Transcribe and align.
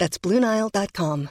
That's 0.00 0.20
BlueNile.com. 0.22 1.28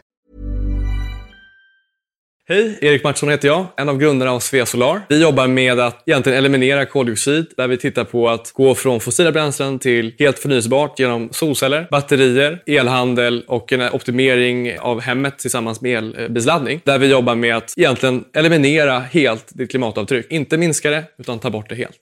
Hej, 2.50 2.78
Erik 2.82 3.04
Mattsson 3.04 3.30
heter 3.30 3.48
jag, 3.48 3.66
en 3.78 3.90
av 3.90 3.98
grundarna 3.98 4.32
av 4.32 4.40
Svea 4.40 4.66
Solar. 4.66 5.02
Vi 5.10 5.22
jobbar 5.22 5.48
med 5.48 5.80
att 5.80 6.04
egentligen 6.06 6.38
eliminera 6.38 6.86
koldioxid, 6.86 7.46
där 7.58 7.68
vi 7.68 7.78
tittar 7.78 8.04
på 8.04 8.30
att 8.30 8.52
gå 8.52 8.76
från 8.76 9.00
fossila 9.00 9.32
bränslen 9.32 9.80
till 9.80 10.16
helt 10.20 10.40
förnyelsebart 10.40 11.00
genom 11.00 11.30
solceller, 11.32 11.88
batterier, 11.92 12.64
elhandel 12.66 13.44
och 13.48 13.74
en 13.74 13.82
optimering 13.82 14.80
av 14.80 15.02
hemmet 15.02 15.40
tillsammans 15.40 15.82
med 15.82 15.98
elbilsladdning. 15.98 16.82
Där 16.84 16.98
vi 16.98 17.08
jobbar 17.08 17.36
med 17.36 17.56
att 17.58 17.74
egentligen 17.78 18.24
eliminera 18.34 19.00
helt 19.00 19.46
ditt 19.50 19.70
klimatavtryck. 19.70 20.32
Inte 20.32 20.58
minska 20.58 20.90
det, 20.90 21.04
utan 21.18 21.40
ta 21.40 21.50
bort 21.50 21.70
det 21.70 21.76
helt. 21.76 22.00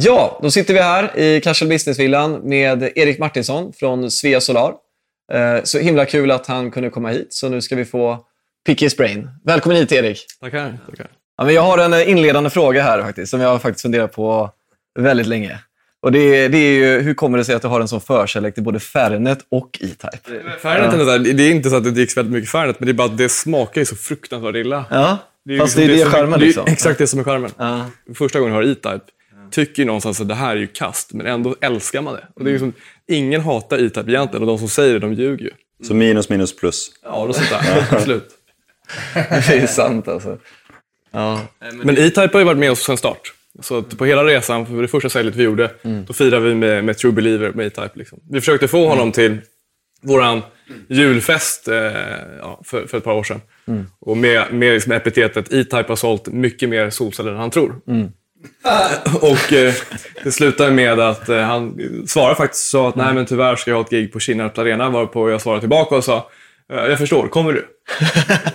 Ja, 0.00 0.38
då 0.42 0.50
sitter 0.50 0.74
vi 0.74 0.80
här 0.80 1.18
i 1.18 1.40
Casual 1.40 1.68
Business-villan 1.68 2.40
med 2.44 2.82
Erik 2.94 3.18
Martinsson 3.18 3.72
från 3.72 4.10
Svea 4.10 4.40
Solar. 4.40 4.72
Eh, 5.32 5.62
Så 5.64 5.78
himla 5.78 6.04
kul 6.06 6.30
att 6.30 6.46
han 6.46 6.70
kunde 6.70 6.90
komma 6.90 7.08
hit, 7.08 7.26
så 7.34 7.48
nu 7.48 7.60
ska 7.60 7.76
vi 7.76 7.84
få 7.84 8.18
pick 8.66 8.82
his 8.82 8.96
brain. 8.96 9.28
Välkommen 9.44 9.78
hit 9.78 9.92
Erik. 9.92 10.26
Tackar. 10.40 10.78
tackar. 10.90 11.06
Ja, 11.38 11.44
men 11.44 11.54
jag 11.54 11.62
har 11.62 11.78
en 11.78 11.92
eh, 11.92 12.10
inledande 12.10 12.50
fråga 12.50 12.82
här 12.82 13.02
faktiskt, 13.02 13.30
som 13.30 13.40
jag 13.40 13.48
har 13.48 13.58
faktiskt 13.58 13.82
funderat 13.82 14.12
på 14.12 14.50
väldigt 14.98 15.26
länge. 15.26 15.58
Och 16.02 16.12
det, 16.12 16.18
är- 16.18 16.48
det 16.48 16.58
är 16.58 16.72
ju, 16.72 17.00
hur 17.00 17.14
kommer 17.14 17.38
det 17.38 17.44
sig 17.44 17.54
att 17.54 17.62
du 17.62 17.68
har 17.68 17.80
en 17.80 17.88
sån 17.88 18.00
förkärlek 18.00 18.54
till 18.54 18.62
både 18.62 18.80
Fernet 18.80 19.38
och 19.50 19.78
E-Type? 19.82 20.18
Fernet 20.58 20.94
är, 20.94 21.00
inte 21.00 21.04
där, 21.04 21.18
det 21.34 21.42
är 21.42 21.50
inte 21.50 21.70
så 21.70 21.76
att 21.76 21.84
det 21.84 21.90
dricks 21.90 22.16
väldigt 22.16 22.32
mycket 22.34 22.50
Fernet, 22.50 22.80
men 22.80 22.86
det 22.86 22.92
är 22.92 22.94
bara 22.94 23.08
att 23.08 23.18
det 23.18 23.28
smakar 23.28 23.80
ju 23.80 23.84
så 23.84 23.96
fruktansvärt 23.96 24.54
illa. 24.54 24.84
Ja, 24.90 25.18
ju 25.48 25.58
fast 25.58 25.76
liksom 25.76 25.88
det 25.88 25.94
är 25.94 25.96
det 26.04 26.10
som- 26.10 26.12
charmen 26.20 26.38
det 26.40 26.44
är 26.44 26.46
liksom. 26.46 26.64
Exakt 26.66 26.98
det 26.98 27.06
som 27.06 27.20
är 27.20 27.24
charmen. 27.24 27.50
Ja. 27.58 27.86
Första 28.14 28.38
gången 28.40 28.54
jag 28.54 28.62
har 28.62 28.70
E-Type 28.70 29.04
tycker 29.50 29.82
ju 29.82 29.86
någonstans 29.86 30.20
att 30.20 30.28
det 30.28 30.34
här 30.34 30.50
är 30.56 30.60
ju 30.60 30.66
kast, 30.66 31.12
men 31.12 31.26
ändå 31.26 31.56
älskar 31.60 32.02
man 32.02 32.14
det. 32.14 32.24
Och 32.34 32.44
det 32.44 32.50
är 32.50 32.52
liksom, 32.52 32.72
ingen 33.08 33.40
hatar 33.40 33.78
E-Type 33.78 34.10
egentligen 34.10 34.42
och 34.42 34.46
de 34.46 34.58
som 34.58 34.68
säger 34.68 34.92
det, 34.92 34.98
de 34.98 35.12
ljuger 35.12 35.44
ju. 35.44 35.50
Så 35.86 35.94
minus 35.94 36.28
minus 36.28 36.56
plus. 36.56 36.90
Ja, 37.02 37.10
och 37.10 37.34
sånt 37.34 37.50
där. 37.50 37.86
Absolut. 37.90 38.28
Det 39.30 39.62
är 39.62 39.66
sant 39.66 40.08
alltså. 40.08 40.38
Ja. 41.10 41.40
Men 41.82 41.98
E-Type 41.98 42.30
har 42.32 42.38
ju 42.38 42.44
varit 42.44 42.58
med 42.58 42.70
oss 42.70 42.82
sedan 42.84 42.96
start. 42.96 43.32
Så 43.60 43.78
att 43.78 43.98
på 43.98 44.04
hela 44.04 44.24
resan, 44.24 44.66
för 44.66 44.82
det 44.82 44.88
första 44.88 45.08
säljet 45.08 45.34
vi 45.34 45.42
gjorde, 45.42 45.70
då 46.06 46.12
firade 46.12 46.48
vi 46.48 46.54
med, 46.54 46.84
med 46.84 46.98
True 46.98 47.12
Believer 47.12 47.52
med 47.52 47.66
E-Type. 47.66 47.90
Liksom. 47.94 48.20
Vi 48.30 48.40
försökte 48.40 48.68
få 48.68 48.88
honom 48.88 49.12
till 49.12 49.38
våran 50.02 50.42
julfest 50.88 51.68
eh, 51.68 51.74
ja, 52.40 52.60
för, 52.64 52.86
för 52.86 52.98
ett 52.98 53.04
par 53.04 53.14
år 53.14 53.22
sedan. 53.22 53.40
Och 54.00 54.16
med, 54.16 54.52
med 54.52 54.72
liksom 54.72 54.92
epitetet 54.92 55.52
E-Type 55.52 55.84
har 55.88 55.96
sålt 55.96 56.26
mycket 56.26 56.68
mer 56.68 56.90
solceller 56.90 57.30
än 57.30 57.36
han 57.38 57.50
tror. 57.50 57.80
och 59.20 59.52
eh, 59.52 59.74
det 60.24 60.32
slutade 60.32 60.70
med 60.70 61.00
att 61.00 61.28
eh, 61.28 61.40
han 61.40 61.78
svarade 62.06 62.34
faktiskt 62.34 62.74
och 62.74 62.80
sa 62.80 62.88
att 62.88 62.96
nej 62.96 63.14
men 63.14 63.26
tyvärr 63.26 63.56
ska 63.56 63.70
jag 63.70 63.78
ha 63.78 63.84
ett 63.84 63.90
gig 63.90 64.12
på 64.12 64.20
Kinnarps 64.20 64.58
Arena. 64.58 64.90
Varpå 64.90 65.30
jag 65.30 65.40
svarade 65.40 65.60
tillbaka 65.60 65.96
och 65.96 66.04
sa 66.04 66.30
jag 66.72 66.98
förstår, 66.98 67.28
kommer 67.28 67.52
du? 67.52 67.66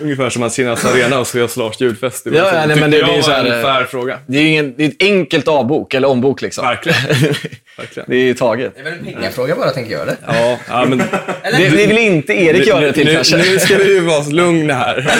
Ungefär 0.00 0.30
som 0.30 0.42
att 0.42 0.52
Kinnarps 0.52 0.84
Arena 0.84 1.18
och 1.18 1.26
Svea 1.26 1.48
Solars 1.48 1.80
julfest. 1.80 2.24
Det 2.24 2.30
Ja, 2.30 2.54
ja, 2.54 2.66
nej, 2.66 2.80
men 2.80 2.90
det 2.90 2.96
jag 2.96 3.06
blir 3.06 3.16
var 3.16 3.22
så 3.22 3.30
här, 3.30 3.44
en 3.44 3.52
eh, 3.52 3.62
fair 3.62 3.84
fråga. 3.84 4.18
Det 4.26 4.38
är 4.38 4.42
ju 4.42 4.48
ingen, 4.48 4.74
det 4.76 4.84
är 4.84 4.88
ett 4.88 5.02
enkelt 5.02 5.48
avbok, 5.48 5.94
eller 5.94 6.08
ombok 6.08 6.42
liksom. 6.42 6.64
Verkligen. 6.64 6.98
Verkligen. 7.78 8.10
Det 8.10 8.16
är 8.16 8.24
ju 8.24 8.34
taget. 8.34 8.72
Det 8.74 8.80
är 8.80 8.84
väl 8.84 8.92
en 8.92 9.04
pengafråga 9.04 9.56
bara, 9.56 9.70
tänker 9.70 9.92
jag. 9.92 10.02
Eller? 10.02 10.16
Ja, 10.26 10.58
ja, 10.68 10.84
men... 10.84 10.98
Det, 11.42 11.68
det 11.68 11.86
vill 11.86 11.98
inte 11.98 12.32
Erik 12.32 12.66
göra 12.66 12.80
det 12.80 12.92
till 12.92 13.06
nu, 13.06 13.14
kanske. 13.14 13.36
nu 13.36 13.58
ska 13.58 13.76
du 13.76 13.94
ju 13.94 14.00
vara 14.00 14.22
lugn 14.22 14.70
här. 14.70 15.10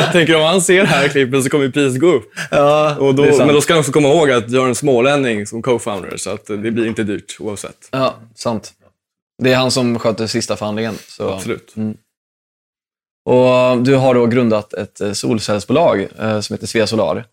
Jag 0.00 0.12
tänker 0.12 0.36
om 0.36 0.42
han 0.42 0.62
ser 0.62 0.80
det 0.80 0.88
här 0.88 1.08
klippet 1.08 1.44
så 1.44 1.50
kommer 1.50 1.68
priset 1.68 2.00
gå 2.00 2.06
upp. 2.06 2.32
Ja, 2.50 2.96
Och 2.96 3.14
då, 3.14 3.22
det 3.22 3.28
är 3.28 3.38
men 3.38 3.54
då 3.54 3.60
ska 3.60 3.72
han 3.72 3.80
också 3.80 3.92
komma 3.92 4.08
ihåg 4.08 4.30
att 4.30 4.50
jag 4.50 4.64
är 4.64 4.68
en 4.68 4.74
smålänning 4.74 5.46
som 5.46 5.62
co-founder, 5.62 6.16
så 6.16 6.30
att 6.30 6.46
det 6.46 6.56
blir 6.56 6.86
inte 6.86 7.02
dyrt 7.02 7.36
oavsett. 7.38 7.88
Ja, 7.90 8.14
sant. 8.34 8.72
Det 9.42 9.52
är 9.52 9.56
han 9.56 9.70
som 9.70 9.98
sköter 9.98 10.26
sista 10.26 10.56
förhandlingen. 10.56 10.94
Så. 11.08 11.28
Absolut. 11.30 11.74
Och 13.24 13.78
du 13.82 13.94
har 13.96 14.14
då 14.14 14.26
grundat 14.26 14.72
ett 14.74 15.00
eh, 15.00 15.12
solcellsbolag 15.12 16.06
eh, 16.18 16.40
som 16.40 16.54
heter 16.54 16.66
Svea 16.66 16.86
Solar. 16.86 17.24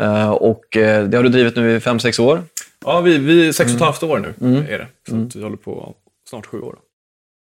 Eh, 0.00 0.30
och 0.30 0.64
det 0.72 1.14
har 1.16 1.22
du 1.22 1.28
drivit 1.28 1.56
nu 1.56 1.76
i 1.76 1.80
fem 1.80 2.00
sex 2.00 2.18
år. 2.18 2.42
Ja, 2.84 3.00
vi, 3.00 3.18
vi 3.18 3.48
är 3.48 3.52
sex 3.52 3.70
och 3.70 3.74
ett 3.76 3.80
Mm. 3.80 3.84
halvt 3.86 4.02
år 4.02 4.34
nu, 4.38 4.58
är 4.68 4.78
det. 4.78 4.86
Så 5.08 5.16
att 5.22 5.36
vi 5.36 5.42
håller 5.42 5.56
på 5.56 5.94
snart 6.30 6.46
sju 6.46 6.60
år. 6.60 6.76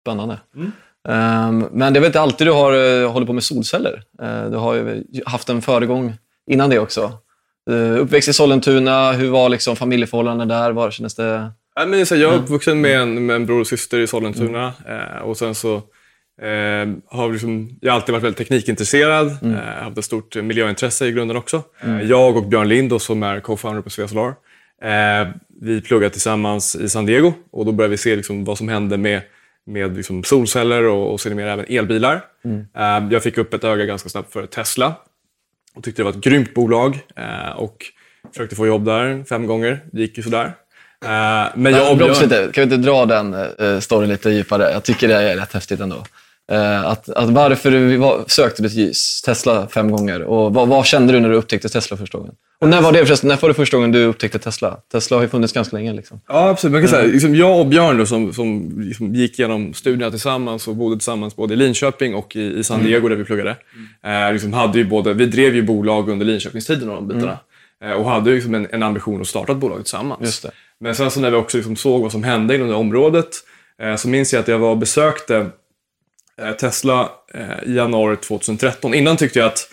Spännande. 0.05 0.39
Ehm, 1.09 1.67
men 1.73 1.93
det 1.93 1.99
är 1.99 2.01
väl 2.01 2.07
inte 2.09 2.21
alltid 2.21 2.47
du 2.47 2.51
har 2.53 3.07
hållit 3.07 3.27
på 3.27 3.33
med 3.33 3.45
solceller? 3.45 4.03
Du 4.51 4.57
har 4.57 4.75
ju 4.75 5.05
haft 5.27 5.49
en 5.49 5.63
föregång 5.63 6.13
innan 6.51 6.71
det 6.71 6.79
också. 6.79 7.13
Uppväxt 7.99 8.29
i 8.29 8.33
Sollentuna, 8.33 9.13
hur 9.13 9.31
var 9.31 9.49
liksom 9.49 9.77
familjeförhållandena 9.77 10.61
där? 10.63 10.73
Var 10.73 10.91
kändes 10.91 11.15
det... 11.15 11.51
Jag 11.75 12.21
är 12.23 12.27
uppvuxen 12.39 12.81
med 12.81 13.01
en, 13.01 13.27
med 13.27 13.37
en 13.37 13.47
bror 13.47 13.61
och 13.61 13.67
syster 13.67 13.99
i 13.99 14.07
Sollentuna. 14.07 14.73
Eh, 14.89 15.23
och 15.23 15.37
sen 15.37 15.55
så 15.55 15.83
eh, 16.43 17.19
har 17.19 17.33
liksom, 17.33 17.79
jag 17.81 17.93
har 17.93 17.97
alltid 17.97 18.13
varit 18.13 18.25
väldigt 18.25 18.39
teknikintresserad. 18.39 19.27
Eh, 19.27 19.85
haft 19.85 19.99
ett 19.99 20.05
stort 20.05 20.37
miljöintresse 20.37 21.07
i 21.07 21.13
grunden 21.13 21.37
också. 21.37 21.63
Eh, 21.81 22.01
jag 22.01 22.37
och 22.37 22.47
Björn 22.47 22.69
Lind, 22.69 23.03
som 23.03 23.23
är 23.23 23.41
co-founder 23.41 23.83
på 23.83 23.91
Svea 23.91 24.09
Solar, 24.09 24.35
eh, 24.83 25.29
vi 25.61 25.81
pluggade 25.81 26.11
tillsammans 26.11 26.77
i 26.77 26.89
San 26.89 27.07
Diego. 27.07 27.33
Och 27.51 27.67
då 27.67 27.73
började 27.73 27.91
vi 27.91 27.99
se 27.99 28.17
liksom, 28.17 28.45
vad 28.45 28.59
som 28.59 28.69
hände 28.69 28.97
med, 28.97 29.23
med 29.67 29.97
liksom, 29.97 30.25
solceller 30.25 30.83
och, 30.83 31.13
och 31.13 31.21
sedermera 31.21 31.53
även 31.53 31.67
elbilar. 31.69 32.25
Eh, 32.77 33.09
jag 33.11 33.23
fick 33.23 33.39
upp 33.39 33.55
ett 33.55 33.65
öga 33.65 33.85
ganska 33.85 34.09
snabbt 34.09 34.33
för 34.33 34.47
Tesla. 34.47 34.95
Och 35.75 35.85
tyckte 35.85 36.03
det 36.03 36.05
var 36.05 36.13
ett 36.13 36.25
grymt 36.25 36.55
bolag. 36.55 36.99
Eh, 37.17 37.57
och 37.57 37.77
försökte 38.33 38.57
få 38.57 38.67
jobb 38.67 38.85
där 38.85 39.25
fem 39.25 39.47
gånger. 39.47 39.81
Det 39.93 40.01
gick 40.01 40.17
ju 40.17 40.23
sådär. 40.23 40.45
Eh, 41.05 41.47
men 41.55 41.73
jag 41.73 41.99
Björn... 41.99 42.13
lite. 42.23 42.51
Kan 42.53 42.69
vi 42.69 42.75
inte 42.75 42.77
dra 42.77 43.07
den 43.07 43.35
uh, 43.35 43.81
storyn 43.81 44.09
lite 44.09 44.31
djupare? 44.31 44.73
Jag 44.73 44.83
tycker 44.83 45.09
det 45.09 45.15
är 45.15 45.37
rätt 45.37 45.53
häftigt 45.53 45.81
ändå. 45.81 46.05
Eh, 46.53 46.87
att, 46.87 47.09
att 47.09 47.31
varför 47.31 47.71
du 47.71 47.97
var, 47.97 48.25
sökte 48.27 48.63
du 48.63 48.69
till 48.69 48.93
Tesla 49.25 49.69
fem 49.69 49.91
gånger? 49.91 50.23
Och 50.23 50.55
vad, 50.55 50.69
vad 50.69 50.87
kände 50.87 51.13
du 51.13 51.21
när 51.21 51.29
du 51.29 51.35
upptäckte 51.35 51.69
Tesla 51.69 51.97
första 51.97 52.19
gången? 52.19 52.35
Och 52.61 52.69
när 52.69 52.83
var 52.83 52.93
det 52.93 53.07
förresten? 53.07 53.29
När 53.29 53.37
var 53.37 53.49
det 53.49 53.55
första 53.55 53.77
gången 53.77 53.93
du 53.93 54.05
upptäckte 54.05 54.39
Tesla? 54.39 54.77
Tesla 54.93 55.17
har 55.17 55.23
ju 55.23 55.29
funnits 55.29 55.53
ganska 55.53 55.77
länge. 55.77 55.93
Liksom. 55.93 56.21
Ja, 56.29 56.49
absolut. 56.49 56.73
Man 56.73 56.83
kan 56.83 56.91
säga, 56.91 57.13
liksom, 57.13 57.35
jag 57.35 57.61
och 57.61 57.67
Björn 57.67 57.99
då, 57.99 58.07
som, 58.07 58.33
som 58.33 58.81
liksom 58.81 59.15
gick 59.15 59.39
igenom 59.39 59.75
studierna 59.75 60.11
tillsammans 60.11 60.69
och 60.69 60.77
bodde 60.77 60.97
tillsammans 60.97 61.37
både 61.37 61.55
i 61.55 61.57
Linköping 61.57 62.15
och 62.15 62.37
i, 62.37 62.59
i 62.59 62.65
San 62.65 62.85
Diego 62.85 63.09
där 63.09 63.17
vi 63.17 63.25
pluggade. 63.25 63.57
Eh, 64.05 64.33
liksom 64.33 64.53
hade 64.53 64.79
ju 64.79 64.85
både, 64.85 65.15
vi 65.15 65.27
drev 65.27 65.55
ju 65.55 65.63
bolag 65.63 66.09
under 66.09 66.27
Linköpingstiden 66.27 66.89
och 66.91 66.95
de 66.95 67.09
bitarna. 67.09 67.39
Eh, 67.85 67.93
och 67.93 68.11
hade 68.11 68.31
liksom 68.31 68.55
en, 68.55 68.67
en 68.71 68.83
ambition 68.83 69.21
att 69.21 69.27
starta 69.27 69.53
ett 69.53 69.59
bolag 69.59 69.79
tillsammans. 69.79 70.47
Men 70.81 70.95
sen 70.95 71.11
så 71.11 71.21
när 71.21 71.31
vi 71.31 71.37
också 71.37 71.57
liksom 71.57 71.77
såg 71.77 72.03
vad 72.03 72.13
som 72.13 72.25
hände 72.25 72.55
inom 72.55 72.69
det 72.69 72.75
området 72.75 73.29
eh, 73.83 73.97
så 73.97 74.09
minns 74.09 74.33
jag 74.33 74.41
att 74.41 74.49
jag 74.49 74.59
var 74.59 74.71
och 74.71 74.79
besökte 74.79 75.51
Tesla 76.61 77.11
eh, 77.35 77.69
i 77.71 77.75
januari 77.75 78.17
2013. 78.17 78.95
Innan 78.95 79.17
tyckte 79.17 79.39
jag 79.39 79.47
att 79.47 79.69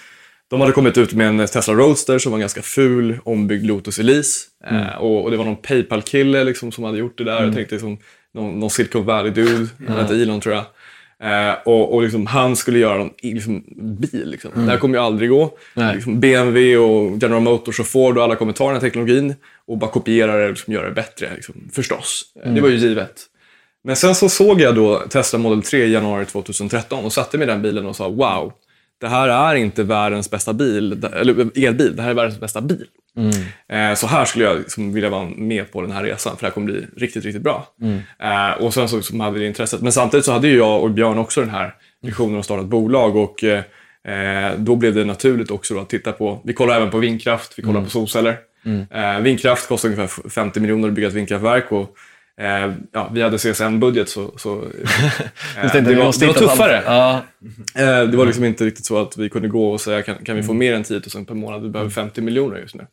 de 0.49 0.61
hade 0.61 0.73
kommit 0.73 0.97
ut 0.97 1.13
med 1.13 1.27
en 1.27 1.47
Tesla 1.47 1.73
Roadster 1.73 2.19
som 2.19 2.31
var 2.31 2.37
en 2.37 2.41
ganska 2.41 2.61
ful, 2.61 3.19
ombyggd 3.23 3.65
Lotus 3.65 3.99
Elise. 3.99 4.39
Eh, 4.67 4.95
och, 5.01 5.23
och 5.23 5.31
det 5.31 5.37
var 5.37 5.45
någon 5.45 5.55
Paypal-kille 5.55 6.43
liksom, 6.43 6.71
som 6.71 6.83
hade 6.83 6.97
gjort 6.97 7.17
det 7.17 7.23
där. 7.23 7.43
Jag 7.43 7.53
tänkte 7.55 7.75
liksom, 7.75 7.97
någon, 8.33 8.59
någon 8.59 8.69
Silicon 8.69 9.05
Valley-dude, 9.05 9.67
han 9.87 9.97
hette 9.97 10.15
Elon 10.15 10.41
tror 10.41 10.55
jag. 10.55 10.65
Eh, 11.23 11.55
och 11.65 11.93
och 11.93 12.01
liksom, 12.03 12.25
han 12.25 12.55
skulle 12.55 12.79
göra 12.79 12.97
någon 12.97 13.11
liksom, 13.21 13.63
bil. 13.99 14.29
Liksom. 14.29 14.51
Det 14.55 14.71
här 14.71 14.77
kommer 14.77 14.97
ju 14.97 15.03
aldrig 15.03 15.29
gå. 15.29 15.57
Liksom, 15.93 16.19
BMW 16.19 16.77
och 16.77 17.17
General 17.21 17.41
Motors 17.41 17.79
och 17.79 17.87
Ford 17.87 18.17
och 18.17 18.23
alla 18.23 18.35
kommer 18.35 18.53
ta 18.53 18.65
den 18.65 18.73
här 18.73 18.81
teknologin 18.81 19.35
och 19.67 19.77
bara 19.77 19.91
kopiera 19.91 20.37
det 20.37 20.43
och 20.43 20.49
liksom, 20.49 20.73
göra 20.73 20.85
det 20.89 20.95
bättre. 20.95 21.29
Liksom. 21.35 21.55
Förstås. 21.73 22.23
Eh, 22.45 22.53
Det 22.53 22.61
var 22.61 22.69
ju 22.69 22.75
givet. 22.77 23.21
Men 23.83 23.95
sen 23.95 24.15
så 24.15 24.29
såg 24.29 24.61
jag 24.61 24.75
då 24.75 24.99
Tesla 25.09 25.39
Model 25.39 25.61
3 25.63 25.83
i 25.85 25.91
januari 25.91 26.25
2013 26.25 27.05
och 27.05 27.13
satte 27.13 27.37
mig 27.37 27.47
i 27.47 27.49
den 27.49 27.61
bilen 27.61 27.85
och 27.85 27.95
sa 27.95 28.09
wow, 28.09 28.53
det 29.01 29.07
här 29.07 29.27
är 29.29 29.55
inte 29.55 29.83
världens 29.83 30.31
bästa 30.31 30.53
bil, 30.53 31.05
eller 31.13 31.57
elbil, 31.67 31.95
det 31.95 32.01
här 32.01 32.09
är 32.09 32.13
världens 32.13 32.39
bästa 32.39 32.61
bil. 32.61 32.85
Eh, 33.69 33.95
Så 33.95 34.07
här 34.07 34.25
skulle 34.25 34.45
jag 34.45 34.57
liksom 34.57 34.93
vilja 34.93 35.09
vara 35.09 35.25
med 35.25 35.71
på 35.71 35.81
den 35.81 35.91
här 35.91 36.03
resan, 36.03 36.35
för 36.35 36.41
det 36.41 36.47
här 36.47 36.53
kommer 36.53 36.65
bli 36.65 36.85
riktigt, 36.97 37.25
riktigt 37.25 37.41
bra. 37.43 37.67
Eh, 38.19 38.63
Och 38.63 38.73
sen 38.73 38.89
så 38.89 39.17
hade 39.17 39.31
vi 39.33 39.39
det 39.39 39.47
intresset. 39.47 39.81
Men 39.81 39.91
samtidigt 39.91 40.25
så 40.25 40.31
hade 40.31 40.47
ju 40.47 40.57
jag 40.57 40.83
och 40.83 40.91
Björn 40.91 41.17
också 41.17 41.41
den 41.41 41.49
här 41.49 41.75
visionen 42.01 42.39
att 42.39 42.45
starta 42.45 42.61
ett 42.61 42.67
bolag 42.67 43.15
och 43.15 43.43
eh, 43.43 44.51
då 44.57 44.75
blev 44.75 44.93
det 44.95 45.05
naturligt 45.05 45.51
också 45.51 45.79
att 45.79 45.89
titta 45.89 46.11
på, 46.11 46.41
vi 46.43 46.53
kollar 46.53 46.75
även 46.75 46.89
på 46.91 46.97
vindkraft, 46.97 47.53
vi 47.57 47.63
kollar 47.63 47.81
på 47.83 47.89
solceller. 47.89 48.37
Eh, 48.91 49.19
Vindkraft 49.19 49.67
kostar 49.67 49.89
ungefär 49.89 50.29
50 50.29 50.59
miljoner 50.59 50.87
att 50.87 50.93
bygga 50.93 51.07
ett 51.07 51.13
vindkraftverk 51.13 51.71
och 51.71 51.95
eh, 52.41 52.73
ja, 52.91 53.09
vi 53.13 53.21
hade 53.21 53.37
CSN-budget 53.37 54.09
så, 54.09 54.31
så 54.37 54.53
eh, 54.61 55.71
det, 55.73 55.81
vi 55.81 55.93
var, 55.95 56.19
det 56.19 56.25
var 56.27 56.33
tuffare. 56.33 56.83
Ja, 56.85 57.21
Eh, 57.75 58.07
Det 58.09 58.17
var 58.17 58.25
liksom 58.25 58.43
inte 58.45 58.65
riktigt 58.65 58.85
så 58.85 59.01
att 59.01 59.17
vi 59.17 59.29
kunde 59.29 59.47
gå 59.47 59.71
och 59.71 59.81
säga 59.81 60.01
kan, 60.01 60.15
kan 60.15 60.35
vi 60.35 60.43
få 60.43 60.53
mer 60.53 60.73
än 60.73 60.83
10 60.83 61.01
000 61.15 61.25
per 61.25 61.33
månad, 61.35 61.61
vi 61.63 61.69
behöver 61.69 61.91
50 61.91 62.21
miljoner 62.21 62.57
just 62.57 62.75
nu. 62.75 62.87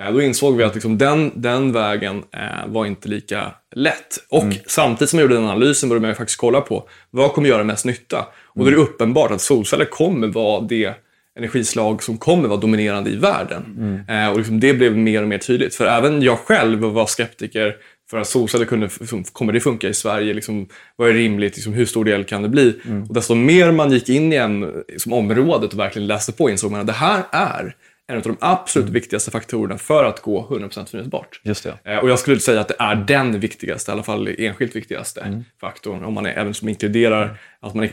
Eh, 0.00 0.12
Då 0.12 0.22
insåg 0.22 0.56
vi 0.56 0.64
att 0.64 0.74
liksom 0.74 0.98
den, 0.98 1.32
den 1.34 1.72
vägen 1.72 2.22
eh, 2.32 2.66
var 2.66 2.86
inte 2.86 3.08
lika 3.08 3.52
lätt. 3.76 4.16
Och 4.30 4.44
samtidigt 4.66 5.10
som 5.10 5.18
jag 5.18 5.24
gjorde 5.24 5.34
den 5.34 5.44
analysen 5.44 5.88
började 5.88 6.06
jag 6.08 6.16
faktiskt 6.16 6.40
kolla 6.40 6.60
på 6.60 6.88
vad 7.10 7.32
kommer 7.32 7.48
göra 7.48 7.64
mest 7.64 7.84
nytta. 7.84 8.26
Och 8.46 8.60
då 8.60 8.66
är 8.66 8.70
det 8.70 8.76
uppenbart 8.76 9.30
att 9.30 9.40
solceller 9.40 9.84
kommer 9.84 10.26
vara 10.26 10.60
det 10.60 10.94
energislag 11.38 12.02
som 12.02 12.18
kommer 12.18 12.48
vara 12.48 12.60
dominerande 12.60 13.10
i 13.10 13.16
världen. 13.16 13.64
Eh, 14.08 14.28
och 14.30 14.36
liksom 14.38 14.60
det 14.60 14.74
blev 14.74 14.96
mer 14.96 15.22
och 15.22 15.28
mer 15.28 15.38
tydligt. 15.38 15.74
För 15.74 15.86
även 15.86 16.22
jag 16.22 16.38
själv 16.38 16.80
var 16.80 17.06
skeptiker 17.06 17.76
för 18.10 18.18
att 18.18 18.26
solceller 18.28 18.64
kunde, 18.66 18.88
liksom, 19.00 19.24
kommer 19.24 19.52
det 19.52 19.60
funka 19.60 19.88
i 19.88 19.94
Sverige? 19.94 20.34
Liksom, 20.34 20.68
vad 20.96 21.08
är 21.08 21.12
rimligt? 21.14 21.56
Liksom, 21.56 21.72
hur 21.72 21.86
stor 21.86 22.04
del 22.04 22.24
kan 22.24 22.42
det 22.42 22.48
bli? 22.48 22.80
Och 23.08 23.14
desto 23.14 23.34
mer 23.34 23.72
man 23.72 23.92
gick 23.92 24.08
in 24.08 24.32
i 24.32 24.36
en, 24.36 24.82
liksom, 24.88 25.12
området 25.12 25.72
och 25.72 25.78
verkligen 25.78 26.06
läste 26.06 26.32
på 26.32 26.50
insåg 26.50 26.70
man 26.70 26.80
att 26.80 26.86
det 26.86 26.92
här 26.92 27.22
är 27.32 27.74
en 28.08 28.16
av 28.16 28.22
de 28.22 28.36
absolut 28.40 28.88
viktigaste 28.88 29.30
faktorerna 29.30 29.78
för 29.78 30.04
att 30.04 30.22
gå 30.22 30.46
100% 30.50 30.86
förnyelsebart. 30.86 31.40
just 31.44 31.64
det. 31.64 31.92
Eh, 31.92 31.98
Och 31.98 32.10
jag 32.10 32.18
skulle 32.18 32.40
säga 32.40 32.60
att 32.60 32.68
det 32.68 32.76
är 32.78 32.94
den 32.94 33.40
viktigaste, 33.40 33.90
i 33.90 33.92
alla 33.92 34.02
fall 34.02 34.28
enskilt 34.38 34.76
viktigaste 34.76 35.42
faktorn. 35.60 36.04
Om 36.04 36.14
man 36.14 36.26
är, 36.26 36.30
även 36.30 36.54
som 36.54 36.68
inkluderar 36.68 37.38
att 37.60 37.74
man 37.74 37.84
eh, 37.84 37.90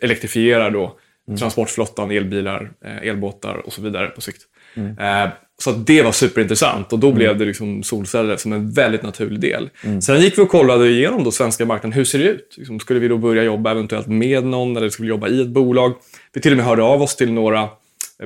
elektrifierar 0.00 0.70
då 0.70 0.98
transportflottan, 1.38 2.10
elbilar, 2.10 2.70
eh, 2.84 3.08
elbåtar 3.08 3.54
och 3.66 3.72
så 3.72 3.82
vidare 3.82 4.06
på 4.06 4.20
sikt. 4.20 4.42
Eh, 4.78 5.28
Så 5.60 5.70
att 5.70 5.86
det 5.86 6.02
var 6.02 6.12
superintressant 6.12 6.92
och 6.92 6.98
då 6.98 7.12
blev 7.12 7.38
det 7.38 7.44
liksom 7.44 7.82
solceller 7.82 8.36
som 8.36 8.52
en 8.52 8.70
väldigt 8.70 9.02
naturlig 9.02 9.40
del. 9.40 9.70
Sen 10.02 10.20
gick 10.20 10.38
vi 10.38 10.42
och 10.42 10.48
kollade 10.48 10.88
igenom 10.88 11.24
då 11.24 11.30
svenska 11.30 11.66
marknaden. 11.66 11.92
Hur 11.92 12.04
ser 12.04 12.18
det 12.18 12.24
ut? 12.24 12.54
Liksom, 12.58 12.80
skulle 12.80 13.00
vi 13.00 13.08
då 13.08 13.18
börja 13.18 13.42
jobba 13.42 13.70
eventuellt 13.70 14.06
med 14.06 14.44
någon 14.44 14.76
eller 14.76 14.88
skulle 14.88 15.06
vi 15.06 15.10
jobba 15.10 15.28
i 15.28 15.40
ett 15.42 15.48
bolag? 15.48 15.92
Vi 16.32 16.40
till 16.40 16.52
och 16.52 16.56
med 16.56 16.66
hörde 16.66 16.82
av 16.82 17.02
oss 17.02 17.16
till 17.16 17.32
några 17.32 17.68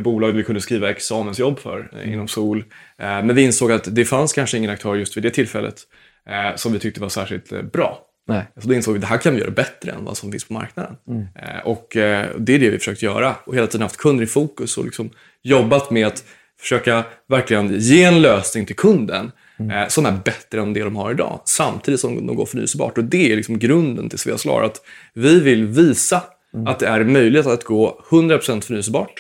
bolag 0.04 0.32
vi 0.32 0.44
kunde 0.44 0.60
skriva 0.60 0.90
examensjobb 0.90 1.58
för 1.58 1.90
eh, 2.02 2.12
inom 2.12 2.28
sol. 2.28 2.58
Eh, 2.99 3.06
Men 3.06 3.34
vi 3.34 3.43
insåg 3.43 3.72
att 3.72 3.94
det 3.94 4.04
fanns 4.04 4.32
kanske 4.32 4.56
ingen 4.58 4.70
aktör 4.70 4.94
just 4.94 5.16
vid 5.16 5.22
det 5.22 5.31
tillfället 5.31 5.75
eh, 6.28 6.56
som 6.56 6.72
vi 6.72 6.78
tyckte 6.78 7.00
var 7.00 7.08
särskilt 7.08 7.72
bra. 7.72 7.99
Nej. 8.28 8.43
Så 8.62 8.69
då 8.69 8.75
insåg 8.75 8.94
vi 8.94 8.99
att 8.99 9.02
det 9.02 9.06
här 9.08 9.19
kan 9.19 9.34
vi 9.34 9.40
göra 9.40 9.50
bättre 9.50 9.90
än 9.93 10.04
vad 10.04 10.16
som 10.16 10.31
finns 10.32 10.44
på 10.44 10.52
marknaden. 10.52 10.96
Eh, 11.10 11.66
Och 11.66 11.87
det 11.93 12.54
är 12.54 12.58
det 12.58 12.70
vi 12.70 12.78
försökt 12.78 13.02
göra 13.02 13.34
och 13.44 13.54
hela 13.54 13.66
tiden 13.66 13.82
haft 13.82 13.96
kunder 13.96 14.25
i 14.25 14.26
fokus 14.26 14.78
och 14.78 14.84
liksom 14.84 15.10
jobbat 15.43 15.90
med 15.90 16.06
att 16.06 16.25
försöka 16.62 17.05
verkligen 17.29 17.79
ge 17.79 18.03
en 18.05 18.23
lösning 18.23 18.67
till 18.67 18.76
kunden 18.76 19.32
eh, 19.59 19.88
som 19.88 20.06
är 20.06 20.12
bättre 20.25 20.61
än 20.61 20.73
det 20.73 20.82
de 20.82 20.97
har 20.97 21.11
idag, 21.11 21.41
samtidigt 21.44 22.00
som 22.00 22.26
de 22.26 22.37
går 22.37 22.47
förnyelsebart. 22.47 22.99
Och 22.99 23.05
det 23.05 23.32
är 23.32 23.37
liksom 23.37 23.59
grunden 23.59 24.09
till 24.09 24.19
Svea 24.19 24.38
Solar, 24.38 24.64
att 24.64 24.81
vi 25.14 25.41
vill 25.41 25.67
visa 25.67 26.23
att 26.67 26.79
det 26.79 26.87
är 26.87 27.05
möjligt 27.05 27.47
att 27.47 27.64
gå 27.64 28.05
100% 28.11 28.61
förnyelsebart 28.61 29.12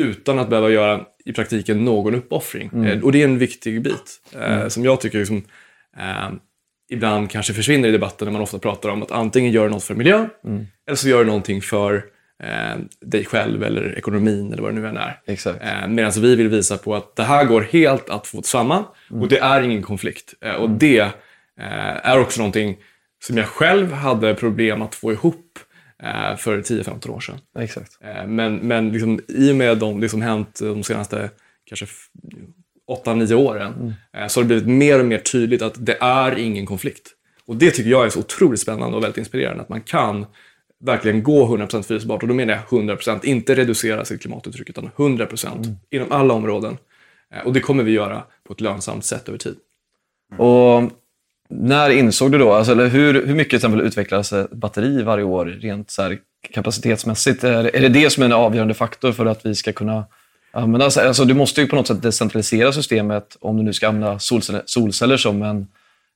utan 0.00 0.38
att 0.38 0.48
behöva 0.50 0.70
göra 0.70 1.00
i 1.24 1.32
praktiken 1.32 1.84
någon 1.84 2.14
uppoffring. 2.14 2.70
Eh, 2.84 3.02
Och 3.02 3.12
det 3.12 3.20
är 3.20 3.24
en 3.24 3.38
viktig 3.38 3.82
bit 3.82 4.20
eh, 4.40 4.68
som 4.68 4.84
jag 4.84 5.00
tycker 5.00 5.18
liksom, 5.18 5.36
eh, 5.98 6.30
ibland 6.90 7.30
kanske 7.30 7.52
försvinner 7.54 7.88
i 7.88 7.92
debatten 7.92 8.26
när 8.26 8.32
man 8.32 8.42
ofta 8.42 8.58
pratar 8.58 8.88
om 8.88 9.02
att 9.02 9.10
antingen 9.10 9.52
gör 9.52 9.68
något 9.68 9.84
för 9.84 9.94
miljön 9.94 10.28
eller 10.86 10.96
så 10.96 11.08
gör 11.08 11.18
du 11.18 11.24
någonting 11.24 11.62
för 11.62 12.04
eh, 12.42 12.80
dig 13.00 13.24
själv 13.24 13.64
eller 13.64 13.98
ekonomin 13.98 14.52
eller 14.52 14.62
vad 14.62 14.74
det 14.74 14.80
nu 14.80 14.88
än 14.88 14.96
är. 14.96 15.20
Exakt. 15.26 15.62
Eh, 15.62 15.88
Medan 15.88 16.12
vi 16.16 16.36
vill 16.36 16.48
visa 16.48 16.76
på 16.78 16.94
att 16.94 17.16
det 17.16 17.22
här 17.22 17.44
går 17.44 17.60
helt 17.60 18.10
att 18.10 18.26
få 18.26 18.42
samman 18.42 18.84
och 19.10 19.28
det 19.28 19.38
är 19.38 19.62
ingen 19.62 19.82
konflikt. 19.82 20.34
Eh, 20.40 20.54
och 20.54 20.70
det 20.70 20.98
eh, 21.60 22.06
är 22.10 22.20
också 22.20 22.40
någonting 22.40 22.76
som 23.24 23.36
jag 23.36 23.46
själv 23.46 23.92
hade 23.92 24.34
problem 24.34 24.82
att 24.82 24.94
få 24.94 25.12
ihop 25.12 25.58
eh, 26.02 26.36
för 26.36 26.58
10-15 26.62 27.10
år 27.10 27.20
sedan. 27.20 27.38
Exakt. 27.58 27.92
Eh, 28.04 28.26
Men, 28.26 28.56
men 28.56 28.92
liksom, 28.92 29.20
i 29.28 29.52
och 29.52 29.56
med 29.56 29.78
de, 29.78 30.00
det 30.00 30.08
som 30.08 30.22
hänt 30.22 30.58
de 30.62 30.82
senaste 30.82 31.30
kanske 31.66 31.84
f- 31.84 32.06
8-9 33.04 33.34
åren 33.34 33.94
eh, 34.16 34.26
så 34.26 34.40
har 34.40 34.42
det 34.44 34.46
blivit 34.46 34.66
mer 34.66 34.98
och 35.00 35.06
mer 35.06 35.18
tydligt 35.18 35.62
att 35.62 35.86
det 35.86 35.96
är 36.00 36.38
ingen 36.38 36.66
konflikt. 36.66 37.10
Och 37.46 37.56
det 37.56 37.70
tycker 37.70 37.90
jag 37.90 38.06
är 38.06 38.10
så 38.10 38.18
otroligt 38.20 38.60
spännande 38.60 38.96
och 38.96 39.02
väldigt 39.02 39.18
inspirerande. 39.18 39.62
Att 39.62 39.68
man 39.68 39.80
kan 39.80 40.26
verkligen 40.84 41.22
gå 41.22 41.56
100% 41.56 41.82
förnyelsebart. 41.82 42.22
Och 42.22 42.28
då 42.28 42.34
menar 42.34 42.54
jag 42.54 42.80
100%, 42.80 43.24
inte 43.24 43.54
reducera 43.54 44.04
sitt 44.04 44.20
klimatuttryck 44.20 44.70
utan 44.70 44.90
100% 44.96 45.74
inom 45.90 46.12
alla 46.12 46.34
områden. 46.34 46.78
Eh, 47.34 47.46
Och 47.46 47.52
det 47.52 47.60
kommer 47.60 47.84
vi 47.84 47.92
göra 47.92 48.22
på 48.46 48.52
ett 48.52 48.60
lönsamt 48.60 49.04
sätt 49.04 49.28
över 49.28 49.38
tid. 49.38 49.56
Och 50.38 50.90
när 51.50 51.90
insåg 51.90 52.32
du 52.32 52.38
då, 52.38 52.52
alltså, 52.52 52.72
eller 52.72 52.86
hur, 52.86 53.26
hur 53.26 53.34
mycket 53.34 53.50
till 53.50 53.56
exempel 53.56 53.80
utvecklas 53.80 54.32
ett 54.32 54.50
batteri 54.50 55.02
varje 55.02 55.24
år 55.24 55.46
rent 55.46 55.90
så 55.90 56.02
här, 56.02 56.18
kapacitetsmässigt? 56.50 57.44
Är, 57.44 57.76
är 57.76 57.80
det 57.80 57.88
det 57.88 58.10
som 58.10 58.22
är 58.22 58.26
en 58.26 58.32
avgörande 58.32 58.74
faktor 58.74 59.12
för 59.12 59.26
att 59.26 59.46
vi 59.46 59.54
ska 59.54 59.72
kunna 59.72 60.04
använda, 60.52 60.84
alltså, 60.84 61.24
du 61.24 61.34
måste 61.34 61.60
ju 61.60 61.66
på 61.66 61.76
något 61.76 61.86
sätt 61.86 62.02
decentralisera 62.02 62.72
systemet 62.72 63.36
om 63.40 63.56
du 63.56 63.62
nu 63.62 63.72
ska 63.72 63.88
använda 63.88 64.18
solceller, 64.18 64.62
solceller 64.66 65.16
som 65.16 65.42
en, 65.42 65.66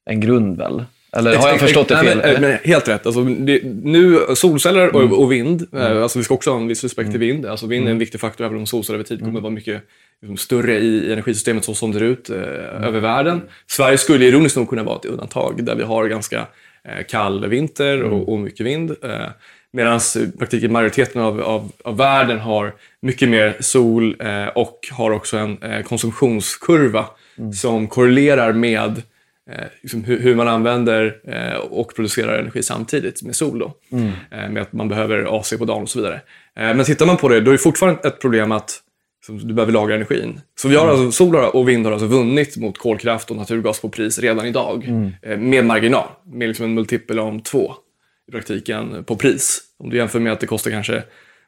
en 0.05 0.21
grund 0.21 0.57
väl? 0.57 0.85
Eller 1.13 1.37
har 1.37 1.49
jag 1.49 1.61
förstått 1.61 1.89
det 1.89 1.95
Nej, 1.95 2.05
fel? 2.05 2.21
Eller? 2.21 2.41
men, 2.41 2.59
helt 2.65 2.89
rätt. 2.89 3.07
Alltså, 3.07 3.25
det, 3.25 3.63
nu, 3.65 4.19
solceller 4.35 4.97
och, 4.97 5.23
och 5.23 5.33
vind, 5.33 5.67
eh, 5.75 6.03
alltså, 6.03 6.19
vi 6.19 6.25
ska 6.25 6.35
också 6.35 6.51
ha 6.51 6.61
en 6.61 6.69
viss 6.69 6.83
respekt 6.83 7.11
till 7.11 7.21
vind. 7.21 7.47
Alltså, 7.47 7.67
vind 7.67 7.87
är 7.87 7.91
en 7.91 7.99
viktig 7.99 8.21
faktor, 8.21 8.45
även 8.45 8.59
om 8.59 8.67
solceller 8.67 8.99
över 8.99 9.05
tid 9.05 9.21
kommer 9.21 9.41
vara 9.41 9.53
mycket 9.53 9.83
liksom, 10.23 10.37
större 10.37 10.79
i, 10.79 11.13
energisystemet 11.13 11.65
så 11.65 11.75
som 11.75 11.93
det 11.93 11.99
ser 11.99 12.07
ut 12.07 12.31
eh, 12.31 12.37
över 12.87 13.01
världen. 13.01 13.43
Sverige 13.67 13.99
skulle 13.99 14.25
ironiskt 14.25 14.57
nog 14.57 14.69
kunna 14.69 14.83
vara 14.83 14.97
ett 14.97 15.05
undantag, 15.05 15.65
där 15.65 15.75
vi 15.75 15.83
har 15.83 16.07
ganska 16.09 16.39
eh, 16.85 17.05
kall 17.09 17.49
vinter 17.49 18.03
och, 18.03 18.33
och 18.33 18.39
mycket 18.39 18.67
vind. 18.67 18.91
Eh, 18.91 19.29
Medan 19.73 20.01
praktiken 20.39 20.73
majoriteten 20.73 21.23
av, 21.23 21.41
av, 21.41 21.73
av 21.85 21.97
världen 21.97 22.39
har 22.39 22.75
mycket 23.03 23.29
mer 23.29 23.57
sol 23.61 24.17
eh, 24.21 24.47
och 24.47 24.81
har 24.91 25.11
också 25.11 25.37
en 25.37 25.63
eh, 25.63 25.83
konsumtionskurva 25.83 27.07
som 27.55 27.89
korrelerar 27.89 28.53
med 28.53 28.91
eh, 28.91 29.03
liksom 29.83 30.05
hur, 30.05 30.21
hur 30.21 30.35
man 30.35 30.49
använder 30.49 31.21
eh, 31.25 31.59
och 31.59 31.95
producerar 31.95 32.39
energi 32.39 32.63
samtidigt 32.63 33.23
med 33.23 33.37
sol. 33.37 33.59
Då. 33.59 33.73
Eh, 34.31 34.51
med 34.51 34.63
att 34.63 34.73
man 34.73 34.89
behöver 34.89 35.41
AC 35.41 35.55
på 35.59 35.65
dagen 35.65 35.83
och 35.83 35.89
så 35.89 35.99
vidare. 35.99 36.21
Eh, 36.57 36.75
men 36.75 36.85
tittar 36.85 37.07
man 37.07 37.17
på 37.17 37.29
det, 37.29 37.41
då 37.41 37.51
är 37.51 37.53
det 37.53 37.59
fortfarande 37.59 38.09
ett 38.09 38.21
problem 38.21 38.53
att 38.53 38.83
du 39.29 39.55
behöver 39.55 39.73
lagra 39.73 39.95
energin. 39.95 40.41
Så 40.61 40.69
vi 40.69 40.77
har 40.77 40.89
alltså, 40.89 41.13
sol 41.13 41.37
och 41.37 41.69
vind 41.69 41.87
har 41.87 41.93
alltså 41.93 42.07
vunnit 42.07 42.57
mot 42.57 42.79
kolkraft 42.79 43.31
och 43.31 43.37
naturgas 43.37 43.81
på 43.81 43.89
pris 43.89 44.19
redan 44.19 44.47
idag. 44.47 44.89
Eh, 45.23 45.39
med 45.39 45.65
marginal. 45.65 46.09
Med 46.27 46.49
liksom 46.49 46.65
en 46.65 46.75
multipel 46.75 47.19
om 47.19 47.41
två 47.41 47.75
i 48.29 48.33
praktiken 48.33 49.05
på 49.05 49.17
pris. 49.17 49.61
Om 49.79 49.91
du 49.91 49.97
jämför 49.97 50.21
med 50.21 50.33
att 50.33 50.41
det 50.41 50.47
kostar 50.47 50.71
kanske 50.71 51.03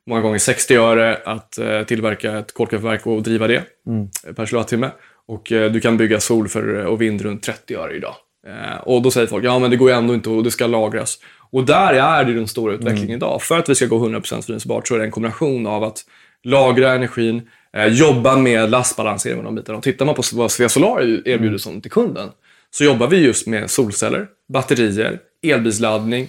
många 0.07 0.21
gånger 0.21 0.39
60 0.39 0.75
öre 0.75 1.17
att 1.25 1.59
eh, 1.59 1.83
tillverka 1.83 2.39
ett 2.39 2.55
kolkraftverk 2.55 3.07
och 3.07 3.23
driva 3.23 3.47
det 3.47 3.57
eh, 4.27 4.33
per 4.35 4.47
kilowattimme. 4.47 4.91
Och 5.31 5.53
eh, 5.53 5.73
du 5.73 5.81
kan 5.81 5.97
bygga 5.97 6.21
sol 6.21 6.49
för, 6.49 6.87
och 6.87 7.01
vind 7.01 7.23
runt 7.23 7.43
30 7.43 7.75
öre 7.75 7.97
idag. 7.97 8.15
Eh, 8.47 8.81
och 8.83 9.03
då 9.03 9.11
säger 9.11 9.27
folk, 9.27 9.45
ja 9.45 9.59
men 9.59 9.71
det 9.71 9.77
går 9.77 9.91
ju 9.91 9.97
ändå 9.97 10.15
inte 10.15 10.31
och 10.31 10.45
det 10.45 10.51
ska 10.51 10.67
lagras. 10.67 11.19
Och 11.51 11.65
där 11.65 11.95
är 11.95 12.25
det 12.25 12.35
den 12.35 12.49
stora 12.49 12.75
utvecklingen 12.75 13.17
idag. 13.17 13.43
För 13.43 13.59
att 13.59 13.69
vi 13.69 13.75
ska 13.75 13.87
gå 13.87 14.09
100% 14.09 14.43
förnyelsebart 14.43 14.89
så 14.89 14.95
är 14.95 14.99
det 14.99 15.05
en 15.05 15.11
kombination 15.11 15.67
av 15.67 15.85
att 15.85 15.99
lagra 16.45 16.93
energin, 16.93 17.43
eh, 17.77 17.87
jobba 17.87 18.37
med 18.37 18.71
lastbalansering 18.71 19.39
och 19.39 19.45
de 19.45 19.55
bitarna. 19.55 19.79
Och 19.79 19.85
tittar 19.85 20.07
man 20.07 20.15
på 20.15 20.23
vad 20.33 20.51
Svea 20.51 20.69
Solar 20.69 21.29
erbjuder 21.29 21.59
som 21.59 21.81
till 21.81 21.91
kunden 21.91 22.29
så 22.71 22.85
jobbar 22.85 23.07
vi 23.07 23.17
just 23.17 23.47
med 23.47 23.71
solceller, 23.71 24.27
batterier, 24.53 25.19
elbilsladdning, 25.43 26.23
eh, 26.23 26.29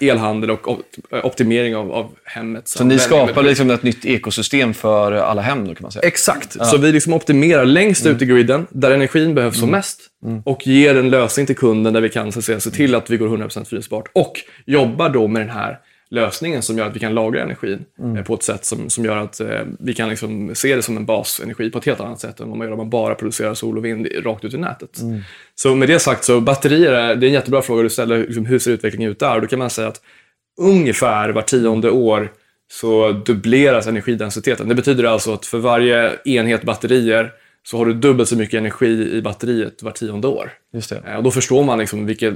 elhandel 0.00 0.50
och 0.50 0.68
op- 0.68 0.84
optimering 1.10 1.76
av, 1.76 1.92
av 1.92 2.10
hemmet. 2.24 2.68
Så 2.68 2.84
ni 2.84 2.98
skapar 2.98 3.42
liksom 3.42 3.70
ett 3.70 3.82
nytt 3.82 4.04
ekosystem 4.04 4.74
för 4.74 5.12
alla 5.12 5.42
hem 5.42 5.68
då 5.68 5.74
kan 5.74 5.82
man 5.82 5.92
säga? 5.92 6.06
Exakt. 6.06 6.66
Så 6.66 6.76
vi 6.76 6.92
liksom 6.92 7.12
optimerar 7.12 7.64
längst 7.64 8.06
ut 8.06 8.22
i 8.22 8.26
griden, 8.26 8.66
där 8.70 8.90
energin 8.90 9.34
behövs 9.34 9.60
som 9.60 9.70
mest. 9.70 10.00
Och 10.44 10.66
ger 10.66 10.96
en 10.98 11.10
lösning 11.10 11.46
till 11.46 11.56
kunden 11.56 11.92
där 11.92 12.00
vi 12.00 12.08
kan 12.08 12.32
så 12.32 12.38
att 12.38 12.44
säga, 12.44 12.60
se 12.60 12.70
till 12.70 12.94
att 12.94 13.10
vi 13.10 13.16
går 13.16 13.28
100% 13.28 13.64
förnyelsebart. 13.64 14.08
Och 14.12 14.32
jobbar 14.66 15.08
då 15.08 15.28
med 15.28 15.42
den 15.42 15.50
här 15.50 15.78
lösningen 16.12 16.62
som 16.62 16.78
gör 16.78 16.86
att 16.86 16.96
vi 16.96 17.00
kan 17.00 17.14
lagra 17.14 17.42
energin 17.42 17.84
eh, 18.16 18.24
på 18.24 18.34
ett 18.34 18.42
sätt 18.42 18.64
som, 18.64 18.90
som 18.90 19.04
gör 19.04 19.16
att 19.16 19.40
eh, 19.40 19.60
vi 19.80 19.94
kan 19.94 20.08
liksom 20.08 20.54
se 20.54 20.76
det 20.76 20.82
som 20.82 20.96
en 20.96 21.06
basenergi 21.06 21.70
på 21.70 21.78
ett 21.78 21.84
helt 21.84 22.00
annat 22.00 22.20
sätt 22.20 22.40
än 22.40 22.48
vad 22.48 22.58
man 22.58 22.66
gör 22.66 22.72
om 22.72 22.78
man 22.78 22.90
bara 22.90 23.14
producerar 23.14 23.54
sol 23.54 23.78
och 23.78 23.84
vind 23.84 24.08
rakt 24.24 24.44
ut 24.44 24.54
i 24.54 24.58
nätet. 24.58 24.98
Så 25.54 25.74
med 25.74 25.88
det 25.88 25.98
sagt, 25.98 26.24
så 26.24 26.40
batterier 26.40 26.92
är, 26.92 27.16
det 27.16 27.26
är 27.26 27.28
en 27.28 27.34
jättebra 27.34 27.62
fråga 27.62 27.82
du 27.82 27.90
ställer, 27.90 28.18
liksom, 28.18 28.46
hur 28.46 28.58
ser 28.58 28.70
utvecklingen 28.70 29.10
ut 29.10 29.18
där? 29.18 29.34
Och 29.34 29.40
då 29.40 29.46
kan 29.46 29.58
man 29.58 29.70
säga 29.70 29.88
att 29.88 30.00
ungefär 30.60 31.28
var 31.28 31.42
tionde 31.42 31.90
år 31.90 32.32
så 32.72 33.12
dubbleras 33.12 33.86
energidensiteten. 33.86 34.68
Det 34.68 34.74
betyder 34.74 35.04
alltså 35.04 35.34
att 35.34 35.46
för 35.46 35.58
varje 35.58 36.12
enhet 36.24 36.62
batterier 36.62 37.32
så 37.62 37.78
har 37.78 37.86
du 37.86 37.94
dubbelt 37.94 38.28
så 38.28 38.36
mycket 38.36 38.58
energi 38.58 39.10
i 39.16 39.22
batteriet 39.22 39.82
var 39.82 39.90
tionde 39.90 40.28
år. 40.28 40.52
Just 40.72 40.90
det. 40.90 41.02
Eh, 41.06 41.16
Och 41.16 41.22
då 41.22 41.30
förstår 41.30 41.64
man 41.64 41.78
liksom 41.78 42.06
vilket 42.06 42.34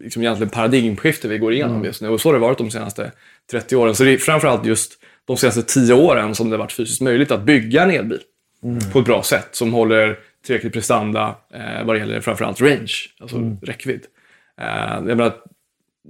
liksom 0.00 0.22
egentligen 0.22 0.50
paradigmskifte 0.50 1.28
vi 1.28 1.38
går 1.38 1.52
igenom 1.52 1.84
just 1.84 2.02
nu. 2.02 2.08
Och 2.08 2.20
så 2.20 2.28
har 2.28 2.34
det 2.34 2.38
varit 2.40 2.58
de 2.58 2.70
senaste 2.70 3.12
30 3.50 3.76
åren. 3.76 3.94
Så 3.94 4.04
det 4.04 4.10
är 4.10 4.18
framförallt 4.18 4.66
just 4.66 4.92
de 5.24 5.36
senaste 5.36 5.62
10 5.62 5.92
åren 5.94 6.34
som 6.34 6.50
det 6.50 6.56
har 6.56 6.58
varit 6.58 6.72
fysiskt 6.72 7.00
möjligt 7.00 7.30
att 7.30 7.42
bygga 7.42 7.82
en 7.82 7.90
elbil 7.90 8.20
på 8.92 8.98
ett 8.98 9.04
bra 9.04 9.22
sätt 9.22 9.48
som 9.52 9.72
håller 9.72 10.18
tillräcklig 10.46 10.72
prestanda 10.72 11.36
eh, 11.54 11.84
vad 11.84 11.94
det 11.96 11.98
gäller 12.00 12.20
framförallt 12.20 12.60
range, 12.60 12.92
alltså 13.20 13.56
räckvidd. 13.62 14.00
Eh, 14.60 14.66
jag 14.94 15.04
menar, 15.04 15.32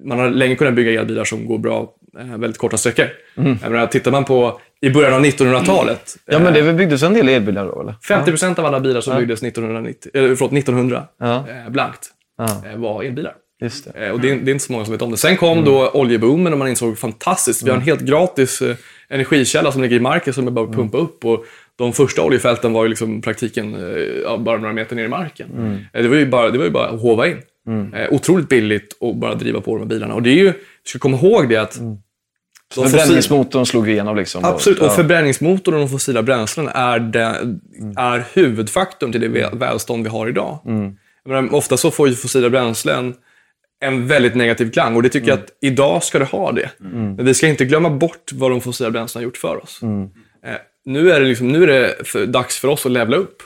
man 0.04 0.18
har 0.18 0.30
länge 0.30 0.56
kunnat 0.56 0.74
bygga 0.74 1.00
elbilar 1.00 1.24
som 1.24 1.46
går 1.46 1.58
bra 1.58 1.94
väldigt 2.16 2.58
korta 2.58 2.76
sträckor. 2.76 3.06
Jag 3.34 3.70
menar, 3.70 3.86
tittar 3.86 4.10
man 4.10 4.24
på 4.24 4.60
i 4.80 4.90
början 4.90 5.14
av 5.14 5.24
1900-talet, 5.24 6.16
Ja, 6.26 6.38
men 6.38 6.54
det 6.54 6.62
väl 6.62 6.74
byggdes 6.74 7.02
en 7.02 7.12
del 7.14 7.28
elbilar 7.28 7.66
då, 7.66 7.80
eller? 7.80 7.94
50% 8.08 8.58
av 8.58 8.66
alla 8.66 8.80
bilar 8.80 9.00
som 9.00 9.16
byggdes 9.18 9.42
1990, 9.42 10.10
eh, 10.14 10.22
förlåt, 10.22 10.52
1900 10.52 11.06
Ja. 11.20 11.44
eh, 11.48 11.70
blankt 11.70 12.10
Ja. 12.38 12.62
eh, 12.72 12.76
var 12.78 13.02
elbilar. 13.02 13.32
Just 13.62 13.94
det. 13.94 14.06
Eh, 14.06 14.12
Och 14.12 14.20
det, 14.20 14.30
är, 14.30 14.36
det 14.36 14.50
är 14.50 14.52
inte 14.52 14.64
så 14.64 14.72
många 14.72 14.84
som 14.84 14.92
vet 14.92 15.02
om 15.02 15.10
det. 15.10 15.16
Sen 15.16 15.36
kom 15.36 15.64
då 15.64 15.90
oljeboomen 15.90 16.52
och 16.52 16.58
man 16.58 16.68
insåg 16.68 16.98
fantastiskt, 16.98 17.62
vi 17.62 17.70
har 17.70 17.76
en 17.76 17.82
helt 17.82 18.00
gratis 18.00 18.62
eh, 18.62 18.76
energikälla 19.08 19.72
som 19.72 19.82
ligger 19.82 19.96
i 19.96 20.00
marken 20.00 20.32
som 20.34 20.46
är 20.46 20.50
bara 20.50 20.64
att 20.68 20.74
pumpa 20.76 20.98
upp. 20.98 21.24
Och 21.24 21.44
de 21.78 21.92
första 21.92 22.22
oljefälten 22.22 22.72
var 22.72 22.82
ju 22.82 22.88
liksom 22.88 23.20
praktiken 23.22 23.74
eh, 23.74 23.80
ja, 24.24 24.36
bara 24.38 24.56
några 24.58 24.72
meter 24.72 24.96
ner 24.96 25.04
i 25.04 25.08
marken. 25.08 25.48
Eh, 25.94 26.02
det, 26.02 26.08
var 26.08 26.16
ju 26.16 26.26
bara, 26.26 26.50
det 26.50 26.58
var 26.58 26.64
ju 26.64 26.70
bara 26.70 26.88
att 26.88 27.00
hova 27.00 27.26
in. 27.26 27.36
Eh, 27.94 28.12
otroligt 28.12 28.48
billigt 28.48 28.96
och 29.00 29.16
bara 29.16 29.34
driva 29.34 29.60
på 29.60 29.72
de 29.76 29.80
här 29.80 29.88
bilarna. 29.88 30.14
Och 30.14 30.22
det 30.22 30.30
är 30.30 30.34
ju, 30.34 30.44
vi 30.52 30.52
ska 30.84 30.98
komma 30.98 31.16
ihåg 31.16 31.48
det 31.48 31.56
att 31.56 31.78
de 32.74 32.80
fossil- 32.84 32.90
Förbränningsmotorn 32.98 33.66
slog 33.66 33.88
igenom 33.88 34.16
liksom. 34.16 34.44
Absolut, 34.44 34.78
och 34.78 34.86
Ja. 34.86 34.90
förbränningsmotorn 34.90 35.74
och 35.74 35.80
de 35.80 35.88
fossila 35.88 36.22
bränslen 36.22 36.68
är, 36.68 36.98
det, 36.98 37.36
är 37.96 38.24
huvudfaktorn 38.32 39.12
till 39.12 39.20
det 39.20 39.28
väl- 39.28 39.58
välstånd 39.58 40.02
vi 40.04 40.08
har 40.10 40.28
idag. 40.28 40.58
Jag 41.24 41.32
menar, 41.32 41.54
ofta 41.54 41.76
så 41.76 41.90
får 41.90 42.08
ju 42.08 42.14
fossila 42.14 42.50
bränslen 42.50 43.14
en 43.80 44.06
väldigt 44.06 44.34
negativ 44.34 44.70
klang 44.70 44.96
och 44.96 45.02
det 45.02 45.08
tycker 45.08 45.28
jag 45.28 45.38
att 45.38 45.48
idag 45.62 46.02
ska 46.02 46.18
det 46.18 46.24
ha 46.24 46.52
det. 46.52 46.70
Men 47.16 47.24
vi 47.24 47.34
ska 47.34 47.46
inte 47.48 47.64
glömma 47.64 47.90
bort 47.90 48.30
vad 48.32 48.50
de 48.50 48.60
fossila 48.60 48.90
bränslena 48.90 49.20
har 49.22 49.24
gjort 49.24 49.36
för 49.36 49.62
oss. 49.62 49.80
Eh, 49.82 50.54
nu 50.84 51.12
är 51.12 51.20
det, 51.20 51.26
liksom, 51.26 51.48
nu 51.48 51.62
är 51.62 51.66
det 51.66 51.94
för, 52.04 52.26
dags 52.26 52.58
för 52.58 52.68
oss 52.68 52.86
att 52.86 52.92
levla 52.92 53.16
upp 53.16 53.36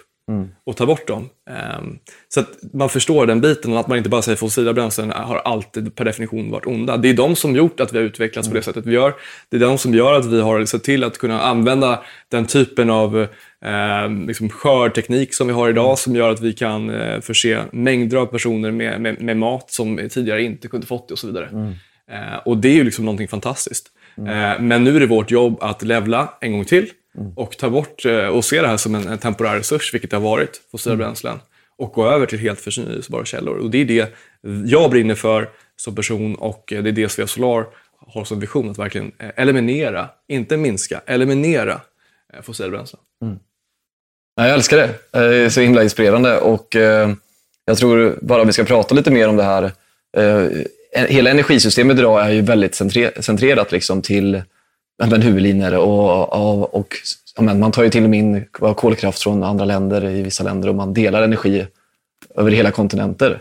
och 0.65 0.77
ta 0.77 0.87
bort 0.87 1.07
dem. 1.07 1.29
Ehm, 1.51 1.99
så 2.29 2.41
att 2.41 2.49
man 2.73 2.89
förstår 2.89 3.27
den 3.27 3.41
biten 3.41 3.73
och 3.73 3.81
att 3.81 3.89
man 3.89 3.99
inte 3.99 4.11
bara 4.11 4.23
säger 4.23 4.37
fossila 4.37 4.73
bränslen 4.73 5.11
har 5.11 5.37
alltid 5.37 5.95
per 5.95 6.05
definition 6.05 6.51
varit 6.51 6.67
onda. 6.67 6.97
Det 6.97 7.09
är 7.09 7.15
de 7.15 7.37
som 7.37 7.57
gjort 7.57 7.81
att 7.81 7.93
vi 7.93 7.99
har 7.99 8.05
utvecklats 8.05 8.49
på 8.49 8.55
det 8.55 8.63
sättet 8.63 8.87
vi 8.87 8.95
gör. 8.95 9.15
Det 9.49 9.57
är 9.57 9.61
de 9.61 9.79
som 9.79 9.95
gör 9.95 10.15
att 10.15 10.27
vi 10.27 10.41
har 10.41 10.65
sett 10.65 10.85
till 10.85 11.05
att 11.05 11.19
kunna 11.19 11.41
använda 11.41 12.03
den 12.29 12.47
typen 12.47 12.91
av 12.91 13.21
eh, 13.65 14.11
liksom 14.27 14.49
skördteknik 14.49 15.35
som 15.35 15.47
vi 15.47 15.53
har 15.53 15.69
idag 15.69 15.99
som 15.99 16.17
gör 16.17 16.31
att 16.31 16.41
vi 16.41 16.53
kan 16.53 16.91
eh, 16.91 17.21
förse 17.21 17.65
mängder 17.73 18.17
av 18.17 18.27
personer 18.27 18.71
med, 18.71 19.01
med, 19.01 19.23
med 19.23 19.37
mat 19.37 19.71
som 19.71 20.09
tidigare 20.11 20.43
inte 20.43 20.69
kunde 20.69 20.87
fått 20.87 21.09
det 21.09 21.13
och 21.13 21.19
så 21.19 21.27
vidare. 21.27 21.75
Eh, 22.11 22.37
och 22.45 22.57
det 22.57 22.69
är 22.69 22.75
ju 22.75 22.85
liksom 22.85 23.05
någonting 23.05 23.29
fantastiskt. 23.29 23.87
Eh, 24.19 24.61
men 24.61 24.85
nu 24.85 24.97
är 24.97 25.01
det 25.01 25.07
vårt 25.07 25.31
jobb 25.31 25.59
att 25.61 25.83
levla 25.83 26.35
en 26.41 26.53
gång 26.53 26.65
till 26.65 26.91
och 27.37 27.57
ta 27.57 27.71
bort 27.71 28.05
eh, 28.05 28.27
och 28.27 28.45
se 28.45 28.61
det 28.61 28.69
här 28.69 28.77
som 28.77 28.95
en, 28.95 29.09
en 29.09 29.19
temporär 29.19 29.57
resurs, 29.57 29.95
vilket 29.95 30.11
det 30.11 30.17
har 30.17 30.25
varit, 30.25 30.61
fossila 30.71 30.97
bränslen. 30.97 31.39
Och 31.79 31.93
gå 31.93 32.11
över 32.11 32.27
till 32.27 32.39
helt 32.39 32.61
förnyelsebara 32.61 33.25
källor. 33.25 33.57
Och 33.59 33.71
det 33.71 33.79
är 33.79 33.85
det 33.85 34.15
jag 34.67 34.91
brinner 34.91 35.15
för 35.15 35.49
som 35.77 35.95
person 35.95 36.35
och 36.35 36.73
eh, 36.73 36.83
det 36.83 36.91
är 36.91 36.93
det 36.93 37.09
Svea 37.09 37.27
Solar 37.27 37.67
har 38.07 38.25
som 38.25 38.41
vision, 38.41 38.71
att 38.71 38.79
verkligen 38.79 39.13
eh, 39.19 39.31
eliminera, 39.37 40.09
inte 40.29 40.57
minska, 40.57 41.01
eliminera 41.07 41.81
fossila 42.43 42.69
bränslen. 42.69 43.03
Ja, 44.37 44.47
jag 44.47 44.55
älskar 44.55 44.77
det. 44.77 44.95
Det 45.11 45.37
är 45.37 45.49
så 45.49 45.61
himla 45.61 45.83
inspirerande 45.83 46.41
och 46.41 46.75
jag 47.65 47.79
tror 47.79 48.19
bara 48.23 48.45
vi 48.45 48.53
ska 48.53 48.65
prata 48.65 48.95
lite 48.95 49.11
mer 49.11 49.29
om 49.29 49.37
det 49.37 49.43
här. 49.43 49.73
Hela 50.93 51.31
energisystemet 51.31 51.99
idag 51.99 52.27
är 52.27 52.31
ju 52.31 52.41
väldigt 52.41 52.75
centre- 52.75 53.23
centrerat 53.23 53.73
liksom 53.73 54.03
till 54.03 54.43
men, 55.09 55.23
huvudlinjer 55.23 55.77
och, 55.77 56.33
och, 56.33 56.75
och 56.75 56.95
men, 57.39 57.61
man 57.61 57.73
tar 57.73 57.83
ju 57.83 57.91
till 57.91 58.05
och 58.05 58.11
med 58.11 58.19
in 58.19 58.45
kolkraft 58.77 59.23
från 59.23 59.43
andra 59.43 59.65
länder 59.65 60.05
i 60.05 60.23
vissa 60.23 60.45
länder 60.45 60.69
och 60.69 60.75
man 60.75 60.95
delar 60.95 61.23
energi 61.23 61.67
över 62.37 62.51
hela 62.51 62.71
kontinenter. 62.71 63.41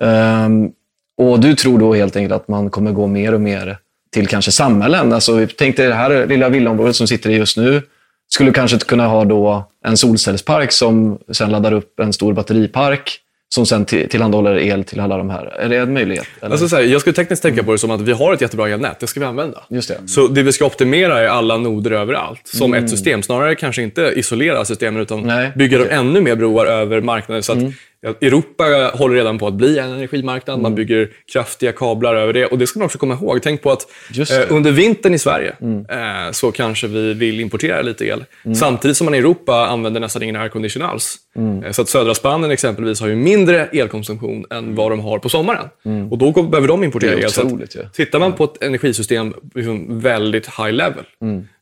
Ehm, 0.00 0.70
och 1.18 1.40
du 1.40 1.54
tror 1.54 1.78
då 1.78 1.94
helt 1.94 2.16
enkelt 2.16 2.34
att 2.34 2.48
man 2.48 2.70
kommer 2.70 2.92
gå 2.92 3.06
mer 3.06 3.34
och 3.34 3.40
mer 3.40 3.78
till 4.12 4.26
kanske 4.26 4.52
samhällen. 4.52 5.12
Alltså, 5.12 5.46
tänk 5.58 5.76
dig 5.76 5.86
det 5.86 5.94
här 5.94 6.26
lilla 6.26 6.48
villaområdet 6.48 6.96
som 6.96 7.06
sitter 7.08 7.30
i 7.30 7.36
just 7.36 7.56
nu. 7.56 7.82
Skulle 8.28 8.52
kanske 8.52 8.78
kunna 8.78 9.06
ha 9.06 9.24
då 9.24 9.64
en 9.84 9.96
solcellspark 9.96 10.72
som 10.72 11.18
sen 11.32 11.50
laddar 11.50 11.72
upp 11.72 12.00
en 12.00 12.12
stor 12.12 12.32
batteripark 12.32 13.20
som 13.54 13.66
sen 13.66 13.84
till- 13.84 14.08
tillhandahåller 14.08 14.58
el 14.58 14.84
till 14.84 15.00
alla 15.00 15.16
de 15.16 15.30
här. 15.30 15.46
Är 15.60 15.68
det 15.68 15.76
en 15.76 15.92
möjlighet? 15.92 16.26
Alltså, 16.40 16.68
så 16.68 16.76
här, 16.76 16.82
jag 16.82 17.00
skulle 17.00 17.14
tekniskt 17.14 17.42
tänka 17.42 17.62
på 17.62 17.72
det 17.72 17.78
som 17.78 17.90
att 17.90 18.00
vi 18.00 18.12
har 18.12 18.34
ett 18.34 18.40
jättebra 18.40 18.68
elnät, 18.68 19.00
det 19.00 19.06
ska 19.06 19.20
vi 19.20 19.26
använda. 19.26 19.62
Just 19.68 19.88
det. 19.88 19.98
Så 20.08 20.26
det 20.28 20.42
vi 20.42 20.52
ska 20.52 20.64
optimera 20.66 21.20
är 21.20 21.26
alla 21.26 21.56
noder 21.56 21.90
överallt, 21.90 22.40
som 22.44 22.74
ett 22.74 22.90
system. 22.90 23.22
Snarare 23.22 23.54
kanske 23.54 23.82
inte 23.82 24.12
isolera 24.16 24.64
systemen, 24.64 25.02
utan 25.02 25.20
Nej, 25.22 25.50
bygga 25.56 25.90
ännu 25.90 26.20
mer 26.20 26.34
broar 26.36 26.66
över 26.66 27.00
marknaden. 27.00 27.42
Så 27.42 27.52
att 27.52 27.62
ja, 27.62 27.68
Europa 28.02 28.90
håller 28.94 29.14
redan 29.14 29.38
på 29.38 29.46
att 29.46 29.54
bli 29.54 29.78
en 29.78 29.90
energimarknad. 29.90 30.60
Man 30.60 30.74
bygger 30.74 31.10
kraftiga 31.32 31.72
kablar 31.72 32.14
över 32.14 32.32
det. 32.32 32.46
Och 32.46 32.58
det 32.58 32.66
ska 32.66 32.78
man 32.78 32.86
också 32.86 32.98
komma 32.98 33.14
ihåg. 33.14 33.42
Tänk 33.42 33.62
på 33.62 33.72
att 33.72 33.86
eh, 34.18 34.56
under 34.56 34.72
vintern 34.72 35.14
i 35.14 35.18
Sverige 35.18 35.54
eh, 35.90 36.32
så 36.32 36.52
kanske 36.52 36.86
vi 36.86 37.14
vill 37.14 37.40
importera 37.40 37.82
lite 37.82 38.04
el. 38.04 38.24
Samtidigt 38.54 38.96
som 38.96 39.04
man 39.04 39.14
i 39.14 39.18
Europa 39.18 39.66
använder 39.66 40.00
nästan 40.00 40.22
ingen 40.22 40.36
aircondition 40.36 40.82
alls. 40.82 41.16
Eh, 41.64 41.70
så 41.70 41.82
att 41.82 41.88
södra 41.88 42.14
Spanien 42.14 42.50
exempelvis 42.50 43.00
har 43.00 43.08
ju 43.08 43.16
mindre 43.16 43.66
elkonsumtion 43.66 44.44
än 44.50 44.74
vad 44.74 44.92
de 44.92 45.00
har 45.00 45.18
på 45.18 45.28
sommaren. 45.28 45.68
Och 46.10 46.18
då 46.18 46.42
behöver 46.42 46.68
de 46.68 46.84
importera 46.84 47.20
el. 47.20 47.30
Så 47.30 47.46
att 47.46 47.74
ja. 47.74 47.82
Tittar 47.92 48.18
man 48.18 48.32
på 48.32 48.44
ett 48.44 48.62
energisystem 48.62 49.34
liksom 49.54 50.00
väldigt 50.00 50.46
high 50.46 50.72
level 50.72 51.04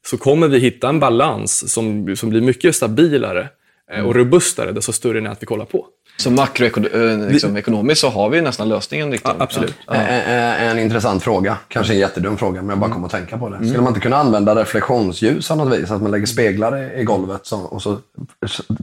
så 0.06 0.16
kommer 0.16 0.48
vi 0.48 0.58
hitta 0.58 0.88
en 0.88 1.00
balans 1.00 1.72
som, 1.72 2.16
som 2.16 2.30
blir 2.30 2.40
mycket 2.40 2.76
stabilare 2.76 3.48
eh, 3.92 4.06
och 4.06 4.14
robustare 4.14 4.72
desto 4.72 4.92
större 4.92 5.20
nät 5.20 5.38
vi 5.40 5.46
kollar 5.46 5.64
på. 5.64 5.86
Så 6.16 6.30
makroekonomiskt 6.30 7.32
liksom, 7.32 7.56
ekonomiskt 7.56 8.00
så 8.00 8.08
har 8.08 8.28
vi 8.30 8.40
nästan 8.40 8.68
lösningen. 8.68 9.12
Riktigt. 9.12 9.32
absolut. 9.38 9.74
En, 9.88 10.68
en 10.68 10.78
intressant 10.78 11.22
fråga. 11.22 11.58
Kanske 11.68 11.92
en 11.92 11.98
jättedum 11.98 12.36
fråga, 12.36 12.62
men 12.62 12.68
jag 12.70 12.78
bara 12.78 12.90
kom 12.90 13.04
att 13.04 13.10
tänka 13.10 13.38
på 13.38 13.48
det. 13.48 13.56
Skulle 13.56 13.80
man 13.80 13.88
inte 13.88 14.00
kunna 14.00 14.16
använda 14.16 14.54
reflektionsljus 14.54 15.50
av 15.50 15.56
något 15.56 15.78
vis? 15.78 15.90
Att 15.90 16.02
man 16.02 16.10
lägger 16.10 16.26
speglar 16.26 16.98
i, 17.00 17.04
golvet 17.04 17.46
så, 17.46 17.58
och 17.58 17.82
så 17.82 17.98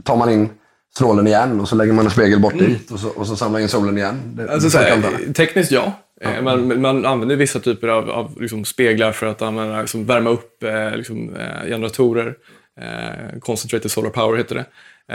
tar 0.04 0.16
man 0.16 0.30
in 0.30 0.48
strålen 0.94 1.26
igen 1.26 1.60
och 1.60 1.68
så 1.68 1.76
lägger 1.76 1.92
man 1.92 2.04
en 2.04 2.10
spegel 2.10 2.40
bort 2.40 2.58
dit 2.58 2.90
och 2.90 3.00
så, 3.00 3.08
och 3.08 3.26
så 3.26 3.36
samlar 3.36 3.60
in 3.60 3.68
solen 3.68 3.98
igen. 3.98 4.20
Det, 4.24 4.52
Alltså, 4.52 4.70
så 4.70 4.78
här, 4.78 5.32
tekniskt 5.32 5.72
ja. 5.72 5.92
Eh, 6.20 6.42
Man, 6.42 6.80
man 6.80 7.06
använder 7.06 7.36
vissa 7.36 7.60
typer 7.60 7.88
av, 7.88 8.10
av 8.10 8.40
liksom 8.40 8.64
speglar 8.64 9.12
för 9.12 9.26
att 9.26 9.42
använda, 9.42 9.80
liksom, 9.80 10.06
värma 10.06 10.30
upp 10.30 10.62
eh, 10.62 10.96
liksom, 10.96 11.36
eh, 11.36 11.68
generatorer. 11.68 12.34
Eh, 12.80 13.38
concentrated 13.40 13.90
solar 13.90 14.10
power 14.10 14.36
heter 14.38 14.54
det. 14.54 14.64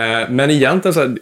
Eh, 0.03 0.29
men 0.29 0.51
egentligen 0.51 0.93
så 0.93 0.99
här, 0.99 1.17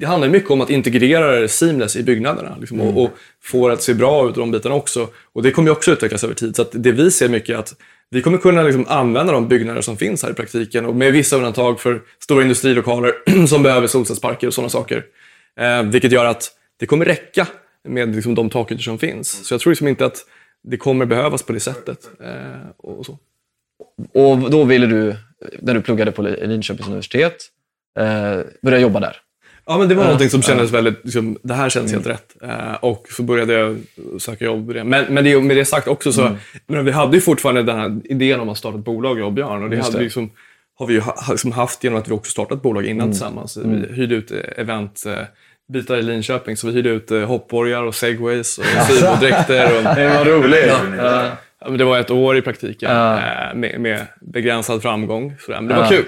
det 0.00 0.06
handlar 0.06 0.28
mycket 0.28 0.50
om 0.50 0.60
att 0.60 0.70
integrera 0.70 1.48
seamless 1.48 1.96
i 1.96 2.02
byggnaderna 2.02 2.56
liksom, 2.60 2.80
och, 2.80 3.04
och 3.04 3.10
få 3.42 3.68
det 3.68 3.74
att 3.74 3.82
se 3.82 3.94
bra 3.94 4.28
ut 4.28 4.36
och 4.36 4.40
de 4.40 4.50
bitarna 4.50 4.74
också. 4.74 5.08
Och 5.32 5.42
det 5.42 5.50
kommer 5.50 5.68
ju 5.68 5.72
också 5.72 5.92
utvecklas 5.92 6.24
över 6.24 6.34
tid. 6.34 6.56
Så 6.56 6.66
det 6.72 6.92
vi 6.92 7.10
ser 7.10 7.28
mycket 7.28 7.54
är 7.54 7.58
att 7.58 7.74
vi 8.10 8.22
kommer 8.22 8.38
kunna 8.38 8.62
liksom 8.62 8.84
använda 8.88 9.32
de 9.32 9.48
byggnader 9.48 9.80
som 9.80 9.96
finns 9.96 10.22
här 10.22 10.30
i 10.30 10.34
praktiken 10.34 10.86
och 10.86 10.94
med 10.94 11.12
vissa 11.12 11.36
undantag 11.36 11.80
för 11.80 12.02
stora 12.22 12.42
industrilokaler 12.42 13.12
som 13.46 13.62
behöver 13.62 13.86
solcellsparker 13.86 14.46
och 14.46 14.54
sådana 14.54 14.68
saker. 14.68 15.04
Eh, 15.60 15.82
vilket 15.82 16.12
gör 16.12 16.24
att 16.24 16.50
det 16.76 16.86
kommer 16.86 17.04
räcka 17.04 17.46
med 17.88 18.14
liksom, 18.14 18.34
de 18.34 18.50
takytor 18.50 18.82
som 18.82 18.98
finns. 18.98 19.46
Så 19.46 19.54
jag 19.54 19.60
tror 19.60 19.70
liksom 19.70 19.88
inte 19.88 20.06
att 20.06 20.16
det 20.62 20.76
kommer 20.76 21.06
behövas 21.06 21.42
på 21.42 21.52
det 21.52 21.60
sättet. 21.60 22.10
Eh, 22.20 22.70
och 22.76 23.06
så. 23.06 23.18
Och 24.14 24.50
då 24.50 24.64
ville 24.64 24.86
du, 24.86 25.16
när 25.60 25.74
du 25.74 25.82
pluggade 25.82 26.12
på 26.12 26.22
Linköpings 26.22 26.88
universitet, 26.88 27.36
eh, 27.98 28.40
börja 28.62 28.78
jobba 28.78 29.00
där. 29.00 29.16
Ja, 29.68 29.78
men 29.78 29.88
det 29.88 29.94
var 29.94 30.04
någonting 30.04 30.30
som 30.30 30.42
kändes 30.42 30.70
väldigt, 30.70 31.00
liksom, 31.04 31.38
det 31.42 31.54
här 31.54 31.68
känns 31.68 31.92
helt 31.92 32.06
rätt. 32.06 32.36
Eh, 32.42 32.74
och 32.80 33.06
så 33.10 33.22
började 33.22 33.52
jag 33.52 33.76
söka 34.18 34.44
jobb. 34.44 34.68
Men, 34.84 35.04
men 35.08 35.24
det, 35.24 35.40
med 35.40 35.56
det 35.56 35.64
sagt 35.64 35.88
också 35.88 36.12
så, 36.12 36.36
men 36.66 36.84
vi 36.84 36.90
hade 36.90 37.14
ju 37.16 37.20
fortfarande 37.20 37.62
den 37.62 37.78
här 37.78 38.00
idén 38.04 38.40
om 38.40 38.48
att 38.48 38.58
starta 38.58 38.78
ett 38.78 38.84
bolag, 38.84 39.18
jag 39.18 39.26
och 39.26 39.32
Björn. 39.32 39.62
Och 39.62 39.70
det, 39.70 39.76
Just 39.76 39.86
hade 39.88 39.96
det. 39.96 39.98
vi 39.98 40.04
liksom, 40.04 40.30
har 40.78 40.86
vi 40.86 40.94
ju 40.94 41.00
ha, 41.00 41.14
liksom 41.30 41.52
haft 41.52 41.84
genom 41.84 41.98
att 41.98 42.08
vi 42.08 42.12
också 42.12 42.30
startat 42.30 42.62
bolag 42.62 42.84
innan 42.86 43.10
tillsammans. 43.10 43.56
Vi 43.56 43.94
hyrde 43.94 44.14
ut 44.14 44.30
eh, 44.30 44.38
event 44.56 45.04
eh, 45.06 45.14
bitar 45.72 45.96
i 45.96 46.02
Linköping, 46.02 46.56
så 46.56 46.66
vi 46.66 46.72
hyrde 46.72 46.88
ut 46.90 47.10
eh, 47.10 47.20
hoppborgar 47.20 47.82
och 47.82 47.94
segways 47.94 48.58
och 48.58 48.64
sybodräkter. 48.64 49.76
Och, 49.76 49.82
Det 49.96 50.08
var 50.08 50.24
roligt. 50.24 50.72
Ja, 51.60 51.70
det 51.70 51.84
var 51.84 51.98
ett 51.98 52.10
år 52.10 52.36
i 52.36 52.42
praktiken 52.42 52.90
Ja. 52.90 53.16
eh, 53.18 53.54
med, 53.54 53.80
med 53.80 54.06
begränsad 54.20 54.82
framgång. 54.82 55.34
Sådär. 55.40 55.60
Men 55.60 55.68
det 55.68 55.74
Ja. 55.74 55.80
var 55.80 55.88
kul. 55.88 56.04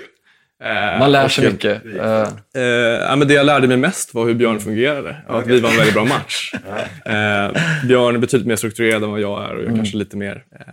Eh, 0.65 0.99
Man 0.99 1.13
lär 1.13 1.29
sig 1.29 1.53
mycket. 1.53 1.83
Eh, 1.99 2.29
Eh, 2.55 2.63
ja, 2.63 3.17
men 3.17 3.29
det 3.29 3.35
jag 3.35 3.47
lärde 3.47 3.69
mig 3.69 3.77
mest 3.77 4.15
var 4.15 4.27
hur 4.27 4.35
Björn 4.35 4.61
fungerade 4.61 5.17
och 5.29 5.39
att 5.39 5.47
vi 5.47 5.61
var 5.61 5.71
en 5.71 5.77
väldigt 5.77 5.95
bra 5.95 6.05
match. 6.05 6.53
Eh, 7.05 7.51
Björn 7.87 8.15
är 8.15 8.19
betydligt 8.19 8.47
mer 8.49 8.57
strukturerad 8.57 9.05
än 9.05 9.11
vad 9.11 9.21
jag 9.21 9.45
är 9.45 9.55
och 9.57 9.63
jag 9.63 9.73
är 9.73 9.77
kanske 9.77 9.97
lite 9.97 10.17
mer 10.17 10.45
eh, 10.61 10.67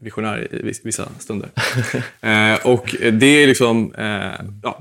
visionär 0.00 0.48
i 0.54 0.62
vis- 0.62 0.80
vissa 0.84 1.08
stunder. 1.18 1.48
Eh, 2.20 2.66
och 2.66 2.96
det 3.12 3.26
är 3.26 3.46
liksom, 3.46 3.92
ja, 4.62 4.80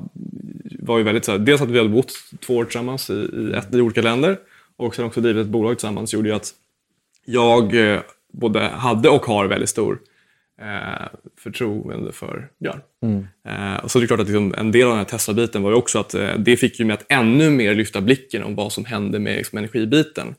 var 0.79 0.97
ju 0.97 1.03
väldigt 1.03 1.25
så 1.25 1.31
här, 1.31 1.39
dels 1.39 1.61
att 1.61 1.69
vi 1.69 1.77
hade 1.77 1.89
bott 1.89 2.11
två 2.45 2.57
år 2.57 2.63
tillsammans 2.65 3.09
i, 3.09 3.13
i, 3.13 3.53
ett, 3.57 3.73
i 3.75 3.81
olika 3.81 4.01
länder 4.01 4.37
och 4.77 4.95
sen 4.95 5.05
också 5.05 5.21
drivit 5.21 5.41
ett 5.45 5.51
bolag 5.51 5.77
tillsammans 5.77 6.13
gjorde 6.13 6.29
ju 6.29 6.35
att 6.35 6.49
jag 7.25 7.75
både 8.33 8.59
hade 8.59 9.09
och 9.09 9.25
har 9.25 9.45
väldigt 9.47 9.69
stor 9.69 9.99
eh, 10.61 11.07
förtroende 11.39 12.11
för 12.11 12.47
Björn. 12.59 12.81
Eh, 13.47 13.83
och 13.83 13.91
så 13.91 13.99
är 13.99 14.01
det 14.01 14.07
klart 14.07 14.19
att 14.19 14.27
liksom, 14.27 14.53
en 14.57 14.71
del 14.71 14.83
av 14.83 14.89
den 14.89 14.97
här 14.97 15.05
Tesla-biten 15.05 15.63
var 15.63 15.69
ju 15.69 15.75
också 15.75 15.99
att 15.99 16.13
eh, 16.13 16.37
det 16.37 16.57
fick 16.57 16.79
ju 16.79 16.85
mig 16.85 16.93
att 16.93 17.05
ännu 17.09 17.49
mer 17.49 17.75
lyfta 17.75 18.01
blicken 18.01 18.43
om 18.43 18.55
vad 18.55 18.71
som 18.71 18.85
hände 18.85 19.19
med 19.19 19.37
liksom, 19.37 19.57
energibiten. 19.57 20.35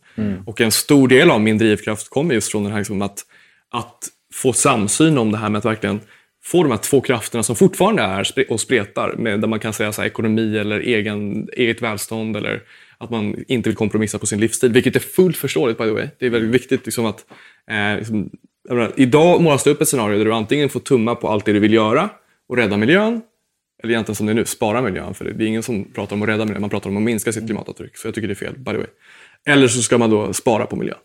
Och 0.46 0.60
en 0.60 0.70
stor 0.70 1.08
del 1.08 1.30
av 1.30 1.40
min 1.40 1.58
drivkraft 1.58 2.10
kommer 2.10 2.34
just 2.34 2.50
från 2.50 2.62
den 2.62 2.72
här 2.72 2.78
liksom, 2.78 3.02
att, 3.02 3.18
att 3.70 4.08
få 4.32 4.52
samsyn 4.52 5.18
om 5.18 5.32
det 5.32 5.38
här 5.38 5.48
med 5.48 5.58
att 5.58 5.64
verkligen 5.64 6.00
få 6.44 6.62
de 6.62 6.70
här 6.70 6.78
två 6.78 7.00
krafterna 7.00 7.42
som 7.42 7.56
fortfarande 7.56 8.02
är 8.02 8.50
och 8.50 8.60
spretar, 8.60 9.14
med, 9.18 9.40
där 9.40 9.48
man 9.48 9.60
kan 9.60 9.72
säga 9.72 9.92
så 9.92 10.02
här, 10.02 10.08
ekonomi 10.08 10.58
eller 10.58 10.80
egen, 10.80 11.48
eget 11.52 11.82
välstånd 11.82 12.36
eller 12.36 12.62
att 12.98 13.10
man 13.10 13.44
inte 13.48 13.68
vill 13.68 13.76
kompromissa 13.76 14.18
på 14.18 14.26
sin 14.26 14.40
livsstil, 14.40 14.72
vilket 14.72 14.96
är 14.96 15.00
fullt 15.00 15.36
förståeligt 15.36 15.78
by 15.78 15.84
the 15.84 15.90
way. 15.90 16.08
Det 16.18 16.26
är 16.26 16.30
väldigt 16.30 16.50
viktigt 16.50 16.86
liksom, 16.86 17.06
att 17.06 17.24
eh, 17.70 17.98
liksom, 17.98 18.30
menar, 18.68 18.92
idag 18.96 19.42
målas 19.42 19.64
det 19.64 19.70
upp 19.70 19.80
ett 19.80 19.88
scenario 19.88 20.18
där 20.18 20.24
du 20.24 20.32
antingen 20.32 20.68
får 20.68 20.80
tumma 20.80 21.14
på 21.14 21.28
allt 21.28 21.44
det 21.44 21.52
du 21.52 21.58
vill 21.58 21.72
göra 21.72 22.10
och 22.48 22.56
rädda 22.56 22.76
miljön, 22.76 23.20
eller 23.82 23.92
egentligen 23.92 24.16
som 24.16 24.26
det 24.26 24.32
är 24.32 24.34
nu, 24.34 24.44
spara 24.44 24.82
miljön. 24.82 25.14
För 25.14 25.24
det 25.24 25.44
är 25.44 25.48
ingen 25.48 25.62
som 25.62 25.84
pratar 25.84 26.16
om 26.16 26.22
att 26.22 26.28
rädda 26.28 26.44
miljön, 26.44 26.60
man 26.60 26.70
pratar 26.70 26.90
om 26.90 26.96
att 26.96 27.02
minska 27.02 27.32
sitt 27.32 27.46
klimatavtryck. 27.46 27.96
Så 27.96 28.08
jag 28.08 28.14
tycker 28.14 28.28
det 28.28 28.32
är 28.32 28.34
fel, 28.34 28.58
by 28.58 28.70
the 28.70 28.76
way. 28.76 28.86
Eller 29.46 29.68
så 29.68 29.82
ska 29.82 29.98
man 29.98 30.10
då 30.10 30.32
spara 30.32 30.66
på 30.66 30.76
miljön. 30.76 30.98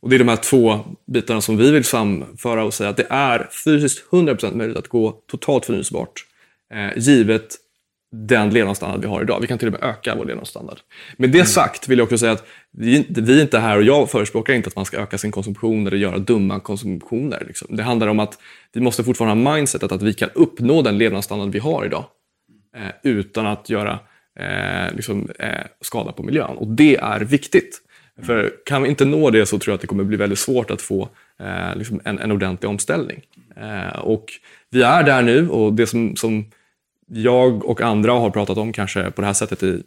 Och 0.00 0.10
Det 0.10 0.16
är 0.16 0.18
de 0.18 0.28
här 0.28 0.36
två 0.36 0.80
bitarna 1.06 1.40
som 1.40 1.56
vi 1.56 1.70
vill 1.70 1.84
samföra 1.84 2.64
och 2.64 2.74
säga 2.74 2.90
att 2.90 2.96
det 2.96 3.06
är 3.10 3.48
fysiskt 3.64 4.10
100% 4.10 4.54
möjligt 4.54 4.76
att 4.76 4.88
gå 4.88 5.22
totalt 5.30 5.64
förnyelsebart, 5.64 6.24
eh, 6.74 6.98
givet 6.98 7.56
den 8.14 8.50
levnadsstandard 8.50 9.00
vi 9.00 9.06
har 9.06 9.22
idag. 9.22 9.38
Vi 9.40 9.46
kan 9.46 9.58
till 9.58 9.68
och 9.68 9.72
med 9.72 9.82
öka 9.90 10.14
vår 10.14 10.24
levnadsstandard. 10.24 10.78
Med 11.16 11.30
det 11.30 11.44
sagt 11.44 11.88
vill 11.88 11.98
jag 11.98 12.04
också 12.04 12.18
säga 12.18 12.32
att 12.32 12.46
vi, 12.70 12.96
är 12.96 13.40
inte 13.40 13.58
här 13.58 13.76
och 13.76 13.82
jag 13.82 14.10
förespråkar 14.10 14.54
inte 14.54 14.68
att 14.68 14.76
man 14.76 14.84
ska 14.84 14.96
öka 14.96 15.18
sin 15.18 15.30
konsumtion 15.30 15.86
eller 15.86 15.96
göra 15.96 16.18
dumma 16.18 16.60
konsumtioner. 16.60 17.44
Liksom. 17.46 17.76
Det 17.76 17.82
handlar 17.82 18.06
om 18.06 18.20
att 18.20 18.38
vi 18.72 18.80
måste 18.80 19.04
fortfarande 19.04 19.50
ha 19.50 19.56
mindsetet 19.56 19.92
att 19.92 20.02
vi 20.02 20.14
kan 20.14 20.28
uppnå 20.34 20.82
den 20.82 20.98
levnadsstandard 20.98 21.48
vi 21.48 21.58
har 21.58 21.84
idag 21.84 22.04
eh, 22.76 22.92
utan 23.02 23.46
att 23.46 23.70
göra 23.70 23.98
eh, 24.38 24.94
liksom, 24.94 25.28
eh, 25.38 25.48
skada 25.80 26.12
på 26.12 26.22
miljön. 26.22 26.56
Och 26.56 26.66
det 26.66 26.96
är 26.96 27.20
viktigt. 27.20 27.82
För 28.22 28.52
kan 28.66 28.82
vi 28.82 28.88
inte 28.88 29.04
nå 29.04 29.30
det 29.30 29.46
så 29.46 29.58
tror 29.58 29.72
jag 29.72 29.74
att 29.74 29.80
det 29.80 29.86
kommer 29.86 30.04
bli 30.04 30.16
väldigt 30.16 30.38
svårt 30.38 30.70
att 30.70 30.82
få 30.82 31.08
eh, 31.40 31.76
liksom 31.76 32.00
en, 32.04 32.18
en 32.18 32.32
ordentlig 32.32 32.70
omställning. 32.70 33.22
Eh, 33.56 33.98
och 33.98 34.24
vi 34.70 34.82
är 34.82 35.02
där 35.02 35.22
nu 35.22 35.48
och 35.48 35.72
det 35.72 35.86
som, 35.86 36.16
som 36.16 36.44
jag 37.14 37.64
och 37.64 37.80
andra 37.80 38.12
har 38.12 38.30
pratat 38.30 38.58
om 38.58 38.72
kanske 38.72 39.10
på 39.10 39.20
det 39.20 39.26
här 39.26 39.34
sättet 39.34 39.62
i 39.62 39.82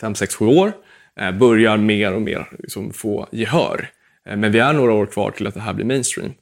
5, 0.00 0.14
6, 0.14 0.34
7 0.34 0.46
år 0.46 0.72
eh, 1.20 1.32
börjar 1.32 1.76
mer 1.76 2.14
och 2.14 2.22
mer 2.22 2.48
liksom 2.58 2.92
få 2.92 3.28
gehör. 3.32 3.90
Eh, 4.26 4.36
men 4.36 4.52
vi 4.52 4.58
är 4.58 4.72
några 4.72 4.92
år 4.92 5.06
kvar 5.06 5.30
till 5.30 5.46
att 5.46 5.54
det 5.54 5.60
här 5.60 5.72
blir 5.72 5.84
mainstream. 5.84 6.32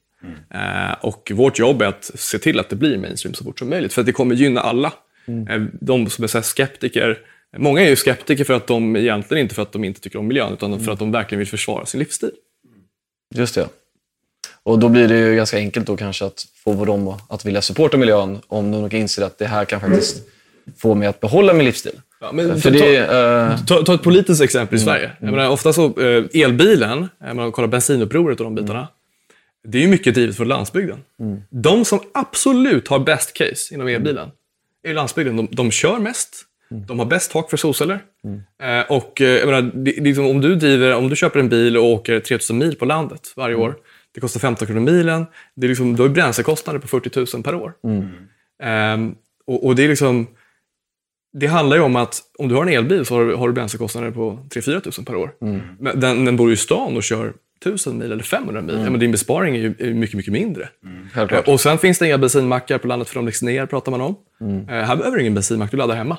Eh, 0.55 0.93
och 1.01 1.33
vårt 1.35 1.59
jobb 1.59 1.83
är 1.83 1.87
att 1.87 2.11
se 2.15 2.39
till 2.39 2.61
att 2.61 2.69
det 2.69 2.77
blir 2.77 2.99
mainstream 2.99 3.35
så 3.35 3.45
fort 3.45 3.59
som 3.59 3.69
möjligt. 3.69 3.93
För 3.93 4.01
att 4.01 4.07
det 4.07 4.13
kommer 4.13 4.35
gynna 4.35 4.61
alla. 4.61 4.93
Eh, 5.49 5.63
de 5.81 6.11
som 6.11 6.25
är 6.25 6.43
skeptiker, 6.43 7.19
många 7.57 7.81
är 7.81 7.89
ju 7.89 7.97
skeptiker 7.97 8.45
för 8.45 8.55
att 8.55 8.67
de 8.67 8.97
egentligen 8.97 9.43
inte 9.43 9.55
för 9.55 9.63
att 9.63 9.73
de 9.73 9.85
inte 9.85 10.01
tycker 10.01 10.19
om 10.19 10.27
miljön, 10.27 10.53
utan 10.53 10.81
för 10.81 10.93
att 10.93 10.99
de 10.99 11.13
verkligen 11.13 11.39
vill 11.39 11.49
försvara 11.49 11.87
sin 11.87 11.99
livsstil. 11.99 12.31
Just 13.35 13.55
det. 13.55 13.69
Och 14.67 14.79
då 14.79 14.89
blir 14.89 15.09
det 15.09 15.19
ju 15.19 15.37
ganska 15.37 15.57
enkelt 15.57 15.87
då 15.87 15.97
kanske 15.97 16.25
att 16.25 16.47
få 16.65 16.85
dem 16.85 17.09
att- 17.09 17.33
att 17.33 17.45
vilja 17.47 17.63
supporta 17.63 17.97
miljön 17.97 18.39
om 18.47 18.89
de 18.91 18.97
inser 18.97 19.23
att 19.23 19.39
det 19.39 19.47
här 19.47 19.65
kan 19.65 19.81
faktiskt 19.81 20.23
få 20.79 20.95
mig 20.95 21.09
att 21.09 21.21
behålla 21.21 21.53
min 21.53 21.65
livsstil. 21.65 22.01
Ja, 22.21 22.33
men 22.33 22.61
ta- 22.61 22.71
det, 22.71 22.97
eh, 22.97 23.65
Ta, 23.67 23.83
ta 23.83 23.95
ett 23.95 24.03
politiskt 24.03 24.43
exempel 24.43 24.79
i 24.79 24.81
Sverige. 24.81 25.11
Jag 25.21 25.31
menar, 25.31 25.49
ofta 25.51 25.73
så, 25.73 26.01
eh, 26.01 26.25
elbilen, 26.43 27.09
om 27.31 27.37
man 27.37 27.53
kollar 27.53 27.69
bensinupproret 27.69 28.41
och 28.41 28.45
de 28.45 28.55
bitarna, 28.55 28.89
det 29.69 29.79
är 29.79 29.83
ju 29.83 29.89
mycket 29.89 30.15
drivet 30.15 30.37
från 30.37 30.49
landsbygden. 30.49 30.99
De 31.51 31.85
som 31.85 31.99
absolut 32.15 32.89
har 32.89 32.99
best 32.99 33.33
case 33.35 33.75
inom 33.75 33.89
elbilen 33.89 34.29
är 34.83 34.95
landsbygden. 34.95 35.37
De, 35.37 35.49
de 35.51 35.71
kör 35.71 35.99
mest, 35.99 36.43
de 36.87 36.99
har 36.99 37.07
bäst 37.07 37.31
tak 37.33 37.51
för 37.51 37.57
solceller. 37.57 37.99
Eh, 38.63 38.91
och 38.91 39.21
eh, 39.21 39.29
jag 39.29 39.47
menar, 39.47 39.63
det, 39.75 39.91
liksom, 40.01 40.27
om, 40.27 40.41
du 40.41 40.55
driver, 40.57 40.95
om 40.95 41.09
du 41.09 41.17
köper 41.17 41.41
en 41.41 41.49
bil 41.49 41.77
och 41.77 41.85
åker 41.85 42.21
3000 42.21 42.59
mil 42.59 42.77
på 42.77 42.85
landet 42.85 43.33
varje 43.37 43.55
år, 43.57 43.75
det 44.15 44.21
kostar 44.21 44.41
15 44.41 44.67
kronor 44.67 44.81
milen, 44.81 45.27
det 45.55 45.67
är 45.67 45.69
liksom, 45.69 45.97
du 45.97 46.03
har 46.03 46.09
bränslekostnader 46.09 46.81
på 46.81 46.89
40 46.89 47.37
000 47.37 47.43
per 47.43 47.55
år. 47.55 47.73
Ehm, 48.63 49.15
och, 49.47 49.67
och 49.67 49.77
det 49.77 49.85
är 49.85 49.89
liksom 49.89 50.27
det 51.37 51.47
handlar 51.47 51.77
ju 51.77 51.83
om 51.83 51.97
att 51.97 52.21
om 52.39 52.49
du 52.49 52.55
har 52.55 52.63
en 52.63 52.69
elbil 52.69 53.05
så 53.05 53.15
har 53.15 53.25
du, 53.25 53.35
har 53.35 53.49
du 53.49 53.55
bränslekostnader 53.55 54.11
på 54.11 54.39
3-4 54.51 54.81
tusen 54.81 55.05
per 55.05 55.15
år. 55.17 55.35
Men 55.79 56.01
den, 56.01 56.25
den 56.25 56.37
bor 56.37 56.49
ju 56.49 56.55
i 56.55 56.57
stan 56.57 56.97
och 56.97 57.03
kör 57.03 57.33
1000 57.61 57.99
mil 57.99 58.13
eller 58.13 58.23
500 58.23 58.63
mil. 58.63 58.77
Ja, 58.85 58.91
men 58.91 59.01
din 59.01 59.11
besparing 59.11 59.57
är 59.57 59.61
ju, 59.61 59.75
är 59.79 59.95
mycket, 59.95 60.17
mycket 60.17 60.33
mindre. 60.33 60.69
självklart. 61.13 61.49
Och 61.49 61.61
sen 61.61 61.79
finns 61.79 61.99
det 61.99 62.07
inga 62.07 62.19
bensinmackar 62.19 62.79
på 62.79 62.87
landet 62.87 63.09
för 63.09 63.15
de 63.15 63.25
läggs 63.25 63.43
ner, 63.43 63.67
pratar 63.67 63.91
man 63.91 64.01
om. 64.01 64.17
Eh, 64.69 64.75
här 64.75 64.97
behöver 64.97 65.17
du 65.17 65.21
ingen 65.21 65.35
bensinmack, 65.35 65.71
du 65.71 65.77
laddar 65.77 65.97
hemma. 65.97 66.19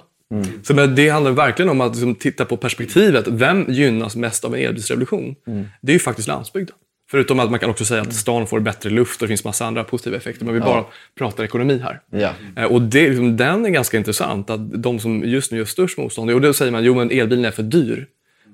Så 0.64 0.74
men 0.74 0.96
det 0.96 1.10
handlar 1.10 1.32
verkligen 1.32 1.70
om 1.70 1.82
att 1.82 1.96
liksom, 1.96 2.16
titta 2.16 2.46
på 2.46 2.58
perspektivet. 2.58 3.28
Vem 3.28 3.66
gynnas 3.70 4.16
mest 4.16 4.46
av 4.46 4.56
en 4.56 4.62
elbilsrevolution? 4.62 5.36
Det 5.82 5.92
är 5.92 5.94
ju 5.94 6.00
faktiskt 6.00 6.28
landsbygden. 6.28 6.76
Förutom 7.12 7.40
att 7.40 7.52
man 7.52 7.60
kan 7.60 7.70
också 7.70 7.86
säga 7.86 8.02
att 8.02 8.14
stan 8.14 8.48
får 8.48 8.60
bättre 8.60 8.90
luft 8.90 9.22
och 9.22 9.28
det 9.28 9.30
finns 9.30 9.44
massa 9.44 9.66
andra 9.66 9.84
positiva 9.84 10.18
effekter. 10.18 10.46
Men 10.46 10.54
vi 10.54 10.60
bara 10.60 10.86
pratar 11.18 11.44
ekonomi 11.44 11.82
här. 11.84 12.00
Ja. 12.12 12.32
Eh, 12.58 12.64
Och 12.72 12.82
det, 12.82 13.08
liksom, 13.10 13.38
den 13.38 13.66
är 13.66 13.70
ganska 13.70 13.98
intressant. 13.98 14.50
Att 14.50 14.84
de 14.84 15.00
som 15.00 15.24
just 15.24 15.52
nu 15.52 15.58
gör 15.58 15.66
störst 15.66 15.98
motstånd, 15.98 16.32
och 16.32 16.42
då 16.42 16.54
säger 16.54 16.72
man 16.72 16.84
jo 16.84 16.96
men 16.96 17.12
elbilen 17.12 17.46
är 17.46 17.52
för 17.52 17.64
dyr. 17.64 18.08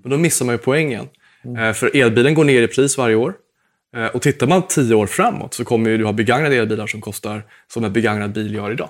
Men 0.04 0.12
då 0.12 0.18
missar 0.18 0.46
man 0.46 0.56
ju 0.56 0.60
poängen. 0.60 1.08
Eh, 1.58 1.74
För 1.74 1.98
elbilen 1.98 2.34
går 2.34 2.44
ner 2.44 2.62
i 2.62 2.68
pris 2.68 2.98
varje 2.98 3.16
år. 3.16 3.34
Eh, 3.98 4.06
Och 4.06 4.22
tittar 4.22 4.48
man 4.48 4.62
tio 4.68 4.96
år 4.96 5.08
framåt 5.08 5.54
så 5.54 5.64
kommer 5.66 5.98
du 5.98 6.06
ha 6.06 6.14
begagnade 6.14 6.56
elbilar 6.56 6.88
som 6.88 7.02
kostar 7.02 7.44
som 7.74 7.84
en 7.86 7.94
begagnad 7.94 8.32
bil 8.34 8.54
gör 8.56 8.72
idag. 8.72 8.90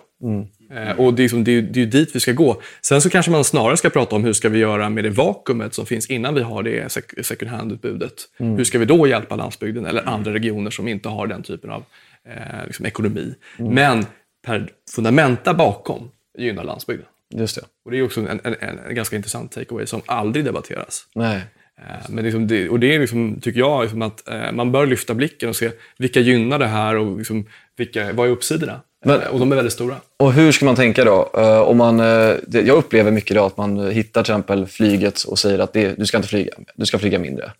Eh, 0.76 1.00
Och 1.00 1.14
det 1.14 1.22
är, 1.22 1.24
liksom, 1.24 1.44
det, 1.44 1.52
är, 1.52 1.54
ju- 1.54 1.62
det 1.62 1.82
är 1.82 1.86
dit 1.86 2.16
vi 2.16 2.20
ska 2.20 2.32
gå. 2.32 2.62
Sen 2.82 3.02
så 3.02 3.10
kanske 3.10 3.32
man 3.32 3.44
snarare 3.44 3.78
ska 3.78 3.90
prata 3.90 4.16
om 4.16 4.24
hur 4.24 4.34
ska 4.34 4.50
vi 4.50 4.60
göra 4.60 4.90
med 4.90 5.04
det 5.04 5.10
vakuumet 5.10 5.74
som 5.74 5.86
finns 5.86 6.10
innan 6.10 6.36
vi 6.36 6.42
har 6.42 6.64
det 6.64 6.88
sec- 6.88 7.24
second 7.24 7.52
hand-utbudet. 7.52 8.14
Hur 8.38 8.64
ska 8.64 8.80
vi 8.80 8.86
då 8.86 9.08
hjälpa 9.08 9.36
landsbygden 9.36 9.86
eller 9.86 10.10
andra 10.10 10.34
regioner 10.34 10.72
som 10.72 10.88
inte 10.88 11.10
har 11.10 11.28
den 11.28 11.44
typen 11.44 11.70
av 11.70 11.84
eh, 12.30 12.66
liksom 12.66 12.86
ekonomi. 12.86 13.36
Men 13.58 14.06
per 14.46 14.72
fundamenta 14.96 15.54
bakom 15.54 16.12
gynnar 16.38 16.64
landsbygden. 16.64 17.06
Just 17.34 17.56
det. 17.56 17.62
Och 17.86 17.92
det 17.92 17.98
är 17.98 18.04
också 18.04 18.22
en, 18.22 18.40
en, 18.44 18.56
en 18.88 18.96
ganska 18.96 19.16
intressant 19.16 19.52
takeaway 19.52 19.86
som 19.86 20.02
aldrig 20.06 20.46
debatteras. 20.46 21.06
Nej. 21.16 21.42
Eh, 21.82 22.10
Men 22.10 22.24
liksom 22.24 22.48
det, 22.48 22.70
och 22.70 22.80
det 22.80 22.96
är 22.96 23.00
liksom, 23.00 23.40
tycker 23.42 23.60
jag 23.60 23.82
liksom 23.82 24.02
att 24.02 24.30
eh, 24.30 24.52
man 24.52 24.72
bör 24.72 24.86
lyfta 24.86 25.14
blicken 25.14 25.50
och 25.50 25.56
se 25.56 25.72
vilka 25.98 26.20
gynnar 26.20 26.60
det 26.60 26.68
här 26.68 26.96
och 26.96 27.18
liksom 27.18 27.46
vilka, 27.78 28.14
vad 28.14 28.28
är 28.28 28.32
uppsidorna? 28.32 28.82
Men- 29.06 29.22
Eh, 29.22 29.28
och 29.28 29.40
de 29.40 29.52
är 29.52 29.56
väldigt 29.56 29.74
stora. 29.74 29.96
Och 30.20 30.34
hur 30.34 30.52
ska 30.52 30.66
man 30.66 30.76
tänka 30.76 31.04
då? 31.06 31.24
Om 31.68 31.78
man, 31.78 31.98
det, 31.98 32.38
jag 32.66 32.70
upplever 32.78 33.12
mycket 33.12 33.36
då 33.38 33.46
att 33.46 33.58
man 33.58 33.92
hittar 33.92 34.24
till 34.24 34.32
exempel 34.34 34.66
flyget 34.66 35.24
och 35.24 35.40
säger 35.40 35.60
att 35.60 35.74
det, 35.74 35.96
du 35.98 36.06
ska 36.06 36.18
inte 36.18 36.30
flyga, 36.30 36.54
du 36.76 36.86
ska 36.86 37.00
flyga 37.00 37.20
mindre. 37.20 37.52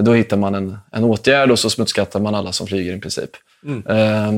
Då 0.00 0.12
hittar 0.14 0.36
man 0.36 0.54
en, 0.54 0.76
en 0.92 1.04
åtgärd 1.04 1.50
och 1.50 1.58
så 1.58 1.70
smutskattar 1.70 2.20
man 2.20 2.34
alla 2.34 2.52
som 2.52 2.66
flyger 2.66 2.96
i 2.96 3.00
princip. 3.00 3.30
Eh, 3.88 4.32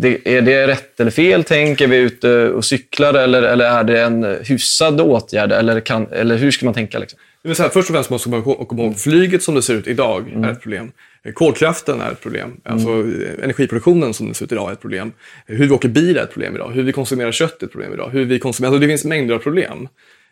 det, 0.00 0.36
är 0.36 0.42
det 0.42 0.66
rätt 0.66 1.00
eller 1.00 1.10
fel 1.10 1.44
tänk? 1.44 1.80
Är 1.80 1.86
vi 1.86 1.96
ute 1.96 2.50
och 2.50 2.64
cyklar 2.64 3.14
eller, 3.14 3.42
eller 3.42 3.64
är 3.64 3.84
det 3.84 4.02
en 4.02 4.36
hyfsad 4.42 5.00
åtgärd? 5.00 5.52
Eller, 5.52 5.80
kan, 5.80 6.06
eller 6.12 6.36
hur 6.36 6.50
ska 6.50 6.64
man 6.64 6.74
tänka? 6.74 6.98
Liksom? 6.98 7.18
Det 7.42 7.48
vill 7.48 7.56
säga, 7.56 7.68
först 7.68 7.90
och 7.90 7.94
främst 7.94 8.10
måste 8.10 8.28
man 8.28 8.42
komma 8.42 8.82
ihåg 8.82 8.98
flyget 8.98 9.42
som 9.42 9.54
det 9.54 9.62
ser 9.62 9.74
ut 9.74 9.86
idag 9.86 10.32
är 10.44 10.52
ett 10.52 10.62
problem. 10.62 10.92
Kolkraften 11.34 12.00
är 12.00 12.12
ett 12.12 12.20
problem. 12.20 12.60
Alltså, 12.64 12.88
eh, 12.88 13.44
energiproduktionen 13.44 14.14
som 14.14 14.28
det 14.28 14.34
ser 14.34 14.44
ut 14.44 14.52
idag 14.52 14.68
är 14.68 14.72
ett 14.72 14.80
problem. 14.80 15.12
Hur 15.46 15.66
vi 15.66 15.70
åker 15.70 15.88
bil 15.88 16.16
är 16.16 16.22
ett 16.22 16.32
problem 16.32 16.54
idag. 16.54 16.70
Hur 16.70 16.82
vi 16.82 16.92
konsumerar 16.92 17.32
kött 17.32 17.62
är 17.62 17.66
ett 17.66 17.72
problem 17.72 17.92
idag. 17.92 18.10
Hur 18.12 18.24
vi 18.24 18.38
konsumerar, 18.38 18.72
alltså, 18.72 18.80
det 18.80 18.88
finns 18.88 19.04
mängder 19.04 19.34
av 19.34 19.38
problem. 19.38 19.88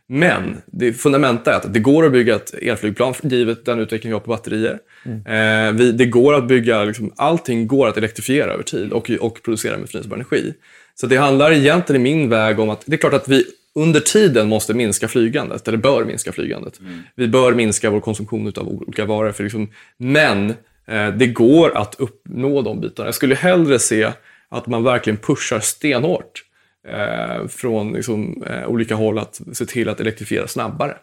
Men 0.09 0.57
det 0.67 0.93
fundamenta 0.93 1.53
är 1.53 1.57
att 1.57 1.75
det 1.75 1.81
går 1.81 2.07
att 2.07 2.13
bygga 2.13 2.35
ett 2.35 2.55
elflygplan 2.55 3.15
givet 3.23 3.65
den 3.65 3.79
utveckling 3.79 4.11
vi 4.11 4.13
har 4.13 4.21
på 4.21 4.31
batterier. 4.31 4.79
Eh, 5.05 5.73
vi, 5.73 5.93
det 5.93 6.07
går 6.07 6.35
att 6.35 6.49
bygga, 6.49 6.85
liksom, 6.85 7.13
allting 7.17 7.67
går 7.67 7.89
att 7.89 7.97
elektrifiera 7.97 8.53
över 8.53 8.63
tid 8.63 8.93
och, 8.93 9.11
och 9.21 9.43
producera 9.43 9.79
med 9.79 9.89
förnyelsebar 9.89 10.17
energi. 10.17 10.55
Så 10.95 11.07
det 11.07 11.17
handlar 11.17 11.53
egentligen 11.53 12.01
i 12.01 12.05
min 12.05 12.29
väg 12.29 12.61
om 12.61 12.71
att 12.71 12.83
det 12.87 12.95
är 12.95 12.99
klart 12.99 13.15
att 13.15 13.29
vi 13.29 13.45
under 13.75 14.01
tiden 14.01 14.49
måste 14.49 14.75
minska 14.75 15.09
flygandet, 15.09 15.69
eller 15.69 15.79
bör 15.79 16.05
minska 16.05 16.33
flygandet. 16.33 16.81
Vi 17.15 17.29
bör 17.29 17.55
minska 17.55 17.91
vår 17.91 18.01
konsumtion 18.01 18.53
av 18.57 18.69
olika 18.69 19.05
varor. 19.05 19.33
För 19.33 19.43
liksom, 19.43 19.71
men 19.97 20.51
eh, 20.87 21.09
det 21.09 21.27
går 21.27 21.77
att 21.77 21.95
uppnå 21.99 22.63
de 22.63 22.81
bitarna. 22.81 23.09
Jag 23.09 23.15
skulle 23.15 23.35
hellre 23.35 23.79
se 23.79 24.13
att 24.49 24.67
man 24.67 24.85
verkligen 24.85 25.17
pushar 25.17 25.61
stenhårt 25.61 26.43
eh, 26.89 27.47
från 27.49 27.93
liksom, 27.93 28.45
eh, 28.47 28.69
olika 28.69 28.95
håll 28.95 29.19
att 29.19 29.41
se 29.53 29.67
till 29.67 29.89
att 29.89 30.01
elektrifiera 30.01 30.49
snabbare. 30.49 30.97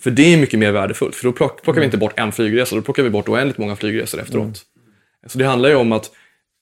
För 0.00 0.10
det 0.10 0.34
är 0.34 0.36
mycket 0.36 0.58
mer 0.58 0.72
värdefullt. 0.72 1.14
För 1.14 1.24
då 1.24 1.32
plock, 1.32 1.62
plockar 1.62 1.80
vi 1.80 1.84
inte 1.84 1.98
bort 1.98 2.18
en 2.18 2.32
flygresa, 2.32 2.76
då 2.76 2.82
plockar 2.82 3.02
vi 3.02 3.10
bort 3.10 3.28
oändligt 3.28 3.58
många 3.58 3.76
flygresor 3.76 4.20
efteråt. 4.20 4.62
Så 5.26 5.38
det 5.38 5.44
handlar 5.44 5.68
ju 5.68 5.74
om 5.74 5.92
att 5.92 6.10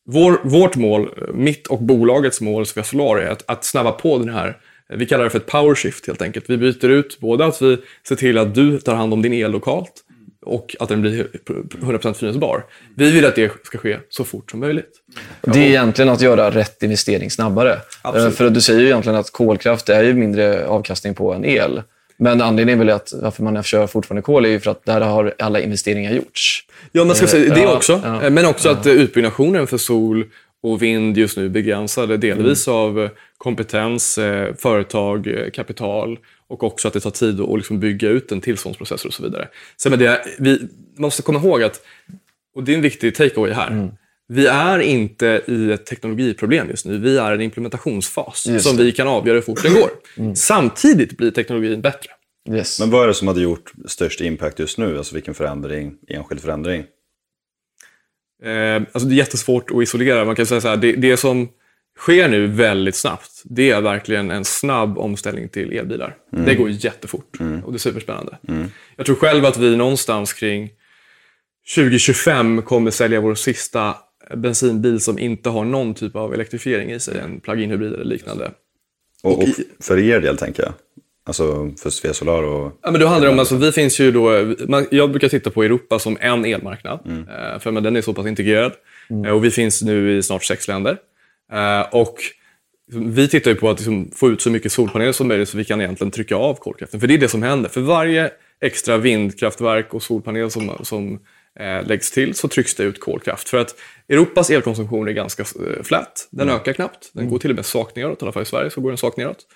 vår, 0.06 0.40
vårt 0.44 0.76
mål, 0.76 1.10
mitt 1.34 1.66
och 1.66 1.82
bolagets 1.82 2.40
mål, 2.40 2.66
Svea 2.66 2.84
Solar, 2.84 3.22
är 3.22 3.30
att, 3.30 3.50
att 3.50 3.64
snabba 3.64 3.92
på 3.92 4.18
den 4.18 4.28
här 4.28 4.58
vi 4.96 5.06
kallar 5.06 5.24
det 5.24 5.30
för 5.30 5.38
ett 5.38 5.46
power 5.46 5.74
shift 5.74 6.06
helt 6.06 6.22
enkelt. 6.22 6.50
Vi 6.50 6.56
byter 6.56 6.88
ut 6.88 7.20
både 7.20 7.46
att 7.46 7.62
vi 7.62 7.78
ser 8.08 8.16
till 8.16 8.38
att 8.38 8.54
du 8.54 8.78
tar 8.78 8.94
hand 8.94 9.12
om 9.12 9.22
din 9.22 9.32
el 9.32 9.50
lokalt 9.50 10.01
och 10.42 10.76
att 10.80 10.88
den 10.88 11.00
blir 11.00 11.26
100% 11.80 12.12
förnyelsebar. 12.12 12.64
Vi 12.94 13.10
vill 13.10 13.24
att 13.24 13.34
det 13.36 13.52
ska 13.62 13.78
ske 13.78 13.98
så 14.08 14.24
fort 14.24 14.50
som 14.50 14.60
möjligt. 14.60 14.90
Det 15.40 15.58
är 15.58 15.66
egentligen 15.68 16.08
att 16.08 16.20
göra 16.20 16.50
rätt 16.50 16.82
investering 16.82 17.30
snabbare. 17.30 17.78
Absolut. 18.02 18.26
Eh, 18.28 18.36
För 18.36 18.50
du 18.50 18.60
säger 18.60 18.80
ju 18.80 18.86
egentligen 18.86 19.18
att 19.18 19.30
kolkraft 19.30 19.88
är 19.88 20.02
ju 20.04 20.14
mindre 20.14 20.66
avkastning 20.66 21.14
på 21.14 21.32
än 21.32 21.44
el. 21.44 21.82
Men 22.16 22.40
anledningen 22.42 22.78
väl 22.78 22.90
att 22.90 23.12
varför 23.22 23.42
man 23.42 23.62
kör 23.62 23.86
fortfarande 23.86 24.22
kol 24.22 24.44
är 24.44 24.48
ju 24.48 24.60
för 24.60 24.70
att 24.70 24.84
där 24.84 25.00
har 25.00 25.34
alla 25.38 25.60
investeringar 25.60 26.12
gjorts. 26.12 26.64
Ja, 26.92 27.04
man 27.04 27.16
ska 27.16 27.26
säga 27.26 27.54
det 27.54 27.60
Ja, 27.60 27.76
också. 27.76 28.00
ja, 28.04 28.30
Men 28.30 28.46
också 28.46 28.68
att 28.68 28.86
eh, 28.86 28.92
utbyggnationen 28.92 29.66
för 29.66 29.78
sol 29.78 30.24
och 30.62 30.82
vind 30.82 31.18
just 31.18 31.36
nu 31.36 31.48
begränsade 31.48 32.16
delvis 32.16 32.68
av 32.68 33.00
eh, 33.02 33.10
kompetens, 33.38 34.18
eh, 34.18 34.54
företag, 34.54 35.26
eh, 35.26 35.50
kapital 35.50 36.18
och 36.52 36.62
också 36.62 36.88
att 36.88 36.94
det 36.94 37.00
tar 37.00 37.10
tid 37.10 37.40
att 37.40 37.56
liksom 37.56 37.80
bygga 37.80 38.08
ut 38.08 38.32
en 38.32 38.40
tillståndsprocess 38.40 39.04
och 39.04 39.14
så 39.14 39.22
vidare. 39.22 39.48
Så 39.76 39.90
men 39.90 39.98
det, 39.98 40.24
vi 40.38 40.58
måste 40.96 41.22
komma 41.22 41.38
ihåg 41.38 41.62
att, 41.62 41.80
och 42.54 42.64
det 42.64 42.72
är 42.72 42.76
en 42.76 42.82
viktig 42.82 43.14
takeaway 43.14 43.52
här, 43.52 43.90
vi 44.28 44.46
är 44.46 44.78
inte 44.78 45.42
i 45.46 45.72
ett 45.72 45.86
teknologiproblem 45.86 46.68
just 46.70 46.86
nu. 46.86 46.98
Vi 46.98 47.18
är 47.18 47.32
i 47.32 47.34
en 47.34 47.40
implementationsfas 47.40 48.46
Just 48.46 48.68
som 48.68 48.76
vi 48.76 48.92
kan 48.92 49.08
avgöra 49.08 49.34
hur 49.34 49.42
fort 49.42 49.62
den 49.62 49.74
går. 49.74 49.90
Samtidigt 50.34 51.16
blir 51.16 51.30
teknologin 51.30 51.80
bättre. 51.80 52.10
Yes. 52.50 52.80
Men 52.80 52.90
vad 52.90 53.02
är 53.02 53.08
det 53.08 53.14
som 53.14 53.28
hade 53.28 53.40
gjort 53.40 53.72
störst 53.86 54.20
impact 54.20 54.58
just 54.58 54.78
nu? 54.78 54.98
Alltså 54.98 55.14
vilken 55.14 55.34
förändring, 55.34 55.94
enskild 56.08 56.40
förändring? 56.40 56.84
Eh, 58.44 58.82
alltså 58.92 59.08
det 59.08 59.14
är 59.14 59.16
jättesvårt 59.16 59.70
att 59.70 59.82
isolera. 59.82 60.24
Man 60.24 60.36
kan 60.36 60.46
säga 60.46 60.60
så 60.60 60.68
här, 60.68 60.76
det, 60.76 60.92
det 60.92 61.16
som 61.16 61.48
sker 61.98 62.28
nu 62.28 62.46
väldigt 62.46 62.96
snabbt, 62.96 63.30
det 63.44 63.70
är 63.70 63.80
verkligen 63.80 64.30
en 64.30 64.44
snabb 64.44 64.98
omställning 64.98 65.48
till 65.48 65.72
elbilar. 65.72 66.16
Det 66.30 66.54
går 66.54 66.70
jättefort 66.70 67.36
och 67.64 67.72
det 67.72 67.76
är 67.76 67.78
superspännande. 67.78 68.38
Jag 68.96 69.06
tror 69.06 69.16
själv 69.16 69.44
att 69.44 69.56
vi 69.56 69.76
någonstans 69.76 70.32
kring 70.32 70.70
2025 71.74 72.62
kommer 72.62 72.90
sälja 72.90 73.20
vår 73.20 73.34
sista 73.34 73.94
bensinbil 74.36 75.00
som 75.00 75.18
inte 75.18 75.48
har 75.50 75.64
någon 75.64 75.94
typ 75.94 76.16
av 76.16 76.34
elektrifiering 76.34 76.90
i 76.92 77.00
sig, 77.00 77.18
en 77.18 77.40
plug-in 77.40 77.70
hybrid 77.70 77.92
eller 77.92 78.04
liknande. 78.04 78.50
Och, 79.22 79.38
och 79.38 79.48
i- 79.48 79.54
för 79.80 79.98
er 79.98 80.20
del 80.20 80.36
tänker 80.38 80.62
jag. 80.62 80.72
Alltså 81.26 81.70
för 81.82 81.90
Svea 81.90 82.12
Solar 82.14 82.42
och... 82.42 82.78
Ja, 82.82 82.90
men 82.90 83.00
då 83.00 83.06
handlar 83.06 83.28
det 83.28 83.32
om, 83.32 83.38
alltså, 83.38 83.56
vi 83.56 83.72
finns 83.72 84.00
ju 84.00 84.10
då, 84.12 84.54
man, 84.68 84.86
jag 84.90 85.10
brukar 85.10 85.28
titta 85.28 85.50
på 85.50 85.62
Europa 85.62 85.98
som 85.98 86.16
en 86.20 86.44
elmarknad, 86.44 87.00
eh, 87.06 87.58
för 87.60 87.70
men 87.70 87.82
den 87.82 87.96
är 87.96 88.02
så 88.02 88.14
pass 88.14 88.26
integrerad. 88.26 88.72
Eh, 89.26 89.32
och 89.32 89.44
vi 89.44 89.50
finns 89.50 89.82
nu 89.82 90.16
i 90.18 90.22
snart 90.22 90.44
sex 90.44 90.68
länder. 90.68 90.96
Eh, 91.52 91.80
och 91.80 92.14
vi 92.92 93.28
tittar 93.28 93.50
ju 93.50 93.56
på 93.56 93.70
att 93.70 93.78
liksom, 93.78 94.10
få 94.14 94.28
ut 94.28 94.42
så 94.42 94.50
mycket 94.50 94.72
solpaneler 94.72 95.12
som 95.12 95.28
möjligt 95.28 95.48
så 95.48 95.56
vi 95.56 95.64
kan 95.64 95.80
egentligen 95.80 96.10
trycka 96.10 96.36
av 96.36 96.54
kolkraften. 96.54 97.00
För 97.00 97.06
det 97.06 97.14
är 97.14 97.18
det 97.18 97.28
som 97.28 97.42
händer. 97.42 97.70
För 97.70 97.80
varje 97.80 98.30
extra 98.60 98.96
vindkraftverk 98.96 99.94
och 99.94 100.02
solpanel 100.02 100.50
som, 100.50 100.70
som 100.82 101.20
eh, 101.60 101.86
läggs 101.86 102.10
till 102.10 102.34
så 102.34 102.48
trycks 102.48 102.74
det 102.74 102.82
ut 102.82 103.00
kolkraft. 103.00 103.48
För 103.48 103.58
att 103.58 103.74
Europas 104.08 104.50
elkonsumtion 104.50 105.08
är 105.08 105.12
ganska 105.12 105.42
eh, 105.42 105.82
flat. 105.82 106.28
Den 106.30 106.48
ökar 106.48 106.72
knappt. 106.72 107.10
Den 107.12 107.28
går 107.28 107.38
till 107.38 107.50
och 107.50 107.56
med 107.56 107.66
svagt 107.66 107.96
neråt. 107.96 108.22
I 108.22 108.24
alla 108.24 108.32
fall 108.32 108.42
i 108.42 108.46
Sverige 108.46 108.70
så 108.70 108.80
går 108.80 108.90
den 108.90 108.98
svagt 108.98 109.16
neråt. 109.16 109.46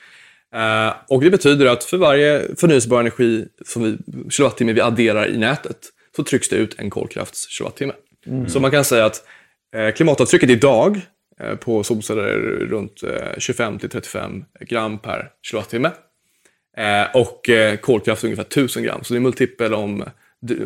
Eh, 0.54 0.94
och 1.08 1.20
det 1.20 1.30
betyder 1.30 1.66
att 1.66 1.84
för 1.84 1.96
varje 1.96 2.56
förnyelsebar 2.56 3.00
energi 3.00 3.44
som 3.64 3.82
vi, 3.82 3.98
kilowattimme 4.30 4.72
vi 4.72 4.80
adderar 4.80 5.28
i 5.28 5.38
nätet 5.38 5.78
så 6.16 6.24
trycks 6.24 6.48
det 6.48 6.56
ut 6.56 6.74
en 6.78 6.90
kolkrafts 6.90 7.48
kilowattimme. 7.48 7.92
Så 8.48 8.60
man 8.60 8.70
kan 8.70 8.84
säga 8.84 9.04
att 9.04 9.22
eh, 9.76 9.94
klimatavtrycket 9.94 10.50
idag 10.50 11.00
på 11.60 11.82
solceller 11.82 12.22
är 12.22 12.38
runt 12.66 13.02
eh, 13.02 13.08
25-35 13.36 14.44
gram 14.60 14.98
per 14.98 15.30
kilowattimme. 15.42 15.90
Eh, 16.76 17.16
och 17.16 17.48
eh, 17.48 17.76
kolkraft 17.76 18.22
är 18.22 18.26
ungefär 18.26 18.42
1000 18.42 18.82
gram. 18.82 19.04
Så 19.04 19.14
det 19.14 19.18
är 19.18 19.20
multipel 19.20 19.74
om 19.74 20.04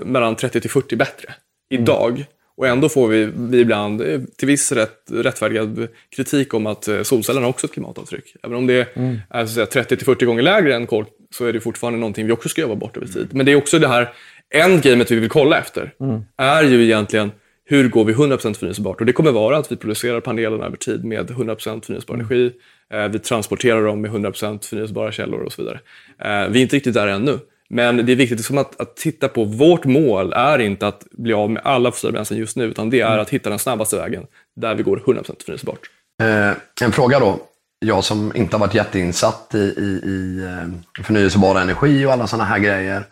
mellan 0.04 0.36
30 0.36 0.60
till 0.60 0.70
40 0.70 0.96
bättre 0.96 1.34
idag. 1.70 2.24
Och 2.56 2.66
ändå 2.66 2.88
får 2.88 3.08
vi, 3.08 3.30
vi 3.36 3.58
ibland 3.58 4.00
eh, 4.02 4.20
till 4.36 4.48
viss 4.48 4.72
rätt, 4.72 5.02
rättfärdigad 5.10 5.88
kritik 6.16 6.54
om 6.54 6.66
att 6.66 6.88
eh, 6.88 7.02
solcellerna 7.02 7.46
har 7.46 7.50
också 7.50 7.66
ett 7.66 7.72
klimatavtryck. 7.72 8.34
Även 8.42 8.56
om 8.56 8.66
det 8.66 8.96
är 9.30 9.46
så 9.46 9.46
att 9.46 9.50
säga, 9.50 9.66
30 9.66 9.96
till 9.96 10.06
40 10.06 10.24
gånger 10.24 10.42
lägre 10.42 10.74
än 10.74 10.86
kol 10.86 11.04
så 11.30 11.46
är 11.46 11.52
det 11.52 11.60
fortfarande 11.60 11.98
någonting 11.98 12.26
vi 12.26 12.32
också 12.32 12.48
ska 12.48 12.60
jobba 12.60 12.74
bort 12.74 12.96
över 12.96 13.06
tid. 13.06 13.28
Men 13.30 13.46
det 13.46 13.52
är 13.52 13.56
också 13.56 13.78
det 13.78 13.88
här 13.88 14.12
endgamet 14.54 15.10
vi 15.10 15.16
vill 15.20 15.28
kolla 15.28 15.58
efter. 15.58 15.92
är 16.36 16.62
ju 16.62 16.84
egentligen 16.84 17.32
hur 17.70 17.88
går 17.88 18.04
vi 18.04 18.12
100% 18.12 18.54
förnyelsebart? 18.54 19.00
Och 19.00 19.06
det 19.06 19.12
kommer 19.12 19.32
vara 19.32 19.56
att 19.58 19.72
vi 19.72 19.76
producerar 19.76 20.20
panelerna 20.20 20.66
över 20.66 20.76
tid 20.76 21.04
med 21.04 21.30
100% 21.30 21.84
förnyelsebar 21.84 22.14
energi. 22.14 22.52
Eh, 22.92 23.08
vi 23.08 23.18
transporterar 23.18 23.82
dem 23.82 24.00
med 24.00 24.10
100% 24.10 24.66
förnyelsebara 24.66 25.12
källor 25.12 25.40
och 25.40 25.52
så 25.52 25.62
vidare. 25.62 25.80
Eh, 26.18 26.48
vi 26.48 26.58
är 26.58 26.62
inte 26.62 26.76
riktigt 26.76 26.94
där 26.94 27.06
ännu. 27.06 27.38
Men 27.68 28.06
det 28.06 28.12
är 28.12 28.16
viktigt 28.16 28.38
liksom 28.38 28.58
att, 28.58 28.80
att 28.80 28.96
titta 28.96 29.28
på, 29.28 29.44
vårt 29.44 29.84
mål 29.84 30.32
är 30.32 30.58
inte 30.58 30.86
att 30.86 31.06
bli 31.10 31.32
av 31.32 31.50
med 31.50 31.62
alla 31.64 31.90
fossila 31.90 32.12
bränslen 32.12 32.38
just 32.38 32.56
nu, 32.56 32.64
utan 32.64 32.90
det 32.90 33.00
är 33.00 33.18
att 33.18 33.30
hitta 33.30 33.50
den 33.50 33.58
snabbaste 33.58 33.96
vägen 33.96 34.26
där 34.56 34.74
vi 34.74 34.82
går 34.82 34.96
100% 35.06 35.42
förnyelsebart. 35.44 35.80
Eh, 36.22 36.84
en 36.86 36.92
fråga 36.92 37.18
då. 37.18 37.38
Jag 37.78 38.04
som 38.04 38.32
inte 38.36 38.56
har 38.56 38.60
varit 38.60 38.74
jätteinsatt 38.74 39.54
i, 39.54 39.58
i, 39.58 40.10
i 40.10 40.44
eh, 40.44 41.04
förnyelsebar 41.04 41.60
energi 41.60 42.06
och 42.06 42.12
alla 42.12 42.26
sådana 42.26 42.44
här 42.44 42.58
grejer. 42.58 43.04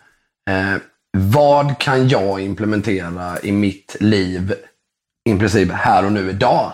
Eh, 0.51 0.75
vad 1.17 1.79
kan 1.79 2.09
jag 2.09 2.41
implementera 2.41 3.41
i 3.41 3.53
mitt 3.53 3.97
liv, 4.01 4.55
i 5.29 5.39
princip 5.39 5.71
här 5.73 6.05
och 6.05 6.13
nu 6.13 6.31
idag, 6.31 6.73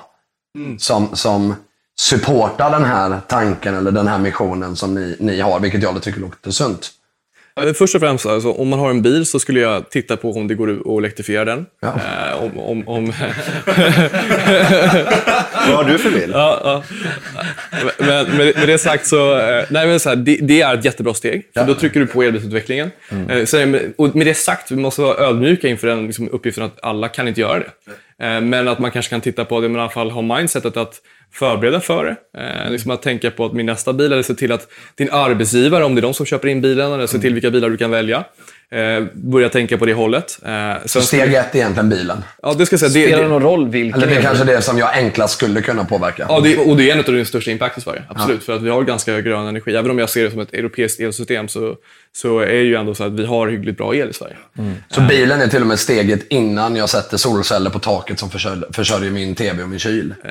som, 0.78 1.16
som 1.16 1.54
supportar 2.00 2.70
den 2.70 2.84
här 2.84 3.20
tanken 3.28 3.74
eller 3.74 3.92
den 3.92 4.08
här 4.08 4.18
missionen 4.18 4.76
som 4.76 4.94
ni, 4.94 5.16
ni 5.20 5.40
har, 5.40 5.60
vilket 5.60 5.82
jag 5.82 6.02
tycker 6.02 6.20
låter 6.20 6.50
sunt. 6.50 6.90
Eh, 7.60 7.72
Först 7.72 7.94
och 7.94 8.00
främst, 8.00 8.26
alltså, 8.26 8.52
om 8.52 8.68
man 8.68 8.78
har 8.78 8.90
en 8.90 9.02
bil 9.02 9.26
så 9.26 9.38
skulle 9.40 9.60
jag 9.60 9.90
titta 9.90 10.16
på 10.16 10.30
om 10.32 10.48
det 10.48 10.54
går 10.54 10.70
att 10.70 10.98
elektrifiera 10.98 11.44
den. 11.44 11.66
Ja. 11.80 11.88
Eh, 11.88 12.42
om, 12.44 12.58
om, 12.58 12.88
om, 12.88 13.06
Vad 15.68 15.76
har 15.76 15.84
du 15.84 15.98
för 15.98 16.10
bil? 16.10 16.30
Ja, 16.32 16.60
ja. 16.64 16.82
Men 17.98 18.26
med, 18.36 18.56
med 18.56 18.68
det 18.68 18.78
sagt 18.78 19.06
så, 19.06 19.38
eh, 19.38 19.64
nej 19.70 19.86
men 19.86 20.00
så 20.00 20.08
här, 20.08 20.16
det, 20.16 20.36
det 20.42 20.60
är 20.62 20.74
ett 20.74 20.84
jättebra 20.84 21.14
steg. 21.14 21.42
För 21.54 21.64
då 21.66 21.74
trycker 21.74 22.00
du 22.00 22.06
på 22.06 22.22
elbilsutvecklingen. 22.22 22.90
Eh, 23.28 23.44
så, 23.44 23.66
med- 23.66 23.92
och 23.98 24.16
med 24.16 24.26
det 24.26 24.34
sagt, 24.34 24.70
vi 24.70 24.76
måste 24.76 25.00
vara 25.00 25.16
ödmjuka 25.28 25.68
inför 25.68 25.86
den 25.88 26.06
liksom, 26.06 26.28
uppgiften 26.32 26.64
att 26.64 26.78
alla 26.84 27.08
kan 27.08 27.28
inte 27.28 27.40
göra 27.40 27.58
det. 27.58 27.70
Men 28.40 28.68
att 28.68 28.78
man 28.78 28.90
kanske 28.90 29.10
kan 29.10 29.20
titta 29.20 29.44
på 29.44 29.60
det, 29.60 29.68
men 29.68 29.76
i 29.76 29.80
alla 29.80 29.90
fall 29.90 30.10
ha 30.10 30.22
mindsetet 30.22 30.76
att 30.76 30.94
förbereda 31.34 31.80
för 31.80 32.04
det. 32.04 32.40
Eh, 32.40 32.70
liksom 32.70 32.90
att 32.90 33.02
tänka 33.02 33.30
på 33.30 33.44
att 33.44 33.52
min 33.52 33.66
nästa 33.66 33.92
bil, 33.92 34.12
eller 34.12 34.22
se 34.22 34.34
till 34.34 34.52
att 34.52 34.68
din 34.94 35.10
arbetsgivare, 35.12 35.84
om 35.84 35.94
det 35.94 36.00
är 36.00 36.02
de 36.02 36.14
som 36.14 36.26
köper 36.26 36.48
in 36.48 36.60
bilen, 36.60 36.92
eller 36.92 37.06
se 37.06 37.18
till 37.18 37.34
vilka 37.34 37.50
bilar 37.50 37.70
du 37.70 37.76
kan 37.76 37.90
välja. 37.90 38.24
Eh, 38.70 39.04
börja 39.14 39.48
tänka 39.48 39.78
på 39.78 39.86
det 39.86 39.92
hållet. 39.94 40.38
Eh, 40.46 40.72
sen, 40.84 41.02
Steg 41.02 41.34
ett 41.34 41.54
är 41.54 41.58
egentligen 41.58 41.88
bilen. 41.88 42.24
ja, 42.42 42.54
det 42.54 42.66
ska 42.66 42.72
jag 42.74 42.80
säga, 42.80 42.88
det, 42.92 43.06
Spelar 43.06 43.22
det 43.22 43.28
någon 43.28 43.42
roll 43.42 43.68
vilken 43.68 44.02
Eller 44.02 44.12
det 44.12 44.18
är 44.18 44.22
kanske 44.22 44.44
det 44.44 44.62
som 44.62 44.78
jag 44.78 44.96
enklast 44.96 45.34
skulle 45.34 45.62
kunna 45.62 45.84
påverka. 45.84 46.26
Ja, 46.28 46.40
det, 46.40 46.56
och 46.56 46.76
det 46.76 46.90
är 46.90 46.92
en 46.92 46.98
av 46.98 47.04
de 47.04 47.24
största 47.24 47.50
impact 47.50 47.78
i 47.78 47.80
Sverige. 47.80 48.02
Absolut. 48.08 48.44
För 48.44 48.52
att 48.56 48.62
vi 48.62 48.70
har 48.70 48.82
ganska 48.82 49.20
grön 49.20 49.46
energi. 49.46 49.76
Även 49.76 49.90
om 49.90 49.98
jag 49.98 50.10
ser 50.10 50.24
det 50.24 50.30
som 50.30 50.40
ett 50.40 50.54
europeiskt 50.54 51.00
elsystem 51.00 51.48
så, 51.48 51.76
så 52.12 52.38
är 52.38 52.46
det 52.46 52.62
ju 52.62 52.74
ändå 52.74 52.94
så 52.94 53.04
att 53.04 53.12
vi 53.12 53.26
har 53.26 53.48
hyggligt 53.48 53.78
bra 53.78 53.94
el 53.94 54.10
i 54.10 54.12
Sverige. 54.12 54.36
Så 54.90 55.00
bilen 55.00 55.40
är 55.40 55.48
till 55.48 55.60
och 55.60 55.66
med 55.66 55.78
steget 55.78 56.26
innan 56.28 56.76
jag 56.76 56.88
sätter 56.88 57.16
solceller 57.16 57.70
på 57.70 57.78
taket 57.78 58.18
som 58.18 58.30
försörjer, 58.30 58.64
försörjer 58.72 59.10
min 59.10 59.34
TV 59.34 59.62
och 59.62 59.68
min 59.68 59.78
kyl. 59.78 60.14
Eh, 60.24 60.30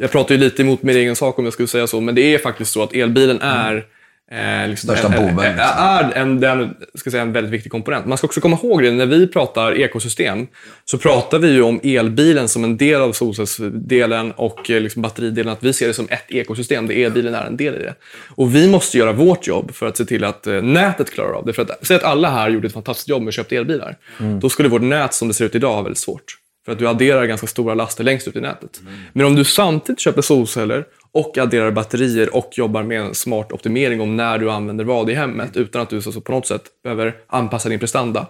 Jag 0.00 0.10
pratar 0.10 0.34
ju 0.34 0.40
lite 0.40 0.62
emot 0.62 0.82
min 0.82 0.96
egen 0.96 1.16
sak 1.16 1.38
om 1.38 1.44
jag 1.44 1.52
skulle 1.52 1.68
säga 1.68 1.86
så, 1.86 2.00
men 2.00 2.14
det 2.14 2.34
är 2.34 2.38
faktiskt 2.38 2.72
så 2.72 2.82
att 2.82 2.92
elbilen 2.94 3.40
är 3.40 3.84
eh, 4.30 4.68
liksom, 4.68 4.88
Största 4.88 5.08
är- 5.08 5.20
boven, 5.20 5.36
liksom. 5.36 5.72
är 5.78 6.12
en, 6.12 6.40
den, 6.40 6.74
ska 6.94 7.10
säga, 7.10 7.22
en 7.22 7.32
väldigt 7.32 7.52
viktig 7.52 7.72
komponent. 7.72 8.06
Man 8.06 8.18
ska 8.18 8.26
också 8.26 8.40
komma 8.40 8.58
ihåg 8.62 8.82
det, 8.82 8.90
när 8.90 9.06
vi 9.06 9.26
pratar 9.26 9.72
ekosystem 9.80 10.46
så 10.84 10.98
pratar 10.98 11.38
vi 11.38 11.50
ju 11.52 11.62
om 11.62 11.80
elbilen 11.82 12.48
som 12.48 12.64
en 12.64 12.76
del 12.76 13.00
av 13.00 13.12
solcellsdelen 13.12 14.32
och 14.32 14.70
eh, 14.70 14.80
liksom 14.80 15.02
batteridelen. 15.02 15.52
Att 15.52 15.62
vi 15.62 15.72
ser 15.72 15.86
det 15.86 15.94
som 15.94 16.06
ett 16.10 16.24
ekosystem, 16.28 16.86
där 16.86 16.94
elbilen 16.94 17.34
är 17.34 17.44
en 17.46 17.56
del 17.56 17.74
i 17.74 17.78
det. 17.78 17.94
Och 18.28 18.54
vi 18.54 18.68
måste 18.68 18.98
göra 18.98 19.12
vårt 19.12 19.46
jobb 19.46 19.74
för 19.74 19.86
att 19.86 19.96
se 19.96 20.04
till 20.04 20.24
att 20.24 20.46
eh, 20.46 20.62
nätet 20.62 21.10
klarar 21.10 21.32
av 21.32 21.46
det. 21.46 21.52
För 21.52 21.62
att, 21.62 21.86
säg 21.86 21.96
att 21.96 22.04
alla 22.04 22.30
här 22.30 22.48
gjorde 22.50 22.66
ett 22.66 22.72
fantastiskt 22.74 23.08
jobb 23.08 23.22
med 23.22 23.28
att 23.28 23.34
köpa 23.34 23.54
elbilar. 23.54 23.96
Då 24.40 24.48
skulle 24.48 24.68
vårt 24.68 24.82
nät 24.82 25.14
som 25.14 25.28
det 25.28 25.34
ser 25.34 25.44
ut 25.44 25.54
idag 25.54 25.74
ha 25.74 25.82
väldigt 25.82 25.98
svårt. 25.98 26.36
För 26.64 26.72
att 26.72 26.78
du 26.78 26.88
adderar 26.88 27.26
ganska 27.26 27.46
stora 27.46 27.74
laster 27.74 28.04
längst 28.04 28.28
ut 28.28 28.36
i 28.36 28.40
nätet. 28.40 28.80
Men 29.12 29.26
om 29.26 29.34
du 29.36 29.44
samtidigt 29.44 30.00
köper 30.00 30.22
solceller 30.22 30.84
och 31.16 31.38
adderar 31.38 31.70
batterier 31.70 32.36
och 32.36 32.50
jobbar 32.52 32.82
med 32.82 33.00
en 33.00 33.14
smart 33.14 33.52
optimering 33.52 34.00
om 34.00 34.16
när 34.16 34.38
du 34.38 34.50
använder 34.50 34.84
vad 34.84 35.10
i 35.10 35.14
hemmet 35.14 35.56
utan 35.56 35.82
att 35.82 35.90
du 35.90 36.02
så, 36.02 36.20
på 36.20 36.32
något 36.32 36.46
sätt 36.46 36.62
behöver 36.82 37.14
anpassa 37.26 37.68
din 37.68 37.78
prestanda. 37.78 38.26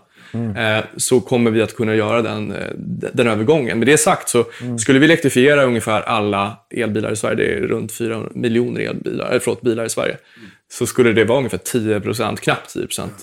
Eh, 0.57 0.85
så 0.96 1.20
kommer 1.20 1.51
vi 1.51 1.62
att 1.62 1.77
kunna 1.77 1.94
göra 1.94 2.22
den, 2.22 2.53
eh, 2.53 2.68
den 3.12 3.27
övergången. 3.27 3.79
Med 3.79 3.88
det 3.88 3.99
sagt 3.99 4.29
så 4.29 4.44
skulle 4.79 4.99
vi 4.99 5.05
elektrifiera 5.05 5.64
ungefär 5.64 6.03
alla 6.03 6.57
elbilar 6.70 7.12
i 7.12 7.16
Sverige, 7.16 7.37
det 7.37 7.55
är 7.55 7.61
runt 7.61 7.92
4 7.92 8.22
miljoner 8.35 8.81
elbilar, 8.81 9.35
eh, 9.35 9.40
förlåt, 9.40 9.62
bilar 9.62 9.85
i 9.85 9.88
Sverige, 9.88 10.16
så 10.72 10.87
skulle 10.87 11.12
det 11.12 11.25
vara 11.25 11.38
ungefär 11.38 11.59
10% 11.59 12.40
knappt 12.40 12.72
10 12.72 12.83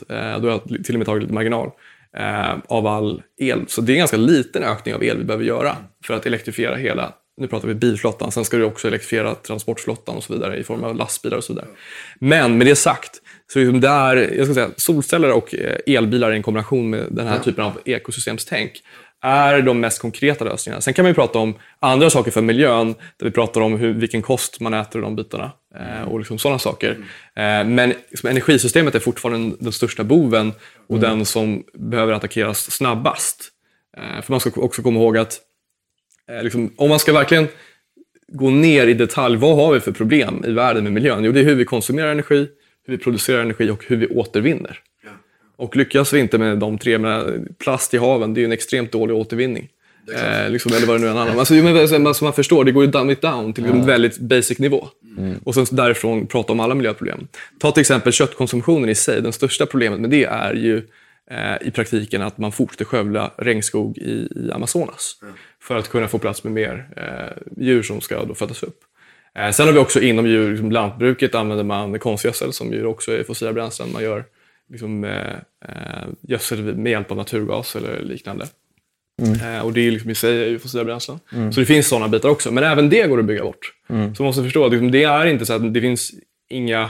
eh, 0.09 0.39
Då 0.41 0.49
har 0.49 0.61
jag 0.67 0.85
till 0.85 0.95
och 0.95 0.99
med 0.99 1.05
tagit 1.05 1.23
lite 1.23 1.33
marginal 1.33 1.69
eh, 2.17 2.55
av 2.67 2.87
all 2.87 3.21
el. 3.37 3.65
Så 3.67 3.81
det 3.81 3.91
är 3.91 3.93
en 3.93 3.99
ganska 3.99 4.17
liten 4.17 4.63
ökning 4.63 4.95
av 4.95 5.03
el 5.03 5.17
vi 5.17 5.23
behöver 5.23 5.45
göra 5.45 5.75
för 6.05 6.13
att 6.13 6.25
elektrifiera 6.25 6.75
hela, 6.75 7.13
nu 7.37 7.47
pratar 7.47 7.67
vi 7.67 7.73
bilflottan, 7.73 8.31
sen 8.31 8.45
ska 8.45 8.57
du 8.57 8.63
också 8.63 8.87
elektrifiera 8.87 9.35
transportflottan 9.35 10.15
och 10.15 10.23
så 10.23 10.33
vidare 10.33 10.57
i 10.57 10.63
form 10.63 10.83
av 10.83 10.95
lastbilar 10.95 11.37
och 11.37 11.43
så 11.43 11.53
vidare. 11.53 11.67
Men 12.19 12.57
med 12.57 12.67
det 12.67 12.75
sagt, 12.75 13.21
så 13.53 13.59
är 13.59 13.65
det 13.65 13.79
där, 13.79 14.15
jag 14.37 14.45
ska 14.45 14.53
säga, 14.53 14.69
solceller 14.77 15.31
och 15.31 15.55
eh, 15.55 15.95
elbilar 15.95 16.35
i 16.35 16.41
kombination 16.41 16.89
med 16.89 17.05
den 17.09 17.27
här 17.27 17.39
typen 17.39 17.63
av 17.65 17.79
ekosystemstänk 17.85 18.81
är 19.23 19.61
de 19.61 19.79
mest 19.79 20.01
konkreta 20.01 20.45
lösningarna. 20.45 20.81
Sen 20.81 20.93
kan 20.93 21.03
man 21.03 21.09
ju 21.09 21.13
prata 21.13 21.39
om 21.39 21.55
andra 21.79 22.09
saker 22.09 22.31
för 22.31 22.41
miljön, 22.41 22.95
där 23.17 23.25
vi 23.25 23.31
pratar 23.31 23.61
om 23.61 23.77
hur, 23.77 23.93
vilken 23.93 24.21
kost 24.21 24.59
man 24.59 24.73
äter 24.73 24.99
och 24.99 25.03
de 25.03 25.15
bitarna. 25.15 25.51
Eh, 25.75 26.07
och 26.07 26.19
liksom 26.19 26.37
sådana 26.37 26.59
saker. 26.59 26.91
Eh, 27.35 27.65
men 27.65 27.93
liksom, 28.09 28.29
energisystemet 28.29 28.95
är 28.95 28.99
fortfarande 28.99 29.55
den, 29.59 29.71
största 29.71 30.03
boven 30.03 30.53
och 30.87 30.99
den 30.99 31.25
som 31.25 31.63
behöver 31.73 32.13
attackeras 32.13 32.71
snabbast. 32.71 33.49
Eh, 33.97 34.21
för 34.21 34.33
man 34.33 34.39
ska 34.39 34.61
också 34.61 34.81
komma 34.81 34.99
ihåg 34.99 35.17
att 35.17 35.39
liksom, 36.41 36.73
om 36.75 36.89
man 36.89 36.99
ska 36.99 37.13
verkligen 37.13 37.47
gå 38.27 38.49
ner 38.49 38.87
i 38.87 38.93
detalj, 38.93 39.37
vad 39.37 39.55
har 39.55 39.73
vi 39.73 39.79
för 39.79 39.91
problem 39.91 40.43
i 40.47 40.51
världen 40.51 40.83
med 40.83 40.93
miljön? 40.93 41.23
Jo, 41.23 41.31
det 41.31 41.39
är 41.39 41.43
hur 41.43 41.55
vi 41.55 41.65
konsumerar 41.65 42.11
energi, 42.11 42.47
hur 42.85 42.97
vi 42.97 43.03
producerar 43.03 43.41
energi 43.41 43.69
och 43.69 43.85
hur 43.87 43.97
vi 43.97 44.07
återvinner. 44.07 44.79
Och 45.55 45.75
lyckas 45.75 46.13
vi 46.13 46.19
inte 46.19 46.37
med 46.37 46.57
de 46.57 46.77
tre, 46.77 46.97
med 46.97 47.47
plast 47.59 47.93
i 47.93 47.97
haven, 47.97 48.33
det 48.33 48.39
är 48.39 48.41
ju 48.41 48.45
en 48.45 48.51
extremt 48.51 48.91
dålig 48.91 49.15
återvinning. 49.15 49.69
Eh, 50.15 50.49
liksom, 50.49 50.73
eller 50.73 50.87
vad 50.87 50.95
det 50.95 51.01
nu 51.01 51.07
än 51.07 51.15
handlar 51.15 51.33
om. 51.33 51.39
Alltså, 51.39 51.55
jo, 51.55 51.63
men, 51.63 51.77
alltså, 51.77 52.13
som 52.13 52.25
man 52.25 52.33
förstår, 52.33 52.63
det 52.63 52.71
går 52.71 52.85
ju 52.85 52.91
dumb 52.91 53.11
it 53.11 53.21
down 53.21 53.53
till 53.53 53.65
en 53.65 53.85
väldigt 53.85 54.17
basic 54.17 54.59
nivå. 54.59 54.87
Och 55.43 55.55
sen 55.55 55.65
därifrån 55.71 56.27
prata 56.27 56.53
om 56.53 56.59
alla 56.59 56.75
miljöproblem. 56.75 57.27
Ta 57.59 57.71
till 57.71 57.81
exempel 57.81 58.11
köttkonsumtionen 58.13 58.89
i 58.89 58.95
sig. 58.95 59.21
Det 59.21 59.31
största 59.31 59.65
problemet 59.65 59.99
med 59.99 60.09
det 60.09 60.23
är 60.23 60.53
ju 60.53 60.77
eh, 61.31 61.67
i 61.67 61.71
praktiken 61.71 62.21
att 62.21 62.37
man 62.37 62.51
fortsätter 62.51 62.85
skövla 62.85 63.31
regnskog 63.37 63.97
i, 63.97 64.27
i 64.35 64.51
Amazonas. 64.51 65.15
För 65.63 65.77
att 65.77 65.89
kunna 65.89 66.07
få 66.07 66.17
plats 66.17 66.43
med 66.43 66.53
mer 66.53 66.87
eh, 66.97 67.63
djur 67.63 67.83
som 67.83 68.01
ska 68.01 68.25
då 68.25 68.35
födas 68.35 68.63
upp. 68.63 68.79
Eh, 69.35 69.51
sen 69.51 69.65
har 69.65 69.73
vi 69.73 69.79
också 69.79 70.01
inom 70.01 70.27
djur, 70.27 70.51
liksom 70.51 70.71
lantbruket 70.71 71.35
använder 71.35 71.63
man 71.63 71.99
konstgödsel 71.99 72.53
som 72.53 72.73
ju 72.73 72.85
också 72.85 73.11
är 73.11 73.23
fossila 73.23 73.53
bränslen. 73.53 73.91
Man 73.91 74.03
gör 74.03 74.25
liksom, 74.69 75.03
eh, 75.03 75.33
eh, 75.65 76.07
gödsel 76.21 76.75
med 76.75 76.91
hjälp 76.91 77.11
av 77.11 77.17
naturgas 77.17 77.75
eller 77.75 77.99
liknande. 77.99 78.47
Eh, 79.21 79.65
och 79.65 79.73
det 79.73 79.87
är 79.87 79.91
liksom 79.91 80.09
i 80.09 80.15
sig 80.15 80.43
är 80.43 80.47
ju 80.47 80.59
fossila 80.59 80.83
bränslen. 80.83 81.19
Så 81.53 81.59
det 81.59 81.65
finns 81.65 81.87
sådana 81.87 82.07
bitar 82.07 82.29
också. 82.29 82.51
Men 82.51 82.63
även 82.63 82.89
det 82.89 83.07
går 83.07 83.19
att 83.19 83.25
bygga 83.25 83.43
bort. 83.43 83.73
Så 83.87 84.23
man 84.23 84.27
måste 84.27 84.43
förstå 84.43 84.65
att 84.65 84.71
liksom, 84.71 84.91
det 84.91 85.03
är 85.03 85.25
inte 85.25 85.45
så 85.45 85.53
att 85.53 85.73
det 85.73 85.81
finns 85.81 86.11
inga... 86.49 86.89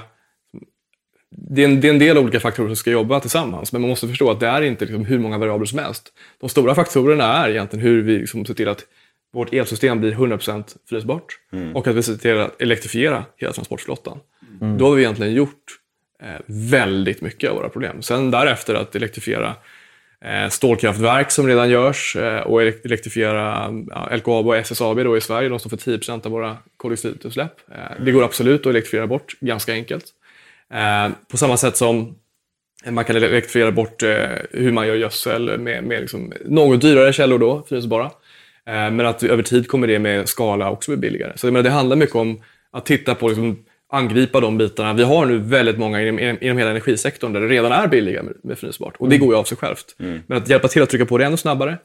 Det 1.38 1.62
är, 1.62 1.65
en, 1.65 1.82
det 1.82 1.88
är 1.88 1.93
en 1.93 2.00
del 2.00 2.17
olika 2.17 2.39
faktorer 2.39 2.67
som 2.67 2.76
ska 2.76 2.91
jobba 2.91 3.19
tillsammans, 3.19 3.72
men 3.74 3.82
man 3.82 3.89
måste 3.89 4.08
förstå 4.08 4.32
att 4.32 4.39
det 4.39 4.48
är 4.48 4.62
inte 4.62 4.86
liksom 4.86 5.06
hur 5.06 5.19
många 5.19 5.38
variabler 5.38 5.65
som 5.65 5.80
helst. 5.80 6.13
De 6.39 6.50
stora 6.50 6.76
faktorerna 6.76 7.24
är 7.46 7.50
egentligen 7.50 7.86
hur 7.86 8.02
vi 8.02 8.17
liksom 8.19 8.46
ser 8.46 8.54
till 8.54 8.67
att 8.67 8.86
vårt 9.34 9.54
elsystem 9.54 10.00
blir 10.00 10.12
100% 10.12 10.63
förnyelsebart 10.89 11.26
och 11.74 11.88
att 11.88 11.96
vi 11.96 12.04
ser 12.04 12.15
till 12.15 12.38
att 12.39 12.62
elektrifiera 12.62 13.26
hela 13.38 13.54
transportflottan. 13.54 14.19
Då 14.78 14.86
har 14.88 14.96
vi 14.96 15.02
egentligen 15.02 15.34
gjort 15.34 15.63
eh, 16.24 16.30
väldigt 16.46 17.22
mycket 17.22 17.50
av 17.50 17.56
våra 17.56 17.69
problem. 17.69 18.02
Sen 18.02 18.32
därefter 18.32 18.76
att 18.76 18.96
elektrifiera 18.96 19.56
eh, 20.26 20.50
stålkraftverk 20.50 21.32
som 21.32 21.48
redan 21.48 21.69
görs 21.69 22.15
eh, 22.15 22.39
och 22.41 22.62
elek- 22.62 22.86
elektrifiera 22.86 23.74
ja, 23.89 24.15
LKAB 24.15 24.48
och 24.48 24.58
SSAB 24.58 24.98
då 25.04 25.17
i 25.17 25.22
Sverige. 25.22 25.50
De 25.50 25.60
står 25.60 25.69
för 25.69 25.78
10% 25.78 26.26
av 26.26 26.32
våra 26.32 26.58
koldioxidutsläpp. 26.78 27.54
Eh, 27.72 28.04
det 28.06 28.12
går 28.12 28.24
absolut 28.24 28.62
att 28.62 28.67
elektrifiera 28.69 29.08
bort, 29.08 29.34
ganska 29.39 29.74
enkelt. 29.74 30.06
Eh, 30.73 31.12
på 31.31 31.38
samma 31.38 31.57
sätt 31.57 31.77
som 31.77 32.15
man 32.89 33.05
kan 33.05 33.15
elektrifiera 33.15 33.71
bort 33.71 34.03
eh, 34.03 34.27
hur 34.51 34.71
man 34.71 34.88
gör 34.88 34.95
gödsel 34.95 35.59
med, 35.59 35.83
med 35.83 36.01
liksom 36.01 36.33
något 36.45 36.81
dyrare 36.81 37.13
källor 37.13 37.39
då, 37.39 37.63
förnyelsebara. 37.67 38.05
Eh, 38.65 38.91
men 38.91 39.01
att 39.01 39.23
över 39.23 39.43
tid 39.43 39.67
kommer 39.67 39.88
det 39.88 39.99
med 39.99 40.29
skala 40.29 40.71
också 40.71 40.91
bli 40.91 40.97
billigare. 40.97 41.31
Så 41.36 41.47
menar, 41.47 41.63
det 41.63 41.69
handlar 41.69 41.95
mycket 41.95 42.15
om 42.15 42.41
att 42.71 42.86
titta 42.86 43.15
på, 43.15 43.27
liksom, 43.27 43.65
angripa 43.91 44.39
de 44.39 44.57
bitarna. 44.57 44.93
Vi 44.93 45.03
har 45.03 45.25
nu 45.25 45.38
väldigt 45.38 45.77
många 45.77 46.01
inom, 46.01 46.19
inom, 46.19 46.57
hela 46.57 46.69
energisektorn 46.69 47.33
där 47.33 47.41
det 47.41 47.47
redan 47.47 47.71
är 47.71 47.88
billigare 47.88 48.23
med, 48.23 48.33
med 48.43 48.57
förnyelsebart. 48.57 48.95
Och 48.97 49.09
det 49.09 49.17
går 49.17 49.33
ju 49.33 49.39
av 49.39 49.43
sig 49.43 49.57
självt. 49.57 49.95
Men 49.97 50.38
att 50.38 50.49
hjälpa 50.49 50.67
till 50.67 50.81
att 50.81 50.89
trycka 50.89 51.05
på 51.05 51.17
det 51.17 51.25
ännu 51.25 51.38
snabbare 51.38 51.77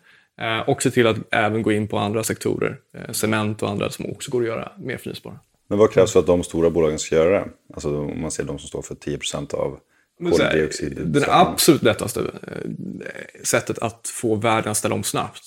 och 0.66 0.82
se 0.82 0.90
till 0.90 1.06
att 1.06 1.16
även 1.30 1.62
gå 1.62 1.72
in 1.72 1.88
på 1.88 1.98
andra 1.98 2.22
sektorer, 2.22 2.76
cement 3.12 3.62
och 3.62 3.70
andra 3.70 3.90
som 3.90 4.06
också 4.06 4.30
går 4.30 4.40
att 4.40 4.46
göra 4.46 4.72
mer 4.78 4.96
förnyelsebara. 4.96 5.38
Men 5.68 5.78
vad 5.78 5.92
krävs 5.92 6.12
för 6.12 6.20
att 6.20 6.26
de 6.26 6.44
stora 6.44 6.70
bolagen 6.70 6.98
ska 6.98 7.14
göra 7.14 7.30
det? 7.30 7.48
Alltså 7.74 8.00
om 8.00 8.20
man 8.20 8.30
ser 8.30 8.44
de 8.44 8.58
som 8.58 8.68
står 8.68 8.82
för 8.82 8.94
10% 8.94 9.54
av 9.54 9.78
koldioxid. 10.18 10.98
Det 11.06 11.24
absolut 11.28 11.82
lättaste 11.82 12.20
eh, 12.20 13.42
sättet 13.44 13.78
att 13.78 14.08
få 14.08 14.34
världen 14.34 14.70
att 14.70 14.76
ställa 14.76 14.94
om 14.94 15.04
snabbt, 15.04 15.42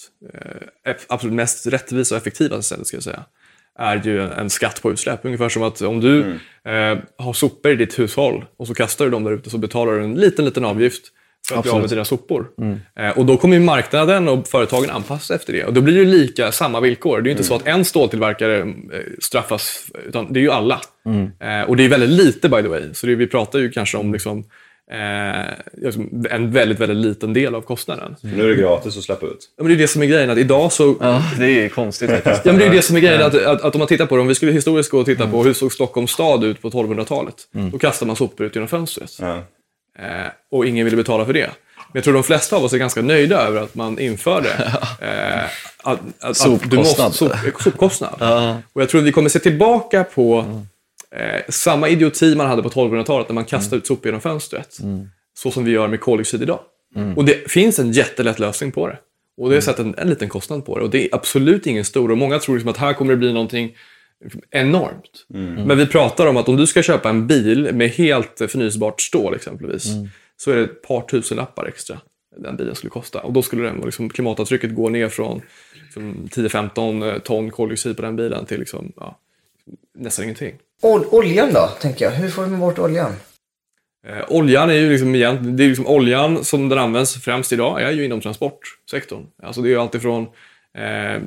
eh, 0.84 0.96
absolut 1.08 1.36
mest 1.36 1.68
rättvisa 1.68 2.16
och 2.16 2.22
effektiva 2.22 2.62
sättet 2.62 2.88
ska 2.88 2.98
jag 2.98 3.04
säga, 3.04 3.26
är 3.80 4.02
ju 4.06 4.22
en 4.22 4.50
skatt 4.50 4.82
på 4.82 4.92
utsläpp. 4.92 5.26
Ungefär 5.26 5.50
som 5.50 5.64
att 5.64 5.82
om 5.82 6.00
du 6.00 6.40
eh, 6.64 6.98
har 7.18 7.34
sopor 7.34 7.72
i 7.72 7.76
ditt 7.76 8.00
hushåll 8.00 8.46
och 8.58 8.68
så 8.68 8.74
kastar 8.74 9.06
du 9.06 9.12
dem 9.12 9.24
där 9.24 9.32
ute 9.32 9.50
så 9.50 9.58
betalar 9.58 9.94
du 9.94 10.04
en 10.04 10.16
liten, 10.16 10.46
liten 10.46 10.66
avgift 10.66 11.12
för 11.52 11.58
att 11.58 11.64
bli 11.64 11.72
av 11.72 11.80
med 11.80 11.90
dina 11.90 12.06
sopor. 12.06 12.48
Eh, 13.00 13.18
och 13.18 13.26
då 13.26 13.38
kommer 13.38 13.56
ju 13.56 13.62
marknaden 13.64 14.28
och 14.28 14.48
företagen 14.48 14.90
anpassa 14.90 15.26
sig 15.26 15.36
efter 15.36 15.54
det. 15.54 15.66
Och 15.66 15.74
då 15.74 15.82
blir 15.82 15.94
det 15.94 16.00
ju 16.00 16.06
lika, 16.06 16.52
samma 16.52 16.80
villkor. 16.80 17.22
Det 17.22 17.22
är 17.22 17.26
ju 17.26 17.32
inte 17.32 17.44
så 17.44 17.56
att 17.56 17.68
en 17.68 17.86
ståltillverkare 17.86 18.60
eh, 18.60 18.66
straffas, 19.20 19.86
utan 20.08 20.34
det 20.34 20.40
är 20.40 20.42
ju 20.42 20.52
alla. 20.52 20.82
Eh, 21.40 21.70
och 21.70 21.78
det 21.78 21.86
är 21.86 21.90
väldigt 21.90 22.10
lite 22.10 22.50
by 22.50 22.62
the 22.62 22.68
way. 22.68 22.82
Så 22.94 23.08
det, 23.08 23.16
vi 23.16 23.28
pratar 23.28 23.60
ju 23.60 23.72
kanske 23.72 23.98
om 23.98 24.14
liksom, 24.14 24.44
eh, 24.92 25.46
liksom 25.78 26.26
en 26.30 26.52
väldigt, 26.52 26.80
väldigt 26.80 26.98
liten 26.98 27.34
del 27.34 27.56
av 27.56 27.62
kostnaden. 27.62 28.16
Nu 28.22 28.44
är 28.44 28.48
det 28.48 28.62
gratis 28.62 28.98
att 28.98 29.04
släppa 29.04 29.26
ut. 29.26 29.50
Ja, 29.58 29.64
men 29.64 29.68
det 29.72 29.78
är 29.78 29.82
det 29.82 29.88
som 29.88 30.02
är 30.02 30.06
grejen, 30.06 30.30
att 30.30 30.38
idag 30.38 30.72
så... 30.72 30.96
Ja, 31.02 31.24
det 31.40 31.66
är 31.66 31.70
konstigt 31.70 32.10
faktiskt. 32.10 32.42
Ja, 32.46 32.52
men 32.52 32.60
det 32.60 32.66
är 32.66 32.72
det 32.72 32.82
som 32.82 32.96
är 32.96 33.00
grejen, 33.00 33.22
att, 33.22 33.36
att, 33.36 33.62
att 33.62 33.76
om 33.76 33.80
man 33.80 33.88
tittar 33.88 34.06
på 34.06 34.16
det, 34.16 34.22
om 34.22 34.28
vi 34.28 34.36
skulle 34.36 34.52
historiskt 34.52 34.92
gå 34.92 35.00
och 35.00 35.06
titta 35.06 35.28
på 35.28 35.44
hur 35.44 35.54
såg 35.54 35.74
Stockholms 35.74 36.12
stad 36.12 36.44
ut 36.44 36.62
på 36.62 36.70
1200-talet. 36.70 37.36
Då 37.72 37.78
kastar 37.78 38.06
man 38.06 38.16
sopor 38.16 38.46
ut 38.46 38.56
genom 38.56 38.68
fönstret. 38.68 39.12
Ja. 39.22 39.44
Eh, 40.00 40.32
och 40.52 40.66
ingen 40.66 40.86
ville 40.86 40.98
betala 40.98 41.26
för 41.26 41.34
det. 41.34 41.50
Men 41.76 42.00
jag 42.00 42.04
tror 42.04 42.14
de 42.14 42.24
flesta 42.24 42.56
av 42.56 42.64
oss 42.64 42.74
är 42.74 42.78
ganska 42.78 43.02
nöjda 43.02 43.42
över 43.42 43.62
att 43.62 43.76
man 43.76 44.00
införde 44.00 44.50
eh, 45.02 45.44
att, 45.84 46.00
att, 46.20 46.46
att 46.46 46.70
du 46.70 46.78
måste, 46.78 46.96
Sopkostnad. 46.96 47.16
sop, 47.16 47.62
sopkostnad. 47.62 48.16
Och 48.74 48.82
jag 48.82 48.90
tror 48.90 49.02
att 49.02 49.08
vi 49.08 49.12
kommer 49.12 49.30
se 49.30 49.40
tillbaka 49.40 50.04
på 50.04 50.46
eh, 51.16 51.42
samma 51.50 51.90
idioti 51.90 52.36
man 52.36 52.48
hade 52.48 52.64
på 52.64 52.70
1200-talet 52.70 53.30
när 53.30 53.34
man 53.34 53.46
kastade 53.46 53.76
ut 53.78 53.88
sopor 53.88 54.06
genom 54.06 54.22
fönstret. 54.22 54.78
Så 55.38 55.52
som 55.52 55.64
vi 55.66 55.72
gör 55.72 55.88
med 55.88 56.00
koldioxid 56.02 56.42
idag. 56.42 56.60
Och 57.16 57.26
det 57.26 57.52
finns 57.52 57.80
en 57.80 57.92
jättelätt 57.92 58.40
lösning 58.40 58.72
på 58.72 58.88
det. 58.88 58.98
Och 59.38 59.50
det 59.50 59.56
har 59.56 59.62
sett 59.62 59.80
en, 59.80 59.96
en 59.98 60.10
liten 60.10 60.30
kostnad 60.30 60.66
på 60.66 60.78
det. 60.78 60.84
Och 60.84 60.90
det 60.90 61.06
är 61.06 61.16
absolut 61.16 61.68
ingen 61.68 61.86
stor. 61.86 62.12
Och 62.12 62.18
många 62.18 62.40
tror 62.40 62.56
liksom 62.56 62.70
att 62.70 62.78
här 62.78 62.94
kommer 62.94 63.12
det 63.12 63.18
bli 63.18 63.34
någonting 63.34 63.76
enormt. 64.52 65.26
Men 65.68 65.78
vi 65.78 65.86
pratar 65.88 66.28
om 66.28 66.38
att 66.38 66.50
om 66.50 66.58
du 66.58 66.68
ska 66.68 66.82
köpa 66.84 67.10
en 67.10 67.28
bil 67.28 67.70
med 67.74 67.90
helt 67.90 68.42
förnyelsebart 68.48 69.02
stål 69.02 69.36
exempelvis, 69.36 69.86
så 70.38 70.52
är 70.52 70.56
det 70.56 70.64
ett 70.64 70.82
par 70.82 71.02
tusen 71.02 71.38
lappar 71.38 71.66
extra 71.66 71.98
den 72.38 72.58
bilen 72.58 72.76
skulle 72.76 72.92
kosta. 72.92 73.20
Och 73.20 73.34
då 73.34 73.42
skulle 73.42 73.64
den, 73.64 73.82
liksom, 73.86 74.10
klimatavtrycket 74.10 74.76
gå 74.76 74.90
ner 74.90 75.10
från 75.10 75.42
liksom, 75.84 76.30
10-15 76.32 77.20
ton 77.20 77.52
koldioxid 77.52 77.96
på 77.96 78.02
den 78.02 78.16
bilen 78.16 78.46
till 78.46 78.60
liksom, 78.60 78.92
ja, 78.96 79.20
nästan 79.98 80.24
ingenting. 80.26 80.56
Ol- 80.82 81.06
oljan 81.12 81.54
då, 81.54 81.68
tänker 81.82 82.06
jag. 82.06 82.12
Hur 82.12 82.30
får 82.30 82.44
vi 82.46 82.58
bort 82.58 82.80
oljan? 82.80 83.12
Eh, 84.08 84.26
oljan 84.30 84.70
är 84.70 84.74
ju 84.74 84.90
liksom, 84.90 85.16
igen, 85.16 85.58
det 85.58 85.64
är 85.64 85.68
liksom 85.68 85.88
oljan 85.88 86.44
som 86.44 86.70
den 86.70 86.80
används 86.80 87.14
främst 87.24 87.54
idag 87.54 87.82
är 87.82 87.92
ju 87.92 88.06
inom 88.06 88.22
transportsektorn. 88.22 89.26
Alltså 89.44 89.62
det 89.62 89.68
är 89.68 89.72
ju 89.72 89.78
alltifrån 89.80 90.28
eh, 90.78 91.22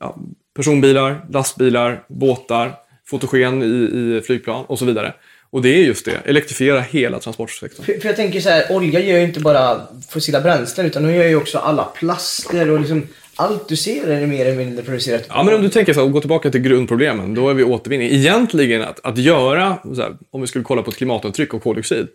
ja, 0.00 0.16
personbilar, 0.54 1.26
lastbilar, 1.30 2.04
båtar, 2.08 2.74
fotogen 3.06 3.62
i, 3.62 3.66
i 3.66 4.20
flygplan 4.26 4.64
och 4.64 4.78
så 4.78 4.84
vidare. 4.84 5.14
Och 5.50 5.62
det 5.62 5.68
är 5.68 5.86
just 5.86 6.04
det, 6.04 6.20
elektrifiera 6.24 6.80
hela 6.80 7.18
transportsektorn. 7.18 7.86
För, 7.86 8.00
för 8.00 8.08
jag 8.08 8.16
tänker 8.16 8.40
så 8.40 8.48
här, 8.48 8.72
olja 8.72 9.00
gör 9.00 9.18
ju 9.18 9.24
inte 9.24 9.40
bara 9.40 9.80
fossila 10.10 10.40
bränslen 10.40 10.86
utan 10.86 11.02
de 11.02 11.14
gör 11.14 11.24
ju 11.24 11.36
också 11.36 11.58
alla 11.58 11.84
plaster 11.84 12.70
och 12.70 12.80
liksom 12.80 13.06
allt 13.36 13.68
du 13.68 13.76
ser 13.76 14.10
är 14.10 14.26
mer 14.26 14.46
eller 14.46 14.56
mindre 14.56 14.84
producerat. 14.84 15.26
Ja, 15.28 15.42
men 15.42 15.54
om 15.54 15.62
du 15.62 15.68
tänker 15.68 15.92
så 15.92 16.00
här, 16.00 16.06
och 16.06 16.12
gå 16.12 16.20
tillbaka 16.20 16.50
till 16.50 16.60
grundproblemen, 16.60 17.34
då 17.34 17.50
är 17.50 17.54
vi 17.54 17.64
återvinning. 17.64 18.08
Egentligen 18.08 18.82
att, 18.82 19.00
att 19.02 19.18
göra, 19.18 19.78
här, 19.96 20.16
om 20.30 20.40
vi 20.40 20.46
skulle 20.46 20.64
kolla 20.64 20.82
på 20.82 20.90
ett 20.90 20.96
klimatavtryck 20.96 21.54
och 21.54 21.62
koldioxid. 21.62 22.08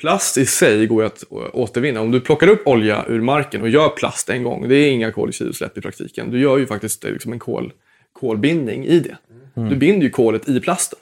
Plast 0.00 0.38
i 0.38 0.46
sig 0.46 0.86
går 0.86 1.02
ju 1.02 1.06
att 1.06 1.24
återvinna. 1.52 2.00
Om 2.00 2.10
du 2.10 2.20
plockar 2.20 2.48
upp 2.48 2.66
olja 2.66 3.04
ur 3.08 3.20
marken 3.20 3.62
och 3.62 3.68
gör 3.68 3.88
plast 3.88 4.30
en 4.30 4.42
gång, 4.42 4.68
det 4.68 4.76
är 4.76 4.90
inga 4.90 5.12
koldioxidutsläpp 5.12 5.78
i 5.78 5.80
praktiken. 5.80 6.30
Du 6.30 6.40
gör 6.40 6.58
ju 6.58 6.66
faktiskt 6.66 7.04
eh, 7.04 7.12
liksom 7.12 7.32
en 7.32 7.38
kol, 7.38 7.72
kolbindning 8.12 8.86
i 8.86 9.00
det. 9.00 9.16
Du 9.54 9.76
binder 9.76 10.04
ju 10.04 10.10
kolet 10.10 10.48
i 10.48 10.60
plasten. 10.60 10.98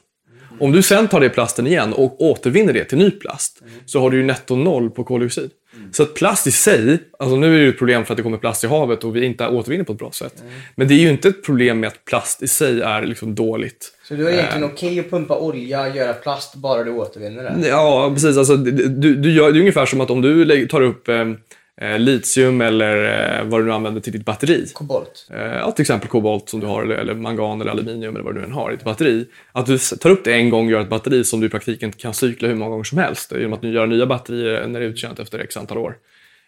Om 0.61 0.73
du 0.73 0.83
sen 0.83 1.09
tar 1.09 1.21
det 1.21 1.29
plasten 1.29 1.67
igen 1.67 1.93
och 1.93 2.23
återvinner 2.23 2.73
det 2.73 2.85
till 2.85 2.99
ny 2.99 3.11
plast 3.11 3.63
så 3.87 4.01
har 4.01 4.11
du 4.11 4.17
ju 4.17 4.25
netto 4.25 4.57
noll 4.57 4.91
på 4.91 5.05
koldioxid. 5.05 5.51
Så 5.93 6.03
att 6.03 6.15
plast 6.15 6.47
i 6.47 6.51
sig, 6.51 6.99
alltså 7.19 7.37
nu 7.37 7.47
är 7.47 7.59
det 7.59 7.65
ju 7.65 7.69
ett 7.69 7.79
problem 7.79 8.05
för 8.05 8.13
att 8.13 8.17
det 8.17 8.23
kommer 8.23 8.39
plast 8.39 8.65
i 8.65 8.67
havet 8.67 9.05
och 9.05 9.17
vi 9.17 9.25
inte 9.25 9.49
återvinner 9.49 9.85
på 9.85 9.93
ett 9.93 9.99
bra 9.99 10.13
sätt. 10.13 10.43
Men 10.75 10.89
det 10.89 10.95
är 10.95 10.99
ju 10.99 11.11
inte 11.11 11.29
ett 11.29 11.45
problem 11.45 11.81
med 11.81 11.89
att 11.89 12.05
plast 12.05 12.43
i 12.43 12.49
sig 12.49 12.81
är 12.81 13.03
liksom 13.03 13.35
dåligt. 13.35 13.93
Så 14.09 14.15
du 14.15 14.29
är 14.29 14.33
egentligen 14.33 14.65
okej 14.65 15.01
att 15.01 15.11
pumpa 15.11 15.39
olja, 15.39 15.95
göra 15.95 16.13
plast, 16.13 16.55
bara 16.55 16.85
du 16.85 16.91
återvinner 16.91 17.43
det? 17.43 17.69
Ja, 17.69 18.11
precis. 18.15 18.37
Alltså, 18.37 18.57
du, 18.57 19.15
du 19.15 19.33
gör, 19.33 19.53
det 19.53 19.59
är 19.59 19.61
ungefär 19.61 19.87
som 19.87 20.01
att 20.01 20.11
om 20.11 20.23
du 20.23 20.67
tar 20.67 20.81
upp 20.81 21.09
eh, 21.09 21.15
eh, 21.17 21.27
litium 21.99 22.61
eller 22.61 23.05
eh, 23.41 23.45
vad 23.45 23.61
du 23.61 23.65
nu 23.65 23.73
använder 23.73 24.01
till 24.01 24.13
ditt 24.13 24.25
batteri. 24.25 24.67
Kobolt. 24.73 25.29
Eh, 25.31 25.41
ja, 25.41 25.71
till 25.71 25.83
exempel 25.83 26.09
kobolt 26.09 26.49
som 26.49 26.61
du 26.61 26.67
har, 26.67 26.83
eller, 26.83 26.95
eller 26.95 27.15
mangan 27.15 27.61
eller 27.61 27.71
aluminium 27.71 28.15
eller 28.15 28.25
vad 28.25 28.35
du 28.35 28.45
än 28.45 28.53
har 28.53 28.71
i 28.71 28.75
ett 28.75 28.85
batteri. 28.85 29.27
Att 29.53 29.67
du 29.67 29.79
tar 29.79 30.11
upp 30.11 30.25
det 30.25 30.33
en 30.33 30.51
gång 30.51 30.67
och 30.67 30.73
gör 30.73 30.81
ett 30.81 30.89
batteri 30.89 31.25
som 31.25 31.41
du 31.41 31.47
i 31.47 31.51
praktiken 31.51 31.93
kan 31.93 32.15
cykla 32.15 32.49
hur 32.49 32.55
många 32.55 32.71
gånger 32.71 32.85
som 32.85 32.99
helst. 32.99 33.33
Genom 33.33 33.53
att 33.53 33.63
du 33.63 33.73
gör 33.73 33.87
nya 33.87 34.07
batterier 34.07 34.67
när 34.67 34.81
det 34.81 34.87
är 34.87 34.91
uttjänt 34.91 35.19
efter 35.19 35.39
x 35.39 35.57
antal 35.57 35.79
år. 35.79 35.97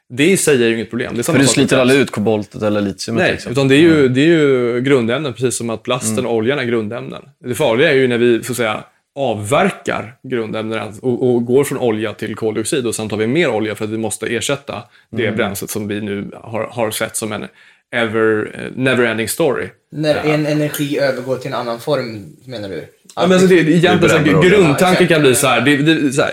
Det 0.08 0.30
i 0.30 0.36
sig 0.36 0.62
är 0.62 0.68
ju 0.68 0.74
inget 0.74 0.90
problem. 0.90 1.16
Det 1.16 1.22
För 1.22 1.38
du 1.38 1.46
sliter 1.46 1.78
aldrig 1.78 2.00
ut 2.00 2.10
koboltet 2.10 2.62
eller 2.62 2.80
litiumet 2.80 3.22
Nej, 3.22 3.32
liksom. 3.32 3.52
utan 3.52 3.68
det 3.68 3.74
är, 3.74 3.80
ju, 3.80 4.08
det 4.08 4.20
är 4.20 4.26
ju 4.26 4.80
grundämnen, 4.80 5.32
precis 5.32 5.56
som 5.56 5.70
att 5.70 5.82
plasten 5.82 6.26
och 6.26 6.34
oljan 6.34 6.58
är 6.58 6.64
grundämnen. 6.64 7.22
Det 7.44 7.54
farliga 7.54 7.90
är 7.90 7.94
ju 7.94 8.08
när 8.08 8.18
vi 8.18 8.44
så 8.44 8.52
att 8.52 8.56
säga, 8.56 8.84
avverkar 9.14 10.14
grundämnena 10.22 10.92
och, 11.02 11.30
och 11.30 11.44
går 11.44 11.64
från 11.64 11.78
olja 11.78 12.12
till 12.12 12.36
koldioxid 12.36 12.86
och 12.86 12.94
sen 12.94 13.08
tar 13.08 13.16
vi 13.16 13.26
mer 13.26 13.50
olja 13.50 13.74
för 13.74 13.84
att 13.84 13.90
vi 13.90 13.98
måste 13.98 14.26
ersätta 14.26 14.82
det 15.10 15.32
bränslet 15.32 15.70
som 15.70 15.88
vi 15.88 16.00
nu 16.00 16.30
har, 16.34 16.64
har 16.64 16.90
sett 16.90 17.16
som 17.16 17.32
en 17.32 17.44
ever, 17.90 18.50
eh, 18.54 18.82
never-ending 18.82 19.26
story. 19.26 19.68
När 19.92 20.14
en 20.14 20.46
energi 20.46 20.98
övergår 20.98 21.36
till 21.36 21.48
en 21.48 21.54
annan 21.54 21.80
form, 21.80 22.36
menar 22.44 22.68
du? 22.68 22.84
Ja, 23.16 23.22
men 23.22 23.32
alltså 23.32 23.46
det, 23.46 23.54
egentligen, 23.54 24.24
så 24.24 24.38
olja. 24.38 24.50
grundtanken 24.50 25.08
kan 25.08 25.20
bli 25.20 25.34
så 25.34 25.46
här, 25.46 25.60
det, 25.60 25.76
det, 25.76 26.12
så 26.12 26.22
här. 26.22 26.32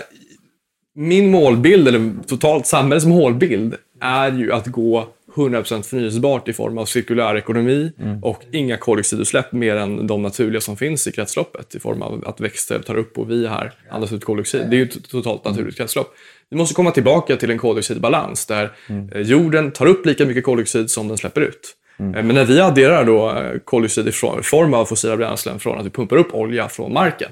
Min 0.94 1.30
målbild, 1.30 1.88
eller 1.88 2.12
totalt 2.26 2.66
samhällets 2.66 3.06
målbild, 3.06 3.74
är 4.00 4.32
ju 4.32 4.52
att 4.52 4.66
gå 4.66 5.08
100% 5.38 5.82
förnyelsebart 5.82 6.48
i 6.48 6.52
form 6.52 6.78
av 6.78 6.84
cirkulär 6.84 7.36
ekonomi 7.36 7.92
och 8.22 8.42
inga 8.52 8.76
koldioxidutsläpp 8.76 9.52
mer 9.52 9.76
än 9.76 10.06
de 10.06 10.22
naturliga 10.22 10.60
som 10.60 10.76
finns 10.76 11.06
i 11.06 11.12
kretsloppet 11.12 11.74
i 11.74 11.80
form 11.80 12.02
av 12.02 12.24
att 12.26 12.40
växter 12.40 12.78
tar 12.78 12.96
upp 12.96 13.18
och 13.18 13.30
vi 13.30 13.46
här 13.46 13.72
andas 13.90 14.12
ut 14.12 14.24
koldioxid. 14.24 14.70
Det 14.70 14.76
är 14.76 14.78
ju 14.78 14.84
ett 14.84 15.10
totalt 15.10 15.44
naturligt 15.44 15.76
kretslopp. 15.76 16.14
Vi 16.50 16.56
måste 16.56 16.74
komma 16.74 16.90
tillbaka 16.90 17.36
till 17.36 17.50
en 17.50 17.58
koldioxidbalans 17.58 18.46
där 18.46 18.70
eh, 19.14 19.20
jorden 19.20 19.70
tar 19.70 19.86
upp 19.86 20.06
lika 20.06 20.26
mycket 20.26 20.44
koldioxid 20.44 20.90
som 20.90 21.08
den 21.08 21.16
släpper 21.16 21.40
ut. 21.40 21.74
Eh, 21.98 22.04
Men 22.24 22.28
när 22.28 22.44
vi 22.44 22.60
adderar 22.60 23.04
då 23.04 23.30
eh, 23.30 23.58
koldioxid 23.64 24.08
i 24.08 24.12
form- 24.12 24.74
av 24.74 24.84
fossila 24.84 25.16
bränslen 25.16 25.58
från 25.58 25.78
att 25.78 25.86
vi 25.86 25.90
pumpar 25.90 26.16
upp 26.16 26.34
olja 26.34 26.68
från 26.68 26.92
marken 26.92 27.30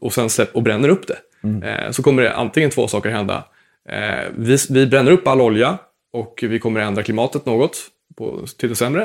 och 0.00 0.12
sen 0.12 0.30
släpp, 0.30 0.54
och 0.56 0.62
bränner 0.62 0.88
upp 0.88 1.06
det, 1.06 1.18
eh, 1.68 1.90
så 1.90 2.02
kommer 2.02 2.22
det 2.22 2.32
antingen 2.34 2.70
två 2.70 2.88
saker 2.88 3.10
hända. 3.10 3.44
Vi, 4.36 4.56
vi 4.70 4.86
bränner 4.86 5.12
upp 5.12 5.28
all 5.28 5.40
olja 5.40 5.78
och 6.14 6.38
vi 6.42 6.58
kommer 6.58 6.80
ändra 6.80 7.02
klimatet 7.02 7.46
något 7.46 7.76
på, 8.18 8.46
till 8.58 8.68
det 8.68 8.74
sämre. 8.76 9.02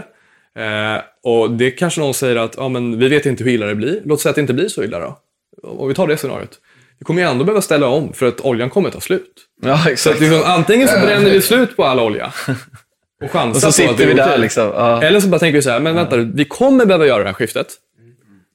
Eh, 0.55 1.01
och 1.23 1.51
det 1.51 1.71
kanske 1.71 1.99
någon 2.01 2.13
säger 2.13 2.35
att 2.35 2.53
ja, 2.57 2.69
men 2.69 2.99
vi 2.99 3.07
vet 3.07 3.25
inte 3.25 3.43
hur 3.43 3.51
illa 3.51 3.65
det 3.65 3.75
blir. 3.75 4.01
Låt 4.05 4.21
säga 4.21 4.29
att 4.29 4.35
det 4.35 4.41
inte 4.41 4.53
blir 4.53 4.67
så 4.67 4.83
illa 4.83 4.99
då. 4.99 5.19
Om 5.63 5.87
vi 5.87 5.93
tar 5.93 6.07
det 6.07 6.17
scenariot. 6.17 6.59
Vi 6.99 7.05
kommer 7.05 7.21
ju 7.21 7.27
ändå 7.27 7.45
behöva 7.45 7.61
ställa 7.61 7.87
om 7.87 8.13
för 8.13 8.25
att 8.25 8.41
oljan 8.41 8.69
kommer 8.69 8.89
ta 8.89 8.99
slut. 8.99 9.33
Ja, 9.61 9.77
Så 9.83 9.89
exakt. 9.89 10.15
att 10.15 10.21
liksom, 10.21 10.41
antingen 10.45 10.87
så 10.87 10.99
bränner 10.99 11.31
vi 11.31 11.41
slut 11.51 11.75
på 11.77 11.83
all 11.85 11.99
olja 11.99 12.33
och 13.23 13.31
chansar 13.31 13.49
Och 13.49 13.55
så 13.55 13.61
på 13.61 13.69
att 13.69 13.75
sitter 13.97 14.07
det 14.07 14.13
vi 14.13 14.21
är 14.21 14.27
där 14.27 14.37
liksom. 14.37 14.63
Ja. 14.75 15.01
Eller 15.03 15.19
så 15.19 15.27
bara 15.27 15.39
tänker 15.39 15.55
vi 15.55 15.61
så 15.61 15.69
här, 15.69 15.79
men 15.79 15.95
vänta 15.95 16.17
vi 16.17 16.45
kommer 16.45 16.85
behöva 16.85 17.05
göra 17.05 17.19
det 17.19 17.25
här 17.25 17.33
skiftet. 17.33 17.67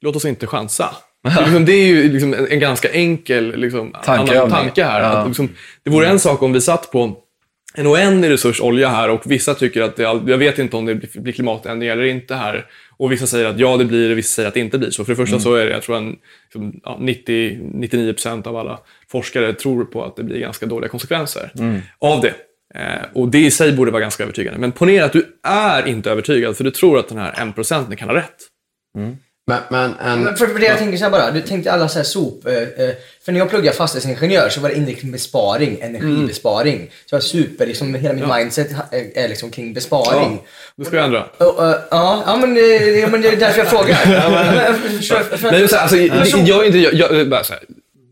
Låt 0.01 0.17
oss 0.17 0.25
inte 0.25 0.47
chansa. 0.47 0.91
Det 1.23 1.31
är 1.31 1.41
liksom- 1.43 1.65
Det 1.65 1.73
är 1.73 1.87
ju 1.87 2.13
liksom 2.13 2.35
en, 2.51 2.61
ganska 2.61 2.91
enkel 2.93 3.57
liksom, 3.57 3.95
annan 4.07 4.51
tanke 4.51 4.85
här. 4.85 5.01
Ja. 5.01 5.07
Att 5.07 5.27
liksom, 5.27 5.49
det 5.83 5.91
vore 5.91 6.07
en 6.09 6.19
sak 6.21 6.43
om 6.43 6.53
vi 6.53 6.61
satt 6.61 6.91
på 6.91 7.17
en 7.77 7.87
oändlig 7.87 8.31
resurs 8.31 8.61
olja 8.61 8.89
här 8.89 9.11
och 9.11 9.23
vissa 9.31 9.55
tycker 9.55 9.83
att 9.83 9.97
det, 9.97 10.05
all- 10.05 10.29
jag 10.31 10.39
vet 10.39 10.59
inte 10.59 10.77
om 10.77 10.85
det 10.87 10.95
blir 11.15 11.33
klimatändring 11.33 11.89
eller 11.91 12.05
inte 12.05 12.35
här. 12.35 12.67
Och 12.97 13.13
vissa 13.13 13.27
säger 13.27 13.47
att 13.47 13.59
ja, 13.59 13.77
det 13.77 13.85
blir 13.85 14.09
det, 14.09 14.15
vissa 14.15 14.35
säger 14.35 14.49
att 14.49 14.55
det 14.55 14.61
inte 14.61 14.79
blir 14.79 14.91
så. 14.91 15.05
För 15.05 15.13
det 15.13 15.17
första 15.17 15.37
så 15.41 15.55
är 15.55 15.67
det, 15.67 15.73
jag 15.73 15.83
tror 15.83 15.97
en, 15.97 16.17
liksom, 16.45 16.81
ja, 16.85 16.99
90-99% 17.01 18.47
av 18.49 18.57
alla 18.57 18.79
forskare 19.09 19.53
tror 19.53 19.85
på 19.85 20.05
att 20.05 20.17
det 20.17 20.23
blir 20.25 20.39
ganska 20.41 20.67
dåliga 20.67 20.89
konsekvenser 20.89 21.51
av 21.99 22.21
det. 22.21 22.35
Eh, 22.75 23.03
och 23.13 23.29
det 23.29 23.39
i 23.45 23.51
sig 23.51 23.73
borde 23.73 23.91
vara 23.91 24.01
ganska 24.03 24.23
övertygande. 24.23 24.59
Men 24.61 24.73
ponera 24.73 25.05
att 25.05 25.13
du 25.13 25.27
är 25.49 25.87
inte 25.89 26.11
övertygad 26.11 26.57
för 26.57 26.65
du 26.65 26.71
tror 26.71 26.99
att 26.99 27.09
den 27.09 27.19
här 27.19 27.33
1% 27.33 27.95
kan 27.97 28.09
ha 28.09 28.17
rätt. 28.17 28.37
Men, 29.47 29.61
men 29.71 29.95
en... 30.01 30.21
Men 30.23 30.37
för, 30.37 30.47
för 30.47 30.59
det 30.59 30.67
jag 30.67 30.79
tänker 30.79 30.99
så 30.99 31.05
här 31.05 31.11
bara, 31.11 31.31
du 31.31 31.41
tänkte 31.41 31.73
alla 31.73 31.89
så 31.89 31.99
här 31.99 32.05
sop... 32.05 32.47
Eh, 32.47 32.55
eh, 32.55 32.95
för 33.25 33.33
när 33.33 33.39
jag 33.39 33.51
pluggade 33.51 33.77
fastighetsingenjör 33.77 34.49
så 34.49 34.61
var 34.61 34.69
det 34.69 34.75
inriktning 34.77 35.13
besparing, 35.13 35.79
energibesparing. 35.81 36.91
Så 37.07 37.15
jag 37.15 37.23
super, 37.23 37.67
liksom 37.67 37.95
hela 37.95 38.15
mitt 38.15 38.29
mindset 38.37 38.71
är, 38.91 39.19
är 39.25 39.29
liksom 39.29 39.51
kring 39.51 39.75
besparing. 39.75 40.43
Det 40.77 40.85
ska 40.85 40.97
vi 40.97 41.03
ändra. 41.03 41.25
Och, 41.25 41.67
eh, 41.67 41.77
ja, 41.91 42.23
ja, 42.27 42.37
men, 42.37 42.55
det- 42.55 43.01
ja, 43.01 43.09
men 43.09 43.23
det 43.23 43.29
är 43.29 43.37
därför 43.37 43.59
jag 43.59 43.69
frågar. 43.69 43.99
Ja, 44.07 44.45
jag 45.43 45.53
Nej, 45.53 45.69
så 45.69 45.77
alltså, 45.77 45.97
jag 46.37 46.63
är 46.63 46.67
inte, 46.67 46.79
jag, 46.79 46.95
jag, 46.95 47.29
bara 47.29 47.45
så 47.45 47.53
här, 47.53 47.63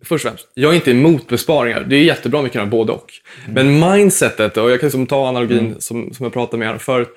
först 0.04 0.24
och 0.24 0.30
främst, 0.30 0.48
jag 0.54 0.70
är 0.72 0.74
inte 0.74 0.90
emot 0.90 1.28
besparingar. 1.28 1.80
Det 1.80 1.96
är 1.96 2.02
jättebra 2.02 2.38
om 2.38 2.44
vi 2.44 2.50
kan 2.50 2.60
göra 2.60 2.70
både 2.70 2.92
och. 2.92 3.06
Men 3.48 3.78
mindsetet, 3.80 4.56
och 4.56 4.70
jag 4.70 4.80
kan 4.80 4.86
liksom 4.86 5.06
ta 5.06 5.28
analogin 5.28 5.74
som, 5.78 6.14
som 6.14 6.24
jag 6.24 6.32
pratade 6.32 6.56
med 6.58 6.68
här 6.68 6.78
förut. 6.78 7.08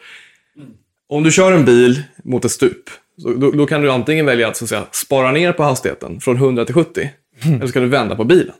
Om 1.10 1.23
du 1.23 1.32
kör 1.32 1.51
en 1.51 1.65
bil 1.65 2.04
mot 2.23 2.45
ett 2.45 2.51
stup, 2.51 2.84
så, 3.21 3.30
då, 3.30 3.51
då 3.51 3.65
kan 3.65 3.82
du 3.82 3.91
antingen 3.91 4.25
välja 4.25 4.47
att, 4.47 4.58
så 4.58 4.65
att 4.65 4.69
säga, 4.69 4.86
spara 4.91 5.32
ner 5.32 5.51
på 5.51 5.63
hastigheten 5.63 6.19
från 6.21 6.36
100 6.36 6.65
till 6.65 6.75
70. 6.75 7.10
Eller 7.45 7.67
så 7.67 7.73
kan 7.73 7.82
du 7.82 7.88
vända 7.89 8.15
på 8.15 8.23
bilen. 8.23 8.54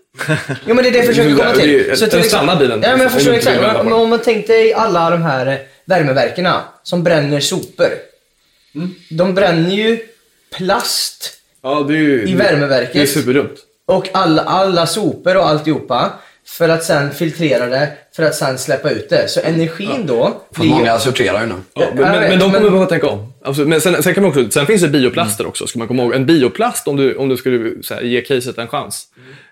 Jo 0.66 0.76
men 0.76 0.78
det 0.78 0.90
är 0.90 0.92
det 0.92 0.98
jag 0.98 1.06
försöker 1.08 1.36
komma 1.36 1.54
Det 1.54 1.62
är 1.62 1.84
till. 1.84 1.98
Så 1.98 2.08
till 2.08 2.24
stannar 2.24 2.60
bilen, 2.60 2.80
Ja 2.84 2.92
men 2.92 3.02
jag 3.02 3.12
förstår 3.12 3.34
exakt. 3.34 3.62
Men 3.62 3.94
om 3.94 4.10
man 4.10 4.20
tänkte 4.22 4.54
dig 4.54 4.74
alla 4.74 5.10
de 5.10 5.22
här 5.22 5.48
eh, 5.48 5.58
värmeverkerna 5.86 6.62
som 6.84 7.04
bränner 7.04 7.40
sopor. 7.40 7.88
Mm. 8.76 8.96
De 9.10 9.34
bränner 9.34 9.72
ju 9.72 10.00
plast 10.58 11.32
Ja, 11.64 11.86
det 11.88 11.94
är 11.94 11.98
ju, 11.98 12.28
I 12.28 12.36
värmeverket. 12.36 12.94
Det 12.94 13.02
är 13.02 13.06
superdumt. 13.06 13.56
och 13.86 14.10
alla, 14.14 14.42
alla 14.42 14.86
sopor 14.88 15.38
och 15.38 15.50
alltihopa. 15.50 16.14
För 16.48 16.70
att 16.70 16.84
sen 16.84 17.12
filtrera 17.12 17.66
det, 17.66 17.92
för 18.16 18.24
att 18.24 18.36
sen 18.36 18.58
släppa 18.58 18.90
ut 18.90 19.10
det. 19.10 19.28
Så 19.28 19.40
energin 19.40 20.06
då 20.08 20.42
Fast 20.52 20.66
ju... 20.66 20.70
många 20.70 21.00
sorterar 21.00 21.42
ju 21.42 21.48
nu. 21.48 21.54
Ja, 21.74 21.86
men, 21.94 22.02
men, 22.04 22.12
vet, 22.22 22.30
men 22.30 22.40
de 22.40 22.46
kommer 22.46 22.60
men- 22.60 22.64
behöva 22.64 22.86
tänka 22.86 23.08
om. 23.08 23.34
Alltså, 23.44 23.66
men 23.66 23.82
sen, 23.82 24.04
sen, 24.04 24.14
kan 24.14 24.24
man 24.24 24.30
också, 24.30 24.52
sen 24.52 24.66
finns 24.66 24.82
det 24.82 24.88
bioplaster 24.88 25.48
också, 25.48 25.68
ska 25.68 25.80
man 25.80 25.88
komma 25.88 26.04
ihåg. 26.04 26.14
En 26.14 26.26
bioplast, 26.26 26.88
om 26.88 26.96
du, 26.96 27.16
om 27.16 27.30
du 27.30 27.38
skulle 27.38 27.84
så 27.84 27.94
här, 27.94 28.02
ge 28.02 28.22
caset 28.22 28.58
en 28.58 28.68
chans, 28.68 29.08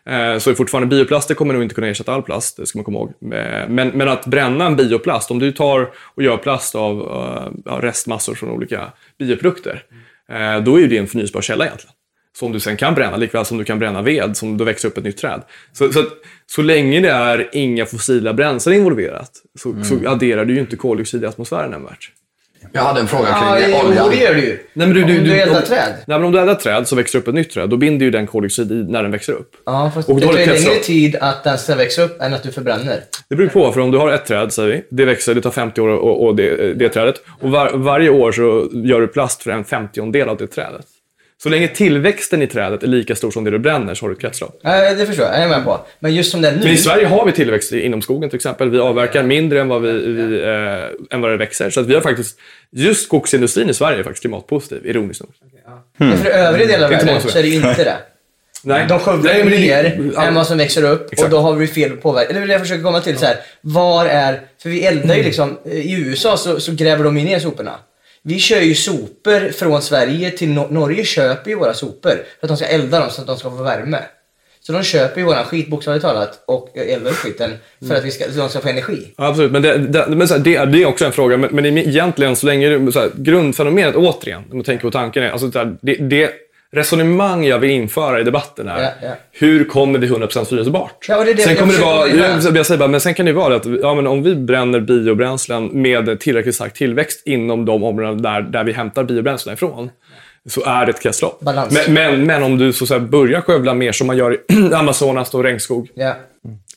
eh, 0.09 0.37
så 0.39 0.49
är 0.49 0.53
fortfarande 0.53 0.95
bioplaster 0.95 1.35
kommer 1.35 1.53
nog 1.53 1.63
inte 1.63 1.75
kunna 1.75 1.87
ersätta 1.87 2.13
all 2.13 2.21
plast, 2.23 2.57
det 2.57 2.65
ska 2.65 2.77
man 2.77 2.83
komma 2.85 2.97
ihåg. 2.99 3.09
Eh, 3.33 3.69
Men, 3.69 3.87
men 3.87 4.09
att 4.09 4.25
bränna 4.25 4.65
en 4.65 4.75
bioplast, 4.75 5.31
om 5.31 5.39
du 5.39 5.51
tar 5.51 5.89
och 6.15 6.23
gör 6.23 6.37
plast 6.37 6.75
av 6.75 6.97
ja, 7.65 7.79
restmassor 7.81 8.35
från 8.35 8.49
olika 8.49 8.93
bioprodukter, 9.19 9.83
eh, 10.29 10.63
då 10.63 10.75
är 10.75 10.79
ju 10.81 10.87
det 10.87 10.97
en 10.97 11.07
förnyelsebar 11.07 11.41
källa 11.41 11.65
egentligen. 11.65 11.93
Som 12.39 12.51
du 12.51 12.59
sen 12.59 12.77
kan 12.77 12.95
bränna, 12.95 13.17
likväl 13.17 13.45
som 13.45 13.57
du 13.57 13.63
kan 13.63 13.79
bränna 13.79 14.01
ved, 14.01 14.37
som 14.37 14.57
då 14.57 14.63
växer 14.63 14.87
upp 14.87 14.97
ett 14.97 15.03
nytt 15.03 15.17
träd. 15.17 15.41
Så, 15.73 15.91
så, 15.91 15.99
att, 15.99 16.07
så 16.45 16.61
länge 16.61 16.99
det 16.99 17.09
är 17.09 17.49
inga 17.51 17.85
fossila 17.85 18.33
bränslen 18.33 18.75
involverat, 18.75 19.31
så, 19.59 19.75
så 19.83 20.09
adderar 20.09 20.45
du 20.45 20.53
ju 20.53 20.59
inte 20.59 20.75
koldioxid 20.75 21.23
i 21.23 21.25
atmosfären 21.25 21.71
nämnvärt. 21.71 22.11
Jag 22.71 22.81
hade 22.81 22.99
en 22.99 23.07
fråga 23.07 23.27
Ja, 23.29 23.57
kring 23.59 23.75
jo, 23.81 23.87
oljan. 23.89 24.09
det 24.09 24.15
gör 24.15 24.33
du 24.33 24.41
ju. 24.41 24.59
Nej, 24.73 24.87
men 24.87 24.89
du, 24.89 24.93
du, 24.93 25.17
Om 25.17 25.23
du, 25.23 25.29
du 25.29 25.41
eldar 25.41 25.61
om, 25.61 25.65
träd. 25.67 25.93
Nej, 26.07 26.17
men 26.17 26.23
om 26.23 26.31
du 26.31 26.39
eldar 26.39 26.55
träd 26.55 26.87
så 26.87 26.95
växer 26.95 27.19
upp 27.19 27.27
ett 27.27 27.33
nytt 27.33 27.49
träd. 27.49 27.69
Då 27.69 27.77
binder 27.77 28.05
ju 28.05 28.11
den 28.11 28.27
koldioxid 28.27 28.71
i 28.71 28.75
när 28.75 29.03
den 29.03 29.11
växer 29.11 29.33
upp. 29.33 29.51
Ja, 29.65 29.91
fast 29.95 30.09
Och 30.09 30.19
det 30.19 30.25
tar 30.25 30.33
ju 30.33 30.45
längre 30.45 30.75
tid 30.83 31.15
att 31.15 31.43
den 31.43 31.57
ska 31.57 31.75
växa 31.75 32.01
upp 32.03 32.21
än 32.21 32.33
att 32.33 32.43
du 32.43 32.51
förbränner. 32.51 32.99
Det 33.29 33.35
beror 33.35 33.47
på, 33.49 33.71
för 33.71 33.81
om 33.81 33.91
du 33.91 33.97
har 33.97 34.11
ett 34.11 34.25
träd, 34.25 34.53
säger 34.53 34.69
vi, 34.69 34.83
det 34.89 35.05
växer, 35.05 35.35
det 35.35 35.41
tar 35.41 35.51
50 35.51 35.81
år 35.81 35.87
och, 35.89 36.25
och 36.25 36.35
det, 36.35 36.73
det 36.73 36.89
trädet. 36.89 37.15
Och 37.39 37.51
var, 37.51 37.71
varje 37.73 38.09
år 38.09 38.31
så 38.31 38.69
gör 38.73 39.01
du 39.01 39.07
plast 39.07 39.43
för 39.43 39.51
en 39.51 39.63
femtiondel 39.63 40.29
av 40.29 40.37
det 40.37 40.47
trädet. 40.47 40.85
Så 41.43 41.49
länge 41.49 41.67
tillväxten 41.67 42.41
i 42.41 42.47
trädet 42.47 42.83
är 42.83 42.87
lika 42.87 43.15
stor 43.15 43.31
som 43.31 43.43
det 43.43 43.51
du 43.51 43.59
bränner 43.59 43.93
så 43.95 44.05
har 44.05 44.09
du 44.09 44.15
ett 44.15 44.21
kretslopp. 44.21 44.59
Nej, 44.63 44.95
det 44.95 45.05
förstår 45.05 45.25
jag. 45.25 45.35
Jag 45.35 45.43
är 45.43 45.47
med 45.47 45.63
på. 45.63 45.79
Men 45.99 46.15
just 46.15 46.31
som 46.31 46.41
det 46.41 46.47
är 46.47 46.51
nu. 46.51 46.59
Men 46.63 46.67
i 46.67 46.77
Sverige 46.77 47.07
har 47.07 47.25
vi 47.25 47.31
tillväxt 47.31 47.71
inom 47.71 48.01
skogen 48.01 48.29
till 48.29 48.35
exempel. 48.37 48.69
Vi 48.69 48.79
avverkar 48.79 49.23
mindre 49.23 49.61
än 49.61 49.67
vad, 49.67 49.81
vi, 49.81 49.91
vi, 49.91 50.43
eh, 50.43 51.15
än 51.15 51.21
vad 51.21 51.31
det 51.31 51.37
växer. 51.37 51.69
Så 51.69 51.79
att 51.79 51.87
vi 51.87 51.93
har 51.93 52.01
faktiskt, 52.01 52.39
just 52.71 53.03
skogsindustrin 53.03 53.69
i 53.69 53.73
Sverige 53.73 53.99
är 53.99 54.03
faktiskt 54.03 54.21
klimatpositiv, 54.21 54.85
ironiskt 54.85 55.21
nog. 55.21 55.31
Men 55.97 56.17
för 56.17 56.29
övriga 56.29 56.67
delar 56.67 56.87
av 56.87 56.93
Inte 56.93 57.05
världen 57.05 57.21
så 57.21 57.37
är 57.37 57.43
det 57.43 57.49
ju 57.49 57.55
inte 57.55 57.83
det. 57.83 57.97
Nej. 58.63 58.85
De 58.89 58.99
skövlar 58.99 59.33
Nej, 59.33 59.39
ju 59.39 59.49
mer 59.49 60.17
än 60.17 60.35
vad 60.35 60.47
som 60.47 60.57
växer 60.57 60.83
upp 60.83 61.13
Exakt. 61.13 61.23
och 61.23 61.29
då 61.29 61.37
har 61.39 61.55
vi 61.55 61.67
fel 61.67 61.91
påverkan. 61.91 62.35
Är 62.35 62.47
det 62.47 62.53
jag 62.53 62.61
försöker 62.61 62.83
komma 62.83 63.01
till. 63.01 63.17
Så 63.17 63.25
här, 63.25 63.37
var 63.61 64.05
är... 64.05 64.41
För 64.61 64.69
vi 64.69 64.85
eldar 64.85 65.15
ju 65.15 65.23
liksom... 65.23 65.57
I 65.65 65.93
USA 65.93 66.37
så, 66.37 66.59
så 66.59 66.71
gräver 66.71 67.03
de 67.03 67.17
ju 67.17 67.25
ner 67.25 67.39
soporna. 67.39 67.79
Vi 68.25 68.39
kör 68.39 68.61
ju 68.61 68.75
sopor 68.75 69.51
från 69.51 69.81
Sverige 69.81 70.31
till 70.31 70.49
Nor- 70.49 70.71
Norge 70.71 71.03
köper 71.03 71.49
ju 71.49 71.55
våra 71.57 71.73
sopor 71.73 72.11
för 72.11 72.45
att 72.45 72.47
de 72.47 72.57
ska 72.57 72.65
elda 72.65 72.99
dem 72.99 73.09
så 73.09 73.21
att 73.21 73.27
de 73.27 73.37
ska 73.37 73.49
få 73.49 73.63
värme. 73.63 73.99
Så 74.61 74.73
de 74.73 74.83
köper 74.83 75.21
ju 75.21 75.25
våran 75.25 75.45
skit 75.45 75.69
bokstavligt 75.69 76.05
talat 76.05 76.43
och 76.45 76.77
eldar 76.77 77.11
upp 77.11 77.17
skiten 77.17 77.51
för 77.87 77.95
att 77.95 78.03
vi 78.03 78.11
ska, 78.11 78.27
de 78.27 78.49
ska 78.49 78.59
få 78.59 78.69
energi. 78.69 79.13
Ja, 79.17 79.27
absolut, 79.27 79.51
men, 79.51 79.61
det, 79.61 79.77
det, 79.77 80.05
men 80.07 80.27
här, 80.27 80.39
det, 80.39 80.65
det 80.65 80.81
är 80.81 80.85
också 80.85 81.05
en 81.05 81.11
fråga. 81.11 81.37
Men, 81.37 81.55
men 81.55 81.65
egentligen, 81.65 82.35
så 82.35 82.45
länge 82.45 82.91
så 82.91 82.99
här, 82.99 83.11
grundfenomenet, 83.15 83.95
återigen, 83.95 84.43
om 84.51 84.57
man 84.57 84.63
tänker 84.63 84.81
på 84.81 84.91
tanken, 84.91 85.23
är, 85.23 85.29
alltså, 85.29 85.51
så 85.51 85.59
här, 85.59 85.77
det 85.81 86.31
resonemang 86.73 87.45
jag 87.45 87.59
vill 87.59 87.69
införa 87.69 88.19
i 88.19 88.23
debatten 88.23 88.67
är, 88.67 88.81
Ja, 88.81 88.89
ja. 89.01 89.09
hur 89.31 89.63
kommer 89.63 89.99
vi 89.99 90.07
100% 90.07 90.45
förnyelsebart? 90.45 91.05
Ja, 91.07 91.23
det 91.23 91.33
det 91.33 91.41
sen 91.41 91.55
kommer 91.55 91.73
det 91.73 91.81
vara, 91.81 92.07
jag, 92.07 92.57
jag 92.57 92.65
säger 92.65 92.79
bara, 92.79 92.87
men 92.89 93.01
sen 93.01 93.13
kan 93.13 93.25
det 93.25 93.33
vara 93.33 93.55
att 93.55 93.65
ja, 93.81 93.93
men 93.95 94.07
om 94.07 94.23
vi 94.23 94.35
bränner 94.35 94.79
biobränslen 94.79 95.69
med 95.81 96.19
tillräckligt 96.19 96.55
stark 96.55 96.73
tillväxt 96.73 97.21
inom 97.25 97.65
de 97.65 97.83
områden 97.83 98.21
där, 98.21 98.41
där 98.41 98.63
vi 98.63 98.71
hämtar 98.71 99.03
biobränslen 99.03 99.53
ifrån, 99.53 99.89
så 100.49 100.63
är 100.65 100.85
det 100.85 100.89
ett 100.91 101.01
kretslopp. 101.01 101.41
Men, 101.41 101.67
men, 101.89 102.25
men 102.25 102.43
om 102.43 102.57
du 102.57 102.73
så 102.73 102.85
säga, 102.85 102.99
börjar 102.99 103.41
skövla 103.41 103.73
mer 103.73 103.91
som 103.91 104.07
man 104.07 104.17
gör 104.17 104.33
i 104.33 104.73
Amazonas 104.73 105.33
och 105.33 105.43
regnskog, 105.43 105.89
Ja. 105.93 106.15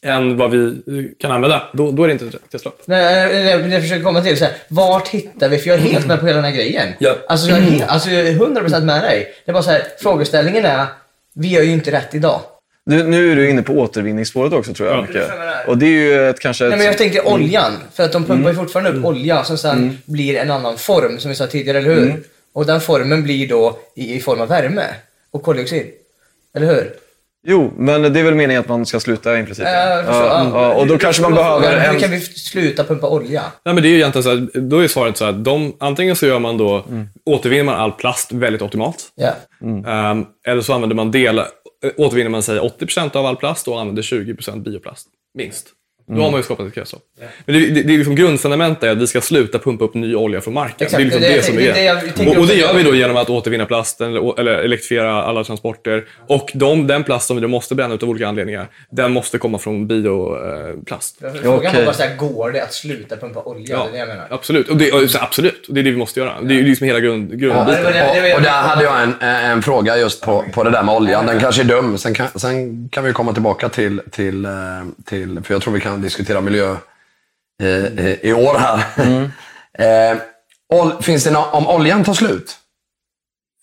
Än 0.06 0.36
vad 0.36 0.50
vi 0.50 1.14
kan 1.18 1.30
använda, 1.32 1.62
då, 1.72 1.90
då 1.90 2.02
är 2.02 2.06
det 2.08 2.12
inte 2.12 2.26
ett 2.26 2.50
kretslopp. 2.50 2.82
Nej, 2.84 3.28
det 3.32 3.50
är 3.52 3.58
det 3.58 3.68
jag 3.68 3.82
försöker 3.82 4.02
komma 4.02 4.20
till. 4.22 4.38
Så 4.38 4.44
här, 4.44 4.54
vart 4.68 5.08
hittar 5.08 5.48
vi? 5.48 5.58
För 5.58 5.68
jag 5.68 5.76
är 5.78 5.82
helt 5.82 6.06
med 6.06 6.20
på 6.20 6.26
hela 6.26 6.36
den 6.36 6.44
här 6.44 6.56
grejen. 6.56 6.88
Ja. 6.98 7.16
Alltså, 7.28 7.48
jag 7.48 7.58
är, 7.58 7.62
helt, 7.62 7.88
alltså, 7.88 8.10
jag 8.10 8.26
är 8.28 8.32
100% 8.32 8.84
med 8.84 9.02
dig. 9.02 9.34
Det 9.44 9.50
är 9.50 9.52
bara 9.52 9.62
så 9.62 9.70
här, 9.70 9.82
frågeställningen 10.02 10.64
är, 10.64 10.86
vi 11.34 11.48
gör 11.48 11.62
ju 11.62 11.72
inte 11.72 11.92
rätt 11.92 12.14
idag. 12.14 12.40
Nu, 12.88 13.02
nu 13.02 13.32
är 13.32 13.36
du 13.36 13.50
inne 13.50 13.62
på 13.62 13.72
återvinningsspåret 13.72 14.52
också 14.52 14.74
tror 14.74 14.88
jag. 14.88 15.06
Ja. 15.14 15.22
Och 15.66 15.78
det 15.78 15.86
är 15.86 15.90
ju 15.90 16.28
ett, 16.28 16.40
kanske 16.40 16.64
ett... 16.64 16.70
Nej, 16.70 16.78
men 16.78 16.86
jag 16.86 16.98
tänker 16.98 17.28
oljan. 17.28 17.72
För 17.94 18.02
att 18.04 18.12
de 18.12 18.24
pumpar 18.24 18.50
ju 18.50 18.56
fortfarande 18.56 18.90
Mm. 18.90 19.00
upp 19.02 19.06
olja 19.06 19.44
som 19.44 19.58
sen 19.58 19.98
blir 20.04 20.36
en 20.36 20.50
annan 20.50 20.78
form, 20.78 21.18
som 21.18 21.28
vi 21.28 21.34
sa 21.34 21.46
tidigare, 21.46 21.78
eller 21.78 21.94
hur? 21.94 22.02
Mm. 22.02 22.24
Och 22.52 22.66
den 22.66 22.80
formen 22.80 23.22
blir 23.22 23.48
då 23.48 23.78
i, 23.94 24.14
i 24.14 24.20
form 24.20 24.40
av 24.40 24.48
värme 24.48 24.84
och 25.30 25.42
koldioxid. 25.42 25.86
Eller 26.56 26.66
hur? 26.66 26.92
Jo, 27.48 27.72
men 27.76 28.02
det 28.02 28.20
är 28.20 28.24
väl 28.24 28.34
meningen 28.34 28.60
att 28.60 28.68
man 28.68 28.86
ska 28.86 29.00
sluta 29.00 29.38
i 29.38 29.44
princip. 29.44 29.64
Ja, 29.64 30.02
ja, 30.02 30.50
ja, 30.52 30.74
och 30.74 30.86
då 30.86 30.98
kanske 30.98 31.22
man 31.22 31.34
behöver 31.34 31.70
Men 31.70 31.80
Hur 31.80 31.94
en... 31.94 32.00
kan 32.00 32.10
vi 32.10 32.20
sluta 32.20 32.84
pumpa 32.84 33.08
olja? 33.08 33.42
Nej, 33.64 33.74
men 33.74 33.82
det 33.82 33.88
är 33.88 33.90
ju 33.90 33.96
egentligen 33.96 34.22
så 34.22 34.30
här, 34.30 34.60
då 34.60 34.78
är 34.78 34.88
svaret 34.88 35.16
så 35.16 35.24
här, 35.24 35.32
de, 35.32 35.76
antingen 35.80 36.16
så 36.16 36.26
gör 36.26 36.38
man 36.38 36.58
då, 36.58 36.84
återvinner 37.24 37.64
man 37.64 37.74
all 37.74 37.92
plast 37.92 38.32
väldigt 38.32 38.62
optimalt. 38.62 39.04
Ja. 39.14 39.32
Ehm, 39.90 40.26
eller 40.46 40.60
så 40.62 40.72
använder 40.72 40.96
man 40.96 41.10
del, 41.10 41.42
återvinner 41.96 42.30
man 42.30 42.42
säg 42.42 42.58
80% 42.58 43.16
av 43.16 43.26
all 43.26 43.36
plast 43.36 43.68
och 43.68 43.80
använder 43.80 44.02
20% 44.02 44.62
bioplast. 44.62 45.08
Minst. 45.34 45.66
Då 46.08 46.22
har 46.22 46.30
man 46.30 46.40
ju 46.40 46.42
skapat 46.44 46.66
ett 46.66 46.74
kretslopp. 46.74 47.02
Men 47.46 47.54
det, 47.54 47.68
det, 47.70 47.82
det 47.82 47.94
är 47.94 47.98
liksom 47.98 48.14
grundfundamentet 48.14 48.82
är 48.84 48.90
att 48.90 48.98
vi 48.98 49.06
ska 49.06 49.20
sluta 49.20 49.58
pumpa 49.58 49.84
upp 49.84 49.94
ny 49.94 50.14
olja 50.14 50.40
från 50.40 50.54
marken. 50.54 50.74
Exakt, 50.86 50.96
det 50.96 51.02
är 51.02 51.04
liksom 51.04 51.20
det 51.22 51.36
det, 51.36 51.42
som 51.42 51.58
är 51.58 51.62
grejen. 51.62 51.96
och, 52.28 52.36
och 52.42 52.46
det 52.46 52.54
gör 52.54 52.74
vi 52.74 52.82
då 52.82 52.94
genom 52.94 53.16
att 53.16 53.30
återvinna 53.30 53.66
plasten 53.66 54.10
eller, 54.10 54.40
eller 54.40 54.52
elektrifiera 54.52 55.22
alla 55.22 55.44
transporter. 55.44 56.04
Och 56.26 56.50
de, 56.54 56.86
den 56.86 57.04
plast 57.04 57.26
som 57.26 57.36
vi 57.36 57.42
då 57.42 57.48
måste 57.48 57.74
bränna 57.74 57.94
ut 57.94 58.02
av 58.02 58.08
olika 58.08 58.28
anledningar, 58.28 58.68
den 58.90 59.12
måste 59.12 59.38
komma 59.38 59.58
från 59.58 59.86
bioplast. 59.86 61.18
Frågan 61.20 61.44
var 61.44 61.56
okej. 61.56 61.84
bara 61.84 61.94
så 61.94 62.02
här, 62.02 62.16
går 62.16 62.50
det 62.52 62.62
att 62.62 62.72
sluta 62.74 63.16
pumpa 63.16 63.42
olja? 63.42 63.76
Det 63.76 63.82
är 63.88 63.92
det 63.92 63.98
jag 63.98 64.08
menar. 64.08 64.26
absolut. 64.30 64.68
Och 64.68 64.76
det, 64.76 64.92
och 64.92 65.10
så 65.10 65.18
absolut. 65.18 65.68
Och 65.68 65.74
det 65.74 65.80
är 65.80 65.84
det 65.84 65.90
vi 65.90 65.96
måste 65.96 66.20
göra. 66.20 66.32
Det 66.42 66.54
är 66.54 66.58
ju 66.58 66.64
liksom 66.64 66.86
hela 66.86 67.00
grund, 67.00 67.30
Ja, 67.32 67.36
grundbiten. 67.36 67.84
var 67.84 67.92
var- 67.92 68.30
Och, 68.32 68.36
och 68.36 68.42
där 68.42 68.50
hade 68.62 68.84
jag 68.84 69.02
en, 69.02 69.14
en 69.20 69.62
fråga 69.62 69.96
just 69.98 70.22
på, 70.24 70.44
på 70.54 70.64
det 70.64 70.70
där 70.70 70.82
med 70.82 70.94
oljan. 70.94 71.26
Den 71.26 71.40
kanske 71.40 71.62
är 71.62 71.66
dum. 71.66 71.98
Sen 71.98 72.14
kan, 72.14 72.28
sen 72.34 72.88
kan 72.88 73.04
vi 73.04 73.12
komma 73.12 73.32
tillbaka 73.32 73.68
till, 73.68 74.00
till, 74.10 74.44
eh, 74.44 74.50
till, 75.04 75.40
för 75.44 75.54
jag 75.54 75.62
tror 75.62 75.74
vi 75.74 75.80
kan 75.80 75.95
diskutera 75.96 76.40
miljö 76.40 76.76
eh, 77.62 77.84
eh, 78.06 78.14
i 78.22 78.32
år 78.32 78.54
här. 78.58 78.78
eh, 80.12 80.18
ol, 80.74 80.92
finns 81.02 81.24
det 81.24 81.30
nå 81.30 81.44
om 81.44 81.66
oljan 81.68 82.04
tar 82.04 82.14
slut, 82.14 82.56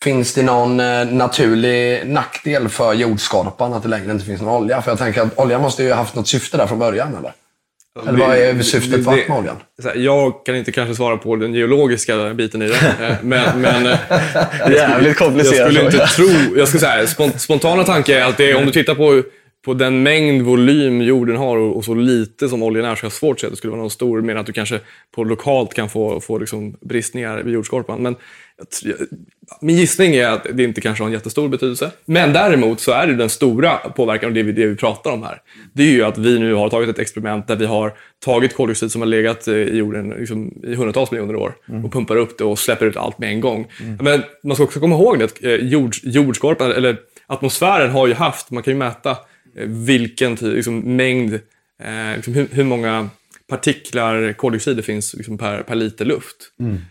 finns 0.04 0.34
det 0.34 0.44
någon 0.44 0.80
eh, 0.80 1.06
naturlig 1.06 2.08
nackdel 2.08 2.70
för 2.70 2.94
jordskorpan 2.94 3.74
att 3.74 3.84
det 3.84 3.90
längre 3.90 4.12
inte 4.12 4.26
finns 4.26 4.42
någon 4.42 4.64
olja? 4.64 4.82
För 4.82 4.92
jag 4.92 4.98
tänker 4.98 5.22
att 5.22 5.40
oljan 5.40 5.62
måste 5.62 5.84
ju 5.84 5.90
ha 5.90 5.96
haft 5.96 6.16
något 6.16 6.28
syfte 6.28 6.58
där 6.58 6.68
från 6.68 6.80
början, 6.80 7.16
eller? 7.20 7.34
Eller 8.08 8.20
vad 8.28 8.38
är 8.38 8.62
syftet 8.62 9.06
det- 9.06 9.12
med 9.30 9.38
oljan? 9.38 9.56
Jag 9.96 10.46
kan 10.46 10.56
inte 10.56 10.72
kanske 10.72 10.96
svara 10.96 11.18
på 11.18 11.36
den 11.36 11.54
geologiska 11.54 12.34
biten 12.34 12.62
i 12.62 12.68
det. 12.68 12.76
eh, 13.08 13.16
Men, 13.22 13.62
men 13.62 13.86
eh, 13.86 13.98
Jävligt 14.72 15.08
jag 15.08 15.18
komplicerat. 15.18 15.68
skulle 15.74 15.86
inte 15.86 16.08
tro... 16.08 16.58
Jag 16.58 16.68
skulle 16.68 16.82
säga, 16.82 17.08
spont, 17.08 17.42
spontana 17.42 17.84
tanke 17.84 18.20
är 18.20 18.26
att 18.26 18.38
det, 18.38 18.56
om 18.56 18.66
du 18.66 18.72
tittar 18.72 18.96
på, 18.96 19.24
på 19.66 19.74
den 19.74 20.04
mängd 20.04 20.42
volym 20.42 21.02
jorden 21.02 21.38
har 21.38 21.58
och, 21.58 21.86
så 21.86 21.94
lite 21.96 22.50
som 22.50 22.64
oljan 22.64 22.86
är 22.86 22.96
så 22.96 23.06
är 23.06 23.10
det 23.10 23.16
svårt 23.16 23.34
att 23.34 23.40
säga 23.40 23.48
att 23.48 23.54
det 23.54 23.58
skulle 23.58 23.72
vara 23.72 23.82
någon 23.82 23.90
stor, 23.90 24.22
men 24.22 24.38
att 24.38 24.46
du 24.46 24.54
kanske 24.54 24.80
på 25.16 25.24
lokalt 25.24 25.74
kan 25.74 25.90
få, 25.90 26.20
få 26.20 26.38
liksom 26.38 26.78
bristningar 26.82 27.44
vid 27.44 27.54
jordskorpan. 27.54 28.02
Men 28.02 28.16
jag 28.84 28.96
min 29.62 29.76
gissning 29.76 30.16
är 30.16 30.28
att 30.28 30.48
det 30.54 30.64
inte 30.64 30.82
kanske 30.82 31.04
har 31.04 31.08
en 31.08 31.14
jättestor 31.14 31.50
betydelse. 31.50 31.92
Men 32.06 32.34
däremot 32.34 32.80
så 32.80 32.92
är 32.92 33.08
det 33.08 33.16
den 33.16 33.30
stora 33.30 33.78
påverkan, 33.78 34.30
och 34.30 34.34
det, 34.34 34.44
vi, 34.44 34.52
det 34.52 34.66
vi 34.66 34.76
pratar 34.76 35.12
om 35.12 35.24
här. 35.24 35.42
Det 35.74 35.84
är 35.84 35.92
ju 35.92 36.04
att 36.04 36.18
vi 36.18 36.40
nu 36.40 36.54
har 36.54 36.70
tagit 36.70 36.90
ett 36.90 37.00
experiment 37.00 37.48
där 37.48 37.56
vi 37.56 37.66
har 37.66 37.94
tagit 38.26 38.56
koldioxid 38.56 38.92
som 38.92 39.02
har 39.02 39.08
legat 39.08 39.48
i 39.48 39.78
jorden 39.78 40.10
liksom, 40.10 40.54
i 40.64 40.76
hundratals 40.76 41.12
miljoner 41.12 41.36
år 41.36 41.56
och 41.84 41.92
pumpar 41.92 42.16
upp 42.16 42.38
det 42.38 42.44
och 42.44 42.60
släpper 42.60 42.86
ut 42.86 42.98
allt 42.98 43.20
med 43.20 43.30
en 43.30 43.42
gång. 43.42 43.68
Men 44.00 44.24
man 44.44 44.56
ska 44.56 44.64
också 44.64 44.80
komma 44.80 44.96
ihåg 44.96 45.20
det 45.20 45.26
att 45.26 45.44
eh, 45.44 45.52
jord, 45.52 45.94
jordskorpan, 46.04 46.72
eller 46.72 46.98
atmosfären 47.28 47.92
har 47.92 48.08
ju 48.08 48.14
haft, 48.14 48.52
man 48.52 48.64
kan 48.64 48.74
ju 48.74 48.78
mäta 48.78 49.18
vilken 49.66 50.36
liksom, 50.36 50.80
mängd, 50.80 51.34
eh, 51.84 52.16
liksom, 52.16 52.34
hur, 52.34 52.48
hur 52.52 52.64
många 52.64 53.10
partiklar 53.50 54.34
koldioxid 54.34 54.78
det 54.78 54.84
finns 54.84 55.14
liksom, 55.14 55.38
per, 55.38 55.64
per 55.64 55.76
liter 55.76 56.06
luft. 56.06 56.36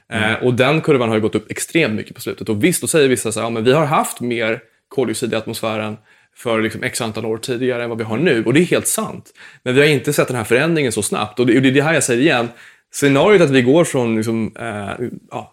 Eh, 0.08 0.44
och 0.44 0.54
den 0.54 0.80
kurvan 0.80 1.08
har 1.08 1.16
ju 1.16 1.22
gått 1.22 1.34
upp 1.34 1.50
extremt 1.50 1.94
mycket 1.94 2.14
på 2.14 2.20
slutet. 2.20 2.48
Och 2.48 2.64
visst, 2.64 2.80
då 2.80 2.86
säger 2.86 3.08
vissa 3.08 3.32
så 3.32 3.40
här, 3.40 3.46
ja, 3.46 3.50
men 3.50 3.64
vi 3.64 3.72
har 3.72 3.86
haft 3.86 4.20
mer 4.20 4.60
koldioxid 4.88 5.32
i 5.32 5.36
atmosfären 5.36 5.96
för 6.36 6.62
liksom 6.62 6.82
x 6.82 7.00
antal 7.00 7.26
år 7.26 7.38
tidigare 7.38 7.82
än 7.82 7.88
vad 7.88 7.98
vi 7.98 8.04
har 8.04 8.16
nu. 8.16 8.44
Och 8.44 8.54
det 8.54 8.60
är 8.60 8.64
helt 8.64 8.86
sant. 8.86 9.32
Men 9.62 9.74
vi 9.74 9.80
har 9.80 9.88
inte 9.88 10.12
sett 10.12 10.28
den 10.28 10.36
här 10.36 10.44
förändringen 10.44 10.92
så 10.92 11.02
snabbt. 11.02 11.40
Och 11.40 11.46
det, 11.46 11.56
och 11.56 11.62
det 11.62 11.68
är 11.68 11.72
det 11.72 11.82
här 11.82 11.94
jag 11.94 12.04
säger 12.04 12.20
igen. 12.20 12.48
Scenariot 12.92 13.42
att 13.42 13.50
vi 13.50 13.62
går 13.62 13.84
från 13.84 14.16
liksom, 14.16 14.52
eh, 14.58 15.06
ja, 15.30 15.52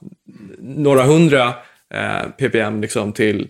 några 0.60 1.04
hundra 1.04 1.54
eh, 1.94 2.30
ppm 2.38 2.82
liksom, 2.82 3.14
till 3.14 3.48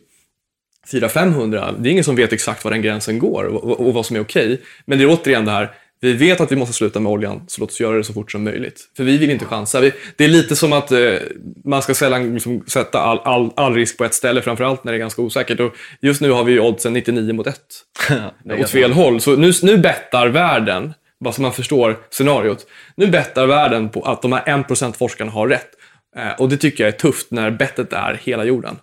400-500, 0.87 1.75
det 1.79 1.89
är 1.89 1.91
ingen 1.91 2.03
som 2.03 2.15
vet 2.15 2.33
exakt 2.33 2.63
var 2.63 2.71
den 2.71 2.81
gränsen 2.81 3.19
går 3.19 3.43
och, 3.43 3.79
och, 3.87 3.93
vad 3.93 4.05
som 4.05 4.15
är 4.15 4.21
okej. 4.21 4.61
Men 4.85 4.97
det 4.97 5.03
är 5.03 5.09
återigen 5.09 5.45
det 5.45 5.51
här, 5.51 5.71
vi 6.01 6.13
vet 6.13 6.41
att 6.41 6.51
vi 6.51 6.55
måste 6.55 6.73
sluta 6.73 6.99
med 6.99 7.11
oljan, 7.11 7.43
så 7.47 7.61
låt 7.61 7.69
oss 7.69 7.79
göra 7.79 7.97
det 7.97 8.03
så 8.03 8.13
fort 8.13 8.31
som 8.31 8.43
möjligt. 8.43 8.89
För 8.97 9.03
vi 9.03 9.17
vill 9.17 9.29
inte 9.29 9.45
chansa. 9.45 9.79
Vi, 9.79 9.91
det 10.15 10.23
är 10.23 10.27
lite 10.27 10.55
som 10.55 10.73
att 10.73 10.91
eh, 10.91 10.99
man 11.65 11.81
ska 11.81 11.93
sällan 11.93 12.33
liksom, 12.33 12.63
sätta 12.67 12.99
all, 12.99 13.19
all, 13.23 13.51
all 13.55 13.75
risk 13.75 13.97
på 13.97 14.05
ett 14.05 14.13
ställe, 14.13 14.41
framförallt 14.41 14.83
när 14.83 14.91
det 14.91 14.97
är 14.97 14.99
ganska 14.99 15.21
osäkert. 15.21 15.59
Och 15.59 15.73
just 16.01 16.21
nu 16.21 16.31
har 16.31 16.43
vi 16.43 16.51
ju 16.51 16.59
oddsen 16.59 16.93
99 16.93 17.33
mot 17.33 17.47
1 17.47 17.59
åt 18.59 18.69
fel 18.69 18.91
håll. 18.91 19.21
Så 19.21 19.35
nu, 19.35 19.51
nu 19.63 19.77
bettar 19.77 20.27
världen, 20.27 20.93
bara 21.19 21.33
så 21.33 21.41
man 21.41 21.53
förstår 21.53 21.97
scenariot, 22.09 22.67
nu 22.95 23.07
bettar 23.07 23.45
världen 23.45 23.89
på 23.89 24.01
att 24.01 24.21
de 24.21 24.31
här 24.31 24.43
1% 24.45 24.93
forskarna 24.93 25.31
har 25.31 25.47
rätt. 25.47 25.69
Eh, 26.17 26.31
och 26.41 26.49
det 26.49 26.57
tycker 26.57 26.83
jag 26.83 26.93
är 26.93 26.97
tufft 26.97 27.31
när 27.31 27.51
bettet 27.51 27.93
är 27.93 28.19
hela 28.23 28.43
jorden. 28.43 28.75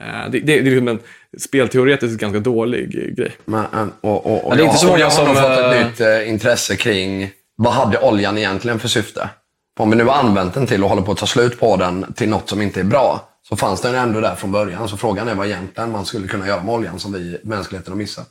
Eh, 0.00 0.30
det, 0.30 0.40
det, 0.40 0.40
det 0.40 0.58
är 0.58 0.62
liksom 0.62 0.88
en 0.88 0.98
spelteoretiskt 1.38 2.20
ganska 2.20 2.40
dålig 2.40 3.16
grej. 3.16 3.32
Men, 3.44 3.64
eh, 3.64 3.86
och, 4.00 4.26
och, 4.26 4.44
och 4.44 4.52
Ja, 4.52 4.56
det 4.56 4.62
är 4.62 4.64
inte 4.64 4.78
så 4.78 4.86
jag, 4.86 4.90
många 4.90 5.00
jag 5.00 5.06
har 5.06 5.10
som, 5.10 5.26
nog 5.26 5.36
fått 5.36 5.50
ett 5.50 5.80
eh, 5.80 5.86
nytt 5.86 6.00
eh, 6.00 6.28
intresse 6.28 6.76
kring 6.76 7.30
vad 7.56 7.72
hade 7.72 7.98
oljan 7.98 8.38
egentligen 8.38 8.78
för 8.78 8.88
syfte? 8.88 9.28
Om 9.80 9.90
vi 9.90 9.96
nu 9.96 10.04
har 10.04 10.14
använt 10.14 10.54
den 10.54 10.66
till 10.66 10.82
och 10.84 10.88
håller 10.90 11.02
på 11.02 11.12
att 11.12 11.18
ta 11.18 11.26
slut 11.26 11.60
på 11.60 11.76
den 11.76 12.12
till 12.12 12.28
något 12.28 12.48
som 12.48 12.62
inte 12.62 12.80
är 12.80 12.84
bra, 12.84 13.28
så 13.48 13.56
fanns 13.56 13.80
den 13.80 13.94
ändå 13.94 14.20
där 14.20 14.34
från 14.34 14.52
början. 14.52 14.88
Så 14.88 14.96
frågan 14.96 15.28
är 15.28 15.34
vad 15.34 15.46
egentligen 15.46 15.90
man 15.90 16.04
skulle 16.04 16.28
kunna 16.28 16.46
göra 16.48 16.62
med 16.62 16.74
oljan 16.74 16.98
som 16.98 17.12
vi, 17.12 17.38
mänskligheten, 17.42 17.92
har 17.92 17.98
missat. 17.98 18.28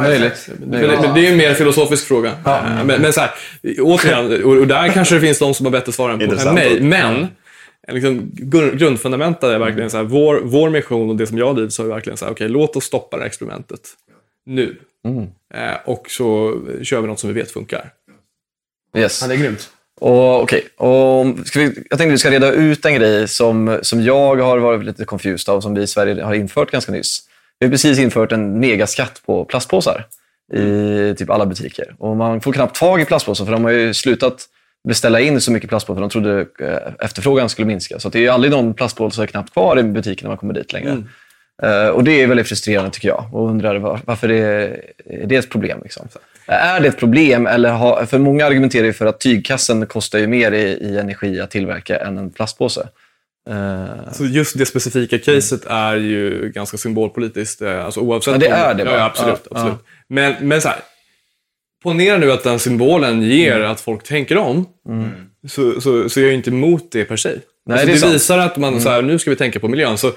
Möjligt. 0.00 0.48
Men, 0.58 0.70
det 1.14 1.20
är 1.20 1.22
ju 1.22 1.26
en 1.26 1.36
mer 1.36 1.54
filosofisk 1.54 2.08
fråga. 2.08 2.28
Eh, 2.30 2.84
Men, 2.84 3.02
men 3.02 3.12
så 3.12 3.20
här, 3.20 3.30
återigen, 3.78 4.44
och, 4.44 4.56
och 4.56 4.66
där 4.66 4.88
kanske 4.88 5.14
det 5.14 5.20
finns 5.20 5.38
de 5.38 5.54
som 5.54 5.66
har 5.66 5.70
bättre 5.70 5.92
svar 5.92 6.10
än, 6.10 6.18
på, 6.18 6.24
än 6.24 6.30
Intressant. 6.30 6.54
mig. 6.54 6.80
Men 6.80 7.28
liksom, 7.92 8.30
gr- 8.32 8.76
grundfundamentet 8.76 9.44
är 9.44 9.58
verkligen 9.58 9.90
så 9.90 9.96
här, 9.96 10.04
vår, 10.04 10.40
vår 10.44 10.70
mission 10.70 11.10
och 11.10 11.16
det 11.16 11.26
som 11.26 11.38
jag 11.38 11.56
drivs 11.56 11.78
har 11.78 11.84
är 11.84 11.88
verkligen 11.88 12.16
så 12.16 12.24
här, 12.24 12.32
okej, 12.32 12.48
låt 12.48 12.76
oss 12.76 12.84
stoppa 12.84 13.16
det 13.16 13.22
här 13.22 13.28
experimentet 13.28 13.80
nu. 14.46 14.76
Eh, 15.54 15.76
och 15.84 16.10
så 16.10 16.60
kör 16.82 17.00
vi 17.00 17.06
något 17.06 17.18
som 17.18 17.28
vi 17.28 17.40
vet 17.40 17.50
funkar. 17.50 17.92
Yes. 18.96 19.20
det 19.20 19.34
är 19.34 19.38
grymt. 19.38 19.70
Och, 20.00 20.42
okej, 20.42 20.68
och 20.76 21.26
ska 21.44 21.60
vi, 21.60 21.64
jag 21.64 21.98
tänkte 21.98 22.06
vi 22.06 22.18
ska 22.18 22.30
reda 22.30 22.52
ut 22.52 22.84
en 22.84 22.94
grej 22.94 23.28
som, 23.28 23.78
som 23.82 24.02
jag 24.02 24.36
har 24.36 24.58
varit 24.58 24.84
lite 24.84 25.04
confused 25.04 25.54
av, 25.54 25.60
som 25.60 25.74
vi 25.74 25.82
i 25.82 25.86
Sverige 25.86 26.22
har 26.22 26.34
infört 26.34 26.70
ganska 26.70 26.92
nyss. 26.92 27.22
Vi 27.58 27.66
har 27.66 27.70
precis 27.70 27.98
infört 27.98 28.32
en 28.32 28.60
megaskatt 28.60 29.22
på 29.26 29.44
plastpåsar 29.44 30.06
i 30.52 31.14
typ 31.18 31.30
alla 31.30 31.46
butiker. 31.46 31.94
Och 31.98 32.16
man 32.16 32.40
får 32.40 32.52
knappt 32.52 32.76
tag 32.76 33.00
i 33.00 33.04
plastpåsar 33.04 33.44
för 33.44 33.52
de 33.52 33.64
har 33.64 33.70
ju 33.70 33.94
slutat 33.94 34.46
beställa 34.88 35.20
in 35.20 35.40
så 35.40 35.52
mycket 35.52 35.68
plastpåsar 35.68 35.94
för 35.94 36.00
de 36.00 36.10
trodde 36.10 36.40
eh, 36.60 37.04
efterfrågan 37.04 37.48
skulle 37.48 37.66
minska. 37.66 37.98
Så 37.98 38.08
det 38.08 38.18
är 38.18 38.22
ju 38.22 38.28
aldrig 38.28 38.50
någon 38.52 38.74
plastpåse 38.74 39.26
knappt 39.26 39.52
kvar 39.52 39.78
i 39.78 39.82
butiken 39.82 40.24
när 40.24 40.30
man 40.30 40.38
kommer 40.38 40.54
dit 40.54 40.72
längre. 40.72 40.96
Eh, 41.62 41.88
och 41.88 42.04
det 42.04 42.22
är 42.22 42.26
väldigt 42.26 42.48
frustrerande 42.48 42.90
tycker 42.90 43.08
jag 43.08 43.28
och 43.32 43.48
undrar 43.48 43.76
var, 43.78 44.00
varför 44.04 44.28
det 44.28 44.36
är, 44.38 44.80
det 45.26 45.36
ett 45.36 45.50
problem. 45.50 45.80
Liksom. 45.82 46.08
Är 46.46 46.80
det 46.80 46.88
ett 46.88 46.98
problem? 46.98 47.46
Eller 47.46 47.70
har, 47.70 48.04
för 48.06 48.18
många 48.18 48.46
argumenterar 48.46 48.84
ju 48.84 48.92
för 48.92 49.06
att 49.06 49.20
tygkassen 49.20 49.86
kostar 49.86 50.18
ju 50.18 50.26
mer 50.26 50.52
i, 50.52 50.62
i 50.66 50.98
energi 50.98 51.40
att 51.40 51.50
tillverka 51.50 51.96
än 51.98 52.18
en 52.18 52.30
plastpåse. 52.30 52.88
Eh, 53.50 54.12
Så 54.12 54.24
just 54.24 54.58
det 54.58 54.66
specifika 54.66 55.18
caset 55.18 55.64
är 55.66 55.96
ju 55.96 56.52
ganska 56.54 56.76
symbolpolitiskt. 56.76 57.62
Alltså 57.62 58.00
oavsett 58.00 58.32
Ja, 58.32 58.38
det 58.38 58.46
om- 58.46 58.52
är 58.52 58.74
det, 58.74 58.82
Ja, 58.84 58.90
va? 58.90 58.96
ja, 58.98 59.04
absolut. 59.04 59.40
Ja, 59.50 59.56
absolut. 59.56 59.78
Men, 60.08 60.34
men 60.40 60.60
så 60.60 60.68
här, 60.68 60.78
ponera 61.82 62.18
nu 62.18 62.32
att 62.32 62.44
den 62.44 62.58
symbolen 62.58 63.22
ger 63.22 63.56
Mm. 63.56 63.70
att 63.70 63.80
folk 63.80 64.02
tänker 64.04 64.36
om. 64.38 64.66
Så, 65.48 65.80
så, 65.80 66.08
så 66.08 66.20
är 66.20 66.24
jag 66.24 66.34
inte 66.34 66.50
emot 66.50 66.88
det 66.92 67.04
per 67.04 67.16
se. 67.16 67.28
alltså 67.28 67.86
det. 67.86 67.92
Mm. 68.02 68.12
visar 68.12 68.38
att 68.38 68.56
man, 68.56 68.80
så 68.80 68.88
här, 68.88 69.02
nu 69.02 69.18
ska 69.18 69.30
vi 69.30 69.36
tänka 69.36 69.60
på 69.60 69.68
miljön. 69.68 69.98
Så 69.98 70.12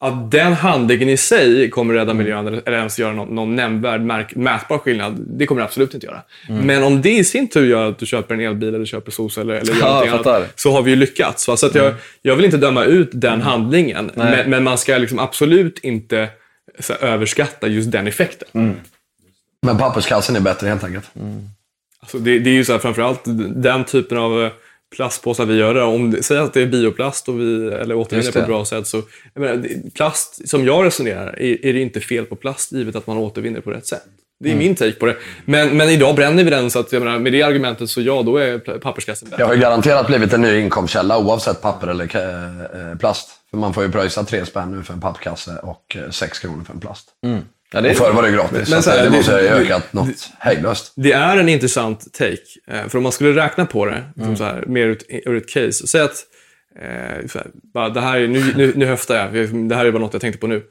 att 0.00 0.30
den 0.30 0.52
handlingen 0.52 1.08
i 1.08 1.16
sig 1.16 1.70
kommer 1.70 1.94
rädda 1.94 2.10
Mm. 2.10 2.16
miljön 2.16 2.46
eller, 2.46 2.72
ens 2.72 2.98
göra 2.98 3.12
någon, 3.12 3.34
någon 3.34 3.56
nämnvärd 3.56 4.00
märk, 4.00 4.34
mätbar 4.34 4.78
skillnad, 4.78 5.24
det 5.28 5.46
kommer 5.46 5.60
det 5.60 5.64
absolut 5.64 5.94
inte 5.94 6.06
göra. 6.06 6.22
Mm. 6.48 6.66
Men 6.66 6.82
om 6.82 7.02
det 7.02 7.10
i 7.10 7.24
sin 7.24 7.48
tur 7.48 7.66
gör 7.66 7.88
att 7.88 7.98
du 7.98 8.06
köper 8.06 8.34
en 8.34 8.40
elbil 8.40 8.74
eller 8.74 8.84
köper 8.86 9.10
solceller 9.12 9.54
eller 9.54 9.72
gör 9.72 9.80
Ja, 9.80 10.04
jag 10.06 10.26
annat, 10.26 10.52
så 10.60 10.70
har 10.72 10.82
vi 10.82 10.90
ju 10.90 10.96
lyckats. 10.96 11.48
Va? 11.48 11.56
Så 11.56 11.66
att 11.66 11.74
jag, 11.74 11.94
jag 12.22 12.36
vill 12.36 12.44
inte 12.44 12.56
döma 12.56 12.84
ut 12.84 13.10
den 13.12 13.40
handlingen, 13.42 14.10
Nej. 14.14 14.30
men, 14.36 14.50
men 14.50 14.64
man 14.64 14.78
ska 14.78 14.98
liksom 14.98 15.18
absolut 15.18 15.78
inte 15.82 16.28
här, 16.88 17.04
överskatta 17.04 17.66
just 17.68 17.90
den 17.90 18.06
effekten. 18.06 18.76
Men 19.64 19.78
papperskassen 19.78 20.36
är 20.36 20.40
bättre 20.40 20.68
helt 20.68 20.84
enkelt. 20.84 21.10
Alltså 22.00 22.18
det, 22.18 22.38
det 22.38 22.50
är 22.50 22.54
ju 22.54 22.64
så 22.64 22.72
här, 22.72 22.78
framförallt 22.78 23.20
den 23.54 23.84
typen 23.84 24.18
av 24.18 24.44
eh, 24.44 24.50
plastpåsar 24.96 25.46
vi 25.46 25.54
gör. 25.54 25.82
Om 25.82 26.10
det, 26.10 26.22
säg 26.22 26.38
att 26.38 26.52
det 26.52 26.62
är 26.62 26.66
bioplast 26.66 27.28
och 27.28 27.40
vi, 27.40 27.66
eller 27.68 27.94
återvinner 27.94 28.32
på 28.32 28.38
det. 28.38 28.42
ett 28.42 28.46
bra 28.48 28.64
sätt. 28.64 28.86
Så, 28.86 29.02
menar, 29.34 29.56
det- 29.56 29.94
plast, 29.94 30.48
som 30.48 30.64
jag 30.66 30.84
resonerar, 30.86 31.26
är, 31.40 31.66
är 31.66 31.72
det 31.72 31.80
inte 31.80 32.00
fel 32.00 32.24
på 32.24 32.36
plast 32.36 32.72
givet 32.72 32.96
att 32.96 33.06
man 33.06 33.16
återvinner 33.16 33.60
på 33.60 33.70
rätt 33.70 33.86
sätt. 33.86 34.02
Det 34.40 34.48
är 34.48 34.52
Mm. 34.52 34.64
min 34.64 34.74
take 34.74 34.92
på 34.92 35.06
det. 35.06 35.16
Men, 35.44 35.76
men 35.76 35.88
idag 35.88 36.16
bränner 36.16 36.44
vi 36.44 36.50
den, 36.50 36.70
så 36.70 36.78
att, 36.78 36.92
jag 36.92 37.02
menar, 37.02 37.18
med 37.18 37.32
det 37.32 37.42
argumentet 37.42 37.90
så 37.90 38.00
ja, 38.00 38.22
då 38.22 38.36
är 38.36 38.58
papperskassen 38.78 39.26
Det 39.26 39.30
bättre. 39.30 39.44
har 39.44 39.54
ju 39.54 39.60
garanterat 39.60 40.06
blivit 40.06 40.32
en 40.32 40.40
ny 40.42 40.58
inkomstkälla 40.60 41.18
oavsett 41.18 41.62
papper 41.62 41.86
eller 41.88 42.06
ka- 42.06 42.90
eh, 42.92 42.98
plast. 42.98 43.30
För 43.50 43.56
man 43.58 43.74
får 43.74 43.84
ju 43.84 43.90
pröjsa 43.90 44.24
tre 44.24 44.46
spänn 44.46 44.72
nu 44.76 44.82
för 44.82 44.92
en 44.94 45.00
pappkasse 45.00 45.56
och 45.62 45.96
eh, 45.96 46.10
sex 46.10 46.38
kronor 46.38 46.64
för 46.64 46.72
en 46.74 46.80
plast. 46.80 47.08
Ja, 47.72 47.80
det 47.80 47.90
Och 47.90 47.96
förr 47.96 48.08
är, 48.10 48.12
var 48.12 48.22
det 48.22 48.30
gratis. 48.30 48.70
Men 48.70 48.82
så 48.82 48.90
här, 48.90 48.96
det 48.98 49.04
det- 49.04 49.16
måste 49.16 49.32
ha 49.32 49.38
det- 49.38 49.48
ökat 49.48 49.92
något 49.92 50.30
hejdlöst. 50.38 50.92
Det 50.96 51.12
är 51.12 51.36
en 51.36 51.48
intressant 51.48 52.12
take. 52.12 52.36
Eh, 52.66 52.88
För 52.88 52.96
om 52.98 53.02
man 53.02 53.12
skulle 53.12 53.44
räkna 53.44 53.66
på 53.66 53.86
det, 53.86 53.92
Mm. 54.16 54.26
som 54.28 54.36
så 54.36 54.44
här, 54.44 54.64
mer 54.66 54.86
ur, 54.86 54.98
ur 55.08 55.36
ett 55.36 55.48
case. 55.48 55.86
Säg 55.86 56.00
att, 56.00 56.24
eh, 56.80 57.26
så 57.26 57.38
här, 57.38 57.46
bara, 57.74 57.88
det 57.88 58.00
här 58.00 58.18
är, 58.20 58.28
nu, 58.28 58.52
nu, 58.56 58.72
nu 58.76 58.86
höftar 58.86 59.16
jag, 59.16 59.50
det 59.68 59.74
här 59.74 59.86
är 59.86 59.92
bara 59.92 59.98
något 60.02 60.12
jag 60.12 60.20
tänkte 60.22 60.40
på 60.40 60.46
nu. 60.46 60.62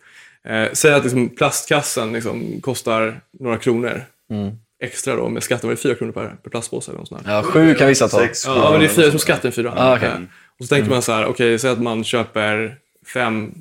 Eh, 0.47 0.67
säg 0.73 0.93
att 0.93 1.03
liksom, 1.03 1.29
plastkassen 1.29 2.13
liksom, 2.13 2.61
kostar 2.61 3.21
några 3.39 3.57
kronor 3.57 4.01
Mm. 4.31 4.51
extra 4.83 5.15
då, 5.15 5.29
med 5.29 5.43
skatten 5.43 5.67
var 5.69 5.75
det 5.75 5.81
fyra 5.81 5.95
kronor 5.95 6.11
per, 6.11 6.35
per 6.43 6.49
plastpåse. 6.49 6.91
Eller 6.91 6.99
något 6.99 7.07
sånt 7.07 7.21
ja, 7.27 7.43
sju 7.43 7.75
kan 7.75 7.87
vissa 7.87 8.07
ta. 8.07 8.17
Sex, 8.17 8.45
Ja, 8.45 8.69
men 8.71 8.79
det 8.79 8.85
är 8.85 8.89
fyra 8.89 9.09
som 9.09 9.19
skatten 9.19 9.47
är 9.47 9.51
fyra. 9.51 9.73
Ah, 9.77 9.95
okej. 9.97 10.07
Eh, 10.09 10.15
Och 10.59 10.65
så 10.65 10.75
tänker 10.75 10.89
man 10.89 11.01
så 11.01 11.11
här, 11.11 11.25
okej, 11.25 11.59
säg 11.59 11.71
att 11.71 11.81
man 11.81 12.03
köper 12.03 12.75
fem 13.13 13.51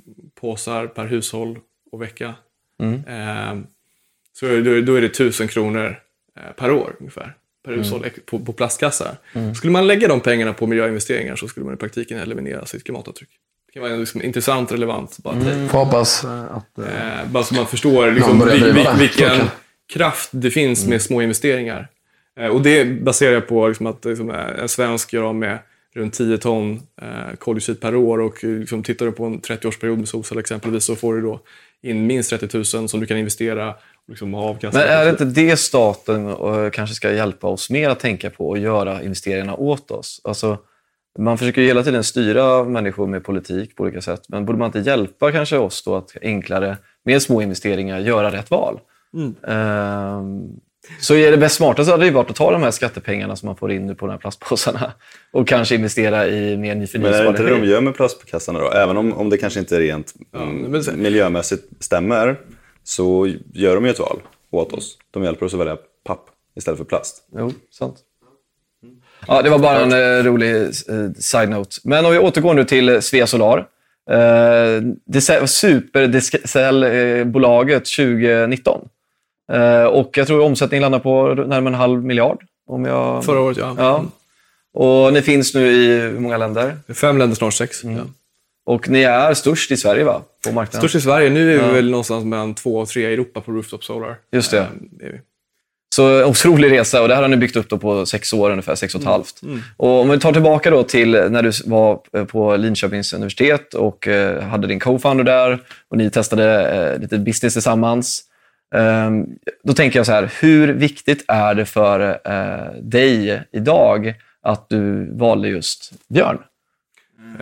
påsar 0.40 0.86
per 0.86 1.04
hushåll 1.06 1.58
och 1.92 2.02
vecka. 2.02 2.34
Mm. 2.82 2.94
Eh, 3.58 3.64
så 4.32 4.46
det- 4.46 4.82
då 4.82 4.94
är 4.94 5.00
det 5.00 5.08
tusen 5.08 5.48
kronor 5.48 6.00
eh, 6.36 6.52
per 6.56 6.70
år 6.72 6.96
ungefär. 7.00 7.34
Per 7.64 7.72
Mm. 7.72 7.84
hushåll 7.84 8.04
ex- 8.04 8.18
på, 8.26 8.38
på 8.38 8.52
plastkassar. 8.52 9.16
Skulle 9.56 9.72
man 9.72 9.86
lägga 9.86 10.08
de 10.08 10.20
pengarna 10.20 10.52
på 10.52 10.66
miljöinvesteringar 10.66 11.36
så 11.36 11.48
skulle 11.48 11.66
man 11.66 11.74
i 11.74 11.76
praktiken 11.76 12.18
eliminera 12.18 12.66
sitt 12.66 12.84
klimatavtryck. 12.84 13.28
Det 13.66 13.72
kan 13.72 13.82
vara 13.82 13.96
liksom, 13.96 14.22
intressant, 14.22 14.72
relevant 14.72 15.18
bara 15.18 15.34
take. 15.34 15.68
Får 15.68 15.78
hoppas 15.84 16.24
att... 16.24 16.78
eh, 16.78 17.18
Eh, 17.20 17.26
bara 17.30 17.44
så 17.44 17.54
man 17.54 17.66
förstår 17.66 18.10
liksom, 18.10 18.38
vil, 18.46 18.60
det, 18.60 18.96
vilken 18.98 19.40
kraft 19.92 20.28
det 20.32 20.50
finns 20.50 20.86
med 20.86 21.02
små 21.02 21.22
investeringar. 21.22 21.88
Eh, 22.40 22.46
och 22.46 22.62
det 22.62 22.84
baserar 22.84 23.32
jag 23.32 23.48
på 23.48 23.68
liksom, 23.68 23.86
att 23.86 24.04
liksom, 24.04 24.30
eh, 24.30 24.60
en 24.62 24.68
svensk 24.68 25.12
gör 25.12 25.22
av 25.22 25.34
med 25.34 25.58
runt 25.94 26.14
10 26.14 26.38
ton 26.38 26.82
eh, 27.02 27.36
koldioxid 27.38 27.80
per 27.80 27.94
år 27.96 28.20
och 28.20 28.44
liksom, 28.44 28.82
tittar 28.82 29.06
du 29.06 29.12
på 29.12 29.24
en 29.24 29.40
30-årsperiod 29.40 29.96
med 29.98 30.08
solceller 30.08 30.40
exempelvis 30.40 30.84
så 30.84 30.96
får 30.96 31.14
du 31.14 31.20
då 31.22 31.40
in 31.82 32.06
minst 32.06 32.30
30 32.30 32.56
000 32.76 32.88
som 32.88 33.00
du 33.00 33.06
kan 33.06 33.16
investera 33.16 33.74
liksom. 34.08 34.30
Men 34.30 34.76
är 34.76 35.04
det 35.04 35.10
inte 35.10 35.24
det 35.24 35.56
staten 35.56 36.28
eh, 36.28 36.70
kanske 36.72 36.94
ska 36.94 37.12
hjälpa 37.12 37.46
oss 37.46 37.70
mer 37.70 37.90
att 37.90 38.00
tänka 38.00 38.30
på 38.30 38.48
och 38.48 38.58
göra 38.58 39.02
investeringarna 39.02 39.54
åt 39.54 39.90
oss? 39.90 40.20
Alltså, 40.24 40.58
man 41.18 41.38
försöker 41.38 41.60
ju 41.60 41.66
hela 41.66 41.82
tiden 41.82 42.04
styra 42.04 42.64
människor 42.64 43.06
med 43.06 43.24
politik 43.24 43.76
på 43.76 43.82
olika 43.82 44.00
sätt, 44.00 44.22
men 44.28 44.46
borde 44.46 44.58
man 44.58 44.66
inte 44.66 44.78
hjälpa 44.78 45.32
kanske 45.32 45.58
oss 45.58 45.82
då 45.84 45.96
att 45.96 46.16
enklare, 46.22 46.76
med 47.04 47.22
små 47.22 47.42
investeringar, 47.42 47.98
göra 47.98 48.32
rätt 48.32 48.50
val? 48.50 48.80
Ehm, 49.46 50.60
så 51.00 51.14
är 51.14 51.30
det 51.30 51.36
bäst 51.36 51.56
smartaste 51.56 51.90
hade 51.90 52.02
det 52.02 52.06
ju 52.06 52.12
varit 52.12 52.30
att 52.30 52.36
ta 52.36 52.50
de 52.50 52.62
här 52.62 52.70
skattepengarna 52.70 53.36
som 53.36 53.46
man 53.46 53.56
får 53.56 53.72
in 53.72 53.86
nu 53.86 53.94
på 53.94 54.06
de 54.06 54.12
här 54.12 54.18
plastpåsarna 54.18 54.92
och 55.32 55.48
kanske 55.48 55.74
investera 55.74 56.28
i 56.28 56.56
mer 56.56 56.74
ny 56.74 56.86
Men 56.94 57.04
är 57.04 57.22
det 57.22 57.28
inte 57.28 57.42
det 57.42 57.48
de 57.48 57.54
energi. 57.54 57.70
gör 57.70 57.80
med 57.80 57.94
plastkassarna 57.94 58.58
då? 58.58 58.70
Även 58.70 58.96
om, 58.96 59.12
om 59.12 59.30
det 59.30 59.38
kanske 59.38 59.60
inte 59.60 59.80
rent 59.80 60.14
mm, 60.34 60.82
miljömässigt 60.96 61.64
stämmer 61.80 62.36
så 62.84 63.32
gör 63.52 63.74
de 63.74 63.84
ju 63.84 63.90
ett 63.90 63.98
val 63.98 64.20
åt 64.50 64.72
oss. 64.72 64.98
De 65.10 65.24
hjälper 65.24 65.46
oss 65.46 65.54
att 65.54 65.60
välja 65.60 65.76
papp 66.04 66.24
istället 66.56 66.78
för 66.78 66.84
plast. 66.84 67.16
Jo, 67.36 67.52
sant. 67.70 67.96
Ja, 69.26 69.42
det 69.42 69.50
var 69.50 69.58
bara 69.58 69.80
en 69.80 69.92
eh, 69.92 70.24
rolig 70.24 70.62
eh, 70.62 70.68
side-note. 71.18 71.76
Men 71.84 72.06
om 72.06 72.12
vi 72.12 72.18
återgår 72.18 72.54
nu 72.54 72.64
till 72.64 72.88
eh, 72.88 73.00
Svea 73.00 73.26
Solar. 73.26 73.58
Eh, 74.10 74.16
det 75.06 75.28
var 75.28 75.46
Supercell-bolaget 75.46 77.84
2019. 77.96 78.88
Eh, 79.52 79.84
och 79.84 80.10
jag 80.16 80.26
tror 80.26 80.40
omsättningen 80.40 80.82
landar 80.82 80.98
på 80.98 81.34
närmare 81.34 81.74
en 81.74 81.80
halv 81.80 82.04
miljard. 82.04 82.38
Om 82.66 82.84
jag... 82.84 83.24
Förra 83.24 83.40
året, 83.40 83.56
ja. 83.56 83.74
Ja. 83.78 84.04
Och 84.74 85.12
ni 85.12 85.22
finns 85.22 85.54
nu 85.54 85.66
i 85.66 86.00
hur 86.00 86.20
många 86.20 86.36
länder? 86.36 86.76
Fem 86.94 87.18
länder, 87.18 87.36
snart 87.36 87.54
sex. 87.54 87.84
Mm. 87.84 87.96
Ja. 87.96 88.02
Och 88.64 88.88
ni 88.88 89.02
är 89.02 89.34
störst 89.34 89.70
i 89.70 89.76
Sverige 89.76 90.04
va? 90.04 90.22
På 90.44 90.52
marknaden? 90.52 90.80
Störst 90.80 90.94
i 90.94 91.00
Sverige. 91.00 91.30
Nu 91.30 91.54
är 91.54 91.68
vi 91.68 91.74
väl 91.74 91.90
någonstans 91.90 92.24
mellan 92.24 92.54
två 92.54 92.78
och 92.78 92.88
tre 92.88 93.10
i 93.10 93.12
Europa 93.12 93.40
på 93.40 93.52
Rooftop 93.52 93.84
Solar. 93.84 94.16
Just 94.32 94.50
det. 94.50 94.58
Eh, 94.58 94.66
vi. 94.98 95.20
Så 95.94 96.24
otrolig 96.24 96.70
resa 96.70 97.02
och 97.02 97.08
det 97.08 97.14
här 97.14 97.22
har 97.22 97.28
ni 97.28 97.36
byggt 97.36 97.56
upp 97.56 97.80
på 97.80 98.06
sex 98.06 98.32
år, 98.32 98.50
ungefär 98.50 98.74
sex 98.74 98.94
och 98.94 99.00
ett 99.00 99.06
halvt. 99.06 99.40
Och 99.76 100.00
om 100.00 100.08
vi 100.08 100.18
tar 100.18 100.32
tillbaka 100.32 100.70
då 100.70 100.82
till 100.82 101.10
när 101.10 101.42
du 101.42 101.52
var 101.66 102.00
eh, 102.12 102.24
på 102.24 102.56
Linköpings 102.56 103.12
universitet 103.12 103.74
och 103.74 104.08
eh, 104.08 104.42
hade 104.42 104.66
din 104.66 104.80
co-founder 104.80 105.24
där 105.24 105.58
och 105.88 105.96
ni 105.96 106.10
testade 106.10 106.70
eh, 106.70 107.00
lite 107.00 107.18
business 107.18 107.52
tillsammans. 107.52 108.22
Ehm, 108.72 109.26
Då 109.64 109.72
tänker 109.72 109.98
jag 109.98 110.06
så 110.06 110.12
här, 110.12 110.30
hur 110.40 110.72
viktigt 110.72 111.24
är 111.28 111.54
det 111.54 111.64
för 111.66 112.00
eh, 112.24 112.80
dig 112.82 113.42
idag 113.52 114.14
att 114.42 114.68
du 114.68 115.10
valde 115.18 115.48
just 115.48 115.92
Björn? 116.14 116.38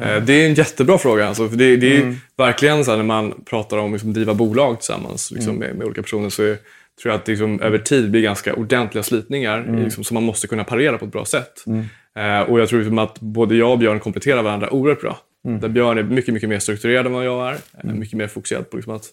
Eh, 0.03 0.22
Det 0.22 0.33
är 0.33 0.47
en 0.49 0.55
jättebra 0.55 0.99
fråga. 0.99 1.28
Alltså, 1.28 1.49
för 1.49 1.57
det, 1.57 1.76
det 1.76 1.97
är 1.97 2.01
Mm. 2.03 2.16
verkligen 2.37 2.85
så 2.85 2.91
här, 2.91 2.99
när 2.99 3.05
man 3.05 3.35
pratar 3.45 3.76
om 3.78 3.93
liksom, 3.93 4.12
driva 4.12 4.35
bolag 4.35 4.78
tillsammans 4.81 5.31
liksom, 5.31 5.57
Mm. 5.57 5.68
med, 5.68 5.76
med 5.76 5.87
olika 5.87 6.03
personer 6.03 6.28
så 6.28 6.43
är, 6.43 6.57
tror 7.03 7.12
jag 7.12 7.14
att 7.14 7.24
det 7.24 7.33
liksom, 7.33 7.61
över 7.61 7.78
tid 7.78 8.11
blir 8.11 8.22
ganska 8.22 8.55
ordentliga 8.55 9.03
slitningar 9.03 9.59
Mm. 9.59 9.85
liksom, 9.85 10.05
som 10.05 10.14
man 10.14 10.22
måste 10.22 10.47
kunna 10.47 10.64
parera 10.64 10.99
på 10.99 11.05
ett 11.05 11.12
bra 11.12 11.24
sätt. 11.24 11.64
Eh, 12.16 12.41
och 12.41 12.61
jag 12.61 12.68
tror 12.68 12.78
liksom, 12.81 12.99
att 12.99 13.20
både 13.20 13.55
jag 13.57 13.70
och 13.70 13.78
Björn 13.78 14.01
kompletterar 14.01 14.43
varandra 14.43 14.70
oerhört 14.72 15.01
bra. 15.01 15.18
Mm. 15.49 15.61
Där 15.61 15.68
Björn 15.68 15.99
är 15.99 16.03
mycket, 16.03 16.35
mycket 16.35 16.49
mer 16.49 16.59
strukturerad 16.59 17.07
än 17.07 17.12
vad 17.12 17.24
jag 17.26 17.49
är. 17.49 17.53
Eh, 17.85 17.93
mycket 17.95 18.14
mer 18.18 18.26
fokuserad 18.26 18.70
på 18.70 18.76
liksom, 18.76 18.95
att 18.95 19.05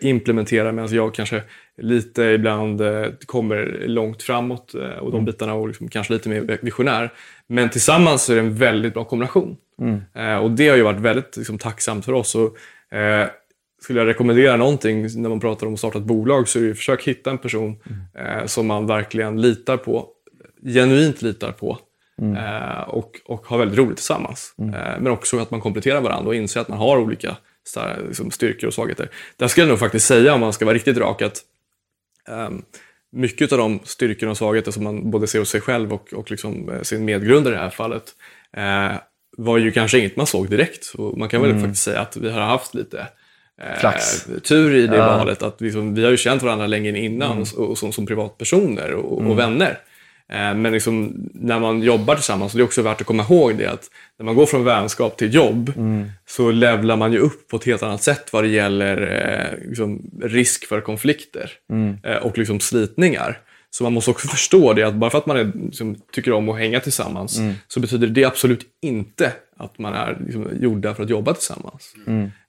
implementera 0.00 0.72
medan 0.72 0.94
jag 0.94 1.14
kanske 1.14 1.42
lite 1.82 2.22
ibland 2.22 2.80
eh, 2.80 3.06
kommer 3.26 3.84
långt 3.86 4.22
framåt 4.22 4.74
eh, 4.74 4.98
och 4.98 5.12
de 5.12 5.24
bitarna 5.24 5.54
och 5.54 5.68
liksom, 5.68 5.88
kanske 5.88 6.12
lite 6.12 6.28
mer 6.28 6.58
visionär. 6.62 7.12
Men 7.46 7.70
tillsammans 7.70 8.22
så 8.22 8.32
är 8.32 8.36
det 8.36 8.42
en 8.42 8.54
väldigt 8.54 8.94
bra 8.94 9.04
kombination. 9.04 9.56
Eh, 10.14 10.36
och 10.36 10.50
det 10.50 10.68
har 10.68 10.76
ju 10.76 10.82
varit 10.82 11.00
väldigt 11.00 11.36
liksom, 11.36 11.58
tacksamt 11.58 12.04
för 12.04 12.12
oss. 12.12 12.34
Och, 12.34 12.96
eh, 12.96 13.28
skulle 13.82 14.00
jag 14.00 14.08
rekommendera 14.08 14.56
någonting 14.56 15.02
när 15.02 15.28
man 15.28 15.40
pratar 15.40 15.66
om 15.66 15.72
att 15.72 15.78
starta 15.78 15.98
ett 15.98 16.04
bolag 16.04 16.48
så 16.48 16.58
är 16.58 16.62
det 16.62 16.68
ju 16.68 16.74
försök 16.74 17.02
hitta 17.02 17.30
en 17.30 17.38
person 17.38 17.76
eh, 18.14 18.46
som 18.46 18.66
man 18.66 18.86
verkligen 18.86 19.40
litar 19.40 19.76
på, 19.76 20.08
genuint 20.62 21.22
litar 21.22 21.52
på. 21.52 21.78
Eh, 22.22 22.88
och, 22.88 23.20
och 23.24 23.46
har 23.46 23.58
väldigt 23.58 23.78
roligt 23.78 23.96
tillsammans. 23.96 24.54
Eh, 24.58 25.00
men 25.00 25.06
också 25.06 25.38
att 25.38 25.50
man 25.50 25.60
kompletterar 25.60 26.00
varandra 26.00 26.28
och 26.28 26.34
inser 26.34 26.60
att 26.60 26.68
man 26.68 26.78
har 26.78 26.98
olika 26.98 27.36
så 27.72 27.80
här, 27.80 28.02
liksom, 28.08 28.30
styrkor 28.30 28.66
och 28.68 28.74
svagheter. 28.74 29.08
Där 29.36 29.48
skulle 29.48 29.62
jag 29.64 29.68
nog 29.68 29.78
faktiskt 29.78 30.06
säga, 30.06 30.34
om 30.34 30.40
man 30.40 30.52
ska 30.52 30.64
vara 30.64 30.74
riktigt 30.74 30.98
rak, 30.98 31.22
att 31.22 31.38
ehm, 32.28 32.62
mycket 33.12 33.52
av 33.52 33.58
de 33.58 33.80
styrkor 33.84 34.28
och 34.28 34.36
svagheter 34.36 34.70
som 34.72 34.84
man 34.84 35.10
både 35.10 35.26
ser 35.26 35.38
hos 35.38 35.48
sig 35.48 35.60
själv 35.60 35.92
och, 35.92 36.12
och 36.12 36.30
liksom, 36.30 36.70
eh, 36.70 36.82
sin 36.82 37.04
medgrundare 37.04 37.54
i 37.54 37.56
det 37.56 37.62
här 37.62 37.70
fallet 37.70 38.04
eh, 38.56 38.92
var 39.36 39.58
ju 39.58 39.72
kanske 39.72 39.98
inget 39.98 40.16
man 40.16 40.26
såg 40.26 40.50
direkt. 40.50 40.84
Så 40.84 41.14
man 41.16 41.28
kan 41.28 41.42
väl 41.42 41.60
faktiskt 41.60 41.82
säga 41.82 42.00
att 42.00 42.16
vi 42.16 42.30
har 42.30 42.40
haft 42.40 42.74
lite 42.74 43.06
eh, 43.62 43.78
Flax. 43.80 44.26
tur 44.44 44.74
i 44.74 44.86
det 44.86 44.96
Ja. 44.96 45.06
valet. 45.16 45.42
Att 45.42 45.60
liksom, 45.60 45.94
vi 45.94 46.04
har 46.04 46.10
ju 46.10 46.16
känt 46.16 46.42
varandra 46.42 46.66
länge 46.66 46.98
innan 46.98 47.38
och, 47.56 47.70
och 47.70 47.78
som, 47.78 47.92
som 47.92 48.06
privatpersoner 48.06 48.92
och, 48.92 49.18
och 49.30 49.38
vänner. 49.38 49.78
Eh, 50.32 50.54
Men 50.54 50.72
liksom, 50.72 51.14
när 51.34 51.58
man 51.60 51.82
jobbar 51.82 52.14
tillsammans, 52.14 52.52
och 52.52 52.58
det 52.58 52.62
är 52.62 52.64
också 52.64 52.82
värt 52.82 53.00
att 53.00 53.06
komma 53.06 53.22
ihåg 53.22 53.58
det, 53.58 53.66
att 53.66 53.90
när 54.18 54.24
man 54.26 54.34
går 54.34 54.46
från 54.46 54.64
vänskap 54.64 55.16
till 55.16 55.34
jobb 55.34 55.72
så 56.26 56.50
levlar 56.50 56.96
man 56.96 57.12
ju 57.12 57.18
upp 57.18 57.48
på 57.48 57.56
ett 57.56 57.64
helt 57.64 57.82
annat 57.82 58.02
sätt 58.02 58.32
vad 58.32 58.44
det 58.44 58.48
gäller 58.48 58.96
eh, 59.62 59.68
liksom, 59.68 60.10
risk 60.22 60.66
för 60.66 60.80
konflikter 60.80 61.50
eh, 62.04 62.16
och 62.16 62.38
liksom, 62.38 62.60
slitningar. 62.60 63.38
Så 63.72 63.84
man 63.84 63.92
måste 63.92 64.10
också 64.10 64.28
förstå 64.28 64.72
det 64.72 64.82
att 64.82 64.94
bara 64.94 65.10
för 65.10 65.18
att 65.18 65.26
man 65.26 65.36
är, 65.36 65.52
liksom, 65.64 65.96
tycker 66.12 66.32
om 66.32 66.48
att 66.48 66.58
hänga 66.58 66.80
tillsammans 66.80 67.38
så 67.68 67.80
betyder 67.80 68.06
det 68.06 68.24
absolut 68.24 68.66
inte 68.82 69.32
att 69.56 69.78
man 69.78 69.94
är 69.94 70.18
liksom, 70.24 70.48
gjorda 70.60 70.94
för 70.94 71.02
att 71.02 71.10
jobba 71.10 71.34
tillsammans. 71.34 71.94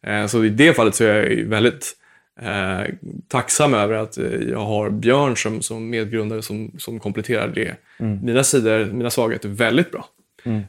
Eh, 0.08 0.28
så 0.28 0.46
i 0.46 0.50
det 0.50 0.74
fallet 0.74 0.96
så 0.96 1.04
är 1.04 1.30
jag 1.30 1.46
väldigt 1.46 1.94
eh, 2.42 2.94
tacksam 3.28 3.74
över 3.74 3.94
att 3.94 4.18
eh, 4.18 4.26
jag 4.50 4.66
har 4.66 4.90
Björn 4.90 5.38
som, 5.38 5.62
som 5.62 5.90
medgrundare 5.90 6.42
som, 6.42 6.72
som 6.78 7.00
kompletterar 7.00 7.48
det. 7.48 7.76
Mina 8.24 8.44
sidor, 8.44 8.86
mina 8.86 9.10
svagheter 9.10 9.50
väldigt 9.50 9.92
bra. 9.92 10.06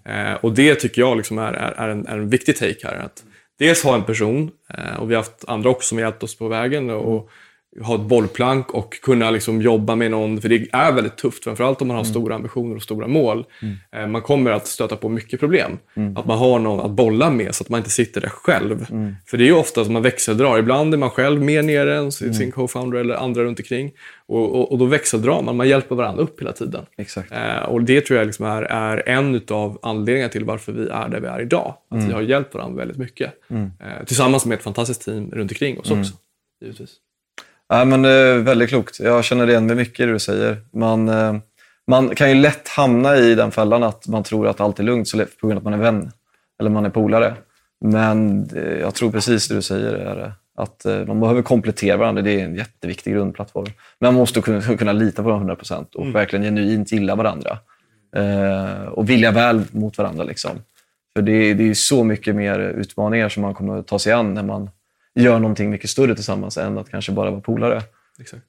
Eh, 0.04 0.34
och 0.34 0.52
det 0.52 0.74
tycker 0.74 1.02
jag 1.02 1.16
liksom 1.16 1.38
är, 1.38 1.52
är, 1.52 1.72
är, 1.72 1.88
en, 1.88 2.06
är 2.06 2.18
en 2.18 2.28
viktig 2.28 2.56
take 2.56 2.88
här. 2.88 2.96
Att 2.96 3.24
dels 3.58 3.84
ha 3.84 3.94
en 3.94 4.04
person, 4.04 4.50
eh, 4.74 4.96
och 5.00 5.10
vi 5.10 5.14
har 5.14 5.22
haft 5.22 5.44
andra 5.48 5.70
också 5.70 5.88
som 5.88 5.98
hjälpt 5.98 6.22
oss 6.22 6.38
på 6.38 6.48
vägen, 6.48 6.90
och 6.90 7.30
ha 7.80 7.94
ett 7.94 8.00
bollplank 8.00 8.70
och 8.70 9.00
kunna 9.02 9.30
liksom 9.30 9.62
jobba 9.62 9.94
med 9.94 10.10
någon, 10.10 10.40
för 10.40 10.48
det 10.48 10.66
är 10.72 10.92
väldigt 10.92 11.16
tufft, 11.16 11.44
framförallt 11.44 11.82
om 11.82 11.88
man 11.88 11.96
har 11.96 12.04
stora 12.04 12.34
ambitioner 12.34 12.76
och 12.76 12.82
stora 12.82 13.06
mål. 13.06 13.44
Eh, 13.92 14.06
man 14.06 14.22
kommer 14.22 14.50
att 14.50 14.66
stöta 14.66 14.96
på 14.96 15.08
mycket 15.08 15.40
problem. 15.40 15.78
Att 16.16 16.26
man 16.26 16.38
har 16.38 16.58
någon 16.58 16.80
att 16.80 16.90
bolla 16.90 17.30
med 17.30 17.54
så 17.54 17.64
att 17.64 17.68
man 17.68 17.78
inte 17.78 17.90
sitter 17.90 18.20
där 18.20 18.28
själv. 18.28 18.86
För 19.26 19.36
det 19.38 19.44
är 19.44 19.46
ju 19.46 19.52
ofta 19.54 19.84
som 19.84 19.92
man 19.92 20.02
växeldrar. 20.02 20.58
Ibland 20.58 20.94
är 20.94 20.98
man 20.98 21.10
själv 21.10 21.42
mer 21.42 21.62
nere 21.62 21.96
än 21.96 22.12
sin 22.12 22.34
sin 22.34 22.52
co-founder 22.52 22.98
eller 22.98 23.14
andra 23.14 23.42
runt 23.44 23.58
omkring. 23.58 23.92
Och, 24.26 24.54
och, 24.54 24.72
och 24.72 24.78
då 24.78 24.84
växeldrar 24.84 25.42
man, 25.42 25.56
man 25.56 25.68
hjälper 25.68 25.94
varandra 25.94 26.22
upp 26.22 26.40
hela 26.40 26.52
tiden. 26.52 26.86
Eh, 27.30 27.62
och 27.68 27.82
det 27.82 28.00
tror 28.00 28.18
jag 28.18 28.26
liksom 28.26 28.46
är, 28.46 28.62
är 28.62 29.08
en 29.08 29.40
av 29.50 29.78
anledningarna 29.82 30.32
till 30.32 30.44
varför 30.44 30.72
vi 30.72 30.88
är 30.88 31.08
där 31.08 31.20
vi 31.20 31.26
är 31.26 31.40
idag. 31.40 31.74
Att 31.90 31.98
vi 32.08 32.12
har 32.12 32.22
hjälpt 32.22 32.54
varandra 32.54 32.78
väldigt 32.78 32.98
mycket. 32.98 33.32
Eh, 33.80 34.04
tillsammans 34.06 34.46
med 34.46 34.56
ett 34.56 34.62
fantastiskt 34.64 35.04
team 35.04 35.30
runt 35.30 35.50
omkring 35.50 35.78
oss 35.78 35.90
också. 36.00 36.14
Givetvis. 36.62 36.96
Ja, 37.72 37.84
men, 37.84 38.04
eh, 38.04 38.34
väldigt 38.42 38.68
klokt. 38.68 39.00
Jag 39.00 39.24
känner 39.24 39.50
igen 39.50 39.66
mig 39.66 39.76
mycket 39.76 40.00
i 40.00 40.06
det 40.06 40.12
du 40.12 40.18
säger. 40.18 40.56
Man, 40.72 41.08
eh, 41.08 41.36
man 41.86 42.14
kan 42.14 42.28
ju 42.28 42.34
lätt 42.34 42.68
hamna 42.68 43.16
i 43.16 43.34
den 43.34 43.50
fällan 43.50 43.82
att 43.82 44.08
man 44.08 44.22
tror 44.22 44.48
att 44.48 44.60
allt 44.60 44.78
är 44.78 44.82
lugnt 44.82 45.08
så 45.08 45.18
på 45.40 45.46
grund 45.46 45.52
av 45.52 45.56
att 45.58 45.64
man 45.64 45.72
är 45.72 45.78
vän 45.78 46.10
eller 46.60 46.70
man 46.70 46.84
är 46.84 46.90
polare. 46.90 47.34
Men 47.80 48.48
eh, 48.56 48.80
jag 48.80 48.94
tror 48.94 49.12
precis 49.12 49.48
det 49.48 49.54
du 49.54 49.62
säger 49.62 49.92
är 49.92 50.32
att 50.56 50.86
man 51.06 51.20
behöver 51.20 51.42
komplettera 51.42 51.96
varandra. 51.96 52.22
Det 52.22 52.40
är 52.40 52.44
en 52.44 52.54
jätteviktig 52.54 53.14
grundplattform. 53.14 53.66
Men 53.98 54.14
man 54.14 54.14
måste 54.14 54.40
kunna, 54.78 54.92
lita 54.92 55.22
på 55.22 55.28
dem 55.28 55.50
100% 55.50 55.94
och 55.94 56.14
verkligen 56.14 56.44
genuint 56.44 56.92
gilla 56.92 57.14
varandra. 57.14 57.58
Och 58.90 59.10
vilja 59.10 59.30
väl 59.30 59.64
mot 59.70 59.98
varandra. 59.98 60.24
Liksom. 60.24 60.50
För 61.14 61.22
det, 61.22 61.54
det 61.54 61.70
är 61.70 61.74
så 61.74 62.04
mycket 62.04 62.36
mer 62.36 62.58
utmaningar 62.58 63.28
som 63.28 63.42
man 63.42 63.54
kommer 63.54 63.78
att 63.78 63.86
ta 63.86 63.98
sig 63.98 64.12
an 64.12 64.34
när 64.34 64.42
man 64.42 64.70
gör 65.14 65.38
någonting 65.38 65.70
mycket 65.70 65.90
större 65.90 66.14
tillsammans 66.14 66.58
än 66.58 66.78
att 66.78 66.90
kanske 66.90 67.12
bara 67.12 67.30
vara 67.30 67.40
polare. 67.40 67.82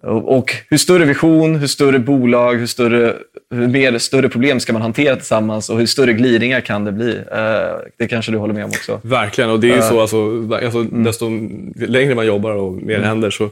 Och, 0.01 0.38
och 0.38 0.55
hur 0.70 0.78
större 0.78 1.05
vision, 1.05 1.55
hur 1.55 1.68
större 1.68 1.99
bolag, 1.99 2.53
hur, 2.53 2.66
större, 2.66 3.16
hur 3.51 3.68
mer 3.68 3.97
större 3.97 4.30
problem 4.30 4.59
ska 4.59 4.74
man 4.74 4.82
hantera 4.82 5.16
tillsammans 5.16 5.70
och 5.70 5.80
hur 5.80 5.86
större 5.86 6.14
glidningar 6.14 6.61
kan 6.61 6.86
det 6.86 6.91
bli? 6.91 7.18
Eh, 7.18 7.76
det 7.97 8.07
kanske 8.07 8.32
du 8.32 8.38
håller 8.38 8.53
med 8.53 8.66
om 8.66 8.70
också. 8.70 9.01
Verkligen, 9.03 9.49
och 9.49 9.59
det 9.59 9.72
är 9.72 9.76
ju 9.76 9.82
så 9.82 10.01
alltså, 10.01 10.49
alltså, 10.53 10.84
desto 10.84 11.30
längre 11.76 12.16
man 12.16 12.26
jobbar 12.26 12.51
och 12.51 12.74
mer 12.74 12.99
händer 12.99 13.30
så 13.30 13.43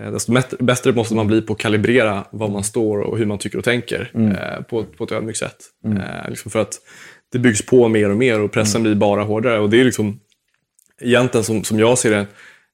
eh, 0.00 0.12
desto 0.12 0.32
bättre 0.58 0.92
måste 0.92 1.14
man 1.14 1.26
bli 1.26 1.42
på 1.42 1.52
att 1.52 1.58
kalibrera 1.58 2.24
var 2.30 2.48
man 2.48 2.64
står 2.64 2.98
och 2.98 3.18
hur 3.18 3.26
man 3.26 3.38
tycker 3.38 3.58
och 3.58 3.64
tänker 3.64 4.10
eh, 4.14 4.62
på, 4.64 4.84
på 4.84 5.04
ett 5.04 5.12
ödmjukt 5.12 5.38
sätt. 5.38 5.56
Eh, 5.86 6.30
liksom 6.30 6.50
för 6.50 6.60
att 6.60 6.74
det 7.32 7.38
byggs 7.38 7.66
på 7.66 7.88
mer 7.88 8.10
och 8.10 8.16
mer 8.16 8.40
och 8.40 8.52
pressen 8.52 8.82
blir 8.82 8.94
bara 8.94 9.22
hårdare. 9.22 9.58
Och 9.58 9.70
det 9.70 9.80
är 9.80 9.84
liksom 9.84 10.20
egentligen 11.00 11.44
som, 11.44 11.64
som 11.64 11.78
jag 11.78 11.98
ser 11.98 12.10
det, 12.10 12.26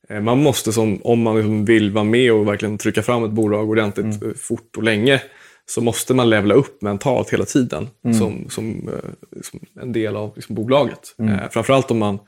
eh, 0.08 0.20
man 0.20 0.42
måste 0.42 0.72
som, 0.72 1.00
om 1.04 1.22
man 1.22 1.36
liksom 1.36 1.64
vill 1.64 1.90
vara 1.90 2.04
med 2.04 2.32
och 2.32 2.48
verkligen 2.48 2.78
trycka 2.78 3.02
fram 3.02 3.24
ett 3.24 3.30
bolag 3.30 3.70
ordentligt 3.70 4.22
eh, 4.22 4.28
fort 4.36 4.76
och 4.76 4.82
länge, 4.82 5.22
så 5.68 5.80
måste 5.80 6.14
man 6.14 6.30
levla 6.30 6.54
upp 6.54 6.82
mentalt 6.82 7.30
hela 7.32 7.44
tiden 7.44 7.88
som, 8.18 8.50
som, 8.50 8.88
eh, 8.88 9.10
som 9.42 9.60
en 9.82 9.92
del 9.92 10.16
av 10.16 10.32
liksom, 10.36 10.54
bolaget. 10.54 11.14
Eh, 11.18 11.50
framförallt 11.50 11.90
om 11.90 11.98
man, 11.98 12.18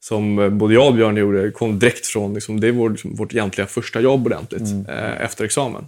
som 0.00 0.58
både 0.58 0.74
jag 0.74 0.86
och 0.86 0.94
Björn 0.94 1.16
gjorde, 1.16 1.50
kom 1.50 1.78
direkt 1.78 2.06
från, 2.06 2.34
liksom, 2.34 2.60
det 2.60 2.68
är 2.68 2.72
vår, 2.72 2.90
liksom, 2.90 3.14
vårt 3.14 3.32
egentliga 3.34 3.66
första 3.66 4.00
jobb 4.00 4.26
ordentligt 4.26 4.88
eh, 4.88 5.22
efter 5.24 5.44
examen. 5.44 5.86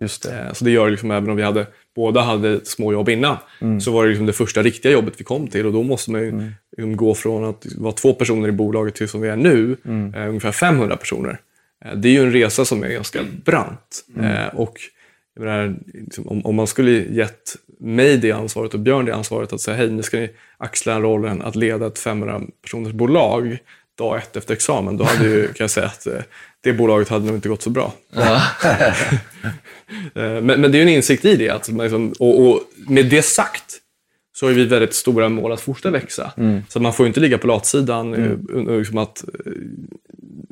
Just 0.00 0.22
det. 0.22 0.38
Eh, 0.38 0.52
Så 0.52 0.64
det 0.64 0.70
gör 0.70 0.90
liksom, 0.90 1.10
även 1.10 1.30
om 1.30 1.36
vi 1.36 1.42
hade, 1.42 1.66
båda 1.98 2.20
hade 2.20 2.64
små 2.64 2.92
jobb 2.92 3.08
innan, 3.08 3.36
så 3.80 3.92
var 3.92 4.02
det 4.02 4.08
liksom 4.08 4.26
det 4.26 4.32
första 4.32 4.62
riktiga 4.62 4.92
jobbet 4.92 5.14
vi 5.16 5.24
kom 5.24 5.48
till. 5.48 5.66
Och 5.66 5.72
då 5.72 5.82
måste 5.82 6.10
man 6.10 6.20
ju 6.20 6.50
liksom 6.76 6.96
gå 6.96 7.14
från 7.14 7.44
att 7.44 7.66
vara 7.76 7.92
två 7.92 8.14
personer 8.14 8.48
i 8.48 8.52
bolaget 8.52 8.94
till 8.94 9.08
som 9.08 9.20
vi 9.20 9.28
är 9.28 9.36
nu, 9.36 9.76
eh, 10.14 10.28
ungefär 10.28 10.52
500 10.52 10.96
personer. 10.96 11.40
Eh, 11.84 11.94
det 11.94 12.08
är 12.08 12.12
ju 12.12 12.22
en 12.22 12.32
resa 12.32 12.64
som 12.64 12.82
är 12.82 12.88
ganska 12.88 13.20
brant. 13.44 14.04
Eh, 14.20 14.54
och 14.54 14.80
menar, 15.38 15.76
liksom, 15.94 16.28
om, 16.28 16.46
om 16.46 16.54
man 16.54 16.66
skulle 16.66 16.90
gett 16.90 17.56
mig 17.80 18.16
det 18.16 18.32
ansvaret 18.32 18.74
och 18.74 18.80
Björn 18.80 19.04
det 19.04 19.14
ansvaret 19.14 19.52
att 19.52 19.60
säga 19.60 19.76
hej, 19.76 19.90
nu 19.90 20.02
ska 20.02 20.16
ni 20.18 20.30
axla 20.56 21.00
rollen 21.00 21.42
att 21.42 21.56
leda 21.56 21.86
ett 21.86 21.98
500 21.98 22.40
personers 22.62 22.92
bolag 22.92 23.58
dag 23.98 24.18
ett 24.18 24.36
efter 24.36 24.54
examen, 24.54 24.96
då 24.96 25.04
hade 25.04 25.28
ju, 25.28 25.46
kan 25.46 25.64
jag 25.64 25.70
säga 25.70 25.86
att 25.86 26.06
eh, 26.06 26.20
det 26.64 26.72
bolaget 26.72 27.08
hade 27.08 27.26
nog 27.26 27.34
inte 27.34 27.48
gått 27.48 27.62
så 27.62 27.70
bra. 27.70 27.92
Eh, 30.14 30.22
men, 30.42 30.46
men 30.46 30.62
det 30.62 30.68
är 30.68 30.74
ju 30.78 30.82
en 30.82 30.88
insikt 30.88 31.24
i 31.24 31.36
det. 31.36 31.50
Att 31.50 31.68
liksom, 31.68 32.12
och, 32.18 32.46
och 32.48 32.60
med 32.76 33.06
det 33.06 33.22
sagt 33.22 33.64
så 34.36 34.46
har 34.46 34.52
vi 34.52 34.64
väldigt 34.64 34.94
stora 34.94 35.28
mål 35.28 35.52
att 35.52 35.60
fortsätta 35.60 35.90
växa. 35.90 36.32
Så 36.68 36.80
man 36.80 36.92
får 36.92 37.04
ju 37.04 37.08
inte 37.08 37.20
ligga 37.20 37.38
på 37.38 37.46
latsidan. 37.46 38.14
eh, 38.14 38.30
och 38.66 38.78
Liksom 38.78 38.98
att, 38.98 39.24
eh, 39.46 39.52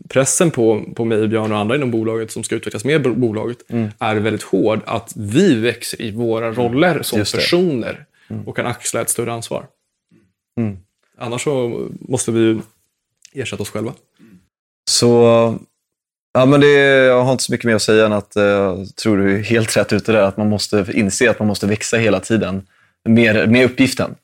pressen 0.09 0.50
på, 0.50 0.84
på 0.96 1.04
mig, 1.04 1.28
Björn 1.28 1.52
och 1.52 1.59
andra 1.59 1.76
inom 1.76 1.90
bolaget 1.90 2.30
som 2.30 2.42
ska 2.44 2.54
utvecklas 2.54 2.84
med 2.84 3.02
bo- 3.02 3.14
bolaget 3.14 3.59
är 3.98 4.16
väldigt 4.16 4.42
hård. 4.42 4.80
Att 4.86 5.12
vi 5.16 5.54
växer 5.61 6.02
i 6.02 6.11
våra 6.11 6.52
roller 6.52 7.02
som 7.02 7.18
personer 7.38 8.04
och 8.46 8.57
kan 8.57 8.66
axla 8.66 9.00
ett 9.00 9.11
större 9.11 9.32
ansvar. 9.32 9.66
Annars 11.18 11.44
så 11.44 11.86
måste 12.00 12.32
vi 12.32 12.59
ersätta 13.32 13.62
oss 13.62 13.70
själva. 13.70 13.92
Så 14.90 15.59
ja, 16.37 16.47
men 16.47 16.61
det, 16.61 16.72
jag 17.07 17.22
har 17.22 17.32
inte 17.32 17.45
så 17.45 17.53
mycket 17.53 17.64
mer 17.64 17.74
att 17.74 17.82
säga 17.82 18.07
än 18.07 18.12
att 18.12 18.32
jag 18.34 18.87
tror 18.97 19.16
du 19.16 19.34
är 19.34 19.43
helt 19.43 19.76
rätt 19.76 19.93
ute 19.93 20.12
där. 20.12 20.22
Att 20.22 20.37
man 20.37 20.49
måste 20.49 20.87
inse 20.93 21.30
att 21.30 21.39
man 21.39 21.49
måste 21.49 21.66
växa 21.66 21.97
hela 21.97 22.20
tiden 22.20 22.66
med, 23.05 23.51
med 23.51 23.64
uppgiften. 23.64 24.14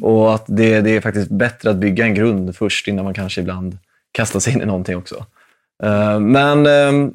Och 0.00 0.34
att 0.34 0.44
det, 0.46 0.80
det 0.80 0.90
är 0.90 1.00
faktiskt 1.00 1.30
bättre 1.30 1.70
att 1.70 1.76
bygga 1.76 2.04
en 2.04 2.14
grund 2.14 2.56
först 2.56 2.88
innan 2.88 3.04
man 3.04 3.14
kanske 3.14 3.40
ibland 3.40 3.78
kastar 4.12 4.40
sig 4.40 4.52
in 4.52 4.62
i 4.62 4.66
någonting 4.66 4.96
också. 4.96 5.26
Eh, 5.82 6.20
men 6.20 6.66
ehm, 6.66 7.12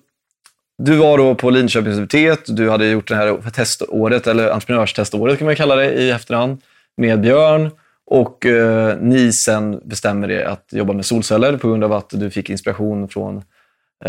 du 0.78 0.95
var 0.95 1.18
då 1.18 1.36
på 1.36 1.49
Linköpings 1.49 1.97
universitet. 1.97 2.43
Du 2.47 2.70
hade 2.70 2.88
gjort 2.88 3.08
det 3.08 3.16
här 3.16 3.52
teståret, 3.54 4.28
eller 4.28 4.49
entreprenörsteståret 4.49 5.38
kan 5.38 5.45
man 5.45 5.56
kalla 5.56 5.76
det 5.76 5.93
i 5.93 6.12
efterhand, 6.12 6.62
med 6.97 7.22
Björn. 7.22 7.72
Och 8.06 8.45
eh, 8.45 8.97
ni 8.99 9.32
sen 9.32 9.82
bestämmer 9.84 10.32
er 10.32 10.43
att 10.43 10.66
jobba 10.72 10.93
med 10.93 11.06
solceller 11.06 11.58
på 11.58 11.68
grund 11.68 11.84
av 11.84 11.93
att 11.93 12.10
du 12.10 12.30
fick 12.30 12.49
inspiration 12.49 13.10
från 13.10 13.43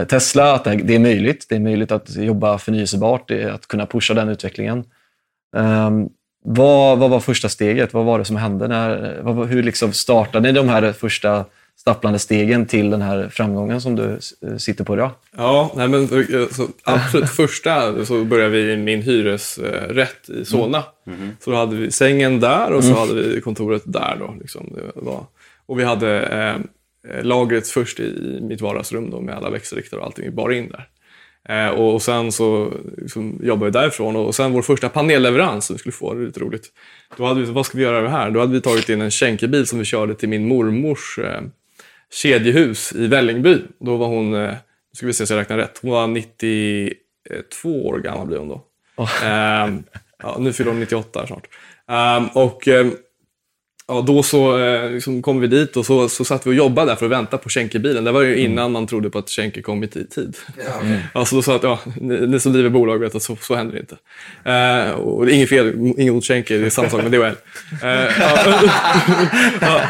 Tesla, 0.09 0.55
att 0.55 0.65
det, 0.65 0.95
är 0.95 0.99
möjligt. 0.99 1.47
Det 1.49 1.55
är 1.55 1.61
möjligt 1.61 1.93
att 1.93 2.17
jobba 2.17 2.59
förnyelsebart, 2.59 3.31
att 3.31 3.67
kunna 3.67 3.87
pusha 3.87 4.15
den 4.15 4.29
utvecklingen. 4.29 4.85
Ehm, 5.57 6.09
vad, 6.45 6.99
vad 6.99 7.11
var 7.11 7.21
första 7.21 7.49
steget? 7.49 7.95
Vad 7.95 8.05
var 8.05 8.19
det 8.19 8.25
som 8.25 8.37
hände? 8.37 8.69
När, 8.69 9.21
vad, 9.23 9.49
hur 9.49 9.63
liksom 9.63 9.93
startade 9.93 10.53
ni 10.53 10.59
de 10.59 10.69
här 10.69 10.93
första 10.93 11.45
stapplande 11.77 12.19
stegen 12.19 12.67
till 12.67 12.91
den 12.91 13.03
här 13.03 13.29
framgången 13.29 13.81
som 13.81 13.97
du 13.97 14.19
eh, 14.43 14.57
sitter 14.57 14.85
på 14.85 14.95
idag? 14.95 15.11
Ja, 15.37 15.73
nej 15.77 15.89
men, 15.89 16.03
eh, 16.03 16.49
så, 16.51 16.69
absolut 16.85 17.31
första 17.37 18.05
så 18.05 18.25
började 18.25 18.51
vi 18.51 18.73
i 18.73 18.77
min 18.77 19.03
hyresrätt 19.03 20.29
i 20.29 20.45
Solna. 20.45 20.85
Så 21.41 21.51
då 21.51 21.57
hade 21.57 21.77
vi 21.77 21.91
sängen 21.91 22.41
där 22.41 22.73
och 22.73 22.85
så 22.85 22.95
hade 22.95 23.15
vi 23.15 23.41
kontoret 23.41 23.83
där. 23.85 24.17
Då, 24.19 24.35
liksom. 24.41 24.77
var, 24.95 25.25
och 25.67 25.79
vi 25.79 25.85
hade 25.85 26.21
eh, 26.21 26.57
lagret 27.23 27.69
först 27.69 28.01
i 28.01 28.39
mitt 28.43 28.61
vardagsrum 28.61 29.11
då, 29.11 29.21
med 29.21 29.35
alla 29.35 29.51
växelriktare 29.51 30.01
och 30.01 30.07
allting, 30.07 30.35
bara 30.35 30.55
in 30.55 30.69
där. 30.69 30.89
Eh, 31.49 31.69
och, 31.69 32.03
sen 32.03 32.33
så 32.33 32.73
liksom, 32.99 33.41
jobbade 33.43 33.71
vi 33.71 33.79
därifrån 33.79 34.17
och 34.17 34.35
sen 34.35 34.53
vår 34.53 34.63
första 34.63 34.89
panelleverans 34.89 35.67
som 35.67 35.75
vi 35.75 35.79
skulle 35.79 35.93
få, 35.93 36.15
det 36.15 36.23
är 36.23 36.27
lite 36.27 36.41
roligt. 36.41 36.67
Då 37.17 37.25
hade 37.25 37.41
vi, 37.41 37.47
vad 37.47 37.67
ska 37.67 37.79
vi 37.79 37.85
göra 37.85 38.09
här? 38.09 38.31
Då 38.31 38.41
hade 38.41 38.53
vi 38.53 38.61
tagit 38.61 38.89
in 38.89 39.01
en 39.01 39.11
känkebil 39.11 39.67
som 39.67 39.79
vi 39.79 39.85
körde 39.85 40.15
till 40.15 40.29
min 40.29 40.49
mormors 40.49 41.19
eh, 41.19 41.41
kedjehus 42.13 42.93
i 42.93 43.07
Vällingby. 43.07 43.59
Då 43.81 43.97
var 43.97 44.07
hon, 44.07 44.35
eh, 44.35 44.55
ska 44.93 45.07
vi 45.07 45.13
se 45.13 45.27
så 45.27 45.35
jag 45.35 45.41
räknar 45.41 45.57
rätt, 45.57 45.79
hon 45.83 45.91
var 45.91 46.07
92 46.07 47.87
år 47.87 47.99
gammal 47.99 48.27
blir 48.27 48.39
hon 48.39 48.49
då. 48.49 48.69
Ehm, 49.25 49.83
ja, 50.23 50.37
nu 50.41 50.53
fyller 50.53 50.71
hon 50.71 50.81
98 50.81 51.27
snart. 51.27 51.49
Ehm, 51.89 52.27
och, 52.27 52.69
ehm, 52.69 52.93
Ja, 53.93 54.01
då 54.07 54.23
så 54.23 54.59
eh, 54.59 54.91
liksom 54.91 55.23
kom 55.23 55.41
vi 55.41 55.47
dit 55.47 55.77
och 55.77 55.87
så, 55.87 56.09
så 56.09 56.25
satt 56.25 56.47
vi 56.47 56.51
och 56.51 56.55
jobbade 56.55 56.91
där 56.91 56.97
för 56.97 57.07
att 57.07 57.13
vänta 57.13 57.39
på 57.39 57.49
Schenker-bilen. 57.49 58.05
Det 58.05 58.13
var 58.13 58.23
ju 58.23 58.37
innan 58.37 58.73
man 58.73 58.87
trodde 58.87 59.11
på 59.11 59.19
att 59.19 59.31
Schenker 59.31 59.63
kom 59.63 59.85
i 59.85 59.87
ti- 59.87 60.09
tid. 60.09 60.37
Ja. 60.65 60.73
Alltså 61.13 61.37
då 61.37 61.43
sa 61.43 61.57
att 61.57 61.63
ja, 61.63 61.79
ni, 62.01 62.27
ni 62.27 62.41
som 62.41 62.53
driver 62.53 62.71
bolag 62.71 62.99
vet 62.99 63.15
att 63.15 63.23
så, 63.23 63.37
så 63.41 63.55
händer 63.55 63.75
det 63.75 63.81
inte. 63.81 63.97
Eh, 64.51 64.91
och 65.01 65.27
det 65.27 65.33
är 65.33 65.35
inget 65.35 65.49
fel, 65.49 65.75
inget 65.99 66.15
mot 66.15 66.25
Schenker, 66.25 66.59
det 66.59 66.67
är 66.67 66.71
samma 66.71 66.91
sak 66.91 67.03
med 67.03 67.13
DHL. 67.13 67.35
Eh, 67.83 68.07
ja. 69.61 69.81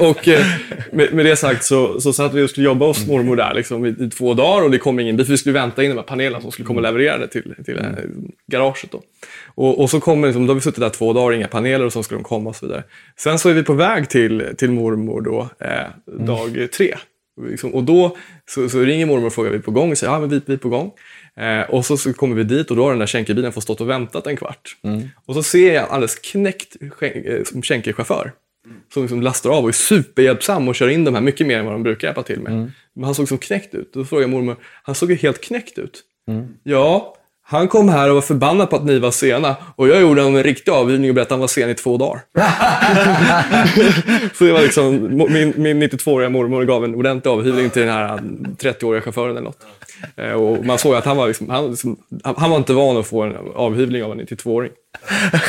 Och 0.00 0.28
eh, 0.28 0.46
med, 0.92 1.12
med 1.12 1.26
det 1.26 1.36
sagt 1.36 1.64
så, 1.64 2.00
så 2.00 2.12
satt 2.12 2.34
vi 2.34 2.42
och 2.42 2.50
skulle 2.50 2.66
jobba 2.66 2.86
hos 2.86 3.06
mormor 3.06 3.36
där 3.36 3.54
liksom, 3.54 3.86
i, 3.86 3.88
i 3.88 4.10
två 4.10 4.34
dagar 4.34 4.64
och 4.64 4.70
det 4.70 4.78
kom 4.78 5.00
ingen 5.00 5.16
bil. 5.16 5.26
Vi 5.28 5.38
skulle 5.38 5.52
vänta 5.52 5.82
in 5.84 5.90
de 5.90 5.96
här 5.96 6.02
panelerna 6.02 6.40
som 6.40 6.52
skulle 6.52 6.66
komma 6.66 6.78
och 6.78 6.82
leverera 6.82 7.18
det 7.18 7.28
till, 7.28 7.54
till 7.64 7.78
eh, 7.78 7.84
garaget. 8.46 8.90
Då. 8.90 9.02
Och, 9.54 9.80
och 9.80 9.90
så 9.90 10.00
kommer 10.00 10.28
liksom, 10.28 10.46
då 10.46 10.50
har 10.50 10.54
vi 10.54 10.60
suttit 10.60 10.80
där 10.80 10.90
två 10.90 11.12
dagar, 11.12 11.36
inga 11.36 11.48
paneler 11.48 11.84
och 11.84 11.92
så 11.92 12.02
ska 12.02 12.14
de 12.14 12.24
komma 12.24 12.50
och 12.50 12.56
så 12.56 12.66
vidare. 12.66 12.84
Sen 13.16 13.38
så 13.38 13.48
är 13.48 13.54
vi 13.54 13.62
på 13.62 13.72
väg 13.72 14.08
till, 14.08 14.54
till 14.58 14.70
mormor 14.70 15.20
då, 15.20 15.48
eh, 15.60 16.16
dag 16.24 16.68
tre. 16.76 16.96
Liksom, 17.48 17.74
och 17.74 17.84
då 17.84 18.16
så, 18.46 18.68
så 18.68 18.80
ringer 18.80 19.06
mormor 19.06 19.26
och 19.26 19.32
frågar 19.32 19.50
vi 19.50 19.56
är 19.56 19.60
på 19.62 19.70
gång 19.70 19.90
och 19.90 19.98
säger 19.98 20.12
ja, 20.12 20.20
men 20.20 20.28
vi, 20.28 20.40
vi 20.46 20.52
är 20.54 20.58
på 20.58 20.68
gång. 20.68 20.92
Eh, 21.36 21.70
och 21.70 21.86
så, 21.86 21.96
så 21.96 22.12
kommer 22.12 22.36
vi 22.36 22.44
dit 22.44 22.70
och 22.70 22.76
då 22.76 22.82
har 22.82 22.90
den 22.90 22.98
där 22.98 23.06
Schenker-bilen 23.06 23.52
fått 23.52 23.62
stått 23.62 23.80
och 23.80 23.90
väntat 23.90 24.26
en 24.26 24.36
kvart. 24.36 24.76
Och 25.26 25.34
så 25.34 25.42
ser 25.42 25.74
jag 25.74 25.84
en 25.84 25.90
alldeles 25.90 26.14
knäckt 26.14 26.76
Schenk- 26.80 27.28
eh, 27.28 27.44
som 27.44 27.62
Schenker-chaufför 27.62 28.32
som 28.92 29.02
liksom 29.02 29.22
lastar 29.22 29.50
av 29.50 29.62
och 29.62 29.68
är 29.68 29.72
superhjälpsam 29.72 30.68
och 30.68 30.74
kör 30.74 30.88
in 30.88 31.04
de 31.04 31.14
här 31.14 31.20
mycket 31.22 31.46
mer 31.46 31.58
än 31.58 31.64
vad 31.64 31.74
de 31.74 31.82
brukar 31.82 32.08
hjälpa 32.08 32.22
till 32.22 32.40
med. 32.40 32.52
Men 32.94 33.04
han 33.04 33.14
såg 33.14 33.28
som 33.28 33.38
knäckt 33.38 33.74
ut. 33.74 33.92
Då 33.92 34.04
frågade 34.04 34.22
jag 34.24 34.30
mormor, 34.30 34.56
han 34.82 34.94
såg 34.94 35.10
ju 35.10 35.16
helt 35.16 35.40
knäckt 35.40 35.78
ut. 35.78 36.02
Ja, 36.62 37.16
han 37.46 37.68
kom 37.68 37.88
här 37.88 38.08
och 38.08 38.14
var 38.14 38.22
förbannad 38.22 38.70
på 38.70 38.76
att 38.76 38.84
ni 38.84 38.98
var 38.98 39.10
sena 39.10 39.56
och 39.76 39.88
jag 39.88 40.00
gjorde 40.00 40.22
en 40.22 40.42
riktig 40.42 40.72
avhyvning 40.72 41.10
och 41.10 41.14
berättade 41.14 41.28
att 41.28 41.30
han 41.30 41.40
var 41.40 41.48
sen 41.48 41.70
i 41.70 41.74
två 41.74 41.96
dagar. 41.96 42.20
så 44.34 44.44
det 44.44 44.52
var 44.52 44.60
liksom, 44.60 44.92
min, 45.32 45.54
min 45.56 45.82
92-åriga 45.82 46.30
mormor 46.30 46.64
gav 46.64 46.84
en 46.84 46.94
ordentlig 46.94 47.30
avhyvling 47.30 47.70
till 47.70 47.82
den 47.82 47.90
här 47.90 48.18
30-åriga 48.58 49.02
chauffören 49.02 49.30
eller 49.30 49.40
något. 49.40 49.66
Eh, 50.16 50.32
Och 50.32 50.64
man 50.64 50.78
såg 50.78 50.94
att 50.94 51.04
han 51.04 51.16
var, 51.16 51.26
liksom, 51.28 51.48
han, 51.50 51.70
liksom, 51.70 51.96
han 52.22 52.50
var 52.50 52.56
inte 52.56 52.72
van 52.72 52.96
att 52.96 53.06
få 53.06 53.22
en 53.22 53.34
avhyvling 53.54 54.04
av 54.04 54.12
en 54.12 54.20
92-åring. 54.20 54.70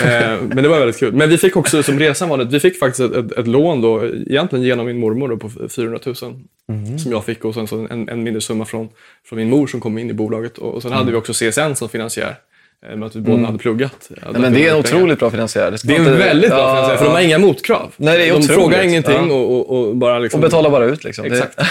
Eh, 0.05 0.41
Men 0.41 0.63
det 0.63 0.67
var 0.69 0.79
väldigt 0.79 0.99
kul. 0.99 1.13
Men 1.13 1.29
vi 1.29 1.37
fick 1.37 1.55
också, 1.57 1.83
som 1.83 1.99
resan 1.99 2.29
var 2.29 2.37
vi 2.45 2.59
fick 2.59 2.79
faktiskt 2.79 2.99
ett, 3.11 3.15
ett, 3.25 3.31
ett 3.31 3.47
lån 3.47 3.81
då, 3.81 4.05
egentligen 4.05 4.65
genom 4.65 4.85
min 4.85 4.97
mormor 4.99 5.27
då, 5.29 5.37
på 5.37 5.49
400 5.69 5.99
000 6.05 6.15
som 6.99 7.11
jag 7.11 7.25
fick 7.25 7.45
och 7.45 7.53
sen 7.53 7.67
så 7.67 7.87
en, 7.89 8.09
en 8.09 8.23
mindre 8.23 8.41
summa 8.41 8.65
från, 8.65 8.89
från 9.29 9.39
min 9.39 9.49
mor 9.49 9.67
som 9.67 9.79
kom 9.79 9.97
in 9.97 10.09
i 10.09 10.13
bolaget. 10.13 10.57
Och, 10.57 10.73
och 10.73 10.81
sen 10.81 10.91
hade 10.91 11.11
vi 11.11 11.17
också 11.17 11.33
CSN 11.33 11.73
som 11.75 11.89
finansiär. 11.89 12.35
Eh, 12.89 12.95
Med 12.97 13.07
att 13.07 13.15
vi 13.15 13.21
båda 13.21 13.45
hade 13.45 13.57
pluggat. 13.57 14.09
Ja, 14.09 14.31
Nej, 14.31 14.41
men 14.41 14.53
det 14.53 14.67
är 14.67 14.71
en 14.71 14.79
otroligt 14.79 15.19
bra 15.19 15.31
finansiär. 15.31 15.77
Det 15.83 15.95
är 15.95 15.99
en 15.99 16.17
väldigt 16.17 16.49
bra 16.49 16.59
Ja, 16.59 16.75
finansiär, 16.75 16.97
för 16.97 17.05
de 17.05 17.11
har 17.11 17.21
inga 17.21 17.37
motkrav. 17.39 17.93
Nej, 17.97 18.17
det 18.17 18.23
är 18.23 18.27
de 18.27 18.33
otroligt. 18.33 18.61
frågar 18.61 18.83
ingenting 18.83 19.27
Ja. 19.29 19.33
och, 19.35 19.71
och, 19.71 19.87
och 19.87 19.95
bara 19.95 20.19
liksom... 20.19 20.39
Och 20.39 20.41
betalar 20.41 20.69
bara 20.69 20.85
ut 20.85 21.03
liksom. 21.03 21.25
Exakt. 21.25 21.59
eh, 21.59 21.65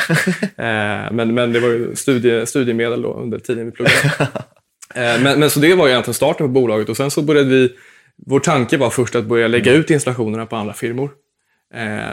men, 1.12 1.34
men 1.34 1.52
det 1.52 1.60
var 1.60 1.68
ju 1.68 1.96
studie, 1.96 2.46
studiemedel 2.46 3.02
då 3.02 3.12
under 3.14 3.38
tiden 3.38 3.64
vi 3.64 3.70
pluggade. 3.72 3.98
eh, 4.94 5.22
men, 5.22 5.40
men 5.40 5.50
så 5.50 5.60
det 5.60 5.74
var 5.74 5.86
ju 5.86 5.92
egentligen 5.92 6.14
starten 6.14 6.46
på 6.46 6.52
bolaget 6.52 6.88
och 6.88 6.96
sen 6.96 7.10
så 7.10 7.22
började 7.22 7.48
vi, 7.48 7.72
vår 8.26 8.40
tanke 8.40 8.76
var 8.76 8.90
först 8.90 9.14
att 9.14 9.24
börja 9.24 9.48
lägga 9.48 9.72
ut 9.72 9.90
installationerna 9.90 10.46
på 10.46 10.56
andra 10.56 10.72
firmor. 10.74 11.10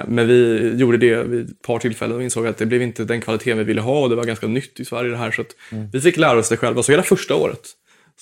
Men 0.08 0.28
vi 0.28 0.72
gjorde 0.76 0.98
det 0.98 1.24
vid 1.24 1.50
ett 1.50 1.62
par 1.62 1.80
tillfällen 1.80 2.16
och 2.18 2.24
insåg 2.24 2.48
att 2.48 2.58
det 2.58 2.66
blev 2.66 2.82
inte 2.82 3.04
den 3.04 3.22
kvaliteten 3.22 3.58
vi 3.58 3.64
ville 3.64 3.82
ha 3.82 4.00
och 4.00 4.10
det 4.10 4.16
var 4.16 4.24
ganska 4.24 4.48
nytt 4.48 4.80
i 4.80 4.86
Sverige 4.86 5.12
det 5.12 5.18
här. 5.18 5.32
Så 5.32 5.42
att 5.42 5.48
vi 5.94 6.02
fick 6.02 6.18
lära 6.18 6.40
oss 6.40 6.50
det 6.50 6.58
själva. 6.58 6.84
Så 6.84 6.92
hela 6.92 7.04
första 7.04 7.36
året 7.36 7.60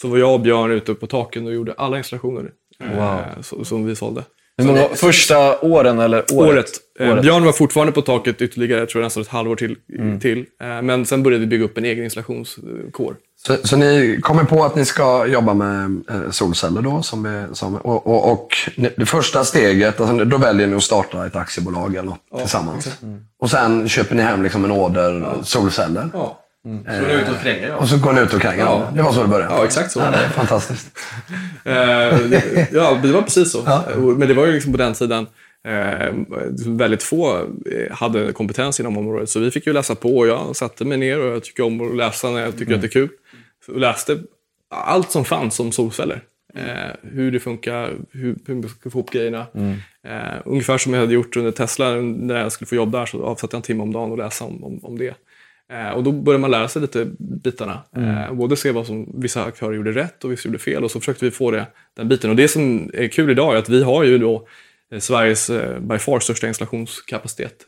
så 0.02 0.08
var 0.08 0.18
jag 0.18 0.34
och 0.34 0.40
Björn 0.42 0.72
ute 0.72 0.94
på 0.94 1.08
taken 1.08 1.46
och 1.48 1.54
gjorde 1.54 1.74
alla 1.78 1.98
installationer 1.98 2.52
eh, 2.84 3.20
så, 3.42 3.66
som 3.66 3.86
vi 3.86 3.96
sålde. 3.96 4.24
Hur 4.58 4.66
många, 4.66 4.88
första 4.96 5.60
åren 5.60 6.00
eller 6.00 6.18
året? 6.34 6.52
Året. 6.52 6.70
Eh, 7.00 7.12
Året. 7.12 7.22
Björn 7.22 7.46
var 7.46 7.52
fortfarande 7.52 7.94
på 7.94 8.02
taket 8.02 8.42
ytterligare, 8.42 8.80
jag 8.80 8.90
tror 8.90 9.02
nästan 9.02 9.24
ett 9.24 9.30
halvår 9.30 9.56
till. 9.56 9.76
till. 10.22 10.46
Eh, 10.62 10.82
men 10.82 11.06
sen 11.06 11.24
började 11.24 11.40
vi 11.40 11.48
bygga 11.48 11.66
upp 11.66 11.78
en 11.78 11.86
egen 11.86 12.04
installationskår. 12.04 13.16
Så, 13.38 13.58
så 13.64 13.78
ni 13.78 14.20
kommer 14.22 14.44
på 14.44 14.64
att 14.64 14.76
ni 14.76 14.86
ska 14.86 15.28
jobba 15.28 15.54
med 15.54 16.02
solceller 16.32 16.82
då? 16.82 17.02
Som 17.02 17.26
är, 17.26 17.48
som, 17.54 17.76
och, 17.76 18.08
och, 18.08 18.32
och 18.32 18.48
det 18.98 19.06
första 19.06 19.44
steget, 19.44 20.02
alltså, 20.02 20.26
då 20.26 20.38
väljer 20.38 20.68
ni 20.68 20.76
att 20.76 20.84
starta 20.84 21.26
ett 21.26 21.36
aktiebolag 21.36 21.96
eller 21.96 22.10
något 22.10 22.40
tillsammans. 22.40 22.98
Och 23.40 23.50
sen 23.50 23.90
köper 23.90 24.16
ni 24.16 24.22
hem 24.22 24.44
liksom 24.44 24.66
en 24.66 24.72
order 24.72 25.34
solceller. 25.44 26.10
Ja. 26.14 26.40
Så 26.86 26.92
är 26.92 27.22
ute 27.22 27.32
och 27.32 27.40
kränger 27.42 27.76
Och 27.76 27.88
så 27.90 27.98
går 27.98 28.14
ni 28.14 28.22
ut 28.22 28.34
och 28.34 28.42
kränger. 28.42 28.64
Ja. 28.64 28.92
Det 28.96 29.02
var 29.02 29.12
så 29.12 29.22
det 29.22 29.28
började. 29.28 29.54
Ja, 29.54 29.66
exakt 29.66 29.92
så. 29.92 30.00
Ja, 30.00 30.12
det 30.12 30.18
är 30.18 30.30
fantastiskt. 30.30 30.88
Eh, 31.66 31.76
ja, 32.72 33.00
det 33.04 33.12
var 33.12 33.22
precis 33.22 33.52
så. 33.52 33.60
Eh, 33.60 33.98
Men 33.98 34.28
det 34.28 34.34
var 34.34 34.46
ju 34.46 34.54
liksom 34.54 34.72
på 34.72 34.78
den 34.78 34.94
tiden 34.94 35.28
eh, 35.68 36.14
väldigt 36.68 37.04
få 37.04 37.38
eh, 37.38 37.92
hade 37.92 38.32
kompetens 38.34 38.80
inom 38.80 38.98
området. 38.98 39.30
Så 39.30 39.40
vi 39.40 39.52
fick 39.52 39.68
ju 39.68 39.74
läsa 39.74 39.96
på 39.96 40.18
och 40.18 40.28
jag 40.28 40.56
satte 40.56 40.86
mig 40.86 40.98
ner 40.98 41.20
och 41.20 41.34
jag 41.34 41.44
tycker 41.44 41.64
om 41.64 41.82
att 41.82 41.96
läsa 41.96 42.30
när 42.30 42.42
jag 42.42 42.58
tycker 42.58 42.76
att 42.76 42.82
det 42.82 42.88
är 42.88 42.92
kul. 42.92 43.10
Så 43.66 43.72
läste 43.72 44.18
allt 44.70 45.12
som 45.12 45.26
fanns 45.26 45.60
om 45.60 45.72
solceller. 45.72 46.22
Eh, 46.56 46.96
hur 47.02 47.32
det 47.32 47.40
funkar, 47.40 47.94
hur, 48.12 48.36
hur 48.46 48.56
man 48.56 48.70
ska 48.70 48.90
få 48.90 48.98
ihop 48.98 49.12
grejerna. 49.12 49.46
Eh, 50.04 50.38
ungefär 50.46 50.78
som 50.78 50.94
jag 50.94 51.02
hade 51.02 51.14
gjort 51.14 51.36
under 51.38 51.52
Tesla 51.52 51.92
när 51.96 52.40
jag 52.40 52.52
skulle 52.52 52.68
få 52.68 52.76
jobb 52.76 52.92
där 52.92 53.06
så 53.06 53.24
avsatte 53.24 53.56
jag 53.56 53.60
en 53.60 53.64
timme 53.64 53.84
om 53.84 53.94
dagen 53.94 54.12
och 54.12 54.18
läsa 54.18 54.46
om, 54.46 54.64
om, 54.64 54.80
om 54.84 54.98
det. 54.98 55.14
Eh, 55.72 55.90
och 55.90 56.04
då 56.04 56.12
började 56.12 56.42
man 56.42 56.52
lära 56.52 56.68
sig 56.68 56.82
lite 56.82 57.08
bitarna. 57.20 57.82
Eh, 57.96 58.34
både 58.34 58.56
se 58.56 58.72
vad 58.72 58.86
som 58.86 59.22
vissa 59.22 59.44
aktörer 59.44 59.74
gjorde 59.74 59.92
rätt 59.92 60.24
och 60.24 60.32
vissa 60.32 60.48
gjorde 60.48 60.60
fel 60.60 60.84
och 60.84 60.92
så 60.92 61.00
försökte 61.00 61.26
vi 61.26 61.32
få 61.32 61.52
det, 61.52 61.66
den 61.98 62.10
biten. 62.10 62.30
Och 62.30 62.36
det 62.36 62.48
som 62.48 62.92
är 62.94 63.08
kul 63.08 63.30
idag 63.30 63.54
är 63.54 63.58
att 63.58 63.70
vi 63.70 63.84
har 63.84 64.04
ju 64.04 64.18
då 64.18 64.48
eh, 64.92 65.00
Sveriges 65.00 65.50
eh, 65.50 65.80
by 65.80 65.98
far 65.98 66.20
största 66.20 66.48
installationskapacitet. 66.48 67.68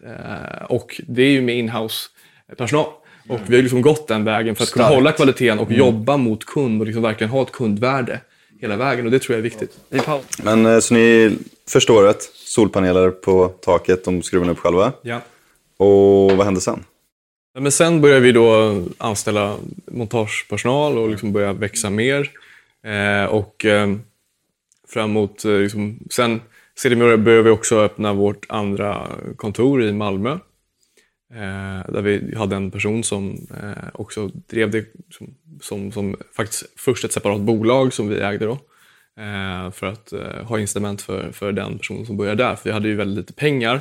Och 0.69 1.01
det 1.07 1.23
är 1.23 1.29
ju 1.29 1.41
med 1.41 1.57
inhouse 1.57 2.09
personal. 2.57 2.85
Och 3.29 3.39
vi 3.47 3.55
har 3.55 3.63
liksom 3.63 3.81
gått 3.81 4.07
den 4.07 4.23
vägen 4.23 4.55
för 4.55 4.63
att 4.63 4.71
kunna 4.71 4.85
Starkt. 4.85 4.95
hålla 4.95 5.11
kvaliteten 5.11 5.59
och 5.59 5.71
jobba 5.71 6.17
mot 6.17 6.45
kund 6.45 6.81
och 6.81 6.85
liksom 6.85 7.03
verkligen 7.03 7.31
ha 7.31 7.41
ett 7.41 7.51
kundvärde 7.51 8.19
hela 8.61 8.75
vägen. 8.75 9.05
Och 9.05 9.11
det 9.11 9.19
tror 9.19 9.33
jag 9.33 9.39
är 9.39 9.43
viktigt. 9.43 9.77
Men 10.43 10.81
så 10.81 10.93
ni, 10.93 11.37
första 11.69 11.93
året, 11.93 12.21
solpaneler 12.33 13.09
på 13.09 13.47
taket, 13.47 14.05
de 14.05 14.21
skruvar 14.21 14.45
ni 14.45 14.51
upp 14.51 14.59
själva. 14.59 14.93
Ja. 15.01 15.21
Och 15.77 16.31
vad 16.37 16.45
hände 16.45 16.61
sen? 16.61 16.83
Men 17.59 17.71
sen 17.71 18.01
började 18.01 18.21
vi 18.21 18.31
då 18.31 18.81
anställa 18.97 19.57
montagepersonal 19.87 20.97
och 20.97 21.09
liksom 21.09 21.33
börja 21.33 21.53
växa 21.53 21.89
mer. 21.89 22.29
Eh, 22.83 23.25
och 23.25 23.65
eh, 23.65 23.95
framåt, 24.87 25.45
eh, 25.45 25.57
liksom, 25.57 25.99
sen 26.11 26.41
sedermera 26.75 27.17
började 27.17 27.43
vi 27.43 27.49
också 27.49 27.79
öppna 27.79 28.13
vårt 28.13 28.45
andra 28.49 29.07
kontor 29.35 29.83
i 29.83 29.93
Malmö. 29.93 30.31
Eh, 31.33 31.91
där 31.91 32.01
vi 32.01 32.35
hade 32.35 32.55
en 32.55 32.71
person 32.71 33.03
som 33.03 33.47
eh, 33.63 33.89
också 33.93 34.27
drev 34.27 34.71
det 34.71 34.85
som, 35.09 35.35
som, 35.61 35.91
som 35.91 36.15
faktiskt 36.35 36.63
först 36.75 37.05
ett 37.05 37.13
separat 37.13 37.41
bolag 37.41 37.93
som 37.93 38.07
vi 38.07 38.19
ägde 38.19 38.45
då. 38.45 38.57
Eh, 39.19 39.71
för 39.71 39.85
att 39.87 40.13
eh, 40.13 40.43
ha 40.43 40.59
incitament 40.59 41.01
för, 41.01 41.31
för 41.31 41.51
den 41.51 41.77
personen 41.77 42.05
som 42.05 42.17
började 42.17 42.43
där. 42.43 42.55
För 42.55 42.63
vi 42.63 42.71
hade 42.71 42.87
ju 42.87 42.95
väldigt 42.95 43.17
lite 43.17 43.33
pengar. 43.33 43.79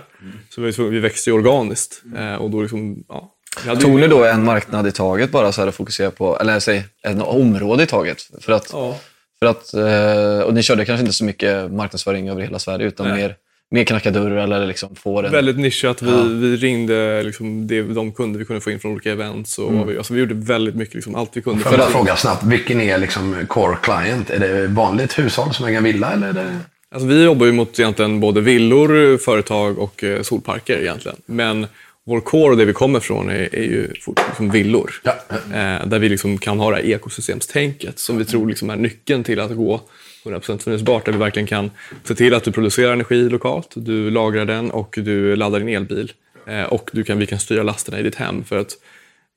Så 0.48 0.60
vi, 0.60 0.88
vi 0.90 1.00
växte 1.00 1.30
ju 1.30 1.34
organiskt. 1.34 2.02
Eh, 2.16 2.34
och 2.34 2.50
då 2.50 2.62
liksom, 2.62 3.04
ja, 3.08 3.34
hade 3.56 3.80
ju- 3.80 3.86
Tog 3.86 4.00
ni 4.00 4.08
då 4.08 4.24
en 4.24 4.44
marknad 4.44 4.86
i 4.86 4.92
taget 4.92 5.30
bara 5.30 5.52
så 5.52 5.60
här 5.60 5.68
och 5.68 5.74
fokusera 5.74 6.10
på, 6.10 6.38
eller 6.38 6.60
säg 6.60 6.84
ett 7.02 7.22
område 7.22 7.82
i 7.82 7.86
taget? 7.86 8.18
För 8.40 8.52
att, 8.52 8.68
Ja. 8.72 8.96
för 9.38 9.46
att, 9.46 9.74
eh, 9.74 10.46
och 10.46 10.54
ni 10.54 10.62
körde 10.62 10.84
kanske 10.84 11.00
inte 11.00 11.12
så 11.16 11.24
mycket 11.24 11.72
marknadsföring 11.72 12.28
över 12.30 12.42
hela 12.42 12.58
Sverige 12.58 12.86
utan 12.86 13.08
Nej. 13.08 13.16
mer, 13.16 13.34
mer 13.70 13.84
knacka 13.84 14.10
dörr 14.10 14.30
eller 14.30 14.66
liksom 14.66 14.94
få 14.96 15.22
den... 15.22 15.32
Väldigt 15.32 15.58
nischat. 15.58 16.02
Vi, 16.02 16.34
vi 16.34 16.56
ringde 16.56 17.22
liksom 17.22 17.66
det, 17.66 17.82
de 17.82 18.12
kunder 18.12 18.38
vi 18.38 18.44
kunde 18.44 18.60
få 18.60 18.70
in 18.70 18.80
från 18.80 18.92
olika 18.92 19.12
events. 19.12 19.58
Och 19.58 19.72
vad 19.72 19.86
vi, 19.86 19.98
alltså 19.98 20.14
vi 20.14 20.20
gjorde 20.20 20.34
väldigt 20.34 20.74
mycket, 20.74 20.94
liksom, 20.94 21.14
allt 21.14 21.30
vi 21.32 21.42
kunde. 21.42 21.64
Får 21.64 21.78
jag 21.78 21.88
fråga 21.90 22.16
snabbt, 22.16 22.42
vilken 22.44 22.80
är 22.80 22.98
liksom 22.98 23.46
core 23.48 23.76
client? 23.82 24.30
Är 24.30 24.38
det 24.38 24.66
vanligt 24.66 25.18
hushåll 25.18 25.54
som 25.54 25.66
äger 25.66 25.76
en 25.78 25.84
villa 25.84 26.12
eller 26.12 26.28
är 26.28 26.32
det... 26.32 26.58
Alltså, 26.94 27.08
vi 27.08 27.24
jobbar 27.24 27.46
ju 27.46 27.52
mot 27.52 27.78
egentligen 27.78 28.20
både 28.20 28.40
villor, 28.40 29.18
företag 29.18 29.78
och 29.78 30.04
eh, 30.04 30.22
solparker 30.22 30.78
egentligen. 30.80 31.16
Men 31.26 31.66
vår 32.06 32.20
core 32.20 32.50
och 32.50 32.56
det 32.56 32.64
vi 32.64 32.72
kommer 32.72 33.00
från 33.00 33.28
är, 33.28 33.54
är 33.54 33.62
ju 33.62 33.88
liksom 34.26 34.50
villor. 34.50 34.92
Ja. 35.02 35.12
Eh, 35.30 35.86
där 35.86 35.98
vi 35.98 36.08
liksom 36.08 36.38
kan 36.38 36.58
ha 36.58 36.70
det 36.70 36.76
här 36.76 36.84
ekosystemstänket 36.84 37.98
som 37.98 38.18
vi 38.18 38.24
tror 38.24 38.48
liksom 38.48 38.70
är 38.70 38.76
nyckeln 38.76 39.24
till 39.24 39.40
att 39.40 39.56
gå 39.56 39.80
100% 40.24 40.58
förnyelsebart. 40.58 41.04
Där 41.04 41.12
vi 41.12 41.18
verkligen 41.18 41.46
kan 41.46 41.70
se 42.04 42.14
till 42.14 42.34
att 42.34 42.44
du 42.44 42.52
producerar 42.52 42.92
energi 42.92 43.28
lokalt, 43.28 43.72
du 43.74 44.10
lagrar 44.10 44.44
den 44.44 44.70
och 44.70 44.94
du 44.98 45.36
laddar 45.36 45.60
din 45.60 45.68
elbil. 45.68 46.12
Eh, 46.46 46.62
och 46.62 46.90
du 46.92 47.04
kan, 47.04 47.18
vi 47.18 47.26
kan 47.26 47.38
styra 47.38 47.62
lasterna 47.62 48.00
i 48.00 48.02
ditt 48.02 48.14
hem. 48.14 48.44
För 48.44 48.58
att 48.58 48.76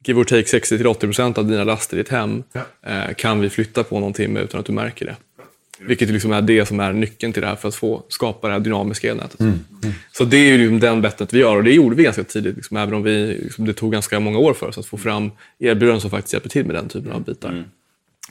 give 0.06 0.22
or 0.22 0.24
take 0.24 0.58
60-80% 0.58 1.40
av 1.40 1.48
dina 1.48 1.64
laster 1.64 1.98
i 1.98 2.00
ditt 2.00 2.10
hem 2.10 2.44
eh, 2.86 3.14
kan 3.18 3.40
vi 3.40 3.50
flytta 3.50 3.84
på 3.84 4.00
någon 4.00 4.14
timme 4.14 4.40
utan 4.40 4.60
att 4.60 4.66
du 4.66 4.74
märker 4.74 5.06
det. 5.06 5.16
Vilket 5.88 6.10
liksom 6.10 6.32
är 6.32 6.42
det 6.42 6.66
som 6.66 6.80
är 6.80 6.94
nyckeln 6.94 7.34
till 7.34 7.42
det 7.42 7.48
här 7.48 7.56
för 7.56 7.68
att 7.68 7.76
få 7.76 8.04
skapa 8.10 8.48
det 8.48 8.54
här 8.54 8.60
dynamiska 8.60 9.12
elnätet. 9.12 9.40
Så 10.12 10.24
det 10.26 10.38
är 10.38 10.52
ju 10.52 10.58
liksom 10.58 10.80
den 10.80 11.02
bettet 11.02 11.34
vi 11.34 11.40
gör 11.40 11.58
och 11.58 11.64
det 11.64 11.72
gjorde 11.72 11.96
vi 11.96 12.04
ganska 12.04 12.24
tidigt. 12.24 12.56
Liksom, 12.56 12.78
även 12.78 12.94
om 12.94 13.04
vi, 13.04 13.40
liksom, 13.44 13.66
det 13.66 13.74
tog 13.74 13.92
ganska 13.92 14.20
många 14.20 14.38
år 14.38 14.54
för 14.54 14.68
oss 14.68 14.78
att 14.78 14.86
få 14.86 14.98
fram 14.98 15.32
erbjudanden 15.60 16.02
som 16.02 16.10
faktiskt 16.10 16.34
hjälper 16.34 16.50
till 16.50 16.66
med 16.66 16.76
den 16.76 16.90
typen 16.90 17.12
av 17.12 17.24
bitar. 17.24 17.66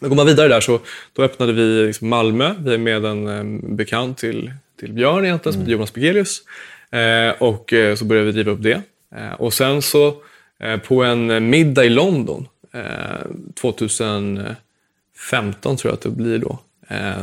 Men 0.00 0.08
går 0.08 0.16
man 0.16 0.26
vidare 0.26 0.48
där 0.48 0.60
så 0.60 0.80
då 1.12 1.22
öppnade 1.22 1.52
vi 1.52 1.86
liksom 1.86 2.08
Malmö. 2.08 2.54
Vi 2.58 2.74
är 2.74 2.78
med 2.78 3.04
en 3.04 3.28
em, 3.28 3.76
bekant 3.76 4.18
till, 4.18 4.52
till 4.80 4.92
Björn 4.92 5.24
egentligen, 5.24 5.58
heter 5.58 5.72
Jonas 5.72 5.92
Begelius. 5.94 6.42
Eh, 6.90 7.30
och 7.38 7.72
eh, 7.72 7.94
så 7.94 8.04
började 8.04 8.26
vi 8.26 8.32
driva 8.32 8.50
upp 8.50 8.62
det. 8.62 8.82
Eh, 9.16 9.32
och 9.32 9.52
sen 9.52 9.82
så 9.82 10.14
eh, 10.60 10.76
på 10.76 11.02
en 11.04 11.50
middag 11.50 11.84
i 11.84 11.88
London, 11.88 12.48
eh, 12.72 12.80
2015 13.60 14.56
tror 15.76 15.90
jag 15.90 15.94
att 15.94 16.00
det 16.00 16.10
blir 16.10 16.38
då, 16.38 16.50
eh, 16.50 16.58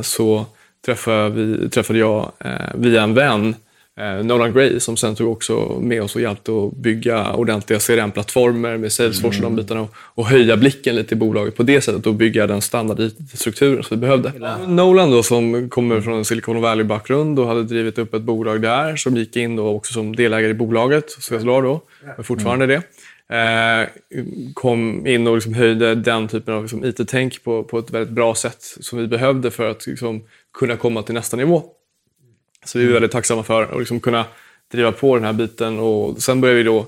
så 0.01 0.45
träffade, 0.85 1.29
vi, 1.29 1.69
träffade 1.69 1.99
jag 1.99 2.31
eh, 2.39 2.51
via 2.75 3.03
en 3.03 3.13
vän 3.13 3.55
eh, 3.99 4.25
Nolan 4.25 4.53
Gray 4.53 4.79
som 4.79 4.97
sen 4.97 5.15
tog 5.15 5.31
också 5.31 5.77
med 5.81 6.03
oss 6.03 6.15
och 6.15 6.21
hjälpte 6.21 6.51
att 6.51 6.77
bygga 6.77 7.33
ordentliga 7.33 7.79
CRM-plattformar 7.79 8.77
med 8.77 8.91
Salesforce 8.91 9.37
och 9.37 9.43
de 9.43 9.55
bitarna 9.55 9.81
och, 9.81 9.93
och 9.95 10.25
höja 10.25 10.57
blicken 10.57 10.95
lite 10.95 11.15
i 11.15 11.17
bolaget 11.17 11.55
på 11.55 11.63
det 11.63 11.81
sättet 11.81 12.07
och 12.07 12.13
bygga 12.13 12.47
den 12.47 12.61
standardstrukturen 12.61 13.83
som 13.83 13.97
vi 13.97 14.01
behövde. 14.01 14.33
Nolan 14.67 15.11
då 15.11 15.23
som 15.23 15.69
kommer 15.69 16.01
från 16.01 16.13
en 16.13 16.25
Silicon 16.25 16.61
Valley-bakgrund 16.61 17.39
och 17.39 17.47
hade 17.47 17.63
drivit 17.63 17.97
upp 17.97 18.13
ett 18.13 18.21
bolag 18.21 18.61
där 18.61 18.95
som 18.95 19.17
gick 19.17 19.35
in 19.35 19.55
då 19.55 19.67
också 19.67 19.93
som 19.93 20.15
delägare 20.15 20.51
i 20.51 20.53
bolaget, 20.53 21.11
Sveasolar 21.11 21.61
då, 21.61 21.81
men 22.15 22.25
fortfarande 22.25 22.65
det. 22.65 22.81
Eh, 23.33 23.87
kom 24.53 25.07
in 25.07 25.27
och 25.27 25.35
liksom 25.35 25.53
höjde 25.53 25.95
den 25.95 26.27
typen 26.27 26.53
av 26.53 26.61
liksom 26.61 26.85
IT-tänk 26.85 27.43
på, 27.43 27.63
på 27.63 27.79
ett 27.79 27.91
väldigt 27.91 28.13
bra 28.13 28.35
sätt 28.35 28.61
som 28.79 28.99
vi 28.99 29.07
behövde 29.07 29.51
för 29.51 29.71
att 29.71 29.87
liksom 29.87 30.23
kunna 30.53 30.75
komma 30.75 31.03
till 31.03 31.13
nästa 31.13 31.37
nivå. 31.37 31.63
Så 32.65 32.79
vi 32.79 32.85
är 32.85 32.91
väldigt 32.91 33.11
tacksamma 33.11 33.43
för 33.43 33.63
att 33.63 33.79
liksom 33.79 33.99
kunna 33.99 34.25
driva 34.71 34.91
på 34.91 35.15
den 35.15 35.25
här 35.25 35.33
biten. 35.33 35.79
Och 35.79 36.21
sen 36.21 36.41
började 36.41 36.57
vi 36.57 36.63
då, 36.63 36.85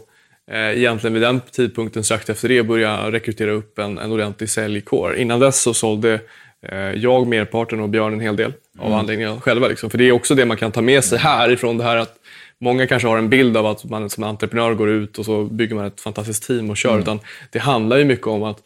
eh, 0.52 0.78
egentligen 0.78 1.14
vid 1.14 1.22
den 1.22 1.42
tidpunkten 1.52 2.04
strax 2.04 2.30
efter 2.30 2.50
det, 2.50 2.64
börja 2.64 3.12
rekrytera 3.12 3.52
upp 3.52 3.80
en, 3.80 3.98
en 3.98 4.12
ordentlig 4.12 4.50
säljkår. 4.50 5.16
Innan 5.16 5.40
dess 5.40 5.62
så 5.62 5.74
sålde 5.74 6.20
eh, 6.62 6.78
jag 6.78 7.28
merparten 7.28 7.80
och 7.80 7.90
Björn 7.90 8.14
en 8.14 8.20
hel 8.20 8.36
del 8.36 8.54
av 8.80 8.94
anläggningarna 8.94 9.42
själva. 9.42 9.68
Liksom. 9.68 9.90
För 9.90 9.98
det 9.98 10.08
är 10.08 10.12
också 10.12 10.36
det 10.36 10.46
man 10.46 10.58
kan 10.58 10.72
ta 10.72 10.82
med 10.82 11.04
sig 11.04 11.20
härifrån 11.20 11.78
det 11.78 11.84
här 11.84 11.98
att 11.98 12.16
Många 12.62 12.88
kanske 12.88 13.08
har 13.08 13.18
en 13.18 13.30
bild 13.30 13.58
av 13.58 13.66
att 13.66 13.84
man 13.84 14.10
som 14.10 14.24
entreprenör 14.24 14.74
går 14.74 14.90
ut 14.90 15.20
och 15.20 15.26
så 15.26 15.44
bygger 15.44 15.76
man 15.76 15.86
ett 15.86 16.02
fantastiskt 16.02 16.48
team 16.48 16.70
och 16.70 16.78
kör. 16.78 17.00
Utan 17.00 17.20
det 17.52 17.60
handlar 17.60 17.98
ju 17.98 18.06
mycket 18.06 18.28
om 18.28 18.44
att 18.44 18.58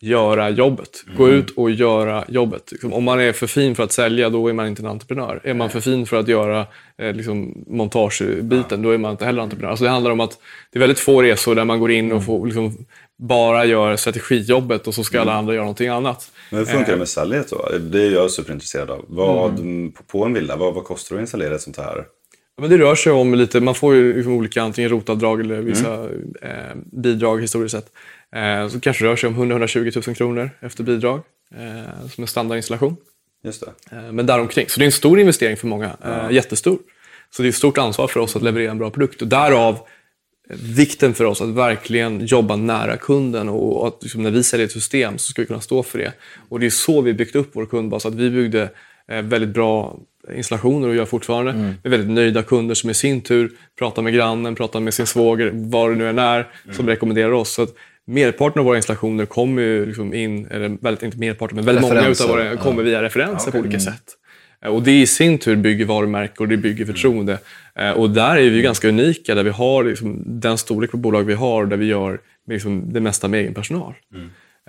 göra 0.00 0.50
jobbet. 0.50 1.04
Gå 1.16 1.28
ut 1.28 1.50
och 1.50 1.70
göra 1.70 2.24
jobbet. 2.28 2.72
Liksom, 2.72 2.92
om 2.92 3.04
man 3.04 3.20
är 3.20 3.32
för 3.32 3.46
fin 3.46 3.74
för 3.74 3.82
att 3.82 3.92
sälja, 3.92 4.30
då 4.30 4.48
är 4.48 4.52
man 4.52 4.66
inte 4.66 4.82
en 4.82 4.86
entreprenör. 4.86 5.40
Är 5.44 5.54
man 5.54 5.70
för 5.70 5.80
fin 5.80 6.06
för 6.06 6.16
att 6.16 6.28
göra 6.28 6.66
eh, 6.98 7.12
liksom, 7.12 7.64
montagebiten, 7.66 8.82
då 8.82 8.90
är 8.90 8.98
man 8.98 9.10
inte 9.10 9.24
heller 9.24 9.42
entreprenör. 9.42 9.70
Alltså 9.70 9.84
det 9.84 9.90
handlar 9.90 10.10
om 10.10 10.20
att 10.20 10.38
det 10.72 10.78
är 10.78 10.80
väldigt 10.80 10.98
få 10.98 11.22
resor 11.22 11.54
där 11.54 11.64
man 11.64 11.80
går 11.80 11.90
in 11.90 12.12
och 12.12 12.24
får, 12.24 12.46
liksom, 12.46 12.86
bara 13.18 13.64
gör 13.64 13.96
strategijobbet 13.96 14.86
och 14.86 14.94
så 14.94 15.04
ska 15.04 15.20
alla 15.20 15.34
andra 15.34 15.54
göra 15.54 15.64
någonting 15.64 15.88
annat. 15.88 16.30
Men 16.50 16.58
hur 16.58 16.66
funkar 16.66 16.92
det 16.92 16.98
med 16.98 17.08
säljet 17.08 17.50
då? 17.50 17.68
Det 17.80 18.02
är 18.02 18.10
jag 18.10 18.30
superintresserad 18.30 18.90
av. 18.90 19.04
Vad, 19.08 19.56
på, 19.94 20.02
på 20.06 20.24
en 20.24 20.34
villa, 20.34 20.56
vad, 20.56 20.74
vad 20.74 20.84
kostar 20.84 21.16
det 21.16 21.20
att 21.20 21.22
installera 21.22 21.54
ett 21.54 21.62
sånt 21.62 21.76
här? 21.76 22.04
Ja, 22.60 22.68
men 22.68 22.78
det 22.78 22.84
rör 22.84 22.94
sig 22.94 23.12
om 23.12 23.34
lite, 23.34 23.60
man 23.60 23.74
får 23.74 23.94
ju 23.94 24.16
liksom 24.16 24.32
olika 24.32 24.62
antingen 24.62 24.90
rotavdrag 24.90 25.40
eller 25.40 25.60
vissa 25.60 26.08
eh, 26.42 26.76
bidrag 26.92 27.40
historiskt 27.40 27.72
sett. 27.72 27.92
Eh, 28.36 28.68
så 28.68 28.80
kanske 28.80 29.04
rör 29.04 29.16
sig 29.16 29.28
om 29.28 29.52
100-120 29.52 30.08
000 30.08 30.16
kronor 30.16 30.50
efter 30.60 30.84
bidrag 30.84 31.20
eh, 31.54 32.08
som 32.08 32.24
en 32.24 32.28
standardinstallation. 32.28 32.96
Just 33.44 33.60
det. 33.60 33.96
Eh, 33.96 34.12
men 34.12 34.26
däromkring. 34.26 34.68
Så 34.68 34.80
det 34.80 34.84
är 34.84 34.86
en 34.86 34.92
stor 34.92 35.20
investering 35.20 35.56
för 35.56 35.66
många, 35.66 35.96
eh, 36.04 36.30
jättestor. 36.30 36.78
Så 37.30 37.42
det 37.42 37.48
är 37.48 37.50
ett 37.50 37.56
stort 37.56 37.78
ansvar 37.78 38.08
för 38.08 38.20
oss 38.20 38.36
att 38.36 38.42
leverera 38.42 38.70
en 38.70 38.78
bra 38.78 38.90
produkt 38.90 39.22
och 39.22 39.28
därav 39.28 39.74
eh, 40.50 40.56
vikten 40.62 41.14
för 41.14 41.24
oss 41.24 41.40
att 41.40 41.48
verkligen 41.48 42.26
jobba 42.26 42.56
nära 42.56 42.96
kunden 42.96 43.48
och 43.48 43.88
att 43.88 44.02
liksom, 44.02 44.22
när 44.22 44.30
vi 44.30 44.42
säljer 44.42 44.66
ett 44.66 44.72
system 44.72 45.18
så 45.18 45.30
ska 45.30 45.42
vi 45.42 45.46
kunna 45.46 45.60
stå 45.60 45.82
för 45.82 45.98
det. 45.98 46.12
Och 46.48 46.60
det 46.60 46.66
är 46.66 46.70
så 46.70 47.00
vi 47.00 47.14
byggt 47.14 47.36
upp 47.36 47.50
vår 47.52 47.66
kundbas, 47.66 48.06
att 48.06 48.14
vi 48.14 48.30
byggde 48.30 48.70
väldigt 49.22 49.48
bra 49.50 49.98
installationer 50.34 50.88
och 50.88 50.94
gör 50.94 51.04
fortfarande. 51.04 51.50
Mm. 51.50 51.74
Med 51.82 51.90
väldigt 51.90 52.10
nöjda 52.10 52.42
kunder 52.42 52.74
som 52.74 52.90
i 52.90 52.94
sin 52.94 53.20
tur 53.20 53.50
pratar 53.78 54.02
med 54.02 54.14
grannen, 54.14 54.54
pratar 54.54 54.80
med 54.80 54.94
sin 54.94 55.06
svåger, 55.06 55.50
vad 55.54 55.90
det 55.90 55.96
nu 55.96 56.08
än 56.08 56.18
är, 56.18 56.46
som 56.72 56.86
rekommenderar 56.86 57.32
oss. 57.32 57.50
Så 57.50 57.62
att 57.62 57.74
merparten 58.06 58.60
av 58.60 58.66
våra 58.66 58.76
installationer 58.76 59.26
kommer 59.26 59.62
ju 59.62 59.86
liksom 59.86 60.14
in, 60.14 60.46
eller 60.46 60.68
väldigt, 60.80 61.02
inte 61.02 61.18
merparten, 61.18 61.56
men 61.56 61.64
väldigt 61.64 61.82
många 61.82 62.08
utav 62.08 62.28
våra 62.28 62.56
kommer 62.56 62.82
via 62.82 63.02
referenser 63.02 63.50
på 63.50 63.58
olika 63.58 63.80
sätt. 63.80 64.02
Eh, 64.64 64.70
Och 64.70 64.82
det 64.82 65.00
i 65.00 65.06
sin 65.06 65.38
tur 65.38 65.56
bygger 65.56 65.84
varumärke 65.84 66.34
och 66.38 66.48
det 66.48 66.56
bygger 66.56 66.84
förtroende. 66.84 67.38
Eh, 67.74 67.90
Och 67.90 68.10
där 68.10 68.36
är 68.36 68.50
vi 68.50 68.56
ju 68.56 68.62
ganska 68.62 68.88
unika, 68.88 69.34
där 69.34 69.42
vi 69.42 69.50
har 69.50 69.84
liksom 69.84 70.22
den 70.40 70.58
storlek 70.58 70.90
på 70.90 70.96
bolag 70.96 71.22
vi 71.22 71.34
har, 71.34 71.66
där 71.66 71.76
vi 71.76 71.86
gör 71.86 72.20
liksom 72.50 72.92
det 72.92 73.00
mesta 73.00 73.28
med 73.28 73.40
egen 73.40 73.54
personal. 73.54 73.94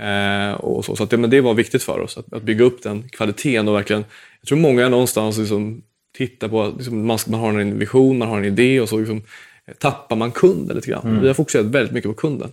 Eh, 0.01 0.53
och 0.53 0.85
så 0.85 0.95
så 0.95 1.03
att 1.03 1.09
det, 1.09 1.17
men 1.17 1.29
det 1.29 1.41
var 1.41 1.53
viktigt 1.53 1.83
för 1.83 1.99
oss, 1.99 2.17
att, 2.17 2.33
att 2.33 2.43
bygga 2.43 2.65
upp 2.65 2.83
den 2.83 3.09
kvaliteten 3.09 3.67
och 3.67 3.75
verkligen, 3.75 4.05
jag 4.41 4.47
tror 4.47 4.57
många 4.57 4.89
någonstans 4.89 5.37
liksom 5.37 5.81
tittar 6.17 6.47
på 6.47 6.73
liksom 6.77 7.05
man, 7.05 7.19
man 7.27 7.39
har 7.39 7.59
en 7.59 7.79
vision, 7.79 8.17
man 8.17 8.27
har 8.27 8.37
en 8.37 8.45
idé 8.45 8.81
och 8.81 8.89
så 8.89 8.97
liksom, 8.97 9.21
eh, 9.65 9.73
tappar 9.73 10.15
man 10.15 10.31
kunden 10.31 10.75
lite 10.75 10.89
grann. 10.89 11.21
Vi 11.21 11.27
har 11.27 11.33
fokuserat 11.33 11.65
väldigt 11.65 11.93
mycket 11.93 12.11
på 12.11 12.15
kunden. 12.21 12.51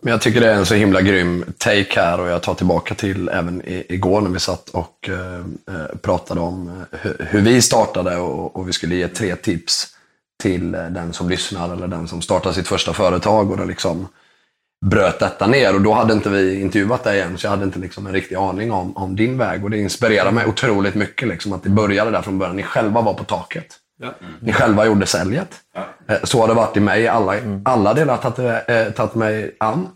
Men 0.00 0.10
jag 0.10 0.20
tycker 0.20 0.40
det 0.40 0.50
är 0.50 0.54
en 0.54 0.66
så 0.66 0.74
himla 0.74 1.02
grym 1.02 1.44
take 1.58 2.00
här 2.00 2.20
och 2.20 2.28
jag 2.28 2.42
tar 2.42 2.54
tillbaka 2.54 2.94
till 2.94 3.28
även 3.28 3.62
igår 3.64 4.20
när 4.20 4.30
vi 4.30 4.38
satt 4.38 4.68
och 4.68 5.08
eh, 5.08 5.38
eh, 5.74 5.96
pratade 6.02 6.40
om 6.40 6.84
hur, 7.18 7.40
vi 7.40 7.62
startade 7.62 8.16
och, 8.16 8.68
vi 8.68 8.72
skulle 8.72 8.94
ge 8.94 9.08
tre 9.08 9.36
tips 9.36 9.86
till 10.42 10.72
den 10.72 11.12
som 11.12 11.28
lyssnar 11.28 11.72
eller 11.72 11.88
den 11.88 12.08
som 12.08 12.22
startar 12.22 12.52
sitt 12.52 12.68
första 12.68 12.92
företag 12.92 13.50
och 13.50 13.56
då 13.56 13.64
liksom 13.64 14.08
bröt 14.84 15.18
detta 15.18 15.46
ner 15.46 15.74
och 15.74 15.80
då 15.80 15.92
hade 15.92 16.12
inte 16.14 16.28
vi 16.28 16.60
intervjuat 16.60 17.04
dig 17.04 17.20
än 17.20 17.38
så 17.38 17.46
jag 17.46 17.50
hade 17.50 17.64
inte 17.64 17.78
liksom 17.78 18.06
en 18.06 18.12
riktig 18.12 18.36
aning 18.36 18.72
om, 18.72 18.96
om 18.96 19.16
din 19.16 19.38
väg 19.38 19.64
och 19.64 19.70
det 19.70 19.78
inspirerar 19.78 20.30
mig 20.32 20.46
otroligt 20.46 20.94
mycket 20.94 21.28
liksom 21.28 21.52
att 21.52 21.62
det 21.62 21.70
började 21.70 22.10
där 22.10 22.22
från 22.22 22.38
början. 22.38 22.56
Ni 22.56 22.62
själva 22.62 23.00
var 23.00 23.14
på 23.14 23.24
taket. 23.24 23.66
Ni 24.40 24.52
själva 24.52 24.86
gjorde 24.86 25.06
säljet. 25.06 25.48
Eh, 26.08 26.16
Så 26.24 26.40
har 26.40 26.48
det 26.48 26.54
varit 26.54 26.76
i 26.76 26.80
mig. 26.80 27.08
Alla, 27.08 27.34
alla 27.64 27.94
delar 27.94 28.16
har 28.16 28.30
tagit, 28.30 28.68
eh, 28.68 28.92
tagit 28.92 29.14
mig 29.14 29.56
an. 29.58 29.88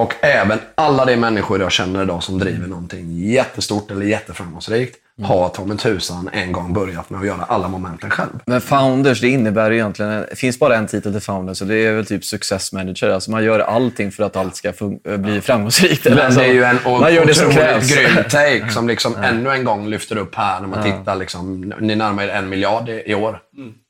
Och 0.00 0.14
även 0.20 0.58
alla 0.74 1.04
de 1.04 1.16
människor 1.16 1.60
jag 1.60 1.72
känner 1.72 2.02
idag 2.02 2.22
som 2.22 2.38
driver 2.38 2.66
någonting 2.66 3.18
jättestort 3.18 3.90
eller 3.90 4.06
jätteframgångsrikt 4.06 4.96
har 5.22 5.48
ta 5.48 5.64
mig 5.64 5.76
tusan 5.76 6.30
en 6.32 6.52
gång 6.52 6.72
börjat 6.72 7.10
med 7.10 7.20
att 7.20 7.26
göra 7.26 7.42
alla 7.42 7.68
momenten 7.68 8.10
själv. 8.10 8.30
Men 8.46 8.60
founders, 8.60 9.20
det 9.20 9.28
innebär 9.28 9.70
ju 9.70 9.76
egentligen... 9.76 10.26
Det 10.30 10.36
finns 10.36 10.58
bara 10.58 10.76
en 10.76 10.86
titel 10.86 11.12
till 11.12 11.20
founders 11.20 11.60
och 11.60 11.66
det 11.66 11.76
är 11.86 11.92
väl 11.92 12.06
typ 12.06 12.24
success 12.24 12.72
manager. 12.72 13.08
Alltså 13.08 13.30
man 13.30 13.44
gör 13.44 13.58
allting 13.60 14.12
för 14.12 14.22
att 14.24 14.36
allt 14.36 14.56
ska 14.56 14.70
fun- 14.70 15.16
bli 15.18 15.40
framgångsrikt. 15.40 16.04
Men 16.04 16.18
Alltså, 16.18 16.40
det 16.40 16.46
är 16.46 16.52
ju 16.52 16.64
en 16.64 16.78
man 16.84 17.14
gör 17.14 17.24
det 17.26 17.34
som 17.34 17.48
otroligt 17.48 17.94
grym 17.94 18.24
take 18.30 18.70
som 18.70 18.88
liksom 18.88 19.16
ännu 19.16 19.50
en 19.50 19.64
gång 19.64 19.86
lyfter 19.88 20.16
upp 20.16 20.34
här 20.34 20.60
när 20.60 20.68
man 20.68 20.82
tittar. 20.82 21.16
Liksom, 21.16 21.74
ni 21.80 21.96
närmar 21.96 22.22
er 22.24 22.28
en 22.28 22.48
miljard 22.48 22.88
i, 22.88 23.02
i 23.06 23.14
år. 23.14 23.40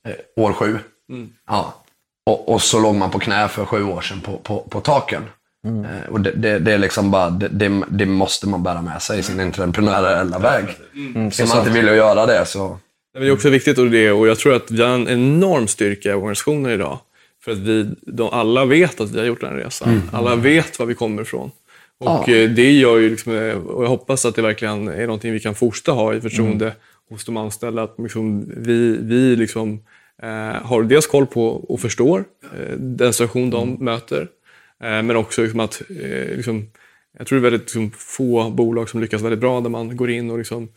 Eh, 0.08 0.42
år 0.44 0.52
sju. 0.52 0.78
Ja. 1.48 1.74
Och, 2.30 2.48
och 2.52 2.62
så 2.62 2.80
låg 2.80 2.94
man 2.94 3.10
på 3.10 3.18
knä 3.18 3.48
för 3.48 3.64
sju 3.64 3.84
år 3.84 4.00
sedan 4.00 4.20
på, 4.20 4.36
på, 4.36 4.60
på 4.70 4.80
taken. 4.80 5.22
Eh, 5.64 6.10
och 6.10 6.20
det, 6.20 6.30
det, 6.30 6.58
det 6.58 6.72
är 6.72 6.78
liksom 6.78 7.10
bara, 7.10 7.30
det, 7.30 7.48
det, 7.48 7.82
det 7.88 8.06
måste 8.06 8.48
man 8.48 8.62
bära 8.62 8.82
med 8.82 9.02
sig 9.02 9.18
i 9.18 9.22
sin 9.22 9.40
entreprenöriella 9.40 10.38
väg. 10.38 10.64
Mm, 11.14 11.30
Ska 11.30 11.46
man 11.46 11.58
inte 11.58 11.70
vilja 11.70 11.96
göra 11.96 12.26
det 12.26 12.46
så... 12.46 12.78
Det 13.18 13.26
är 13.26 13.32
också 13.32 13.48
viktigt 13.50 13.78
och, 13.78 13.90
det, 13.90 14.12
och 14.12 14.28
jag 14.28 14.38
tror 14.38 14.54
att 14.54 14.70
vi 14.70 14.82
har 14.82 14.88
en 14.88 15.08
enorm 15.08 15.68
styrka 15.68 16.10
i 16.10 16.12
organisationen 16.12 16.72
idag. 16.72 16.98
För 17.44 17.52
att 17.52 17.58
vi, 17.58 17.90
de, 18.00 18.28
alla 18.28 18.64
vet 18.64 19.00
att 19.00 19.10
vi 19.10 19.18
har 19.18 19.26
gjort 19.26 19.40
den 19.40 19.50
här 19.50 19.56
resan. 19.56 20.02
Alla 20.12 20.36
vet 20.36 20.78
var 20.78 20.86
vi 20.86 20.94
kommer 20.94 21.22
ifrån. 21.22 21.50
Och 22.00 22.28
eh, 22.28 22.50
det 22.50 22.72
gör 22.72 22.98
ju 22.98 23.10
liksom, 23.10 23.34
eh, 23.34 23.56
och 23.56 23.84
jag 23.84 23.88
hoppas 23.88 24.24
att 24.26 24.34
det 24.34 24.42
verkligen 24.42 24.88
är 24.88 25.06
någonting 25.06 25.32
vi 25.32 25.40
kan 25.40 25.54
fortsätta 25.54 25.92
ha 25.92 26.14
i 26.14 26.20
förtroende 26.20 26.72
hos 27.10 27.24
de 27.24 27.36
anställda. 27.36 27.82
Att 27.82 27.94
liksom, 27.98 28.52
vi 28.56 28.96
vi 29.00 29.36
liksom, 29.36 29.80
eh, 30.22 30.62
har 30.62 30.82
dels 30.82 31.06
koll 31.06 31.26
på 31.26 31.46
och 31.48 31.80
förstår 31.80 32.24
eh, 32.42 32.76
den 32.76 33.12
situation 33.12 33.50
de 33.50 33.76
möter. 33.80 34.28
Eh, 34.82 35.02
men 35.02 35.16
också 35.16 35.42
liksom 35.42 35.60
att 35.60 35.82
eh, 35.90 36.36
liksom, 36.36 36.66
jag 37.18 37.26
tror 37.26 37.40
det 37.40 37.46
är 37.46 37.50
väldigt 37.50 37.74
liksom, 37.74 37.90
få 37.96 38.50
bolag 38.50 38.88
som 38.88 39.00
lyckas 39.00 39.22
väldigt 39.22 39.40
bra 39.40 39.60
där 39.60 39.70
man 39.70 39.96
går 39.96 40.10
in 40.10 40.30
och 40.30 40.38
liksom, 40.38 40.68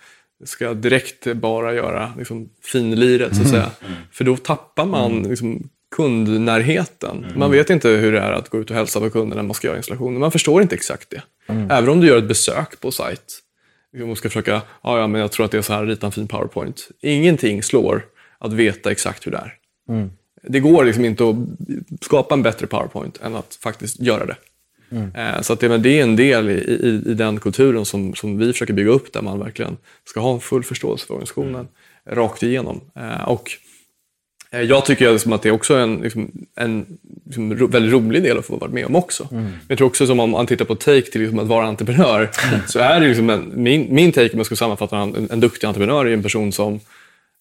ska 0.46 0.74
direkt 0.74 1.34
bara 1.34 1.74
göra 1.74 2.14
liksom, 2.18 2.50
finliret 2.64 3.36
så 3.36 3.42
att 3.42 3.50
säga. 3.50 3.72
För 4.12 4.24
då 4.24 4.38
tappar 4.38 4.86
man 4.86 5.24
liksom, 5.24 5.70
kundnärheten. 5.96 7.26
Man 7.36 7.52
vet 7.52 7.70
inte 7.70 7.90
hur 7.90 8.12
det 8.12 8.20
är 8.20 8.32
att 8.32 8.50
gå 8.50 8.58
ut 8.60 8.70
och 8.70 8.76
hälsa 8.76 9.00
på 9.00 9.10
kunden 9.10 9.38
när 9.38 9.44
man 9.44 9.54
ska 9.54 9.68
göra 9.68 9.78
installationer. 9.78 10.20
Man 10.20 10.32
förstår 10.32 10.62
inte 10.62 10.76
exakt 10.76 11.10
det. 11.10 11.22
Även 11.72 11.90
om 11.90 12.00
du 12.02 12.08
gör 12.08 12.18
ett 12.18 12.28
besök 12.28 12.80
på 12.82 12.92
sajt 12.92 13.40
liksom, 13.94 14.10
och 14.10 14.18
ska 14.18 14.30
försöka, 14.30 14.62
ja, 14.84 15.00
ja 15.00 15.08
men 15.08 15.22
jag 15.22 15.32
tror 15.32 15.46
att 15.46 15.52
det 15.52 15.58
är 15.58 15.62
så 15.62 15.74
här, 15.74 15.86
rita 15.86 16.06
en 16.06 16.12
fin 16.12 16.28
powerpoint. 16.28 16.88
Ingenting 17.02 17.64
slår 17.64 18.06
att 18.40 18.54
veta 18.54 18.92
exakt 18.92 19.28
hur 19.28 19.32
det 19.32 19.38
är. 19.38 19.54
Det 20.50 20.60
går 20.60 20.86
liksom 20.86 21.06
inte 21.06 21.24
att 21.30 21.36
skapa 22.06 22.36
en 22.36 22.42
bättre 22.44 22.68
powerpoint 22.68 23.20
än 23.24 23.36
att 23.36 23.58
faktiskt 23.64 24.00
göra 24.00 24.26
det. 24.26 24.36
Eh, 25.16 25.42
Så 25.42 25.54
att 25.54 25.60
det, 25.60 25.70
men 25.70 25.82
det 25.82 26.00
är 26.00 26.04
en 26.04 26.16
del 26.16 26.50
i, 26.50 26.54
i, 26.54 27.12
i 27.12 27.14
den 27.14 27.40
kulturen 27.40 27.86
som, 27.86 28.16
som 28.16 28.38
vi 28.38 28.52
försöker 28.54 28.74
bygga 28.74 28.92
upp 28.92 29.14
där 29.14 29.22
man 29.22 29.40
verkligen 29.40 29.78
ska 30.06 30.20
ha 30.20 30.34
en 30.34 30.40
full 30.40 30.64
förståelse 30.64 31.06
för 31.08 31.14
organisationen 31.14 31.68
rakt 32.10 32.44
igenom. 32.44 32.82
Eh, 32.96 33.30
Och 33.30 33.52
eh, 34.52 34.62
jag 34.62 34.86
tycker 34.86 35.12
liksom 35.12 35.34
att 35.34 35.42
det 35.42 35.50
är 35.50 35.54
också 35.54 35.76
en, 35.76 35.96
liksom, 35.96 36.32
en 36.56 36.86
liksom, 37.26 37.56
ro, 37.56 37.68
väldigt 37.68 37.94
rolig 37.94 38.24
del 38.24 38.38
att 38.38 38.46
få 38.46 38.56
vara 38.58 38.72
med 38.72 38.86
om 38.86 38.96
också. 38.96 39.28
Men 39.32 39.52
jag 39.68 39.78
tror 39.78 39.88
också 39.88 40.08
som 40.08 40.20
om 40.20 40.30
man 40.30 40.48
tittar 40.48 40.66
på 40.66 40.76
take 40.76 41.02
till 41.12 41.22
liksom 41.22 41.40
att 41.40 41.48
vara 41.48 41.66
entreprenör, 41.66 42.30
så 42.68 42.80
är 42.80 43.00
det 43.00 43.08
liksom 43.08 43.30
en, 43.30 43.52
min, 43.56 43.88
min 43.96 44.12
take 44.12 44.32
om 44.34 44.40
jag 44.40 44.46
skulle 44.46 44.58
sammanfatta 44.58 44.98
en, 44.98 45.28
en 45.32 45.40
duktig 45.40 45.68
entreprenör 45.68 46.06
är 46.06 46.14
en 46.14 46.24
person 46.24 46.52
som 46.52 46.80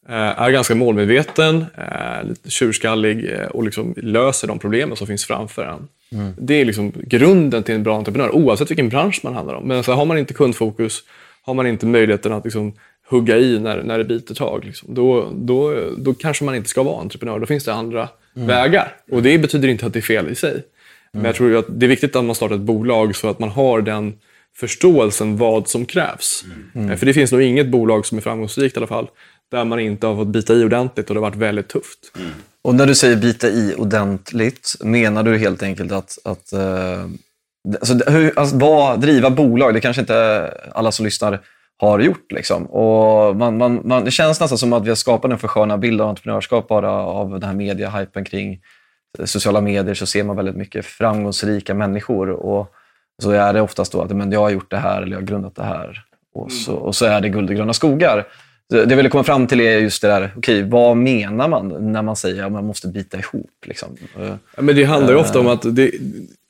är 0.08 0.50
ganska 0.50 0.74
målmedveten, 0.74 1.64
eh, 1.78 2.28
lite 2.28 2.50
tjurskallig 2.50 3.32
eh, 3.32 3.46
och 3.46 3.64
liksom 3.64 3.94
löser 3.96 4.48
de 4.48 4.58
problemen 4.58 4.96
som 4.96 5.06
finns 5.06 5.24
framför 5.26 5.64
en. 5.64 5.88
Det 6.38 6.54
är 6.54 6.64
liksom 6.64 6.92
grunden 6.96 7.62
till 7.62 7.74
en 7.74 7.82
bra 7.82 7.96
entreprenör, 7.96 8.34
oavsett 8.34 8.70
vilken 8.70 8.88
bransch 8.88 9.20
man 9.22 9.34
handlar 9.34 9.54
om. 9.54 9.68
Men 9.68 9.82
så 9.82 9.92
har 9.92 10.04
man 10.04 10.18
inte 10.18 10.34
kundfokus, 10.34 11.02
har 11.42 11.54
man 11.54 11.66
inte 11.66 11.86
möjligheten 11.86 12.32
att 12.32 12.44
liksom 12.44 12.72
hugga 13.08 13.38
i 13.38 13.58
när, 13.58 13.82
när 13.82 13.98
det 13.98 14.04
biter 14.04 14.34
tag, 14.34 14.64
liksom, 14.64 14.94
då, 14.94 15.30
då, 15.34 15.74
då 15.98 16.14
kanske 16.14 16.44
man 16.44 16.54
inte 16.54 16.68
ska 16.68 16.82
vara 16.82 17.00
entreprenör. 17.00 17.38
Då 17.38 17.46
finns 17.46 17.64
det 17.64 17.74
andra 17.74 18.08
vägar. 18.34 18.92
Och 19.10 19.22
det 19.22 19.38
betyder 19.38 19.68
inte 19.68 19.86
att 19.86 19.92
det 19.92 19.98
är 19.98 20.02
fel 20.02 20.28
i 20.28 20.34
sig. 20.34 20.62
Men 21.12 21.24
jag 21.24 21.34
tror 21.34 21.48
ju 21.50 21.58
att 21.58 21.66
det 21.68 21.86
är 21.86 21.88
viktigt 21.90 22.16
att 22.16 22.24
man 22.24 22.34
startar 22.34 22.54
ett 22.54 22.60
bolag 22.60 23.16
så 23.16 23.28
att 23.28 23.38
man 23.38 23.48
har 23.48 23.80
den 23.80 24.14
förståelsen 24.56 25.36
vad 25.36 25.68
som 25.68 25.86
krävs. 25.86 26.44
Eh, 26.74 26.96
För 26.96 27.06
det 27.06 27.12
finns 27.14 27.32
nog 27.32 27.42
inget 27.42 27.68
bolag 27.68 28.06
som 28.06 28.18
är 28.18 28.22
framgångsrikt 28.22 28.76
i 28.76 28.78
alla 28.78 28.86
fall, 28.86 29.06
där 29.50 29.64
man 29.64 29.80
inte 29.80 30.06
har 30.06 30.16
fått 30.16 30.28
bita 30.28 30.54
i 30.54 30.64
ordentligt 30.64 31.08
och 31.08 31.14
det 31.14 31.20
har 31.20 31.30
varit 31.30 31.36
väldigt 31.36 31.68
tufft. 31.68 31.98
Och 32.62 32.74
när 32.74 32.86
du 32.86 32.94
säger 32.94 33.16
bita 33.16 33.48
i 33.48 33.74
ordentligt, 33.78 34.74
menar 34.80 35.22
du 35.22 35.38
helt 35.38 35.62
enkelt 35.62 35.92
att, 35.92 36.18
att 36.24 36.52
eh, 36.52 37.04
alltså, 37.80 38.10
hur, 38.10 38.38
alltså, 38.38 38.56
vad, 38.56 39.00
driva 39.00 39.30
bolag, 39.30 39.74
det 39.74 39.80
kanske 39.80 40.00
inte 40.00 40.52
alla 40.74 40.92
som 40.92 41.04
lyssnar 41.04 41.40
har 41.78 41.98
gjort. 41.98 42.32
Liksom. 42.32 42.66
Och 42.66 43.36
man, 43.36 43.58
man, 43.58 43.80
man, 43.84 44.04
det 44.04 44.10
känns 44.10 44.40
nästan 44.40 44.58
som 44.58 44.72
att 44.72 44.84
vi 44.84 44.88
har 44.88 44.96
skapat 44.96 45.30
en 45.30 45.38
försköna 45.38 45.78
bild 45.78 46.00
av 46.00 46.08
entreprenörskap 46.08 46.68
bara 46.68 46.90
av 46.90 47.30
den 47.30 47.42
här 47.42 47.54
mediehypen 47.54 48.24
kring 48.24 48.60
sociala 49.24 49.60
medier 49.60 49.94
så 49.94 50.06
ser 50.06 50.24
man 50.24 50.36
väldigt 50.36 50.56
mycket 50.56 50.86
framgångsrika 50.86 51.74
människor. 51.74 52.30
Och 52.30 52.72
så 53.22 53.30
är 53.30 53.52
det 53.52 53.60
oftast 53.60 53.92
då 53.92 54.02
att 54.02 54.16
men 54.16 54.32
jag 54.32 54.40
har 54.40 54.50
gjort 54.50 54.70
det 54.70 54.76
här 54.76 55.02
eller 55.02 55.12
jag 55.12 55.18
har 55.18 55.26
grundat 55.26 55.54
det 55.54 55.64
här. 55.64 56.02
Och 56.34 56.52
så, 56.52 56.74
och 56.74 56.94
så 56.96 57.06
är 57.06 57.20
det 57.20 57.28
guld 57.28 57.50
och 57.50 57.56
gröna 57.56 57.72
skogar. 57.72 58.26
Det 58.70 58.76
jag 58.78 58.96
ville 58.96 59.08
komma 59.08 59.24
fram 59.24 59.46
till 59.46 59.60
är 59.60 59.78
just 59.78 60.02
det 60.02 60.08
där, 60.08 60.32
okej, 60.36 60.62
vad 60.62 60.96
menar 60.96 61.48
man 61.48 61.92
när 61.92 62.02
man 62.02 62.16
säger 62.16 62.44
att 62.44 62.52
man 62.52 62.64
måste 62.66 62.88
bita 62.88 63.18
ihop? 63.18 63.50
Liksom? 63.66 63.96
Eh, 64.20 64.34
Ja, 64.56 64.62
Men 64.62 64.76
det 64.76 64.84
handlar 64.84 65.12
ju 65.12 65.18
ofta 65.18 65.40
om 65.40 65.46
att 65.46 65.76
det, 65.76 65.90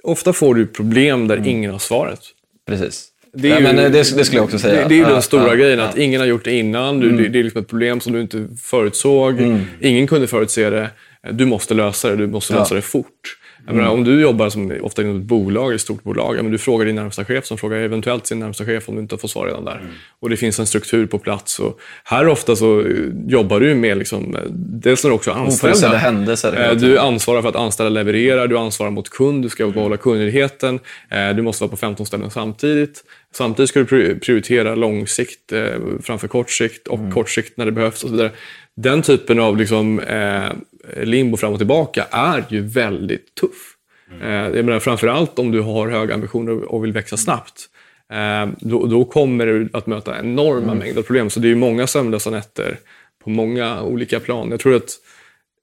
ofta 0.02 0.32
får 0.32 0.54
du 0.54 0.66
problem 0.66 1.28
där 1.28 1.46
ingen 1.46 1.70
har 1.72 1.78
svaret. 1.78 2.20
Precis. 2.66 3.08
Det, 3.32 3.48
Ja, 3.48 3.54
är 3.54 3.58
ju- 3.60 3.64
men, 3.66 3.78
eh, 3.78 3.84
det, 3.84 4.16
det 4.16 4.24
skulle 4.24 4.38
jag 4.38 4.44
också 4.44 4.58
säga. 4.58 4.82
Det, 4.82 4.88
det 4.88 4.94
är 4.94 4.96
ju 4.96 5.02
Ja, 5.02 5.08
den 5.12 5.22
stora 5.22 5.46
ja, 5.48 5.54
grejen, 5.54 5.78
ja. 5.78 5.84
Mm. 5.84 5.90
att 5.90 5.98
ingen 5.98 6.20
har 6.20 6.26
gjort 6.28 6.44
det 6.44 6.52
innan. 6.52 7.00
Du, 7.00 7.10
det, 7.10 7.28
det 7.28 7.38
är 7.38 7.42
liksom 7.42 7.60
ett 7.62 7.68
problem 7.68 8.00
som 8.00 8.12
du 8.12 8.20
inte 8.20 8.48
förutsåg. 8.62 9.40
Ingen 9.80 10.06
kunde 10.06 10.26
förutse 10.26 10.70
det. 10.70 10.90
Du 11.32 11.46
måste 11.46 11.74
lösa 11.74 12.08
det, 12.10 12.16
du 12.16 12.26
måste 12.26 12.52
Ja. 12.52 12.58
lösa 12.58 12.74
det 12.74 12.82
fort. 12.82 13.36
Mm. 13.68 13.76
menar, 13.76 13.90
om 13.90 14.04
du 14.04 14.20
jobbar 14.20 14.48
som, 14.50 14.72
ofta 14.82 15.02
inom 15.02 15.16
ett 15.16 15.22
bolag, 15.22 15.74
ett 15.74 15.80
stort 15.80 16.02
bolag, 16.02 16.36
men 16.36 16.50
du 16.52 16.58
frågar 16.58 16.86
din 16.86 16.94
närmsta 16.96 17.24
chef 17.24 17.46
som 17.46 17.58
frågar 17.58 17.76
eventuellt 17.76 18.26
sin 18.26 18.38
närmsta 18.38 18.64
chef 18.64 18.88
om 18.88 18.94
du 18.94 19.00
inte 19.00 19.18
fått 19.18 19.30
svar 19.30 19.46
redan 19.46 19.64
där. 19.64 19.76
Mm. 19.76 19.86
Och 20.20 20.30
det 20.30 20.36
finns 20.36 20.58
en 20.58 20.66
struktur 20.66 21.06
på 21.06 21.18
plats. 21.18 21.58
Och 21.58 21.78
här 22.04 22.28
ofta 22.28 22.56
så 22.56 22.80
eh, 22.80 22.86
jobbar 23.26 23.60
du 23.60 23.74
med, 23.74 23.98
liksom, 23.98 24.34
eh, 24.36 24.42
dels 24.50 25.04
när 25.04 25.10
du 25.10 25.14
också 25.14 25.30
är 25.30 25.34
anställda. 25.34 25.96
händelser 25.96 26.70
Eh. 26.70 26.76
Du 26.76 26.98
ansvarar 26.98 27.42
för 27.42 27.48
att 27.48 27.56
anställa 27.56 27.88
levererar, 27.88 28.46
du 28.46 28.58
ansvarar 28.58 28.90
mot 28.90 29.10
kund, 29.10 29.42
du 29.42 29.48
ska 29.48 29.66
behålla 29.66 29.96
kundnöjdheten, 29.96 30.78
eh, 31.10 31.28
du 31.36 31.42
måste 31.42 31.62
vara 31.64 31.70
på 31.70 31.76
15 31.76 32.06
ställen 32.06 32.30
samtidigt. 32.30 33.04
Samtidigt 33.34 33.68
ska 33.68 33.80
du 33.80 33.86
pri- 33.86 34.20
prioritera 34.20 34.74
långsikt 34.74 35.52
eh, 35.52 35.64
framför 36.02 36.28
kortsikt 36.28 36.88
och 36.88 37.12
kortsikt 37.12 37.56
när 37.56 37.64
det 37.64 37.72
behövs 37.72 38.02
och 38.04 38.08
så 38.08 38.14
vidare. 38.16 38.30
Den 38.76 39.02
typen 39.02 39.40
av 39.40 39.56
liksom, 39.56 40.00
eh, 40.00 40.52
limbo 40.96 41.36
fram 41.36 41.52
och 41.52 41.58
tillbaka 41.58 42.06
är 42.10 42.44
ju 42.48 42.60
väldigt 42.60 43.34
tuff. 43.34 43.76
Eh, 44.22 44.28
jag 44.28 44.64
menar, 44.64 44.80
framförallt 44.80 45.38
om 45.38 45.50
du 45.50 45.60
har 45.60 45.88
höga 45.88 46.14
ambitioner 46.14 46.62
och 46.62 46.84
vill 46.84 46.92
växa 46.92 47.16
snabbt. 47.16 47.68
Eh, 48.12 48.48
då, 48.58 48.86
då 48.86 49.04
kommer 49.04 49.46
du 49.46 49.68
att 49.72 49.86
möta 49.86 50.20
enorma 50.20 50.74
mängder 50.74 51.02
problem. 51.02 51.30
Så 51.30 51.40
det 51.40 51.46
är 51.46 51.50
ju 51.50 51.56
många 51.56 51.86
sömnlösa 51.86 52.30
nätter 52.30 52.78
på 53.24 53.30
många 53.30 53.82
olika 53.82 54.20
plan. 54.20 54.50
Jag 54.50 54.60
tror 54.60 54.74
att 54.74 54.90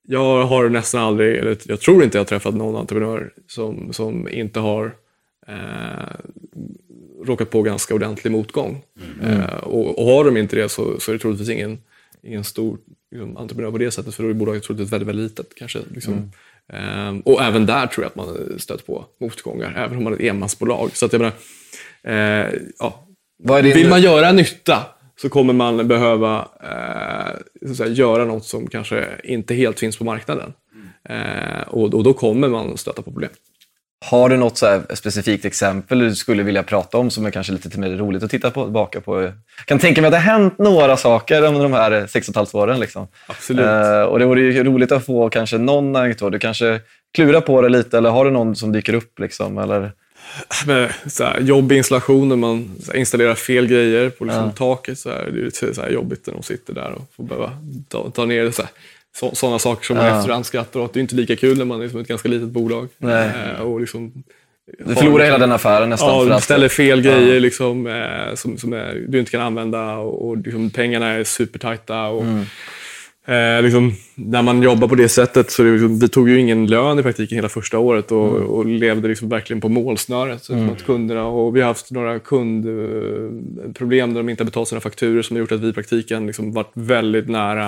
jag 0.08 0.46
har 0.46 0.70
nästan 0.70 1.02
aldrig, 1.02 1.38
eller 1.38 1.58
jag 1.66 1.80
tror 1.80 2.04
inte 2.04 2.18
jag 2.18 2.24
har 2.24 2.28
träffat 2.28 2.56
någon 2.56 2.76
entreprenör 2.76 3.34
som, 3.48 3.94
som 3.94 4.30
inte 4.30 4.60
har 4.60 4.96
eh, 5.48 6.16
råkat 7.26 7.50
på 7.50 7.62
ganska 7.62 7.96
ordentlig 7.96 8.32
motgång. 8.32 8.84
Eh, 9.22 9.58
och, 9.64 10.00
och 10.00 10.06
har 10.06 10.26
de 10.26 10.38
inte 10.38 10.56
det 10.56 10.70
så, 10.70 11.00
så 11.00 11.12
är 11.12 11.14
det 11.14 11.20
troligtvis 11.20 11.50
ingen, 11.50 11.78
ingen 12.24 12.44
stor 12.44 12.78
liksom, 13.14 13.38
entreprenör 13.38 13.72
på 13.72 13.78
det 13.78 13.92
sättet, 13.92 14.16
för 14.16 14.24
då 14.24 14.30
är 14.30 14.34
bolaget 14.34 14.64
troligtvis 14.64 14.94
väldigt, 14.94 15.08
väldigt 15.10 15.32
litet. 15.32 15.56
Kanske, 15.56 15.80
liksom. 15.94 16.32
Eh, 16.74 17.18
och 17.26 17.42
även 17.42 17.66
där 17.66 17.88
tror 17.88 18.04
jag 18.04 18.10
att 18.10 18.16
man 18.16 18.60
stött 18.60 18.86
på 18.86 19.06
motgångar, 19.20 19.74
även 19.78 19.98
om 19.98 20.04
man 20.04 20.14
är 20.14 20.18
ett 20.18 20.24
enmansbolag. 20.24 20.90
Så 20.94 21.06
att 21.06 21.14
jag 21.14 21.20
menar, 21.20 21.34
eh, 22.04 22.54
ja, 22.80 23.08
vill 23.62 23.90
man 23.90 24.02
göra 24.02 24.32
nytta 24.32 24.86
så 25.22 25.30
kommer 25.30 25.54
man 25.54 25.88
behöva 25.88 26.48
eh, 26.64 27.74
säga, 27.74 27.90
göra 27.90 28.26
något 28.26 28.46
som 28.46 28.68
kanske 28.68 29.08
inte 29.24 29.54
helt 29.54 29.80
finns 29.80 29.98
på 29.98 30.04
marknaden. 30.04 30.54
Eh, 31.10 31.68
och, 31.68 31.94
och 31.94 32.04
då 32.04 32.14
kommer 32.14 32.48
man 32.48 32.78
stöta 32.78 33.02
på 33.02 33.12
problem. 33.12 33.32
Har 34.06 34.30
du 34.30 34.38
något 34.38 34.58
så 34.58 34.82
specifikt 34.94 35.46
exempel 35.46 36.00
du 36.00 36.16
skulle 36.16 36.44
vilja 36.44 36.64
prata 36.64 36.98
om 36.98 37.10
som 37.10 37.26
är 37.26 37.32
kanske 37.32 37.54
lite 37.54 37.80
mer 37.80 37.90
roligt 37.90 38.24
att 38.24 38.32
titta 38.32 38.52
på, 38.52 38.64
tillbaka 38.64 39.02
på? 39.02 39.22
Jag 39.22 39.34
kan 39.66 39.80
tänka 39.80 40.02
mig 40.02 40.08
att 40.08 40.12
det 40.12 40.18
har 40.18 40.40
hänt 40.40 40.58
några 40.58 40.98
saker 40.98 41.42
under 41.42 41.64
de 41.64 41.74
här 41.74 42.08
sex 42.08 42.28
och 42.28 42.32
ett 42.32 42.36
halvt 42.36 42.56
åren. 42.56 42.80
Liksom. 42.80 43.08
Absolut. 43.28 43.66
Eh, 43.66 44.02
och 44.02 44.20
det 44.20 44.26
vore 44.26 44.42
ju 44.42 44.64
roligt 44.64 44.92
att 44.92 45.06
få 45.06 45.30
kanske 45.30 45.58
någon 45.58 45.96
anekdot. 45.96 46.32
Du 46.32 46.40
kanske 46.40 46.80
klurar 47.14 47.42
på 47.42 47.62
det 47.62 47.70
lite 47.70 47.98
eller 47.98 48.10
har 48.10 48.26
du 48.26 48.32
någon 48.32 48.56
som 48.56 48.72
dyker 48.72 48.94
upp? 48.94 49.20
Liksom, 49.20 49.58
eller? 49.58 49.92
med 50.68 50.94
så 51.08 51.24
här, 51.24 51.40
jobbig 51.40 51.78
installation 51.78 52.30
när 52.30 52.36
man 52.36 52.76
installerar 52.94 53.36
fel 53.36 53.68
grejer 53.68 54.10
på 54.10 54.26
liksom, 54.26 54.52
taket. 54.52 55.00
Så 55.00 55.10
här, 55.10 55.30
det 55.34 55.40
är 55.40 55.46
lite 55.46 55.74
så 55.74 55.82
här, 55.82 55.90
jobbigt 55.90 56.28
när 56.28 56.34
de 56.34 56.44
sitter 56.44 56.74
där 56.74 56.92
och 56.92 57.02
får 57.16 57.24
behöva 57.24 57.52
ta, 57.88 58.10
ta 58.10 58.26
ner 58.26 58.44
det. 58.44 58.52
Så 58.52 58.62
här. 58.62 58.72
Så, 59.16 59.36
sådana 59.36 59.60
saker 59.60 59.86
som 59.86 59.98
man 59.98 60.06
Ja. 60.06 60.20
efterhand 60.20 60.46
skrattar 60.46 60.80
åt. 60.80 60.94
Det 60.94 61.00
är 61.00 61.02
inte 61.02 61.16
lika 61.16 61.36
kul 61.36 61.58
när 61.58 61.66
man 61.66 61.80
är 61.80 61.84
liksom 61.84 62.02
ett 62.02 62.08
ganska 62.08 62.30
litet 62.30 62.48
bolag. 62.50 62.88
Nej. 62.98 63.32
Eh, 63.58 63.62
och 63.62 63.80
liksom, 63.82 64.24
Du 64.86 64.96
förlorar 64.96 65.26
hela 65.26 65.38
den 65.38 65.52
affären 65.52 65.90
nästan. 65.90 66.10
Ja, 66.10 66.20
för 66.22 66.30
du 66.30 66.34
att- 66.36 66.44
ställer 66.44 66.68
fel 66.70 67.02
grejer 67.02 67.40
liksom, 67.40 67.88
eh, 67.88 68.36
som, 68.36 68.58
som 68.58 68.74
är, 68.74 69.06
du 69.08 69.20
inte 69.20 69.32
kan 69.32 69.42
använda 69.42 69.94
och, 69.96 70.28
och 70.28 70.38
liksom, 70.38 70.70
pengarna 70.70 71.08
är 71.08 71.24
supertajta. 71.24 72.02
Och, 72.04 72.22
Mm. 72.24 72.46
Eh, 73.28 73.62
liksom, 73.64 73.94
när 74.16 74.42
man 74.42 74.62
jobbar 74.64 74.88
på 74.88 74.96
det 74.96 75.10
sättet 75.10 75.52
så 75.52 75.64
det 75.64 75.72
liksom, 75.72 76.00
vi 76.00 76.08
tog 76.08 76.30
ju 76.30 76.40
ingen 76.40 76.68
lön 76.68 77.00
i 77.00 77.04
praktiken 77.04 77.36
hela 77.36 77.50
första 77.50 77.80
året 77.80 78.12
och, 78.12 78.30
Mm. 78.38 78.48
och 78.48 78.66
levde 78.66 79.08
liksom 79.08 79.30
verkligen 79.30 79.62
på 79.62 79.70
målsnöret. 79.70 80.44
Så 80.44 80.54
att 80.72 80.86
kunderna, 80.86 81.26
och 81.26 81.56
vi 81.56 81.62
har 81.62 81.68
haft 81.68 81.92
några 81.92 82.20
kundproblem 82.20 84.14
där 84.14 84.22
de 84.22 84.30
inte 84.30 84.44
har 84.44 84.46
betalat 84.46 84.68
sina 84.68 84.82
fakturor 84.82 85.22
som 85.22 85.36
har 85.36 85.40
gjort 85.40 85.52
att 85.52 85.62
vi 85.62 85.68
i 85.70 85.74
praktiken 85.74 86.28
liksom 86.28 86.52
varit 86.54 86.72
väldigt 86.74 87.30
nära 87.30 87.68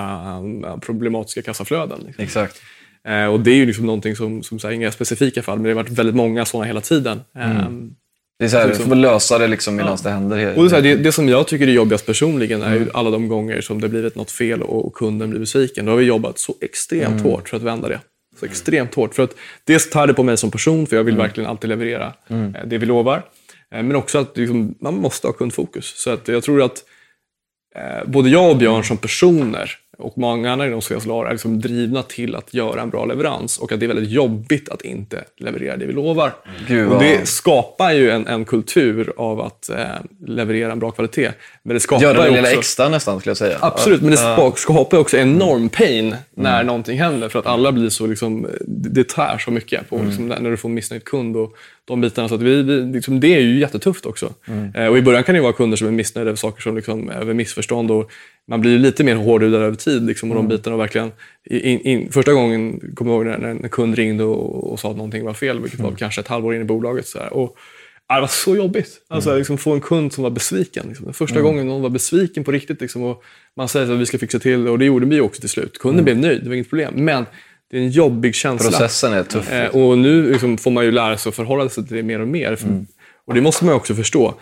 eh, 0.66 0.76
problematiska 0.78 1.42
kassaflöden. 1.42 1.98
Liksom. 2.06 2.24
Exakt. 2.24 2.56
Eh, 3.08 3.26
och 3.26 3.40
det 3.40 3.50
är 3.50 3.54
ju 3.56 3.66
liksom 3.66 3.86
någonting 3.86 4.16
som, 4.16 4.42
som 4.42 4.58
så 4.58 4.66
här, 4.66 4.74
inga 4.74 4.90
specifika 4.90 5.42
fall, 5.42 5.56
men 5.58 5.64
det 5.64 5.70
har 5.70 5.82
varit 5.82 5.98
väldigt 5.98 6.14
många 6.16 6.44
sådana 6.44 6.66
hela 6.66 6.80
tiden. 6.80 7.20
Ehm, 7.38 7.90
Det 8.38 8.44
är 8.44 8.48
så 8.48 8.56
här, 8.56 8.68
du 8.68 8.74
får 8.74 8.94
lösa 8.94 9.38
det 9.38 9.46
liksom 9.46 9.76
medan 9.76 9.98
det 10.02 10.10
händer. 10.10 10.56
och 10.56 10.62
det, 10.62 10.66
är 10.66 10.68
så 10.68 10.74
här, 10.74 10.82
det, 10.82 10.94
det 10.96 11.12
som 11.12 11.28
jag 11.28 11.46
tycker 11.46 11.68
är 11.68 11.72
jobbigast 11.72 12.06
personligen 12.06 12.62
är 12.62 12.74
ju 12.74 12.86
alla 12.94 13.10
de 13.10 13.28
gånger 13.28 13.60
som 13.60 13.80
det 13.80 13.88
blivit 13.88 14.14
något 14.14 14.30
fel 14.30 14.62
och 14.62 14.94
kunden 14.94 15.30
blir 15.30 15.40
besviken. 15.40 15.84
Då 15.84 15.92
har 15.92 15.96
vi 15.96 16.04
jobbat 16.04 16.38
så 16.38 16.54
extremt 16.60 17.22
hårt 17.22 17.48
för 17.48 17.56
att 17.56 17.62
vända 17.62 17.88
det. 17.88 18.00
Så 18.40 18.46
extremt 18.46 18.94
hårt. 18.94 19.14
För 19.14 19.22
att 19.22 19.34
dels 19.64 19.90
tar 19.90 20.06
det 20.06 20.14
på 20.14 20.22
mig 20.22 20.36
som 20.36 20.50
person, 20.50 20.86
för 20.86 20.96
jag 20.96 21.04
vill 21.04 21.16
verkligen 21.16 21.50
alltid 21.50 21.68
leverera 21.68 22.12
eh, 22.28 22.66
det 22.66 22.78
vi 22.78 22.86
lovar. 22.86 23.22
Eh, 23.74 23.82
Men 23.82 23.96
också 23.96 24.18
att 24.18 24.36
liksom, 24.36 24.74
man 24.80 24.94
måste 24.94 25.26
ha 25.26 25.32
kundfokus. 25.32 25.94
Så 25.96 26.10
att 26.10 26.28
jag 26.28 26.42
tror 26.42 26.62
att 26.62 26.84
eh, 27.76 28.08
både 28.08 28.30
jag 28.30 28.50
och 28.50 28.56
Björn 28.56 28.84
som 28.84 28.96
personer 28.96 29.70
och 29.98 30.18
många 30.18 30.52
andra 30.52 30.66
inom 30.66 30.82
Sveasolar 30.82 31.28
är 31.28 31.32
liksom 31.32 31.60
drivna 31.60 32.02
till 32.02 32.34
att 32.34 32.54
göra 32.54 32.82
en 32.82 32.90
bra 32.90 33.04
leverans 33.04 33.58
och 33.58 33.72
att 33.72 33.80
det 33.80 33.86
är 33.86 33.88
väldigt 33.88 34.10
jobbigt 34.10 34.68
att 34.68 34.82
inte 34.82 35.24
leverera 35.36 35.76
det 35.76 35.86
vi 35.86 35.92
lovar. 35.92 36.32
Gud, 36.68 36.88
och 36.88 37.02
det 37.02 37.28
skapar 37.28 37.92
ju 37.92 38.10
en, 38.10 38.26
en 38.26 38.44
kultur 38.44 39.12
av 39.16 39.40
att 39.40 39.68
eh, 39.68 39.84
leverera 40.26 40.72
en 40.72 40.78
bra 40.78 40.90
kvalitet. 40.90 41.30
Men 41.62 41.74
det 41.74 41.80
skapar 41.80 42.02
Gör 42.02 42.14
det 42.14 42.24
ju 42.24 42.30
lilla 42.30 42.42
också... 42.42 42.58
extra 42.58 42.88
nästan 42.88 43.20
skulle 43.20 43.30
jag 43.30 43.36
säga. 43.36 43.58
Absolut, 43.60 44.02
men 44.02 44.10
det 44.10 44.16
skapar 44.56 44.98
också 44.98 45.16
enorm 45.16 45.68
pain 45.68 46.16
när 46.34 46.64
någonting 46.64 46.98
händer. 46.98 47.28
För 47.28 47.38
att 47.38 47.46
alla 47.46 47.72
blir 47.72 47.88
så, 47.88 48.06
liksom, 48.06 48.46
det 48.66 49.08
tär 49.08 49.38
så 49.38 49.50
mycket 49.50 49.88
på 49.88 50.02
liksom, 50.06 50.28
när 50.28 50.50
du 50.50 50.56
får 50.56 50.68
en 50.68 50.74
missnöjd 50.74 51.04
kund 51.04 51.36
och 51.36 51.56
de 51.84 52.00
bitarna. 52.00 52.28
Så 52.28 52.34
att 52.34 52.42
vi, 52.42 52.62
liksom, 52.62 53.20
det 53.20 53.34
är 53.34 53.40
ju 53.40 53.58
jättetufft 53.58 54.06
också. 54.06 54.32
Eh, 54.74 54.86
och 54.86 54.98
I 54.98 55.02
början 55.02 55.24
kan 55.24 55.34
det 55.34 55.40
vara 55.40 55.52
kunder 55.52 55.76
som 55.76 55.86
är 55.86 55.92
missnöjda 55.92 56.28
över 56.28 56.36
saker 56.36 56.62
som 56.62 56.76
liksom, 56.76 57.10
över 57.10 57.34
missförstånd. 57.34 57.90
Och 57.90 58.10
man 58.48 58.60
blir 58.60 58.78
lite 58.78 59.04
mer 59.04 59.16
hårdhudad 59.16 59.62
över 59.62 59.76
tid. 59.76 60.06
Liksom, 60.06 60.30
och 60.30 60.36
de 60.36 60.48
bitarna 60.48 60.76
och 60.76 60.82
verkligen, 60.82 61.12
in, 61.50 61.80
in, 61.80 62.12
första 62.12 62.32
gången 62.32 62.80
kommer 62.94 63.12
jag 63.12 63.26
ihåg 63.26 63.40
när, 63.40 63.48
en 63.48 63.68
kund 63.68 63.94
ringde 63.94 64.24
och, 64.24 64.72
och 64.72 64.80
sa 64.80 64.90
att 64.90 64.96
någonting 64.96 65.24
var 65.24 65.34
fel, 65.34 65.60
vilket 65.60 65.80
var 65.80 65.92
kanske 65.92 66.20
ett 66.20 66.28
halvår 66.28 66.54
in 66.54 66.60
i 66.60 66.64
bolaget. 66.64 67.06
Så 67.06 67.18
här. 67.18 67.32
Och, 67.32 67.56
det 68.08 68.20
var 68.20 68.26
så 68.26 68.56
jobbigt. 68.56 68.88
Alltså, 69.08 69.36
liksom, 69.36 69.58
få 69.58 69.72
en 69.72 69.80
kund 69.80 70.12
som 70.12 70.22
var 70.22 70.30
besviken. 70.30 70.84
Liksom. 70.88 71.04
Den 71.04 71.14
första 71.14 71.40
gången 71.40 71.66
någon 71.66 71.82
var 71.82 71.90
besviken 71.90 72.44
på 72.44 72.52
riktigt. 72.52 72.80
Liksom, 72.80 73.02
och 73.02 73.24
man 73.56 73.68
säger 73.68 73.92
att 73.92 74.00
vi 74.00 74.06
ska 74.06 74.18
fixa 74.18 74.38
till 74.38 74.64
det 74.64 74.70
och 74.70 74.78
det 74.78 74.84
gjorde 74.84 75.06
vi 75.06 75.20
också 75.20 75.40
till 75.40 75.48
slut. 75.48 75.78
Kunden 75.78 76.04
blev 76.04 76.18
nöjd, 76.18 76.42
det 76.42 76.48
var 76.48 76.54
inget 76.54 76.68
problem. 76.68 76.94
Men 76.96 77.26
det 77.70 77.76
är 77.76 77.80
en 77.80 77.90
jobbig 77.90 78.34
känsla. 78.34 78.70
Processen 78.70 79.12
är 79.12 79.22
tuff. 79.22 79.52
Eh, 79.52 79.68
och 79.68 79.98
nu 79.98 80.32
liksom, 80.32 80.58
får 80.58 80.70
man 80.70 80.84
ju 80.84 80.90
lära 80.90 81.18
sig 81.18 81.30
att 81.30 81.36
förhålla 81.36 81.68
sig 81.68 81.86
till 81.86 81.96
det 81.96 82.02
mer 82.02 82.20
och 82.20 82.28
mer. 82.28 82.58
Och 83.26 83.34
det 83.34 83.40
måste 83.40 83.64
man 83.64 83.74
också 83.74 83.94
förstå. 83.94 84.34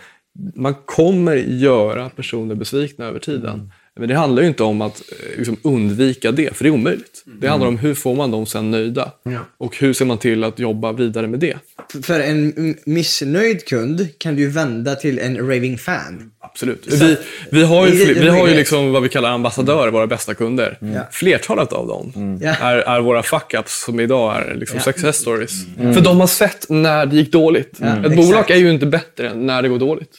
Man 0.54 0.74
kommer 0.84 1.36
göra 1.36 2.10
personer 2.10 2.54
besvikna 2.54 3.04
över 3.04 3.18
tiden. 3.18 3.72
Men 4.00 4.08
det 4.08 4.14
handlar 4.14 4.42
ju 4.42 4.48
inte 4.48 4.62
om 4.62 4.80
att 4.82 5.02
eh, 5.12 5.36
liksom, 5.38 5.56
undvika 5.62 6.32
det, 6.32 6.56
för 6.56 6.64
det 6.64 6.68
är 6.70 6.72
omöjligt. 6.72 7.22
Det 7.40 7.48
handlar 7.48 7.68
om 7.68 7.78
hur 7.78 7.94
får 7.94 8.14
man 8.14 8.30
dem 8.30 8.46
sen 8.46 8.70
nöjda? 8.70 9.12
Och 9.58 9.76
hur 9.78 9.92
ser 9.92 10.04
man 10.04 10.18
till 10.18 10.44
att 10.44 10.58
jobba 10.58 10.92
vidare 10.92 11.26
med 11.26 11.40
det? 11.40 11.56
För 12.02 12.20
en 12.20 12.74
missnöjd 12.84 13.64
kund 13.64 14.08
kan 14.18 14.36
du 14.36 14.48
vända 14.50 14.94
till 14.94 15.18
en 15.18 15.36
raving 15.38 15.78
fan. 15.78 16.30
Absolut. 16.40 16.86
Vi, 16.92 17.16
vi 17.50 17.62
har 17.64 17.86
ju, 17.88 18.14
vi 18.14 18.28
har 18.28 18.48
ju 18.48 18.54
liksom 18.54 18.92
vad 18.92 19.02
vi 19.02 19.08
kallar 19.08 19.30
ambassadörer, 19.30 19.90
våra 19.90 20.06
bästa 20.06 20.34
kunder. 20.34 20.78
Flertalet 21.10 21.72
av 21.72 21.86
dem 21.86 22.38
Ja. 22.42 22.50
är, 22.60 22.76
är 22.76 23.00
våra 23.00 23.22
fuck-ups 23.22 23.84
som 23.84 24.00
idag 24.00 24.36
är 24.36 24.54
liksom 24.54 24.80
success 24.80 25.16
stories. 25.16 25.52
För 25.76 26.00
de 26.00 26.20
har 26.20 26.26
sett 26.26 26.66
när 26.70 27.06
det 27.06 27.16
gick 27.16 27.32
dåligt. 27.32 27.80
Ett 27.80 27.98
exakt. 27.98 28.16
bolag 28.16 28.50
är 28.50 28.56
ju 28.56 28.70
inte 28.70 28.86
bättre 28.86 29.28
än 29.28 29.46
när 29.46 29.62
det 29.62 29.68
går 29.68 29.78
dåligt. 29.78 30.14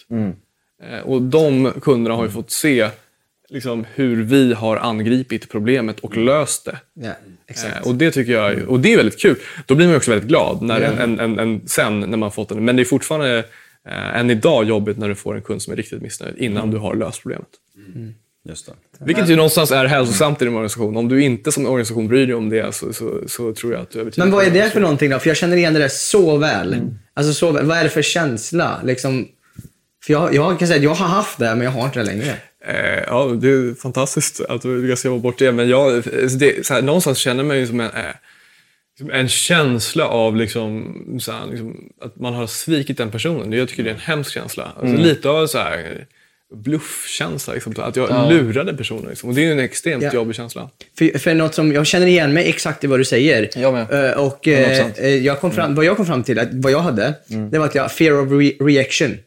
Eh, 0.83 0.99
Och 1.05 1.21
de 1.21 1.71
kunderna 1.81 2.15
har 2.15 2.23
ju 2.23 2.29
fått 2.31 2.51
se 2.51 2.89
liksom, 3.49 3.85
hur 3.93 4.23
vi 4.23 4.53
har 4.53 4.77
angripit 4.77 5.49
problemet 5.49 5.99
och 5.99 6.17
löst 6.17 6.65
det. 6.65 6.79
Ja, 6.93 7.11
exakt. 7.47 7.75
Eh, 7.75 7.87
Och 7.87 7.95
det 7.95 8.11
tycker 8.11 8.33
jag, 8.33 8.69
och 8.69 8.79
det 8.79 8.93
är 8.93 8.97
väldigt 8.97 9.19
kul. 9.19 9.35
Då 9.65 9.75
blir 9.75 9.87
man 9.87 9.95
också 9.95 10.11
väldigt 10.11 10.27
glad 10.29 10.61
när 10.61 10.81
en, 10.81 10.99
en, 10.99 11.19
en, 11.19 11.39
en, 11.39 11.67
sen 11.67 11.99
när 11.99 12.17
man 12.17 12.31
fått 12.31 12.49
den. 12.49 12.65
Men 12.65 12.75
det 12.75 12.81
är 12.81 12.85
fortfarande 12.85 13.37
eh, 13.87 14.15
än 14.19 14.29
idag 14.29 14.65
jobbigt 14.65 14.97
när 14.97 15.09
du 15.09 15.15
får 15.15 15.35
en 15.35 15.41
kund 15.41 15.61
som 15.61 15.73
är 15.73 15.77
riktigt 15.77 16.01
missnöjd 16.01 16.37
innan 16.37 16.71
du 16.71 16.77
har 16.77 16.95
löst 16.95 17.21
problemet. 17.21 17.47
Just 18.49 18.65
det. 18.65 18.73
Vilket 19.05 19.29
ju 19.29 19.35
någonstans 19.35 19.71
är 19.71 19.85
hälsosamt 19.85 20.41
i 20.41 20.45
din 20.45 20.53
organisation. 20.53 20.97
Om 20.97 21.09
du 21.09 21.21
inte 21.23 21.51
som 21.51 21.65
organisation 21.65 22.07
bryr 22.07 22.25
dig 22.25 22.35
om 22.35 22.49
det 22.49 22.75
så, 22.75 22.93
så, 22.93 23.21
så 23.27 23.53
tror 23.53 23.73
jag 23.73 23.81
att 23.81 23.91
du 23.91 23.97
betydligt 23.97 24.17
Men 24.17 24.31
vad 24.31 24.45
är 24.45 24.51
det 24.51 24.69
för 24.69 24.79
någonting 24.79 25.09
då? 25.09 25.19
För 25.19 25.27
jag 25.29 25.37
känner 25.37 25.57
igen 25.57 25.73
det 25.73 25.79
där 25.79 25.87
så 25.87 26.37
väl. 26.37 26.75
Alltså 27.13 27.33
så 27.33 27.51
väl. 27.51 27.65
Vad 27.65 27.77
är 27.77 27.83
det 27.83 27.89
för 27.89 28.01
känsla? 28.01 28.81
Liksom, 28.83 29.27
för 30.05 30.13
jag, 30.13 30.35
jag 30.35 30.59
kan 30.59 30.67
säga 30.67 30.77
att 30.77 30.83
jag 30.83 30.93
har 30.95 31.07
haft 31.07 31.39
det, 31.39 31.55
men 31.55 31.61
jag 31.61 31.71
har 31.71 31.85
inte 31.85 31.99
det 31.99 32.05
längre. 32.05 32.35
Eh, 32.67 33.03
ja, 33.07 33.25
det 33.41 33.49
är 33.49 33.73
fantastiskt 33.81 34.41
att 34.49 34.61
du 34.61 34.81
lyckas 34.81 35.05
jobba 35.05 35.19
bort 35.21 35.39
det. 35.39 35.51
Men 35.51 35.69
jag, 35.69 36.03
det, 36.39 36.65
så 36.65 36.73
här, 36.73 36.81
någonstans 36.81 37.17
känner 37.17 37.43
man 37.43 37.57
ju 37.59 37.67
som 37.67 37.79
en, 37.79 37.89
eh, 37.91 39.19
en 39.19 39.27
känsla 39.29 40.07
av 40.07 40.35
liksom, 40.35 40.95
så 41.21 41.31
här, 41.31 41.47
liksom, 41.49 41.89
att 42.01 42.15
man 42.19 42.33
har 42.33 42.47
svikit 42.47 42.97
den 42.97 43.11
personen. 43.11 43.51
Jag 43.53 43.69
tycker 43.69 43.83
det 43.83 43.89
är 43.89 43.93
en 43.93 43.99
hemsk 43.99 44.31
känsla. 44.31 44.71
Alltså, 44.81 44.97
Lite 44.97 45.29
av 45.29 45.47
så 45.47 45.57
här 45.57 46.05
bluffkänsla. 46.55 47.53
Liksom, 47.53 47.73
att 47.77 47.95
jag 47.95 48.31
lurade 48.31 48.73
personen. 48.73 49.09
Liksom. 49.09 49.29
Och 49.29 49.35
det 49.35 49.45
är 49.45 49.51
en 49.51 49.59
extremt 49.59 50.03
Ja. 50.03 50.13
jobbig 50.13 50.35
känsla. 50.35 50.69
För, 50.97 51.19
för 51.19 51.33
något 51.33 51.55
som, 51.55 51.71
jag 51.71 51.85
känner 51.87 52.07
igen 52.07 52.33
mig 52.33 52.49
exakt 52.49 52.83
i 52.83 52.87
vad 52.87 52.99
du 52.99 53.05
säger. 53.05 53.49
Jag 53.55 53.73
med. 53.73 54.09
Eh, 54.11 54.11
och 54.25 54.39
100%. 54.47 54.91
eh, 54.99 55.07
jag 55.09 55.39
kom 55.39 55.51
fram, 55.51 55.75
vad 55.75 55.85
jag 55.85 55.97
kom 55.97 56.05
fram 56.05 56.23
till, 56.23 56.39
att 56.39 56.47
vad 56.51 56.71
jag 56.71 56.79
hade, 56.79 57.13
det 57.51 57.57
var 57.59 57.65
att 57.65 57.75
jag, 57.75 57.91
fear 57.91 58.21
of 58.21 58.29
re- 58.29 58.65
reaction. 58.65 59.17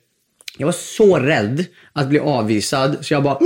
Jag 0.59 0.67
var 0.67 0.73
så 0.73 1.19
rädd 1.19 1.65
att 1.93 2.09
bli 2.09 2.19
avvisad, 2.19 2.97
så 3.01 3.15
jag 3.15 3.23
bara 3.23 3.39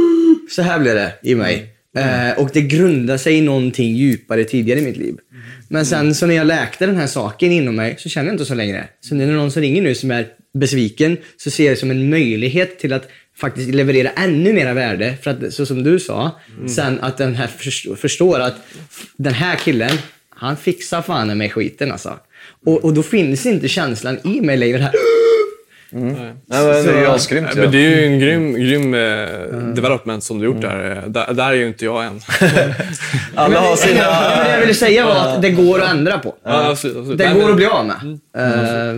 så 0.50 0.62
här 0.62 0.78
blev 0.78 0.94
det 0.94 1.12
i 1.22 1.34
mig. 1.34 1.74
Eh, 1.96 2.42
och 2.42 2.50
det 2.52 2.60
grundade 2.60 3.18
sig 3.18 3.34
i 3.34 3.40
någonting 3.40 3.96
djupare 3.96 4.44
tidigare 4.44 4.80
i 4.80 4.82
mitt 4.82 4.96
liv. 4.96 5.16
Men 5.68 5.86
sen 5.86 6.14
så 6.14 6.26
när 6.26 6.34
jag 6.34 6.46
läkte 6.46 6.86
den 6.86 6.96
här 6.96 7.06
saken 7.06 7.52
inom 7.52 7.76
mig 7.76 7.96
så 7.98 8.08
känner 8.08 8.26
jag 8.26 8.34
inte 8.34 8.44
så 8.44 8.54
längre. 8.54 8.88
Så 9.00 9.14
när 9.14 9.26
det 9.26 9.32
är 9.32 9.36
någon 9.36 9.50
som 9.50 9.62
ringer 9.62 9.82
nu 9.82 9.94
som 9.94 10.10
är 10.10 10.26
besviken 10.54 11.16
så 11.36 11.50
ser 11.50 11.64
jag 11.64 11.72
det 11.72 11.80
som 11.80 11.90
en 11.90 12.10
möjlighet 12.10 12.78
till 12.78 12.92
att 12.92 13.08
faktiskt 13.36 13.70
leverera 13.70 14.10
ännu 14.10 14.52
mera 14.52 14.74
värde. 14.74 15.14
För 15.22 15.30
att, 15.30 15.54
så 15.54 15.66
som 15.66 15.82
du 15.82 16.00
sa, 16.00 16.40
sen 16.68 17.00
att 17.00 17.18
den 17.18 17.34
här 17.34 17.46
förstår, 17.46 17.96
förstår 17.96 18.40
att 18.40 18.54
den 19.16 19.34
här 19.34 19.56
killen, 19.56 19.98
han 20.30 20.56
fixar 20.56 21.02
fan 21.02 21.38
med 21.38 21.52
skiten 21.52 21.92
alltså. 21.92 22.18
Och, 22.66 22.84
och 22.84 22.94
då 22.94 23.02
finns 23.02 23.46
inte 23.46 23.68
känslan 23.68 24.18
i 24.24 24.40
mig 24.40 24.56
längre. 24.56 24.78
Det 24.78 24.84
här, 24.84 24.92
Nej, 25.92 26.34
men 26.48 26.58
det 26.58 26.72
är 26.92 27.00
ju 27.00 27.06
Så- 27.06 27.12
asgrymt. 27.12 27.48
Ja. 27.54 27.62
Men 27.62 27.70
det 27.72 27.78
är 27.78 27.96
ju 27.96 28.04
en 28.04 28.18
grym, 28.20 28.54
grym 28.54 28.94
eh, 28.94 29.74
development 29.74 30.24
som 30.24 30.38
du 30.38 30.44
gjort 30.46 30.60
där. 30.60 30.96
Eh, 31.04 31.10
där. 31.10 31.34
Där 31.34 31.48
är 31.50 31.54
ju 31.54 31.66
inte 31.66 31.84
jag 31.84 32.04
än. 32.04 32.20
Alla 33.34 33.60
har 33.60 33.76
sina... 33.76 34.02
Men 34.36 34.44
det 34.44 34.50
jag 34.52 34.60
ville 34.60 34.74
säga 34.74 35.06
var 35.06 35.16
att 35.16 35.42
det 35.42 35.50
går 35.50 35.80
att 35.82 35.90
ändra 35.90 36.18
på. 36.18 36.34
Ja, 36.44 36.70
absolut, 36.70 36.96
absolut. 36.96 37.18
Det 37.18 37.24
Nej, 37.24 37.34
går 37.34 37.40
men- 37.42 37.50
att 37.50 37.56
bli 37.56 37.66
av 37.66 37.86
med. 37.86 38.18
Eh, 38.36 38.94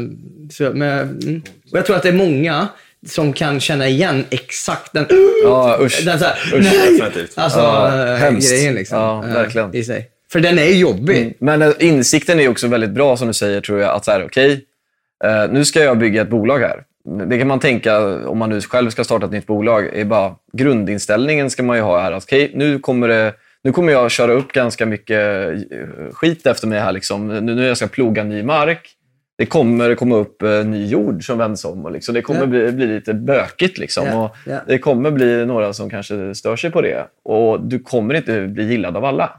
så, 0.53 0.71
men, 0.75 0.99
mm. 1.23 1.43
Och 1.73 1.79
jag 1.79 1.87
tror 1.87 1.97
att 1.97 2.03
det 2.03 2.09
är 2.09 2.13
många 2.13 2.69
som 3.09 3.33
kan 3.33 3.61
känna 3.61 3.89
igen 3.89 4.25
exakt 4.31 4.93
den, 4.93 5.07
Ja, 5.45 5.79
usch. 5.81 6.03
den 6.05 6.19
så 6.19 6.25
här, 6.25 6.35
Usch, 6.55 6.65
nej! 6.65 6.99
definitivt. 6.99 7.33
Alltså, 7.39 7.59
Ja, 7.59 7.89
hemskt. 8.17 8.51
grejen 8.51 8.75
liksom. 8.75 8.99
Ja, 8.99 9.21
verkligen. 9.21 9.75
I 9.77 9.85
sig. 9.85 10.09
För 10.33 10.41
den 10.41 10.59
är 10.59 10.65
ju 10.65 10.75
jobbig. 10.75 11.37
Men 11.39 11.63
eh, 11.63 11.71
insikten 11.79 12.39
är 12.39 12.43
ju 12.43 12.49
också 12.49 12.67
väldigt 12.69 12.91
bra, 12.91 13.17
som 13.17 13.29
du 13.29 13.35
säger, 13.35 13.61
tror 13.61 13.81
jag. 13.81 13.91
Att 13.97 14.05
så 14.05 14.11
här, 14.11 14.25
okej, 14.27 14.61
eh, 15.25 15.51
nu 15.51 15.65
ska 15.65 15.81
jag 15.81 15.99
bygga 15.99 16.23
ett 16.23 16.31
bolag 16.31 16.59
här. 16.59 16.85
Det 17.29 17.39
kan 17.39 17.49
man 17.49 17.61
tänka, 17.61 17.99
om 18.29 18.39
man 18.39 18.51
nu 18.51 18.61
själv 18.61 18.91
ska 18.91 19.05
starta 19.05 19.27
ett 19.27 19.33
nytt 19.33 19.47
bolag, 19.47 19.87
är 19.97 20.05
bara 20.05 20.35
grundinställningen 20.53 21.51
ska 21.51 21.63
man 21.63 21.77
ju 21.77 21.83
ha 21.83 22.01
här. 22.01 22.13
Att, 22.13 22.23
okej, 22.25 22.53
nu, 22.55 22.79
kommer 22.79 23.09
det, 23.09 23.33
nu 23.65 23.73
kommer 23.73 23.93
jag 23.93 24.11
köra 24.11 24.33
upp 24.33 24.53
ganska 24.53 24.87
mycket 24.87 25.51
eh, 25.51 26.13
skit 26.13 26.47
efter 26.47 26.67
mig 26.67 26.81
här. 26.81 26.93
Liksom. 26.93 27.29
Nu 27.29 27.55
när 27.55 27.67
jag 27.69 27.77
ska 27.77 27.87
ploga 27.87 28.25
ny 28.25 28.43
mark. 28.43 28.89
Det 29.39 29.47
kommer 29.47 29.95
komma 29.95 30.17
upp 30.17 30.43
eh, 30.43 30.65
ny 30.65 30.87
jord 30.87 31.27
som 31.27 31.39
vänds 31.39 31.65
om. 31.65 31.85
Och 31.85 31.93
liksom. 31.93 32.15
Det 32.15 32.23
kommer 32.23 32.41
Ja. 32.41 32.47
bli, 32.47 32.73
bli 32.73 32.87
lite 32.87 33.15
bökigt. 33.15 33.79
Liksom. 33.79 34.07
Ja, 34.07 34.25
Och 34.25 34.37
ja. 34.47 34.59
Det 34.67 34.79
kommer 34.79 35.11
bli 35.11 35.47
några 35.47 35.73
som 35.73 35.91
kanske 35.91 36.35
stör 36.35 36.57
sig 36.57 36.71
på 36.71 36.81
det. 36.81 37.07
Och 37.25 37.61
du 37.61 37.79
kommer 37.79 38.15
inte 38.15 38.41
bli 38.47 38.65
gillad 38.65 38.97
av 38.97 39.05
alla. 39.05 39.31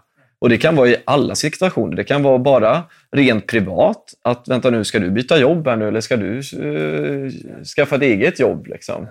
Och 0.43 0.49
Det 0.49 0.57
kan 0.57 0.75
vara 0.75 0.87
i 0.87 0.95
alla 1.05 1.35
situationer. 1.35 1.95
Det 1.95 2.03
kan 2.03 2.23
vara 2.23 2.37
bara 2.39 2.83
rent 3.11 3.47
privat. 3.47 4.03
Att 4.21 4.47
vänta 4.47 4.69
nu, 4.69 4.83
ska 4.83 4.99
du 4.99 5.09
byta 5.09 5.37
jobb 5.37 5.67
här 5.67 5.75
nu 5.75 5.87
eller 5.87 6.01
ska 6.01 6.17
du 6.17 6.37
eh, 6.37 7.31
skaffa 7.75 7.95
ett 7.95 8.01
eget 8.01 8.39
jobb? 8.39 8.67
Liksom. 8.67 9.07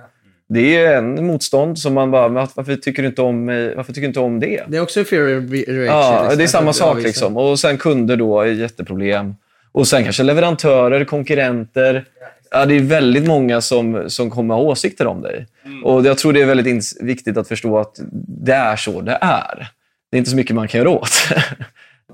Det 0.48 0.76
är 0.76 0.96
en 0.96 1.26
motstånd 1.26 1.78
som 1.78 1.94
man 1.94 2.10
bara, 2.10 2.28
varför 2.28 2.76
tycker 2.76 3.02
du 3.02 3.08
inte 3.08 3.22
om, 3.22 3.44
mig? 3.44 3.74
varför 3.76 3.92
tycker 3.92 4.00
du 4.00 4.06
inte 4.06 4.20
om 4.20 4.40
det? 4.40 4.62
Det 4.68 4.76
är 4.76 4.80
också 4.80 5.04
fear 5.04 5.38
of 5.38 5.44
re- 5.44 5.64
reaction. 5.66 5.86
Ja, 5.86 6.22
liksom. 6.22 6.38
det 6.38 6.44
är 6.44 6.48
samma 6.48 6.70
Att 6.70 6.76
sak. 6.76 7.02
Liksom. 7.02 7.36
Och 7.36 7.58
sen 7.58 7.78
kunder 7.78 8.16
då 8.16 8.40
är 8.40 8.46
jätteproblem. 8.46 9.34
Och 9.72 9.88
sen 9.88 10.04
kanske 10.04 10.22
leverantörer, 10.22 11.04
konkurrenter. 11.04 12.04
Ja, 12.50 12.66
det 12.66 12.74
är 12.74 12.80
väldigt 12.80 13.26
många 13.26 13.60
som, 13.60 14.04
som 14.06 14.30
kommer 14.30 14.54
ha 14.54 14.62
åsikter 14.62 15.06
om 15.06 15.22
dig. 15.22 15.46
Och 15.84 16.06
Jag 16.06 16.18
tror 16.18 16.32
det 16.32 16.42
är 16.42 16.46
väldigt 16.46 17.02
viktigt 17.02 17.36
att 17.36 17.48
förstå 17.48 17.78
att 17.78 18.00
det 18.44 18.54
är 18.54 18.76
så 18.76 19.00
det 19.00 19.18
är. 19.20 19.68
Det 20.12 20.16
är 20.16 20.18
inte 20.18 20.30
så 20.30 20.36
mycket 20.36 20.56
man 20.56 20.68
kan 20.68 20.78
göra 20.78 20.90
åt. 20.90 21.10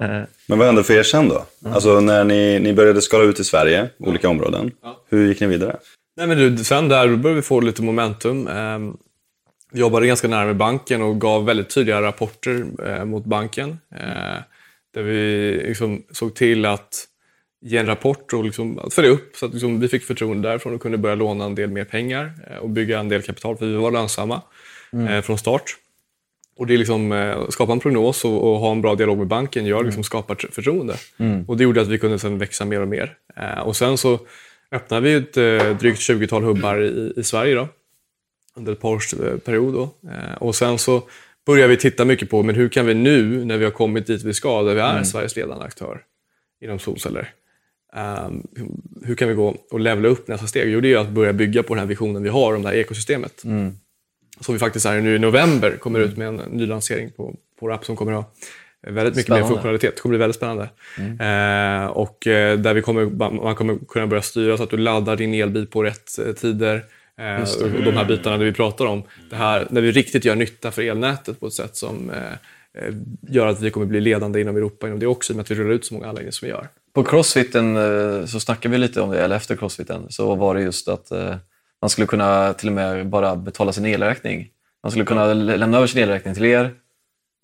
Eh, 0.01 0.23
Men 0.47 0.59
vad 0.59 0.67
hände 0.67 0.85
för 0.85 0.95
er 0.95 1.03
sen 1.03 1.29
då? 1.29 1.47
Alltså 1.65 2.01
när 2.01 2.25
ni, 2.25 2.59
ni 2.61 2.73
började 2.73 3.03
skala 3.03 3.25
ut 3.25 3.41
i 3.41 3.45
Sverige, 3.45 3.89
olika 3.99 4.29
områden. 4.29 4.71
Hur 5.09 5.29
gick 5.29 5.41
ni 5.41 5.47
vidare? 5.47 5.77
Nej, 6.17 6.27
men 6.27 6.39
du, 6.39 6.65
sen 6.65 6.89
där 6.89 7.17
började 7.17 7.35
vi 7.35 7.43
få 7.43 7.61
lite 7.61 7.83
momentum. 7.83 8.49
Eh, 8.49 8.79
vi 9.73 9.81
jobbade 9.81 10.07
ganska 10.07 10.29
nära 10.29 10.45
med 10.45 10.57
banken 10.57 11.03
och 11.03 11.21
gav 11.21 11.45
väldigt 11.45 11.71
tydliga 11.71 12.03
rapporter 12.03 12.67
eh, 12.87 13.05
mot 13.05 13.25
banken. 13.25 13.79
Eh, 13.95 14.43
där 14.95 15.03
vi 15.03 15.53
liksom 15.69 16.03
såg 16.11 16.35
till 16.35 16.67
att 16.67 17.05
ge 17.61 17.79
en 17.79 17.87
rapport 17.87 18.33
och 18.33 18.45
liksom 18.45 18.79
att 18.79 18.95
följa 18.95 19.11
upp 19.11 19.37
så 19.37 19.47
att 19.47 19.53
liksom 19.53 19.81
vi 19.81 19.89
fick 19.89 20.05
förtroende 20.05 20.49
därifrån 20.49 20.75
och 20.75 20.83
kunde 20.83 20.99
börja 20.99 21.15
låna 21.15 21.45
en 21.45 21.55
del 21.55 21.71
mer 21.71 21.85
pengar 21.85 22.33
och 22.61 22.71
bygga 22.71 22.99
en 22.99 23.09
del 23.09 23.23
kapital 23.23 23.57
för 23.57 23.67
vi 23.67 23.75
var 23.75 23.91
lönsamma 23.91 24.43
eh, 25.09 25.21
från 25.23 25.39
start. 25.39 25.77
Och 26.59 26.67
det 26.67 26.75
är 26.75 26.79
liksom, 26.79 27.13
eh, 27.13 27.49
skapa 27.49 27.73
en 27.73 27.81
prognos 27.81 28.25
och, 28.25 28.53
och 28.53 28.59
ha 28.59 28.73
en 28.73 28.83
bra 28.83 28.95
dialog 28.95 29.19
med 29.19 29.27
banken 29.27 29.67
gör 29.67 29.85
liksom 29.85 30.05
skapar 30.05 30.35
tr- 30.35 30.53
förtroende. 30.53 30.97
Och 31.47 31.57
det 31.57 31.65
gjorde 31.65 31.81
att 31.81 31.89
vi 31.89 31.99
kunde 31.99 32.19
sen 32.19 32.39
växa 32.39 32.65
mer 32.65 32.81
och 32.81 32.89
mer. 32.89 33.15
Eh, 33.37 33.59
och 33.61 33.77
sen 33.77 33.99
så 33.99 34.19
öppnade 34.73 35.03
vi 35.03 35.15
ett 35.15 35.37
eh, 35.37 35.79
drygt 35.79 35.99
20-tal 36.01 36.43
hubbar 36.43 36.81
i, 36.83 37.13
i 37.17 37.25
Sverige 37.25 37.55
då, 37.55 37.69
under 38.57 38.73
ett 38.73 38.81
par 38.81 38.95
års 38.95 39.15
period. 39.45 39.75
Då. 39.75 39.91
Och 40.41 40.55
sen 40.55 40.79
så 40.79 41.03
började 41.47 41.69
vi 41.69 41.77
titta 41.77 42.05
mycket 42.05 42.31
på 42.31 42.43
men 42.43 42.55
hur 42.55 42.69
kan 42.69 42.87
vi 42.87 42.95
nu, 42.95 43.45
när 43.45 43.57
vi 43.59 43.65
har 43.65 43.73
kommit 43.73 44.07
dit 44.07 44.23
vi 44.23 44.35
ska, 44.35 44.63
där 44.63 44.75
vi 44.75 44.81
är 44.81 45.03
Sveriges 45.05 45.37
ledande 45.37 45.65
aktör 45.65 46.01
inom 46.65 46.79
solceller, 46.79 47.31
ehm, 47.97 48.47
hur 49.05 49.15
kan 49.15 49.29
vi 49.29 49.35
gå 49.35 49.57
och 49.71 49.81
levla 49.81 50.09
upp 50.09 50.29
nästa 50.29 50.47
steg? 50.47 50.69
Jo, 50.73 50.81
det 50.81 50.93
är 50.93 50.99
att 50.99 51.09
börja 51.11 51.33
bygga 51.33 51.63
på 51.63 51.75
den 51.75 51.79
här 51.81 51.87
visionen 51.87 52.23
vi 52.23 52.29
har 52.29 52.55
om 52.55 52.63
det 52.63 52.69
här 52.69 52.77
ekosystemet. 52.77 53.43
Som 54.41 54.55
vi 54.55 54.59
faktiskt 54.59 54.87
är 54.87 55.01
nu 55.01 55.17
i 55.17 55.19
november 55.19 55.77
kommer 55.77 56.01
ut 56.01 56.17
med 56.17 56.29
en 56.29 56.37
ny 56.37 56.67
lansering 56.67 57.11
på, 57.11 57.27
på 57.27 57.37
vår 57.61 57.73
app 57.73 57.85
som 57.85 57.97
kommer 57.97 58.13
att 58.13 58.19
ha 58.19 58.31
väldigt 58.81 59.15
mycket 59.15 59.25
Spännande. 59.25 59.45
mer 59.45 59.49
funktionalitet. 59.55 59.97
Det 59.97 60.01
kommer 60.03 60.11
bli 60.13 60.19
väldigt 60.19 60.37
spännande. 60.37 60.69
Eh, 60.99 61.87
och 61.87 62.27
eh, 62.27 62.59
där 62.59 62.75
vi 62.75 62.83
kommer, 62.83 63.05
man 63.31 63.55
kommer 63.55 63.79
kunna 63.89 64.07
börja 64.07 64.23
styra 64.23 64.57
så 64.57 64.63
att 64.63 64.71
du 64.71 64.77
laddar 64.77 65.17
din 65.17 65.35
elbil 65.35 65.67
på 65.67 65.83
rätt 65.83 66.19
eh, 66.27 66.33
tider. 66.33 66.85
Eh, 67.19 67.43
och 67.63 67.83
de 67.85 67.93
här 67.93 68.05
bitarna 68.05 68.37
vi 68.37 68.53
pratar 68.53 68.87
om. 68.87 69.03
Det 69.31 69.37
här, 69.37 69.67
när 69.71 69.81
vi 69.81 69.93
riktigt 69.93 70.25
gör 70.25 70.35
nytta 70.35 70.71
för 70.71 70.83
elnätet 70.83 71.41
på 71.41 71.47
ett 71.47 71.53
sätt 71.53 71.77
som 71.77 72.11
eh, 72.11 72.83
eh, 72.83 72.95
gör 73.29 73.47
att 73.47 73.61
vi 73.61 73.71
kommer 73.71 73.87
bli 73.87 74.01
ledande 74.01 74.41
inom 74.41 74.57
Europa 74.57 74.87
inom 74.87 74.99
det 74.99 75.07
också, 75.07 75.33
i 75.33 75.35
och 75.35 75.37
med 75.37 75.43
att 75.43 75.51
vi 75.51 75.55
rullar 75.55 75.75
ut 75.75 75.85
så 75.85 75.95
många 75.95 76.09
anläggningar 76.09 76.33
som 76.33 76.47
vi 76.47 76.53
gör. 76.53 76.69
På 76.95 77.03
crossfiten 77.05 77.79
så 78.29 78.41
snackade 78.41 78.73
vi 78.73 78.79
lite 78.79 79.01
om 79.01 79.11
det, 79.11 79.21
eller 79.21 79.37
efter 79.37 79.57
crossfiten, 79.57 80.07
så 80.09 80.35
var 80.35 80.55
det 80.55 80.63
just 80.63 80.89
att 80.89 81.13
man 81.83 81.91
skulle 81.91 82.07
kunna 82.07 82.53
till 82.55 82.69
och 82.69 82.75
med 82.75 83.07
bara 83.09 83.37
betala 83.37 83.73
sin 83.73 83.87
elräkning. 83.87 84.49
Man 84.83 84.91
skulle 84.93 85.05
kunna 85.05 85.35
lä- 85.35 85.57
lämna 85.57 85.77
över 85.77 85.87
sin 85.87 86.03
elräkning 86.03 86.35
till 86.35 86.45
er 86.45 86.71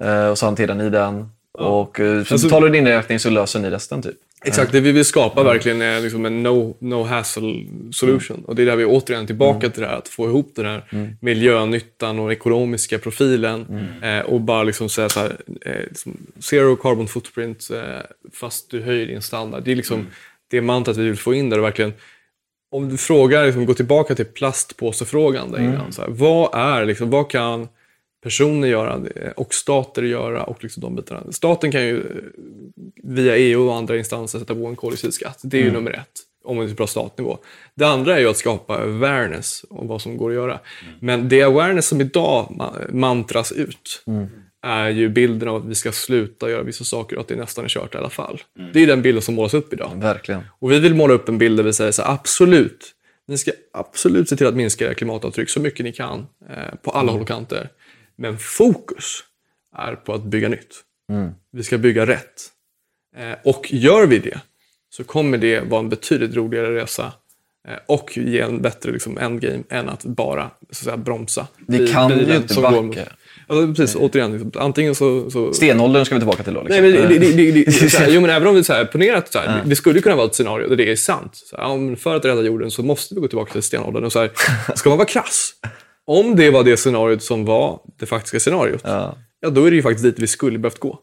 eh, 0.02 0.26
och 0.28 0.38
så 0.38 0.46
hanterar 0.46 0.74
ni 0.74 0.90
den. 0.90 1.28
Och 1.58 2.00
eh, 2.00 2.24
så 2.24 2.34
Alltså- 2.34 2.46
betalar 2.46 2.66
du 2.68 2.72
din 2.72 2.86
elräkning 2.86 3.18
så 3.18 3.30
löser 3.30 3.60
ni 3.60 3.70
resten 3.70 4.02
typ. 4.02 4.14
Exakt, 4.46 4.72
det 4.72 4.80
vi 4.80 4.92
vill 4.92 5.04
skapa 5.04 5.42
verkligen 5.42 5.82
är 5.82 6.00
liksom 6.00 6.26
en 6.26 6.42
no, 6.42 6.76
no 6.80 7.04
hassle 7.04 7.66
solution. 7.92 8.44
Och 8.44 8.54
det 8.54 8.62
är 8.62 8.66
där 8.66 8.76
vi 8.76 8.84
återigen 8.84 9.22
är 9.22 9.26
tillbaka 9.26 9.68
till 9.70 9.82
det 9.82 9.88
här 9.88 9.96
att 9.96 10.08
få 10.08 10.26
ihop 10.28 10.52
den 10.56 10.66
här 10.66 10.82
miljönyttan 11.20 12.18
och 12.18 12.32
ekonomiska 12.32 12.98
profilen. 12.98 13.66
Eh, 14.02 14.20
och 14.20 14.40
bara 14.40 14.62
liksom 14.62 14.88
säga 14.88 15.08
så 15.08 15.20
här, 15.20 15.36
eh, 15.66 15.72
liksom 15.88 16.16
zero 16.40 16.76
carbon 16.76 17.08
footprint 17.08 17.68
eh, 17.72 17.80
fast 18.32 18.70
du 18.70 18.82
höjer 18.82 19.06
din 19.06 19.22
standard. 19.22 19.62
Det 19.64 19.72
är 19.72 19.76
liksom 19.76 20.06
det 20.50 20.60
mantrat 20.60 20.96
vi 20.96 21.04
vill 21.04 21.16
få 21.18 21.34
in 21.34 21.50
där 21.50 21.58
och 21.58 21.64
verkligen 21.64 21.92
om 22.74 22.88
du 22.88 22.96
frågar, 22.96 23.44
liksom, 23.44 23.66
gå 23.66 23.74
tillbaka 23.74 24.14
till 24.14 24.24
plastpåsefrågan 24.24 25.50
där 25.52 25.58
innan. 25.58 25.92
Så 25.92 26.02
här, 26.02 26.08
vad, 26.10 26.54
är, 26.54 26.84
liksom, 26.84 27.10
vad 27.10 27.30
kan 27.30 27.68
personer 28.22 28.68
göra 28.68 29.00
eh, 29.16 29.30
och 29.30 29.54
stater 29.54 30.02
göra 30.02 30.42
och 30.42 30.62
liksom 30.62 30.80
de 30.80 30.96
bitarna. 30.96 31.32
Staten 31.32 31.72
kan 31.72 31.82
ju 31.82 31.96
eh, 31.98 32.04
via 33.02 33.36
EU 33.36 33.68
och 33.68 33.76
andra 33.76 33.96
instanser 33.98 34.38
sätta 34.38 34.54
på 34.54 34.66
en 34.66 34.76
koldioxidskatt. 34.76 35.40
Det 35.42 35.58
är 35.58 35.62
ju 35.62 35.72
nummer 35.72 35.90
ett 35.90 36.20
om 36.44 36.56
man 36.56 36.68
är 36.68 36.74
på 36.74 36.86
statnivå. 36.86 37.38
Det 37.74 37.84
andra 37.84 38.16
är 38.16 38.20
ju 38.20 38.28
att 38.28 38.36
skapa 38.36 38.74
awareness 38.82 39.64
om 39.70 39.88
vad 39.88 40.02
som 40.02 40.16
går 40.16 40.30
att 40.30 40.34
göra. 40.34 40.60
Men 41.00 41.28
det 41.28 41.42
awareness 41.42 41.86
som 41.86 42.00
idag 42.00 42.56
ma- 42.58 42.92
mantras 42.92 43.52
ut 43.52 44.02
är 44.64 44.88
ju 44.88 45.08
bilden 45.08 45.48
av 45.48 45.56
att 45.56 45.64
vi 45.64 45.74
ska 45.74 45.92
sluta 45.92 46.50
göra 46.50 46.62
vissa 46.62 46.84
saker 46.84 47.16
och 47.16 47.22
att 47.22 47.28
det 47.28 47.36
nästan 47.36 47.64
är 47.64 47.68
kört 47.68 47.94
i 47.94 47.98
alla 47.98 48.10
fall. 48.10 48.42
Det 48.72 48.82
är 48.82 48.86
den 48.86 49.02
bilden 49.02 49.22
som 49.22 49.34
målas 49.34 49.54
upp 49.54 49.72
idag. 49.72 49.90
Verkligen. 49.94 50.40
Och 50.58 50.72
vi 50.72 50.80
vill 50.80 50.94
måla 50.94 51.14
upp 51.14 51.28
en 51.28 51.38
bild 51.38 51.56
där 51.56 51.64
vi 51.64 51.72
säger 51.72 51.92
så 51.92 52.02
här, 52.02 52.12
absolut, 52.12 52.92
ni 53.26 53.38
ska 53.38 53.50
absolut 53.72 54.28
se 54.28 54.36
till 54.36 54.46
att 54.46 54.54
minska 54.54 54.84
era 54.86 54.94
klimatavtryck 54.94 55.50
så 55.50 55.60
mycket 55.60 55.84
ni 55.84 55.92
kan 55.92 56.26
eh, 56.50 56.74
på 56.82 56.90
alla 56.90 57.12
håll 57.12 57.20
och 57.20 57.28
kanter. 57.28 57.68
Men 58.16 58.38
fokus 58.38 59.20
är 59.76 59.94
på 59.94 60.14
att 60.14 60.22
bygga 60.24 60.48
nytt. 60.48 60.74
Vi 61.52 61.62
ska 61.62 61.78
bygga 61.78 62.06
rätt. 62.06 62.42
Eh, 63.16 63.32
och 63.44 63.72
gör 63.72 64.06
vi 64.06 64.18
det 64.18 64.40
så 64.90 65.04
kommer 65.04 65.38
det 65.38 65.60
vara 65.60 65.80
en 65.80 65.88
betydligt 65.88 66.34
roligare 66.36 66.74
resa 66.76 67.12
eh, 67.68 67.74
och 67.88 68.16
ge 68.18 68.40
en 68.40 68.62
bättre 68.62 68.92
liksom, 68.92 69.18
endgame 69.18 69.62
än 69.70 69.88
att 69.88 70.04
bara 70.04 70.50
så 70.60 70.68
att 70.70 70.76
säga, 70.76 70.96
bromsa. 70.96 71.46
Vi 71.66 71.86
kan 71.92 72.10
ju 72.18 72.36
inte 72.36 72.54
backa. 72.62 72.80
mot- 72.82 72.96
Alltså, 73.46 73.74
precis, 73.74 73.96
återigen, 73.96 74.32
liksom, 74.32 74.52
antingen 74.54 74.94
så... 74.94 75.30
så 75.30 75.52
Stenåldern 75.52 76.04
ska 76.04 76.14
vi 76.14 76.20
tillbaka 76.20 76.42
till 76.42 76.54
då. 76.54 76.62
Liksom. 76.62 76.82
Nej, 76.82 76.92
men 76.92 77.08
det, 77.08 77.18
det, 77.18 77.32
det, 77.32 77.52
det, 77.52 77.64
det, 77.64 77.72
så 77.90 77.98
här, 77.98 78.08
jo, 78.10 78.20
men 78.20 78.30
även 78.30 78.48
om 78.48 78.54
vi 78.54 78.62
ponerar 78.92 79.16
att 79.16 79.32
så 79.32 79.38
här, 79.38 79.62
det 79.64 79.76
skulle 79.76 80.00
kunna 80.00 80.16
vara 80.16 80.26
ett 80.26 80.34
scenario 80.34 80.68
där 80.68 80.76
det 80.76 80.92
är 80.92 80.96
sant. 80.96 81.30
Så 81.34 81.56
här, 81.56 81.64
ja, 81.64 81.76
men 81.76 81.96
för 81.96 82.16
att 82.16 82.24
rädda 82.24 82.42
jorden 82.42 82.70
så 82.70 82.82
måste 82.82 83.14
vi 83.14 83.20
gå 83.20 83.28
tillbaka 83.28 83.52
till 83.52 83.62
stenåldern. 83.62 84.04
Och 84.04 84.12
så 84.12 84.20
här, 84.20 84.30
ska 84.74 84.88
man 84.88 84.98
vara 84.98 85.08
krass? 85.08 85.52
Om 86.06 86.36
det 86.36 86.50
var 86.50 86.64
det 86.64 86.76
scenariot 86.76 87.22
som 87.22 87.44
var 87.44 87.80
det 87.98 88.06
faktiska 88.06 88.40
scenariot, 88.40 88.80
ja. 88.84 89.16
då 89.50 89.64
är 89.64 89.70
det 89.70 89.76
ju 89.76 89.82
faktiskt 89.82 90.04
dit 90.04 90.18
vi 90.18 90.26
skulle 90.26 90.58
behövt 90.58 90.78
gå. 90.78 90.98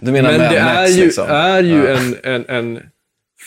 Du 0.00 0.12
menar 0.12 0.30
Men 0.30 0.40
Mad 0.40 0.50
det 0.50 0.64
Max, 0.64 0.90
är 0.90 0.96
ju, 0.96 1.04
liksom? 1.04 1.26
är 1.28 1.62
ju 1.62 1.86
en, 1.86 2.16
en, 2.22 2.44
en 2.48 2.80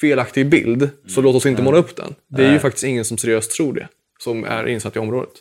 felaktig 0.02 0.50
bild, 0.50 0.90
så 1.08 1.22
låt 1.22 1.36
oss 1.36 1.46
inte 1.46 1.62
måla 1.62 1.78
upp 1.78 1.96
den. 1.96 2.16
Det 2.28 2.46
är 2.46 2.52
ju 2.52 2.60
faktiskt 2.60 2.84
ingen 2.84 3.06
som 3.06 3.18
seriöst 3.18 3.52
tror 3.52 3.74
det, 3.74 3.88
som 4.20 4.44
är 4.44 4.68
insatt 4.68 4.96
i 4.96 5.00
området. 5.00 5.34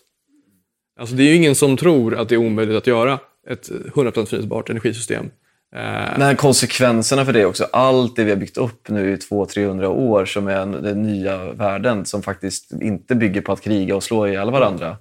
Alltså 1.02 1.16
det 1.16 1.22
är 1.22 1.28
ju 1.28 1.34
ingen 1.34 1.54
som 1.54 1.76
tror 1.76 2.14
att 2.14 2.28
det 2.28 2.34
är 2.34 2.36
omöjligt 2.36 2.76
att 2.76 2.86
göra 2.86 3.18
ett 3.50 3.70
100% 3.94 4.12
förnyelsebart 4.12 4.70
energisystem. 4.70 5.30
Eh, 5.76 6.18
Men 6.18 6.36
konsekvenserna 6.36 7.24
för 7.24 7.32
det 7.32 7.44
också. 7.44 7.64
Allt 7.72 8.16
det 8.16 8.24
vi 8.24 8.30
har 8.30 8.36
byggt 8.36 8.56
upp 8.56 8.88
nu 8.88 9.12
i 9.12 9.16
200-300 9.16 9.84
år 9.86 10.24
som 10.24 10.48
är 10.48 10.66
den 10.66 11.02
nya 11.02 11.52
världen 11.52 12.04
som 12.04 12.22
faktiskt 12.22 12.72
inte 12.72 13.14
bygger 13.14 13.40
på 13.40 13.52
att 13.52 13.60
kriga 13.60 13.96
och 13.96 14.02
slå 14.02 14.26
ihjäl 14.26 14.50
varandra 14.50 14.96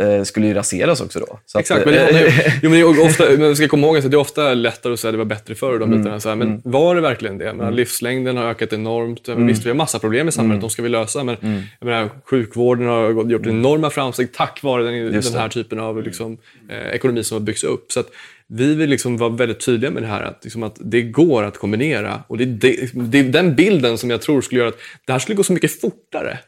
eh, 0.00 0.22
skulle 0.22 0.46
ju 0.46 0.54
raseras 0.54 1.00
också 1.00 1.18
då. 1.18 1.38
Så 1.46 1.58
att, 1.58 1.60
Exakt, 1.60 1.84
men 1.84 1.94
det, 1.94 2.26
eh, 2.26 2.52
jo, 2.62 2.70
men 2.70 3.06
ofta, 3.06 3.28
vi 3.36 3.56
ska 3.56 3.68
komma 3.68 3.86
ihåg 3.86 3.96
att 3.96 4.10
det 4.10 4.14
är 4.16 4.18
ofta 4.18 4.54
lättare 4.54 4.92
att 4.92 5.00
säga 5.00 5.08
att 5.08 5.14
det 5.14 5.18
var 5.18 5.24
bättre 5.24 5.54
förr. 5.54 5.76
Mm. 5.76 5.90
De 5.90 5.98
bitarna, 5.98 6.20
så 6.20 6.28
här, 6.28 6.36
men 6.36 6.60
var 6.64 6.94
det 6.94 7.00
verkligen 7.00 7.38
det? 7.38 7.54
Men 7.54 7.76
Livslängden 7.76 8.36
har 8.36 8.44
ökat 8.44 8.72
enormt. 8.72 9.28
Mm. 9.28 9.46
Visst, 9.46 9.64
vi 9.66 9.70
har 9.70 9.76
massa 9.76 9.98
problem 9.98 10.28
i 10.28 10.32
samhället, 10.32 10.60
de 10.60 10.70
ska 10.70 10.82
vi 10.82 10.88
lösa. 10.88 11.24
Men 11.24 11.36
jag 11.80 11.86
menar, 11.86 12.10
sjukvården 12.30 12.86
har 12.86 13.30
gjort 13.30 13.46
enorma 13.46 13.90
framsteg 13.90 14.32
tack 14.32 14.62
vare 14.62 14.82
den, 14.82 14.94
Mm. 14.98 15.20
Den 15.20 15.34
här 15.34 15.48
typen 15.48 15.78
av 15.80 16.02
liksom, 16.02 16.38
eh, 16.70 16.88
ekonomi 16.94 17.24
som 17.24 17.34
har 17.34 17.40
byggts 17.40 17.64
upp. 17.64 17.92
Så 17.92 18.00
att 18.00 18.06
vi 18.50 18.74
vill 18.74 18.90
liksom 18.90 19.16
vara 19.16 19.30
väldigt 19.30 19.60
tydliga 19.66 19.90
med 19.90 20.02
det 20.02 20.06
här, 20.06 20.22
att, 20.22 20.40
liksom, 20.44 20.62
att 20.62 20.76
det 20.80 21.02
går 21.02 21.42
att 21.44 21.58
kombinera. 21.58 22.22
Och 22.26 22.38
det, 22.38 22.44
det, 22.44 22.90
det 22.94 23.18
är 23.18 23.24
den 23.24 23.54
bilden 23.54 23.98
som 23.98 24.10
jag 24.10 24.22
tror 24.22 24.40
skulle 24.40 24.58
göra 24.60 24.68
att 24.68 24.78
det 25.06 25.12
här 25.12 25.18
skulle 25.18 25.36
gå 25.36 25.42
så 25.42 25.52
mycket 25.52 25.80
fortare. 25.80 26.38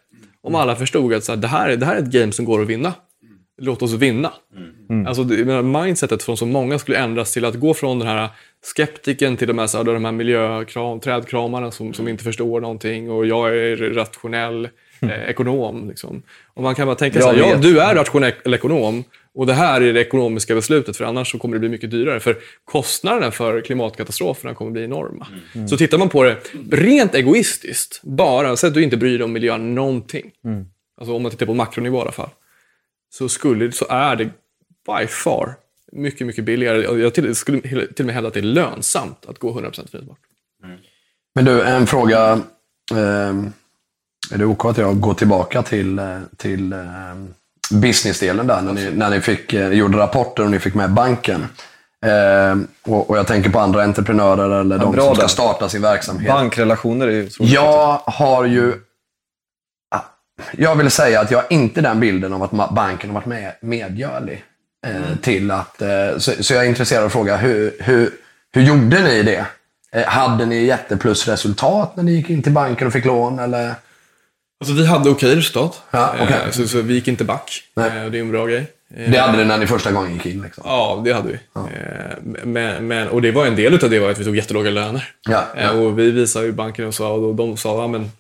Om 0.42 0.54
alla 0.54 0.76
förstod 0.76 1.14
att 1.14 1.24
så 1.24 1.32
här, 1.32 1.36
det, 1.36 1.48
här, 1.48 1.68
är- 1.70 1.76
det 1.76 1.86
här 1.86 1.94
är 1.96 1.98
ett 1.98 2.12
game 2.12 2.32
som 2.32 2.44
går 2.44 2.62
att 2.62 2.68
vinna 2.68 2.92
låt 3.60 3.82
oss 3.82 3.92
vinna. 3.92 4.32
Alltså, 5.06 5.24
det, 5.24 5.36
jag 5.36 5.46
menar, 5.46 5.82
mindsetet 5.82 6.22
från 6.22 6.36
så 6.36 6.46
många 6.46 6.78
skulle 6.78 6.98
ändras 6.98 7.32
till 7.32 7.44
att 7.44 7.54
gå 7.54 7.74
från 7.74 7.98
den 7.98 8.08
här 8.08 8.28
skeptiken 8.62 9.36
till 9.36 9.48
de 9.48 9.58
här, 9.58 9.66
så 9.66 9.78
här, 9.78 9.84
de 9.84 10.04
här 10.04 10.12
miljökram, 10.12 11.00
trädkramarna 11.00 11.70
som, 11.70 11.94
som 11.94 12.08
inte 12.08 12.24
förstår 12.24 12.60
någonting 12.60 13.10
och 13.10 13.26
jag 13.26 13.56
är 13.56 13.76
rationell 13.76 14.68
eh, 15.02 15.30
ekonom. 15.30 15.88
Liksom. 15.88 16.22
Och 16.54 16.62
man 16.62 16.74
kan 16.74 16.86
bara 16.86 16.96
tänka 16.96 17.26
här, 17.26 17.34
ja 17.34 17.56
du 17.56 17.80
är 17.80 17.94
rationell 17.94 18.54
ekonom 18.54 19.04
och 19.34 19.46
det 19.46 19.52
här 19.52 19.80
är 19.80 19.92
det 19.92 20.00
ekonomiska 20.00 20.54
beslutet 20.54 20.96
för 20.96 21.04
annars 21.04 21.30
så 21.30 21.38
kommer 21.38 21.54
det 21.54 21.60
bli 21.60 21.68
mycket 21.68 21.90
dyrare. 21.90 22.20
För 22.20 22.36
kostnaderna 22.64 23.30
för 23.30 23.60
klimatkatastroferna 23.60 24.54
kommer 24.54 24.70
bli 24.70 24.84
enorma. 24.84 25.26
Så 25.68 25.76
tittar 25.76 25.98
man 25.98 26.08
på 26.08 26.22
det 26.22 26.36
rent 26.70 27.14
egoistiskt, 27.14 28.00
bara 28.02 28.56
så 28.56 28.66
att 28.66 28.74
du 28.74 28.82
inte 28.82 28.96
bryr 28.96 29.18
dig 29.18 29.24
om 29.24 29.32
miljön 29.32 29.74
någonting. 29.74 30.30
Alltså 31.00 31.14
om 31.14 31.22
man 31.22 31.30
tittar 31.30 31.46
på 31.46 31.54
makronivå 31.54 31.98
i 31.98 32.00
alla 32.00 32.12
fall 32.12 32.30
så, 33.10 33.28
skulle, 33.28 33.72
så 33.72 33.86
är 33.88 34.16
det 34.16 34.24
by 34.86 35.06
far 35.06 35.54
mycket, 35.92 36.26
mycket 36.26 36.44
billigare. 36.44 37.00
Jag 37.00 37.14
till, 37.14 37.34
skulle 37.34 37.60
till 37.60 37.86
och 37.98 38.04
med 38.06 38.14
hävda 38.14 38.28
att 38.28 38.34
det 38.34 38.40
är 38.40 38.42
lönsamt 38.42 39.26
att 39.26 39.38
gå 39.38 39.60
100% 39.60 39.90
förnybart. 39.90 40.18
Men 41.34 41.44
du, 41.44 41.62
en 41.62 41.86
fråga. 41.86 42.40
ehm, 42.94 43.52
är 44.32 44.38
det 44.38 44.44
OK 44.44 44.64
att 44.64 44.78
jag 44.78 45.00
går 45.00 45.14
tillbaka 45.14 45.62
till, 45.62 45.98
eh, 45.98 46.18
till 46.36 46.72
ehm, 46.72 47.34
businessdelen 47.70 48.46
där, 48.46 48.62
när 48.62 48.72
ni, 48.72 48.90
när 48.90 49.10
ni 49.10 49.20
fick, 49.20 49.52
eh, 49.52 49.72
gjorde 49.72 49.98
rapporter 49.98 50.42
och 50.42 50.50
ni 50.50 50.58
fick 50.58 50.74
med 50.74 50.90
banken? 50.90 51.46
Ehm, 52.06 52.66
och, 52.82 53.10
och 53.10 53.18
jag 53.18 53.26
tänker 53.26 53.50
på 53.50 53.58
andra 53.58 53.82
entreprenörer 53.82 54.60
eller 54.60 54.78
de 54.78 54.92
bra 54.92 55.04
som 55.04 55.14
ska 55.14 55.22
där. 55.22 55.28
starta 55.28 55.68
sin 55.68 55.82
verksamhet. 55.82 56.28
Bankrelationer 56.28 57.08
är 57.08 57.12
ju 57.12 57.26
otroligt 57.26 57.52
Jag 57.52 58.00
har 58.04 58.44
ju... 58.44 58.74
Jag 60.58 60.76
vill 60.76 60.90
säga 60.90 61.20
att 61.20 61.30
jag 61.30 61.42
inte 61.50 61.80
den 61.80 62.00
bilden 62.00 62.32
av 62.32 62.42
att 62.42 62.74
banken 62.74 63.10
har 63.10 63.14
varit 63.14 63.26
med, 63.26 63.52
medgörlig. 63.60 64.44
Eh, 64.86 65.16
till 65.22 65.50
att, 65.50 65.82
eh, 65.82 66.18
så, 66.18 66.32
så 66.40 66.54
jag 66.54 66.64
är 66.64 66.68
intresserad 66.68 67.00
av 67.00 67.06
att 67.06 67.12
fråga, 67.12 67.36
hur, 67.36 67.76
hur, 67.80 68.10
hur 68.52 68.62
gjorde 68.62 69.02
ni 69.02 69.22
det? 69.22 69.46
Eh, 69.92 70.04
hade 70.06 70.46
ni 70.46 70.64
jätteplusresultat 70.64 71.96
när 71.96 72.02
ni 72.02 72.12
gick 72.12 72.30
in 72.30 72.42
till 72.42 72.52
banken 72.52 72.86
och 72.86 72.92
fick 72.92 73.04
lån? 73.04 73.38
Eller? 73.38 73.74
Alltså 74.60 74.74
vi 74.74 74.86
hade 74.86 75.10
okej 75.10 75.36
resultat. 75.36 75.82
Ja. 75.90 76.14
Eh, 76.18 76.50
så, 76.50 76.68
så 76.68 76.80
vi 76.80 76.94
gick 76.94 77.08
inte 77.08 77.24
back. 77.24 77.62
Nej. 77.74 77.86
Eh, 78.04 78.10
det 78.10 78.18
är 78.18 78.20
en 78.20 78.30
bra 78.30 78.46
grej. 78.46 78.66
Eh, 78.96 79.10
Det 79.10 79.18
hade 79.18 79.38
ni 79.38 79.44
när 79.44 79.58
ni 79.58 79.66
första 79.66 79.92
gången 79.92 80.12
gick 80.14 80.26
in? 80.26 80.42
Liksom. 80.42 80.62
Ja, 80.66 81.02
det 81.04 81.12
hade 81.12 81.28
vi. 81.28 81.38
Eh, 81.56 82.42
Men, 82.44 82.86
men, 82.86 83.08
och 83.08 83.22
det 83.22 83.30
var 83.30 83.46
en 83.46 83.56
del 83.56 83.84
av 83.84 83.90
det 83.90 83.98
var 83.98 84.10
att 84.10 84.18
vi 84.18 84.24
tog 84.24 84.36
jättelåga 84.36 84.70
löner. 84.70 85.08
Ja, 85.28 85.44
ja. 85.56 85.70
Och 85.70 85.98
vi 85.98 86.10
visade 86.10 86.46
ju 86.46 86.52
banken 86.52 86.86
och 86.86 86.94
sa, 86.94 87.12
och 87.12 87.34
de 87.34 87.56
sa, 87.56 87.80
ja, 87.82 87.86
men 87.88 88.10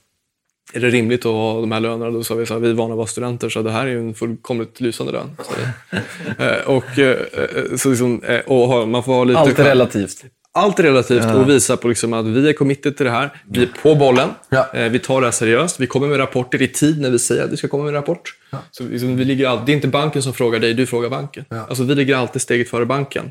är 0.72 0.80
det 0.80 0.90
rimligt 0.90 1.26
att 1.26 1.32
ha 1.32 1.60
de 1.60 1.72
här 1.72 1.80
lönerna? 1.80 2.10
Då 2.10 2.24
sa 2.24 2.34
vi 2.34 2.46
så 2.46 2.54
här, 2.54 2.60
vi 2.60 2.70
är 2.70 2.74
vana 2.74 2.92
att 2.92 2.96
vara 2.96 3.06
studenter 3.06 3.48
så 3.48 3.62
det 3.62 3.70
här 3.70 3.86
är 3.86 3.90
ju 3.90 3.98
en 3.98 4.14
fullkomligt 4.14 4.80
lysande 4.80 5.12
lön. 5.12 5.30
vi. 5.56 5.96
Eh, 6.44 6.60
och, 6.66 6.98
eh, 6.98 7.18
eh, 7.32 7.76
så 7.76 7.88
liksom, 7.88 8.22
och 8.46 8.88
man 8.88 9.02
får 9.02 9.12
ha 9.12 9.24
lite... 9.24 9.40
Allt 9.40 9.58
är 9.58 9.64
relativt. 9.64 10.24
Allt 10.52 10.78
är 10.78 10.82
relativt 10.82 11.24
och 11.34 11.48
visa 11.50 11.76
på 11.76 11.88
liksom 11.88 12.12
att 12.12 12.26
vi 12.26 12.48
är 12.48 12.52
committed 12.52 12.96
till 12.96 13.06
det 13.06 13.12
här. 13.12 13.30
Vi 13.48 13.62
är 13.62 13.68
på 13.82 13.94
bollen. 13.94 14.28
Ja. 14.48 14.70
Eh, 14.74 14.88
Vi 14.90 14.98
tar 14.98 15.20
det 15.20 15.26
här 15.26 15.32
seriöst. 15.32 15.80
Vi 15.80 15.86
kommer 15.86 16.08
med 16.08 16.18
rapporter 16.18 16.62
i 16.62 16.68
tid 16.68 17.00
när 17.00 17.10
vi 17.10 17.18
säger 17.18 17.44
att 17.44 17.52
vi 17.52 17.56
ska 17.56 17.68
komma 17.68 17.82
med 17.84 17.88
en 17.90 17.94
rapport. 17.94 18.34
Så 18.70 18.84
liksom 18.84 19.16
vi 19.16 19.24
ligger 19.24 19.48
all... 19.48 19.66
Det 19.66 19.72
är 19.72 19.74
inte 19.76 19.88
banken 19.88 20.22
som 20.22 20.32
frågar 20.34 20.58
dig, 20.60 20.74
du 20.74 20.86
frågar 20.86 21.10
banken. 21.10 21.44
Alltså, 21.68 21.84
vi 21.84 21.94
ligger 21.94 22.16
alltid 22.16 22.42
steget 22.42 22.68
före 22.70 22.86
banken. 22.86 23.30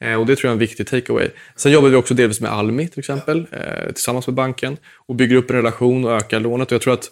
Eh, 0.00 0.14
och 0.20 0.26
Det 0.26 0.36
tror 0.36 0.48
jag 0.48 0.50
är 0.50 0.52
en 0.52 0.58
viktig 0.58 0.86
takeaway. 0.86 1.28
Sen 1.56 1.72
jobbar 1.72 1.88
vi 1.88 1.96
också 1.96 2.14
delvis 2.14 2.40
med 2.40 2.52
Almi 2.52 2.88
till 2.88 2.98
exempel, 2.98 3.46
eh, 3.52 3.92
tillsammans 3.92 4.26
med 4.26 4.34
banken. 4.34 4.76
Och 5.08 5.14
bygger 5.14 5.36
upp 5.36 5.50
en 5.50 5.56
relation 5.56 6.04
och 6.04 6.12
ökar 6.12 6.40
lånet. 6.40 6.68
Och 6.68 6.72
jag 6.74 6.80
tror 6.82 6.94
att 6.94 7.10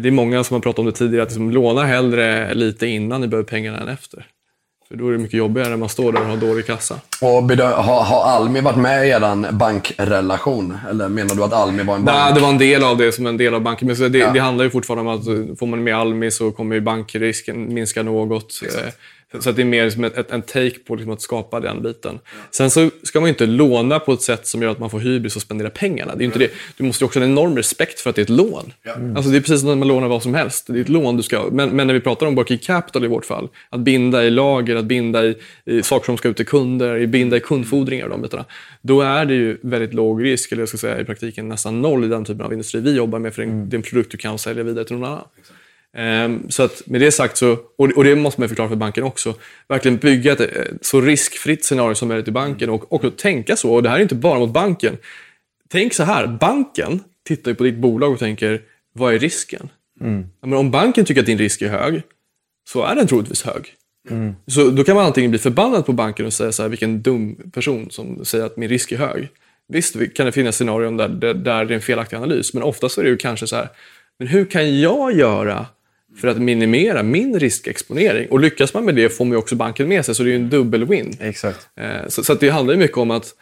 det 0.00 0.08
är 0.08 0.12
många 0.12 0.44
som 0.44 0.54
har 0.54 0.60
pratat 0.60 0.78
om 0.78 0.86
det 0.86 0.92
tidigare, 0.92 1.22
att 1.22 1.28
liksom, 1.28 1.50
låna 1.50 1.84
hellre 1.84 2.54
lite 2.54 2.86
innan 2.86 3.20
ni 3.20 3.26
behöver 3.26 3.48
pengarna 3.48 3.80
än 3.80 3.88
efter. 3.88 4.26
För 4.90 4.96
då 4.96 5.08
är 5.08 5.12
det 5.12 5.18
mycket 5.18 5.38
jobbigare 5.38 5.68
när 5.68 5.76
man 5.76 5.88
står 5.88 6.12
där 6.12 6.20
och 6.20 6.26
har 6.26 6.36
dålig 6.36 6.66
kassa. 6.66 6.94
Och 7.20 7.28
har, 7.28 8.02
har 8.02 8.24
Almi 8.24 8.60
varit 8.60 8.76
med 8.76 9.06
i 9.06 9.10
er 9.10 9.52
bankrelation? 9.52 10.78
Eller 10.90 11.08
menar 11.08 11.34
du 11.34 11.44
att 11.44 11.52
Almi 11.52 11.82
var 11.82 11.94
en 11.94 12.04
bank? 12.04 12.16
Nej, 12.18 12.34
det 12.34 12.40
var 12.40 12.48
en 12.48 12.58
del 12.58 12.84
av 12.84 12.96
det 12.96 13.12
som 13.12 13.26
en 13.26 13.36
del 13.36 13.54
av 13.54 13.60
banken. 13.60 13.86
Men 13.86 13.96
så 13.96 14.08
det, 14.08 14.18
Ja. 14.18 14.30
det 14.30 14.38
handlar 14.40 14.64
ju 14.64 14.70
fortfarande 14.70 15.10
om 15.10 15.18
att 15.18 15.58
får 15.58 15.66
man 15.66 15.84
med 15.84 15.96
Almi 15.96 16.30
så 16.30 16.50
kommer 16.50 16.74
ju 16.74 16.80
bankrisken 16.80 17.74
minska 17.74 18.02
något. 18.02 18.60
Eh, 18.62 18.84
Så 19.38 19.50
att 19.50 19.56
det 19.56 19.62
är 19.62 19.66
mer 19.66 19.90
som 19.90 20.04
ett, 20.04 20.30
en 20.30 20.42
take 20.42 20.78
på 20.86 20.94
liksom 20.94 21.12
att 21.12 21.20
skapa 21.22 21.60
den 21.60 21.82
biten. 21.82 22.18
Sen 22.50 22.70
så 22.70 22.90
ska 23.02 23.20
man 23.20 23.26
ju 23.26 23.30
inte 23.30 23.46
låna 23.46 23.98
på 23.98 24.12
ett 24.12 24.22
sätt 24.22 24.46
som 24.46 24.62
gör 24.62 24.70
att 24.70 24.78
man 24.78 24.90
får 24.90 24.98
hybris 24.98 25.36
och 25.36 25.42
spendera 25.42 25.70
pengarna. 25.70 26.12
Det 26.12 26.18
är 26.18 26.20
ju 26.20 26.24
inte 26.26 26.38
det. 26.38 26.50
Du 26.76 26.84
måste 26.84 27.04
ju 27.04 27.06
också 27.06 27.18
ha 27.18 27.24
en 27.26 27.30
enorm 27.32 27.56
respekt 27.56 28.00
för 28.00 28.10
att 28.10 28.16
det 28.16 28.20
är 28.20 28.22
ett 28.22 28.28
lån. 28.28 28.72
Alltså 29.16 29.30
det 29.30 29.36
är 29.36 29.40
precis 29.40 29.60
som 29.60 29.68
när 29.68 29.76
man 29.76 29.88
lånar 29.88 30.08
vad 30.08 30.22
som 30.22 30.34
helst. 30.34 30.66
Det 30.66 30.72
är 30.78 30.80
ett 30.80 30.88
lån 30.88 31.16
du 31.16 31.22
ska 31.22 31.48
men, 31.52 31.70
men 31.70 31.86
när 31.86 31.94
vi 31.94 32.00
pratar 32.00 32.26
om 32.26 32.34
working 32.34 32.58
capital 32.58 33.04
i 33.04 33.08
vårt 33.08 33.24
fall, 33.26 33.48
att 33.68 33.80
binda 33.80 34.24
i 34.24 34.30
lager, 34.30 34.76
att 34.76 34.84
binda 34.84 35.24
i, 35.26 35.34
i 35.64 35.82
saker 35.82 36.06
som 36.06 36.16
ska 36.16 36.28
ut 36.28 36.36
till 36.36 36.46
kunder, 36.46 37.06
binda 37.06 37.36
i 37.36 37.40
kundfordringar 37.40 38.04
och 38.04 38.10
de 38.10 38.22
bitarna. 38.22 38.44
Då 38.82 39.00
är 39.00 39.24
det 39.24 39.34
ju 39.34 39.58
väldigt 39.62 39.94
låg 39.94 40.24
risk, 40.24 40.52
eller 40.52 40.62
jag 40.62 40.68
ska 40.68 40.78
säga 40.78 41.00
i 41.00 41.04
praktiken 41.04 41.48
nästan 41.48 41.82
noll 41.82 42.04
i 42.04 42.08
den 42.08 42.24
typen 42.24 42.44
av 42.46 42.52
industri 42.52 42.80
vi 42.80 42.96
jobbar 42.96 43.18
med, 43.18 43.34
för 43.34 43.42
det 43.42 43.48
är 43.48 43.52
en- 43.52 43.68
det 43.68 43.74
är 43.74 43.78
en 43.78 43.82
produkt 43.82 44.10
du 44.10 44.16
kan 44.18 44.38
sälja 44.38 44.62
vidare 44.62 44.84
till 44.84 44.96
någon 44.96 45.08
annan. 45.08 45.18
Ehm, 45.18 45.24
så 46.48 46.62
att 46.62 46.82
med 46.86 47.00
det 47.00 47.12
sagt, 47.12 47.36
så, 47.36 47.58
och, 47.78 48.04
det 48.04 48.16
måste 48.16 48.40
man 48.40 48.48
förklara 48.48 48.68
för 48.68 48.76
banken 48.76 49.04
också, 49.04 49.34
verkligen 49.68 49.96
bygga 49.96 50.32
ett 50.32 50.40
eh, 50.40 50.46
så 50.80 51.00
riskfritt 51.00 51.64
scenario 51.64 51.94
som 51.94 52.08
möjligt 52.08 52.28
i 52.28 52.30
banken 52.30 52.70
och 52.70 52.92
också 52.92 53.10
tänka 53.10 53.56
så. 53.56 53.74
Och 53.74 53.82
det 53.82 53.88
här 53.88 53.96
är 53.98 54.02
inte 54.02 54.14
bara 54.14 54.38
mot 54.38 54.50
banken. 54.52 54.96
Tänk 55.68 55.94
så 55.94 56.02
här, 56.04 56.26
banken 56.26 57.00
tittar 57.26 57.50
ju 57.50 57.54
på 57.54 57.64
ditt 57.64 57.76
bolag 57.76 58.12
och 58.12 58.18
tänker, 58.18 58.62
vad 58.92 59.14
är 59.14 59.18
risken? 59.18 59.68
Ja, 60.40 60.46
Men 60.46 60.58
om 60.58 60.70
banken 60.70 61.04
tycker 61.04 61.20
att 61.20 61.26
din 61.26 61.38
risk 61.38 61.62
är 61.62 61.68
hög, 61.68 62.02
så 62.68 62.82
är 62.84 62.94
den 62.94 63.06
troligtvis 63.06 63.42
hög. 63.42 63.74
Så 64.46 64.70
då 64.70 64.84
kan 64.84 64.96
man 64.96 65.04
antingen 65.06 65.30
bli 65.30 65.38
förbannad 65.38 65.86
på 65.86 65.92
banken 65.92 66.26
och 66.26 66.32
säga 66.32 66.52
så 66.52 66.62
här, 66.62 66.68
vilken 66.68 67.02
dum 67.02 67.36
person 67.52 67.90
som 67.90 68.24
säger 68.24 68.44
att 68.44 68.56
min 68.56 68.68
risk 68.68 68.92
är 68.92 68.96
hög. 68.96 69.28
Visst 69.68 69.96
vi- 69.96 70.08
kan 70.08 70.26
det 70.26 70.32
finnas 70.32 70.54
scenarion 70.56 70.96
där, 70.96 71.08
där, 71.08 71.34
där 71.34 71.64
det 71.64 71.72
är 71.74 71.76
en 71.76 71.80
felaktig 71.82 72.16
analys, 72.16 72.54
men 72.54 72.62
oftast 72.62 72.98
är 72.98 73.02
det 73.02 73.08
ju 73.08 73.16
kanske 73.16 73.46
så 73.46 73.56
här, 73.56 73.68
men 74.18 74.28
hur 74.28 74.44
kan 74.44 74.80
jag 74.80 75.12
göra 75.16 75.66
för 76.20 76.28
att 76.28 76.38
minimera 76.38 77.02
min 77.02 77.38
riskexponering? 77.40 78.28
Och 78.30 78.40
lyckas 78.40 78.74
man 78.74 78.84
med 78.84 78.94
det 78.94 79.08
får 79.08 79.24
man 79.24 79.38
också 79.38 79.56
banken 79.56 79.88
med 79.88 80.04
sig, 80.04 80.14
så 80.14 80.22
det 80.22 80.28
är 80.28 80.30
ju 80.30 80.36
en 80.36 80.50
dubbel-win. 80.50 81.16
Exakt. 81.20 81.68
Eh, 81.80 82.08
Så, 82.08 82.24
så 82.24 82.32
att 82.32 82.40
det 82.40 82.48
handlar 82.50 82.74
ju 82.74 82.80
mycket 82.80 82.96
om 82.98 83.10
att 83.10 83.34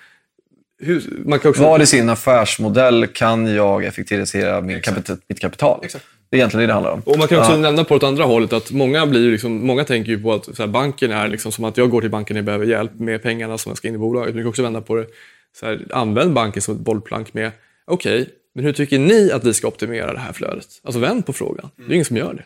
hur, 0.80 1.02
man 1.24 1.38
kan 1.38 1.50
också... 1.50 1.62
Vad 1.62 1.82
i 1.82 1.86
sin 1.86 2.08
affärsmodell 2.08 3.06
kan 3.06 3.46
jag 3.46 3.84
effektivisera 3.84 4.60
min 4.60 4.80
kapita- 4.80 5.18
mitt 5.28 5.40
kapital? 5.40 5.80
Exakt. 5.82 6.04
Det 6.30 6.36
är 6.36 6.38
egentligen 6.38 6.60
det 6.60 6.66
det 6.66 6.72
handlar 6.72 6.92
om. 6.92 7.00
Och 7.00 7.18
man 7.18 7.28
kan 7.28 7.38
också 7.38 7.52
Ja. 7.52 7.58
nämna 7.58 7.84
på 7.84 7.98
det 7.98 8.06
andra 8.08 8.24
hållet 8.24 8.52
att 8.52 8.70
många, 8.70 9.06
blir 9.06 9.30
liksom, 9.30 9.66
många 9.66 9.84
tänker 9.84 10.10
ju 10.12 10.22
på 10.22 10.32
att 10.32 10.58
här, 10.58 10.66
banken 10.66 11.12
är 11.12 11.28
liksom 11.28 11.52
som 11.52 11.64
att 11.64 11.76
jag 11.76 11.90
går 11.90 12.00
till 12.00 12.10
banken 12.10 12.34
när 12.34 12.38
jag 12.38 12.44
behöver 12.44 12.66
hjälp 12.66 12.94
med 12.94 13.22
pengarna 13.22 13.58
som 13.58 13.70
jag 13.70 13.76
ska 13.76 13.88
in 13.88 13.94
i 13.94 13.98
bolaget. 13.98 14.34
Men 14.34 14.42
kan 14.44 14.48
också 14.48 14.62
vända 14.62 14.80
på 14.80 14.94
det. 14.96 15.06
Så 15.60 15.66
här, 15.66 15.86
använd 15.90 16.32
banken 16.32 16.62
som 16.62 16.74
ett 16.74 16.80
bollplank 16.80 17.34
med, 17.34 17.50
okej, 17.86 18.28
men 18.58 18.64
hur 18.64 18.72
tycker 18.72 18.98
ni 18.98 19.30
att 19.32 19.44
vi 19.44 19.54
ska 19.54 19.68
optimera 19.68 20.12
det 20.12 20.18
här 20.18 20.32
flödet? 20.32 20.66
Alltså 20.82 21.00
vänd 21.00 21.26
på 21.26 21.32
frågan. 21.32 21.70
Det 21.76 21.82
är 21.82 21.92
ingen 21.92 22.04
som 22.04 22.16
gör 22.16 22.34
det. 22.34 22.44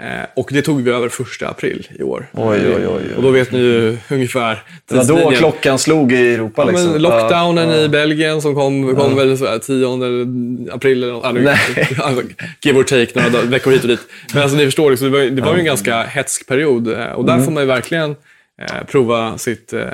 Eh, 0.00 0.06
och 0.36 0.48
det 0.52 0.62
tog 0.62 0.82
vi 0.82 0.90
över 0.90 1.08
första 1.08 1.48
april 1.48 1.88
i 1.98 2.02
år. 2.02 2.26
Oj, 2.32 2.58
oj, 2.76 2.86
oj. 2.88 3.02
Och 3.16 3.22
då 3.22 3.30
vet 3.30 3.52
ni 3.52 3.58
ju 3.58 3.98
ungefär 4.10 4.62
Det 4.88 4.94
var 4.96 5.04
då 5.04 5.30
klockan 5.30 5.78
slog 5.78 6.12
i 6.12 6.34
Europa. 6.34 6.62
Ja, 6.62 6.70
liksom. 6.70 6.92
men 6.92 7.02
lockdownen 7.02 7.68
Ja, 7.68 7.76
i 7.76 7.88
Belgien 7.88 8.40
som 8.42 8.54
kom, 8.54 8.96
kom 8.96 9.16
väl 9.16 9.38
så 9.38 9.46
här 9.46 9.58
10 9.58 10.74
april 10.74 11.02
eller 11.04 11.32
Nej. 11.32 11.58
alltså, 12.02 12.22
give 12.62 12.78
or 12.78 12.82
take 12.82 13.30
några 13.30 13.42
veckor 13.44 13.70
hit 13.70 13.82
och 13.82 13.88
dit. 13.88 14.00
Men 14.32 14.42
alltså, 14.42 14.56
ni 14.56 14.64
förstår, 14.64 14.90
liksom, 14.90 15.10
det 15.12 15.18
var, 15.18 15.24
det 15.24 15.42
var 15.42 15.52
ju 15.54 15.58
en 15.58 15.64
ganska 15.64 16.02
hetsk 16.02 16.46
period. 16.46 16.88
eh, 16.88 16.94
Och 16.94 17.24
Mm. 17.24 17.38
där 17.38 17.44
får 17.44 17.52
man 17.52 17.62
ju 17.62 17.66
verkligen 17.66 18.16
eh, 18.58 18.84
prova 18.86 19.38
sitt 19.38 19.72
eh, 19.72 19.88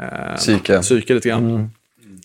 eh, 0.00 0.36
Psyke. 0.36 0.80
psyke 0.80 1.14
lite 1.14 1.28
grann. 1.28 1.70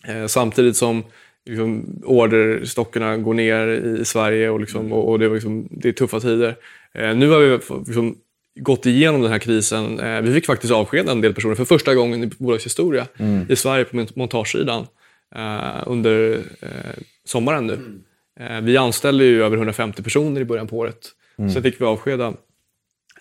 Mm. 0.05 0.21
Eh, 0.21 0.27
samtidigt 0.27 0.75
som 0.77 1.03
liksom, 1.45 2.01
orderstockarna 2.05 3.17
går 3.17 3.33
ner 3.33 3.67
i 3.67 4.05
Sverige 4.05 4.49
och, 4.49 4.59
liksom, 4.59 4.93
och, 4.93 5.09
och 5.09 5.19
det, 5.19 5.27
var 5.27 5.35
liksom, 5.35 5.67
det 5.71 5.89
är 5.89 5.93
tuffa 5.93 6.19
tider. 6.19 6.55
Eh, 6.93 7.15
nu 7.15 7.29
har 7.29 7.39
vi 7.39 7.59
liksom, 7.87 8.17
gått 8.59 8.85
igenom 8.85 9.21
den 9.21 9.31
här 9.31 9.39
krisen. 9.39 9.99
Eh, 9.99 10.21
vi 10.21 10.33
fick 10.33 10.45
faktiskt 10.45 10.73
avskeda 10.73 11.11
en 11.11 11.21
del 11.21 11.33
personer 11.33 11.55
för 11.55 11.65
första 11.65 11.95
gången 11.95 12.23
i 12.23 12.27
bolagets 12.37 12.65
historia 12.65 13.07
i 13.49 13.55
Sverige 13.55 13.85
på 13.85 13.95
mont- 13.97 14.11
montagesidan 14.15 14.87
eh, 15.35 15.83
under 15.85 16.33
eh, 16.61 16.69
sommaren 17.25 17.67
nu. 17.67 17.79
Eh, 18.39 18.61
vi 18.61 18.77
anställde 18.77 19.23
ju 19.25 19.43
över 19.43 19.57
150 19.57 20.03
personer 20.03 20.41
i 20.41 20.45
början 20.45 20.67
på 20.67 20.77
året. 20.77 21.07
Sen 21.53 21.63
fick 21.63 21.81
vi 21.81 21.85
avskeda 21.85 22.33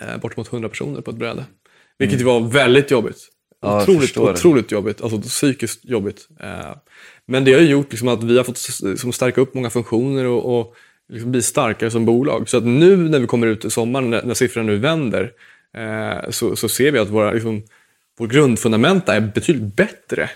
eh, 0.00 0.16
bortemot 0.22 0.52
100 0.52 0.68
personer 0.68 1.00
på 1.00 1.10
ett 1.10 1.16
bräde. 1.16 1.44
Vilket 1.98 2.22
var 2.22 2.40
väldigt 2.40 2.90
jobbigt. 2.90 3.16
Ja, 3.62 3.82
otroligt, 3.82 4.14
det. 4.14 4.20
otroligt 4.20 4.72
jobbigt. 4.72 5.00
Alltså 5.00 5.20
psykiskt 5.20 5.84
jobbigt. 5.84 6.28
Eh, 6.40 6.76
Men 7.26 7.44
det 7.44 7.52
har 7.52 7.60
ju 7.60 7.68
gjort 7.68 7.90
liksom 7.90 8.08
att 8.08 8.24
vi 8.24 8.36
har 8.36 8.44
fått 8.44 8.60
liksom 8.82 9.12
stärka 9.12 9.40
upp 9.40 9.54
många 9.54 9.70
funktioner 9.70 10.24
och, 10.24 10.58
och 10.58 10.74
liksom 11.12 11.30
bli 11.30 11.42
starkare 11.42 11.90
som 11.90 12.04
bolag. 12.04 12.48
Så 12.48 12.56
att 12.56 12.64
nu 12.64 12.96
när 12.96 13.18
vi 13.18 13.26
kommer 13.26 13.46
ut 13.46 13.64
i 13.64 13.70
sommaren, 13.70 14.10
när, 14.10 14.22
när 14.22 14.34
siffrorna 14.34 14.66
nu 14.66 14.76
vänder, 14.76 15.32
eh, 15.76 16.30
så, 16.30 16.56
så 16.56 16.68
ser 16.68 16.92
vi 16.92 16.98
att 16.98 17.08
våra, 17.08 17.32
liksom, 17.32 17.62
vår 18.18 18.26
grundfundamenta 18.26 19.14
är 19.14 19.20
betydligt 19.20 19.76
bättre. 19.76 20.30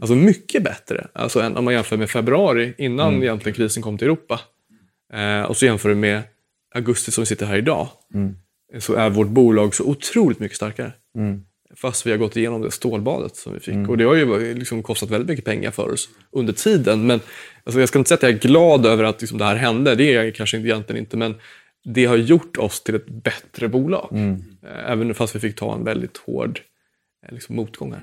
Alltså 0.00 0.14
mycket 0.14 0.62
bättre. 0.62 1.06
Alltså 1.12 1.40
än 1.40 1.56
om 1.56 1.64
man 1.64 1.74
jämför 1.74 1.96
med 1.96 2.10
februari, 2.10 2.74
innan 2.78 3.14
egentligen 3.22 3.56
krisen 3.56 3.82
kom 3.82 3.98
till 3.98 4.06
Europa. 4.06 4.40
Eh, 5.12 5.42
och 5.42 5.56
så 5.56 5.64
jämför 5.64 5.88
du 5.88 5.94
med 5.94 6.22
augusti 6.74 7.10
som 7.10 7.22
vi 7.22 7.26
sitter 7.26 7.46
här 7.46 7.56
idag. 7.56 7.88
Så 8.78 8.94
är 8.94 9.10
vårt 9.10 9.28
bolag 9.28 9.74
så 9.74 9.84
otroligt 9.84 10.40
mycket 10.40 10.56
starkare. 10.56 10.92
Fast 11.76 12.06
vi 12.06 12.10
har 12.10 12.18
gått 12.18 12.36
igenom 12.36 12.62
det 12.62 12.70
stålbadet 12.70 13.36
som 13.36 13.52
vi 13.52 13.60
fick. 13.60 13.74
Och 13.88 13.98
det 13.98 14.04
har 14.04 14.14
ju 14.14 14.54
liksom 14.54 14.82
kostat 14.82 15.10
väldigt 15.10 15.28
mycket 15.28 15.44
pengar 15.44 15.70
för 15.70 15.92
oss 15.92 16.08
under 16.32 16.52
tiden. 16.52 17.06
Men 17.06 17.20
alltså 17.64 17.80
jag 17.80 17.88
ska 17.88 17.98
inte 17.98 18.08
säga 18.08 18.16
att 18.16 18.22
jag 18.22 18.32
är 18.32 18.38
glad 18.38 18.86
över 18.86 19.04
att 19.04 19.20
liksom 19.20 19.38
det 19.38 19.44
här 19.44 19.56
hände. 19.56 19.94
Det 19.94 20.14
är 20.14 20.24
jag 20.24 20.34
kanske 20.34 20.58
egentligen 20.58 21.00
inte. 21.00 21.16
Men 21.16 21.34
det 21.84 22.04
har 22.04 22.16
gjort 22.16 22.56
oss 22.56 22.82
till 22.82 22.94
ett 22.94 23.06
bättre 23.08 23.68
bolag. 23.68 24.08
Eh, 24.62 24.90
Även 24.90 25.14
fast 25.14 25.36
vi 25.36 25.40
fick 25.40 25.56
ta 25.56 25.74
en 25.74 25.84
väldigt 25.84 26.16
hård 26.16 26.60
eh, 27.26 27.34
liksom, 27.34 27.56
motgång 27.56 27.92
här. 27.92 28.02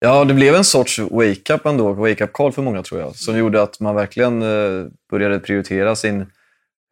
Ja, 0.00 0.24
det 0.24 0.34
blev 0.34 0.54
en 0.54 0.64
sorts 0.64 0.98
wake-up 0.98 1.66
ändå, 1.66 1.92
wake-up 1.92 2.32
call 2.32 2.52
för 2.52 2.62
många 2.62 2.82
tror 2.82 3.00
jag, 3.00 3.16
som 3.16 3.38
gjorde 3.38 3.62
att 3.62 3.80
man 3.80 3.94
verkligen 3.94 4.42
eh, 4.42 4.86
började 5.10 5.38
prioritera 5.38 5.96
sin 5.96 6.26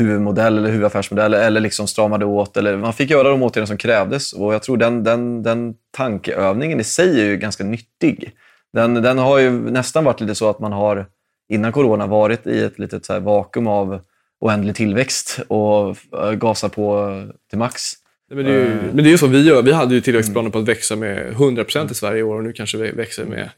huvudmodell 0.00 0.58
eller 0.58 0.70
huvudaffärsmodell 0.70 1.34
eller 1.34 1.60
liksom 1.60 1.86
stramade 1.86 2.24
åt. 2.24 2.56
Eller 2.56 2.76
man 2.76 2.92
fick 2.92 3.10
göra 3.10 3.28
de 3.28 3.42
åtgärder 3.42 3.66
som 3.66 3.76
krävdes 3.76 4.32
och 4.32 4.54
jag 4.54 4.62
tror 4.62 4.76
den, 4.76 5.04
den, 5.04 5.42
den 5.42 5.74
tankeövningen 5.90 6.80
i 6.80 6.84
sig 6.84 7.20
är 7.20 7.24
ju 7.24 7.36
ganska 7.36 7.64
nyttig. 7.64 8.32
Den, 8.72 8.94
den 8.94 9.18
har 9.18 9.38
ju 9.38 9.50
nästan 9.50 10.04
varit 10.04 10.20
lite 10.20 10.34
så 10.34 10.50
att 10.50 10.60
man 10.60 10.72
har 10.72 11.06
innan 11.48 11.72
corona 11.72 12.06
varit 12.06 12.46
i 12.46 12.64
ett 12.64 12.78
litet 12.78 13.04
så 13.04 13.20
vakuum 13.20 13.66
av 13.66 14.00
oändlig 14.40 14.74
tillväxt 14.74 15.40
och 15.48 15.96
eh, 16.22 16.32
gasa 16.32 16.68
på 16.68 17.22
till 17.50 17.58
max. 17.58 17.92
Men 18.34 18.44
det, 18.44 18.52
är 18.52 18.64
ju, 18.64 18.74
men 18.74 18.96
det 18.96 19.08
är 19.08 19.12
ju 19.12 19.18
så 19.18 19.26
vi 19.26 19.44
gör. 19.44 19.62
Vi 19.62 19.72
hade 19.72 19.94
ju 19.94 20.00
tillväxtplaner 20.00 20.50
på 20.50 20.58
att 20.58 20.68
växa 20.68 20.96
med 20.96 21.32
100% 21.32 21.92
i 21.92 21.94
Sverige 21.94 22.18
i 22.18 22.22
år 22.22 22.36
och 22.36 22.44
nu 22.44 22.52
kanske 22.52 22.78
vi 22.78 22.90
växer 22.90 23.24
med 23.24 23.50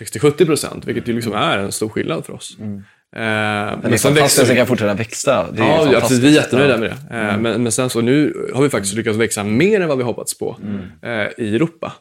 60-70 0.00 0.46
procent, 0.46 0.84
vilket 0.84 1.08
ju 1.08 1.12
liksom 1.12 1.32
är 1.32 1.58
en 1.58 1.72
stor 1.72 1.88
skillnad 1.88 2.24
för 2.26 2.32
oss. 2.32 2.56
Mm. 2.60 2.82
Eh, 3.16 3.20
Men 3.20 3.80
det 3.82 3.88
är 3.88 3.96
sen 3.96 4.14
fantastiskt 4.14 4.42
att 4.42 4.48
den 4.48 4.56
kan 4.56 4.66
fortsätta 4.66 4.94
växa. 4.94 5.46
Det 5.52 5.62
är 5.62 5.66
Ja, 5.66 5.92
ja 5.92 6.00
precis, 6.00 6.18
vi 6.18 6.26
är 6.28 6.32
jättenöjda 6.32 6.76
med 6.78 6.90
det. 6.90 7.16
Mm. 7.16 7.28
Eh, 7.28 7.38
Men, 7.38 7.62
men 7.62 7.72
sen 7.72 7.90
så 7.90 8.00
nu 8.00 8.48
har 8.54 8.62
vi 8.62 8.68
faktiskt 8.68 8.94
lyckats 8.94 9.18
växa 9.18 9.44
mer 9.44 9.80
än 9.80 9.88
vad 9.88 9.98
vi 9.98 10.04
hoppats 10.04 10.38
på 10.38 10.56
Mm. 10.62 10.80
eh, 11.02 11.28
i 11.38 11.54
Europa. 11.56 11.92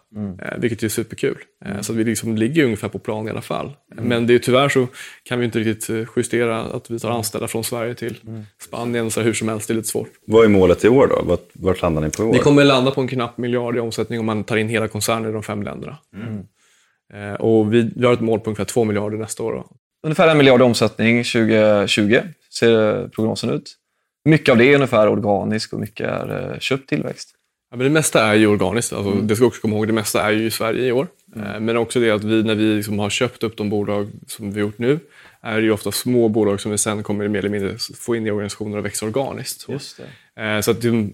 Eh, 0.42 0.58
vilket 0.58 0.84
är 0.84 0.90
superkul. 0.90 1.38
Eh, 1.66 1.82
så 1.82 1.92
att 1.92 1.98
vi 1.98 2.04
liksom 2.04 2.36
ligger 2.38 2.64
ungefär 2.66 2.88
på 2.88 3.00
plan 3.00 3.28
i 3.28 3.32
alla 3.32 3.42
fall. 3.42 3.72
Mm. 3.94 4.06
Men 4.06 4.28
det 4.28 4.34
är, 4.34 4.40
tyvärr 4.40 4.70
så 4.70 4.88
kan 5.24 5.40
vi 5.40 5.46
inte 5.46 5.60
riktigt 5.60 5.90
eh, 5.90 6.04
justera 6.16 6.62
att 6.62 6.92
vi 6.92 7.00
tar 7.00 7.10
anställda 7.12 7.48
från 7.48 7.64
Sverige 7.64 7.96
till 7.96 8.18
Mm. 8.28 8.44
Spanien 8.62 9.12
så 9.12 9.22
hur 9.22 9.34
som 9.34 9.50
helst. 9.50 9.68
Det 9.68 9.74
är 9.74 9.76
lite 9.76 9.88
svårt. 9.88 10.10
Vad 10.28 10.46
är 10.46 10.50
målet 10.50 10.86
i 10.86 10.90
år 10.90 11.08
då? 11.08 11.22
Vart, 11.26 11.50
vart 11.54 11.82
landar 11.82 12.02
ni 12.02 12.10
på 12.10 12.24
i 12.24 12.26
år? 12.26 12.34
Vi 12.34 12.40
kommer 12.40 12.64
landa 12.64 12.92
på 12.92 13.02
en 13.02 13.08
knapp 13.08 13.38
miljard 13.38 13.78
i 13.78 13.80
omsättning 13.80 14.20
om 14.20 14.26
man 14.26 14.44
tar 14.44 14.58
in 14.58 14.70
hela 14.70 14.88
koncernen 14.88 15.30
i 15.30 15.34
de 15.34 15.44
fem 15.44 15.64
länderna. 15.64 15.98
Eh, 17.14 17.34
och 17.34 17.74
vi, 17.74 17.92
vi 17.96 18.06
har 18.06 18.14
ett 18.14 18.22
mål 18.22 18.40
på 18.40 18.50
ungefär 18.50 18.66
två 18.66 18.84
miljarder 18.84 19.18
nästa 19.18 19.44
år. 19.44 19.64
Ungefär 20.04 20.28
en 20.28 20.38
miljard 20.38 20.60
i 20.62 20.64
omsättning 20.64 21.24
2020 21.24 22.20
ser 22.60 23.08
prognosen 23.08 23.50
ut. 23.50 23.76
Mycket 24.26 24.50
av 24.52 24.58
det 24.58 24.66
är 24.66 24.76
ungefär 24.76 25.08
organisk 25.08 25.74
och 25.74 25.80
mycket 25.80 26.08
är 26.08 26.52
eh, 26.54 26.60
köpt 26.60 26.90
tillväxt. 26.90 27.30
Ja, 27.72 27.78
men 27.78 27.84
det 27.84 27.90
mesta 27.90 28.26
är 28.26 28.34
ju 28.34 28.48
organiskt. 28.48 28.94
Alltså, 28.94 29.12
Det 29.12 29.36
ska 29.36 29.46
också 29.46 29.62
komma 29.62 29.76
ihåg. 29.76 29.88
Det 29.88 29.94
mesta 29.94 30.22
är 30.24 30.32
ju 30.32 30.46
i 30.46 30.52
Sverige 30.52 30.86
i 30.88 30.92
år. 30.92 31.08
Eh, 31.36 31.60
Men 31.60 31.78
också 31.78 32.00
det 32.00 32.12
att 32.12 32.24
vi, 32.24 32.44
när 32.44 32.56
vi 32.56 32.76
liksom 32.76 33.00
har 33.00 33.10
köpt 33.10 33.44
upp 33.44 33.58
de 33.58 33.70
bolag 33.70 34.08
som 34.28 34.52
vi 34.52 34.60
gjort 34.60 34.78
nu, 34.78 35.00
är 35.42 35.56
det 35.56 35.62
ju 35.64 35.72
ofta 35.72 35.92
små 35.92 36.30
bolag 36.30 36.62
som 36.62 36.72
vi 36.72 36.78
sen 36.78 37.04
kommer 37.04 37.28
mer 37.28 37.40
eller 37.40 37.50
mindre 37.50 37.76
få 37.98 38.16
in 38.16 38.28
i 38.28 38.32
organisationer 38.32 38.78
och 38.78 38.86
växa 38.86 39.06
organiskt. 39.06 39.62
Så, 39.62 39.72
det. 40.36 40.42
Eh, 40.44 40.62
så 40.62 40.72
att, 40.72 40.82
de- 40.82 41.14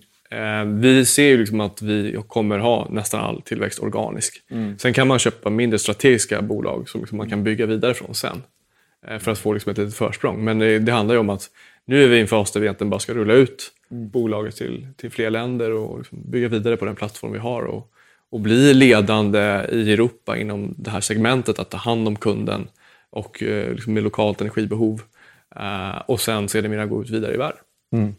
vi 0.81 1.05
ser 1.05 1.23
ju 1.27 1.37
liksom 1.37 1.59
att 1.61 1.81
vi 1.81 2.17
kommer 2.27 2.57
ha 2.59 2.87
nästan 2.91 3.21
all 3.21 3.41
tillväxt 3.41 3.79
organisk. 3.79 4.41
Sen 4.77 4.93
kan 4.93 5.07
man 5.07 5.19
köpa 5.19 5.49
mindre 5.49 5.79
strategiska 5.79 6.41
bolag 6.41 6.89
som 6.89 7.01
liksom 7.01 7.17
man 7.17 7.29
kan 7.29 7.43
bygga 7.43 7.65
vidare 7.65 7.93
från 7.93 8.15
sen. 8.15 8.43
Eh, 9.07 9.19
för 9.19 9.31
att 9.31 9.39
få 9.39 9.53
liksom 9.53 9.71
ett 9.71 9.77
litet 9.77 9.95
försprång. 9.95 10.43
Men 10.43 10.59
det, 10.59 10.79
det 10.79 10.91
handlar 10.91 11.15
ju 11.15 11.19
om 11.19 11.29
att 11.29 11.49
nu 11.85 12.03
är 12.03 12.07
vi 12.07 12.17
i 12.17 12.21
en 12.21 12.27
fas 12.27 12.51
där 12.51 12.59
vi 12.59 12.65
egentligen 12.65 12.89
bara 12.89 12.99
ska 12.99 13.13
rulla 13.13 13.33
ut 13.33 13.71
bolaget 13.89 14.55
till, 14.55 14.87
till 14.97 15.11
fler 15.11 15.29
länder 15.29 15.71
och 15.71 15.97
liksom 15.97 16.31
bygga 16.31 16.47
vidare 16.47 16.77
på 16.77 16.85
den 16.85 16.95
plattform 16.95 17.31
vi 17.31 17.39
har. 17.39 17.63
Och, 17.63 17.91
och 18.31 18.39
bli 18.39 18.73
ledande 18.73 19.65
i 19.71 19.93
Europa 19.93 20.37
inom 20.37 20.75
det 20.77 20.89
här 20.89 21.01
segmentet, 21.01 21.59
att 21.59 21.69
ta 21.69 21.77
hand 21.77 22.07
om 22.07 22.15
kunden 22.15 22.67
och 23.09 23.43
eh, 23.43 23.71
liksom 23.71 23.93
med 23.93 24.03
lokalt 24.03 24.41
energibehov. 24.41 25.01
Eh, 25.55 26.01
och 26.07 26.21
sen 26.21 26.49
sedermera 26.49 26.85
gå 26.85 27.03
ut 27.03 27.09
vidare 27.09 27.33
i 27.33 27.37
världen. 27.37 27.59
Mm. 27.95 28.15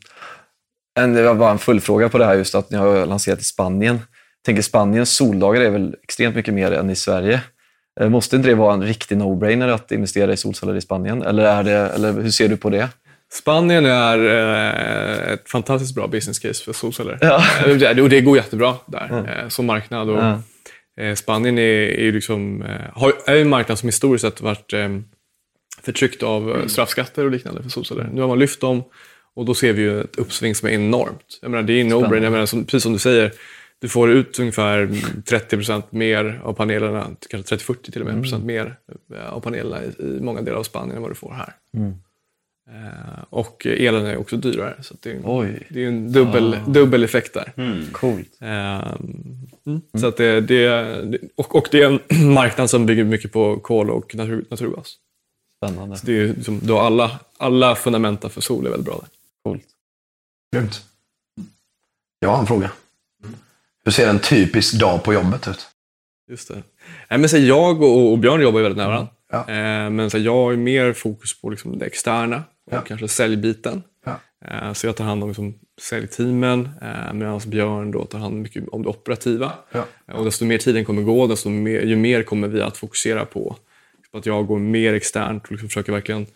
En, 1.00 1.14
det 1.14 1.22
var 1.22 1.34
bara 1.34 1.50
en 1.50 1.58
fullfråga 1.58 2.08
på 2.08 2.18
det 2.18 2.24
här 2.24 2.34
just 2.34 2.54
att 2.54 2.70
ni 2.70 2.76
har 2.76 3.06
lanserat 3.06 3.40
i 3.40 3.44
Spanien. 3.44 3.94
Jag 3.94 4.44
tänker 4.44 4.62
Spaniens 4.62 5.10
soldagar 5.10 5.60
är 5.60 5.70
väl 5.70 5.96
extremt 6.02 6.36
mycket 6.36 6.54
mer 6.54 6.72
än 6.72 6.90
i 6.90 6.96
Sverige. 6.96 7.42
Eh, 8.00 8.08
Måste 8.08 8.36
inte 8.36 8.48
det 8.48 8.54
vara 8.54 8.74
en 8.74 8.82
riktig 8.82 9.16
no-brainer 9.18 9.68
att 9.68 9.92
investera 9.92 10.32
i 10.32 10.36
solceller 10.36 10.76
i 10.76 10.80
Spanien? 10.80 11.22
Eller, 11.22 11.44
är 11.44 11.62
det, 11.62 11.72
eller 11.72 12.12
hur 12.12 12.30
ser 12.30 12.48
du 12.48 12.56
på 12.56 12.70
det? 12.70 12.88
Spanien 13.32 13.86
är 13.86 14.18
eh, 14.26 15.32
ett 15.32 15.50
fantastiskt 15.50 15.94
bra 15.94 16.06
business 16.06 16.38
case 16.38 16.64
för 16.64 16.72
solceller. 16.72 17.18
Ja. 17.20 17.42
Eh, 17.66 17.98
Och 18.02 18.08
det 18.08 18.20
går 18.20 18.36
jättebra 18.36 18.74
där 18.86 19.40
eh, 19.42 19.48
som 19.48 19.66
marknad. 19.66 20.10
Och, 20.10 20.22
eh, 21.02 21.14
Spanien 21.14 21.58
är, 21.58 21.62
är, 22.00 22.12
liksom, 22.12 22.64
har, 22.92 23.12
är 23.26 23.36
en 23.36 23.48
marknad 23.48 23.78
som 23.78 23.88
historiskt 23.88 24.22
sett 24.24 24.40
varit 24.40 24.72
eh, 24.72 24.88
förtryckt 25.82 26.22
av 26.22 26.50
eh, 26.50 26.66
straffskatter 26.66 27.24
och 27.24 27.30
liknande 27.30 27.62
för 27.62 27.70
solceller. 27.70 28.08
Nu 28.12 28.20
har 28.20 28.28
man 28.28 28.38
lyft 28.38 28.60
dem 28.60 28.84
och 29.34 29.44
då 29.44 29.54
ser 29.54 29.72
vi 29.72 29.82
ju 29.82 30.00
ett 30.00 30.16
uppsving 30.16 30.54
som 30.54 30.68
är 30.68 30.72
enormt. 30.72 31.38
Jag 31.42 31.50
menar, 31.50 31.62
det 31.62 31.72
är 31.72 31.80
en 31.80 31.92
no-brainer. 31.92 32.64
Precis 32.64 32.82
som 32.82 32.92
du 32.92 32.98
säger, 32.98 33.32
du 33.80 33.88
får 33.88 34.10
ut 34.10 34.38
ungefär 34.38 34.86
30% 34.86 35.82
mer 35.90 36.40
av 36.44 36.52
panelerna, 36.52 37.10
kanske 37.30 37.56
30-40 37.56 37.92
till 37.92 38.00
och 38.00 38.06
med 38.06 38.22
procent 38.22 38.44
mer 38.44 38.76
eh, 39.14 39.32
av 39.32 39.40
panelerna 39.40 39.84
i, 39.84 39.86
i 39.86 40.20
många 40.20 40.42
delar 40.42 40.58
av 40.58 40.62
Spanien 40.62 40.96
än 40.96 41.02
vad 41.02 41.10
du 41.10 41.14
får 41.14 41.32
här. 41.32 41.54
Eh, 42.70 43.24
och 43.30 43.66
elen 43.66 44.06
är 44.06 44.16
också 44.16 44.36
dyrare. 44.36 44.82
Så 44.82 44.94
det, 45.00 45.10
är, 45.10 45.20
Oj. 45.24 45.66
det 45.70 45.84
är 45.84 45.88
en 45.88 46.12
dubbel, 46.12 46.56
dubbel 46.66 47.04
effekt 47.04 47.34
där. 47.34 47.52
Coolt. 47.92 48.38
Eh, 48.40 48.92
mm. 49.66 49.80
Så 50.00 50.06
att 50.06 50.16
det, 50.16 50.40
det, 50.40 50.68
och, 51.36 51.54
och 51.54 51.68
det 51.70 51.82
är 51.82 51.86
en 51.86 52.32
marknad 52.32 52.70
som 52.70 52.86
bygger 52.86 53.04
mycket 53.04 53.32
på 53.32 53.56
kol 53.56 53.90
och 53.90 54.14
natur, 54.14 54.44
naturgas. 54.50 54.96
Spännande. 55.56 55.96
Så 55.96 56.06
det 56.06 56.18
är 56.18 56.26
liksom, 56.26 56.60
då 56.62 56.78
alla, 56.78 57.20
alla 57.36 57.74
fundamenta 57.76 58.28
för 58.28 58.40
sol 58.40 58.66
är 58.66 58.70
väldigt 58.70 58.86
bra 58.86 58.98
där. 58.98 59.08
Coolt. 59.42 59.64
Grymt. 60.56 60.82
Jag 62.20 62.28
har 62.28 62.38
en 62.38 62.46
fråga. 62.46 62.70
Hur 63.88 63.92
ser 63.92 64.08
en 64.08 64.18
typisk 64.18 64.74
dag 64.80 65.04
på 65.04 65.14
jobbet 65.14 65.48
ut? 65.48 65.66
Just 66.30 66.48
det. 66.48 66.62
Nej, 67.10 67.18
men 67.18 67.28
så 67.28 67.38
jag 67.38 67.82
och, 67.82 68.12
och 68.12 68.18
Björn 68.18 68.40
jobbar 68.40 68.58
ju 68.58 68.62
väldigt 68.62 68.76
nära 68.76 68.88
varandra. 68.88 69.12
Ja. 69.32 69.38
Eh, 69.38 69.90
men 69.90 70.10
så 70.10 70.18
jag 70.18 70.34
har 70.34 70.56
mer 70.56 70.92
fokus 70.92 71.40
på 71.40 71.50
liksom 71.50 71.78
det 71.78 71.86
externa 71.86 72.42
och 72.66 72.72
Ja. 72.72 72.80
kanske 72.80 73.08
säljbiten. 73.08 73.82
Ja. 74.04 74.20
Eh, 74.44 74.72
så 74.72 74.86
jag 74.86 74.96
tar 74.96 75.04
hand 75.04 75.22
om 75.22 75.28
liksom 75.28 75.54
säljteamen 75.80 76.68
eh, 76.82 77.12
medan 77.14 77.40
Björn 77.46 77.90
då 77.90 78.04
tar 78.04 78.18
hand 78.18 78.34
mycket 78.42 78.68
om 78.68 78.82
det 78.82 78.88
operativa. 78.88 79.52
Och 80.12 80.24
desto 80.24 80.44
mer 80.44 80.58
tiden 80.58 80.84
kommer 80.84 81.02
gå, 81.02 81.26
desto 81.26 81.48
mer, 81.48 81.80
ju 81.80 81.96
mer 81.96 82.22
kommer 82.22 82.48
vi 82.48 82.62
att 82.62 82.76
fokusera 82.76 83.24
på 83.24 83.56
på 84.12 84.18
att 84.18 84.26
jag 84.26 84.46
går 84.46 84.58
mer 84.58 84.94
externt 84.94 85.44
och 85.44 85.52
liksom 85.52 85.68
försöker 85.68 85.92
verkligen 85.92 86.26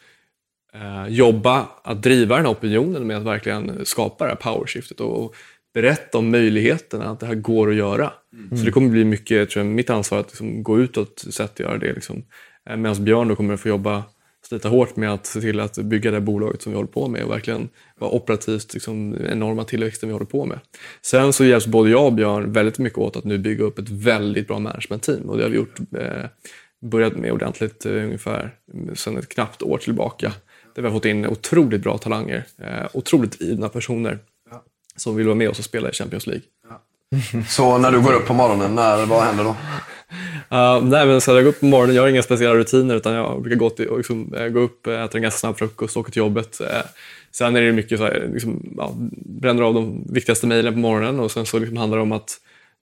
eh, 0.74 1.06
jobba 1.08 1.66
att 1.84 2.02
driva 2.02 2.36
den 2.36 2.46
här 2.46 2.52
opinionen 2.52 3.06
med 3.06 3.16
att 3.16 3.22
verkligen 3.22 3.86
skapa 3.86 4.24
det 4.24 4.30
här 4.30 4.36
powershiftet 4.36 5.00
och 5.00 5.34
berätta 5.74 6.18
om 6.18 6.30
möjligheterna 6.30 7.10
att 7.10 7.20
det 7.20 7.26
här 7.26 7.34
går 7.34 7.70
att 7.70 7.76
göra. 7.76 8.12
Så 8.58 8.64
det 8.64 8.70
kommer 8.70 8.88
bli 8.88 9.04
mycket, 9.04 9.50
tror 9.50 9.64
jag, 9.64 9.74
mitt 9.74 9.90
ansvar 9.90 10.18
att 10.18 10.28
liksom 10.28 10.62
gå 10.62 10.80
utåt 10.80 11.18
sätt 11.18 11.50
att 11.50 11.60
göra 11.60 11.78
det. 11.78 11.92
Liksom. 11.92 12.24
Eh, 12.70 12.76
Medan 12.76 13.04
Björn 13.04 13.28
då 13.28 13.36
kommer 13.36 13.54
att 13.54 13.60
få 13.60 13.68
jobba 13.68 14.04
slita 14.46 14.68
hårt 14.68 14.96
med 14.96 15.12
att 15.12 15.26
se 15.26 15.40
till 15.40 15.60
att 15.60 15.78
bygga 15.78 16.10
det 16.10 16.20
bolaget 16.20 16.62
som 16.62 16.72
vi 16.72 16.76
håller 16.76 16.88
på 16.88 17.08
med 17.08 17.22
och 17.22 17.30
verkligen 17.30 17.68
vara 17.98 18.10
operativt 18.10 18.74
liksom, 18.74 19.16
enorma 19.28 19.64
tillväxten 19.64 20.08
vi 20.08 20.12
håller 20.12 20.26
på 20.26 20.44
med. 20.44 20.58
Sen 21.02 21.32
så 21.32 21.44
hjälps 21.44 21.66
både 21.66 21.90
jag 21.90 22.06
och 22.06 22.12
Björn 22.12 22.52
väldigt 22.52 22.78
mycket 22.78 22.98
åt 22.98 23.16
att 23.16 23.24
nu 23.24 23.38
bygga 23.38 23.64
upp 23.64 23.78
ett 23.78 23.90
väldigt 23.90 24.48
bra 24.48 24.58
management-team 24.58 25.28
och 25.28 25.36
det 25.36 25.42
har 25.42 25.50
vi 25.50 25.56
gjort, 25.56 25.78
eh, 25.98 26.24
börjat 26.82 27.16
med 27.16 27.32
ordentligt 27.32 27.86
eh, 27.86 27.92
ungefär 27.92 28.54
sedan 28.94 29.18
ett 29.18 29.28
knappt 29.28 29.62
år 29.62 29.78
tillbaka. 29.78 30.32
Där 30.74 30.82
vi 30.82 30.88
har 30.88 30.94
fått 30.94 31.04
in 31.04 31.26
otroligt 31.26 31.82
bra 31.82 31.98
talanger, 31.98 32.44
eh, 32.58 32.86
otroligt 32.92 33.38
drivna 33.38 33.68
personer 33.68 34.18
som 34.96 35.16
vill 35.16 35.26
vara 35.26 35.36
med 35.36 35.48
oss 35.48 35.58
och 35.58 35.64
spela 35.64 35.90
i 35.90 35.92
Champions 35.92 36.26
League. 36.26 36.44
Så 37.48 37.78
när 37.78 37.92
du 37.92 38.00
går 38.00 38.12
upp 38.12 38.26
på 38.26 38.34
morgonen, 38.34 38.74
när, 38.74 39.06
vad 39.06 39.22
händer 39.22 39.44
då? 39.44 39.56
Uh, 40.52 40.84
nej, 40.84 41.06
men 41.06 41.20
så 41.20 41.30
jag 41.30 41.44
går 41.44 41.50
upp 41.50 41.60
på 41.60 41.66
morgonen, 41.66 41.96
jag 41.96 42.02
har 42.02 42.08
inga 42.08 42.22
speciella 42.22 42.54
rutiner 42.54 42.94
utan 42.94 43.12
jag 43.12 43.42
brukar 43.42 43.56
gå, 43.56 43.70
till, 43.70 43.88
liksom, 43.96 44.34
eh, 44.34 44.48
gå 44.48 44.60
upp, 44.60 44.86
eh, 44.86 45.02
äta 45.02 45.18
en 45.18 45.22
ganska 45.22 45.38
snabb 45.38 45.58
frukost, 45.58 45.96
åka 45.96 46.10
till 46.10 46.20
jobbet. 46.20 46.60
Eh, 46.60 46.82
sen 47.30 47.56
är 47.56 47.62
det 47.62 47.72
mycket 47.72 47.98
så 47.98 48.04
här, 48.04 48.30
liksom, 48.32 48.74
ja, 48.76 48.92
bränner 49.16 49.62
av 49.62 49.74
de 49.74 50.04
viktigaste 50.12 50.46
mejlen 50.46 50.72
på 50.72 50.78
morgonen 50.78 51.20
och 51.20 51.30
sen 51.30 51.46
så 51.46 51.58
liksom 51.58 51.76
handlar 51.76 51.98
det 51.98 52.02
om 52.02 52.12
att 52.12 52.36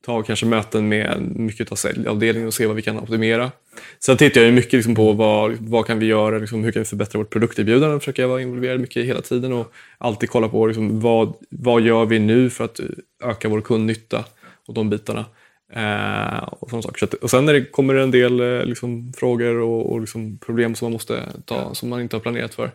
ta 0.07 0.23
kanske 0.23 0.47
möten 0.47 0.89
med 0.89 1.23
mycket 1.37 1.73
av 1.73 1.77
säljavdelningen 1.77 2.47
och 2.47 2.55
se 2.55 2.67
vad 2.67 2.77
vi 2.77 2.83
kan 2.83 2.99
optimera. 2.99 3.51
Sen 3.99 4.17
tittar 4.17 4.41
jag 4.41 4.55
mycket 4.55 4.73
liksom 4.73 4.95
på 4.95 5.13
vad, 5.13 5.57
vad 5.61 5.87
kan 5.87 5.99
vi 5.99 6.07
göra, 6.07 6.39
liksom, 6.39 6.65
hur 6.65 6.73
kan 6.73 6.83
vi 6.83 6.87
förbättra 6.87 7.19
vårt 7.19 7.31
produkterbjudande, 7.31 7.99
försöker 7.99 8.23
jag 8.23 8.29
vara 8.29 8.43
involverad 8.43 8.81
mycket 8.81 9.07
hela 9.07 9.21
tiden 9.21 9.53
och 9.53 9.73
alltid 9.99 10.31
kolla 10.31 10.49
på 10.49 10.67
liksom, 10.67 11.01
vad, 11.01 11.35
vad 11.51 11.83
gör 11.83 12.05
vi 12.05 12.19
nu 12.19 12.51
för 12.51 12.65
att 12.65 12.81
öka 13.25 13.49
vår 13.49 13.61
kundnytta 13.61 14.25
och 14.67 14.75
de 14.75 14.91
bitarna. 14.91 15.25
Eh, 15.73 16.39
och, 16.39 16.71
sådana 16.71 16.83
saker. 16.83 16.99
Så 16.99 17.05
att, 17.05 17.15
och 17.15 17.31
sen 17.31 17.45
när 17.45 17.53
det 17.53 17.65
kommer 17.65 17.95
en 17.95 18.11
del 18.11 18.41
eh, 18.41 18.65
liksom, 18.65 19.13
frågor 19.17 19.57
och, 19.57 19.93
och 19.93 20.01
liksom, 20.01 20.39
problem 20.39 20.75
som 20.75 20.87
man 20.87 20.93
måste 20.93 21.23
ta, 21.45 21.75
som 21.75 21.89
man 21.89 22.01
inte 22.01 22.17
har 22.17 22.21
planerat 22.21 22.55
för. 22.55 22.71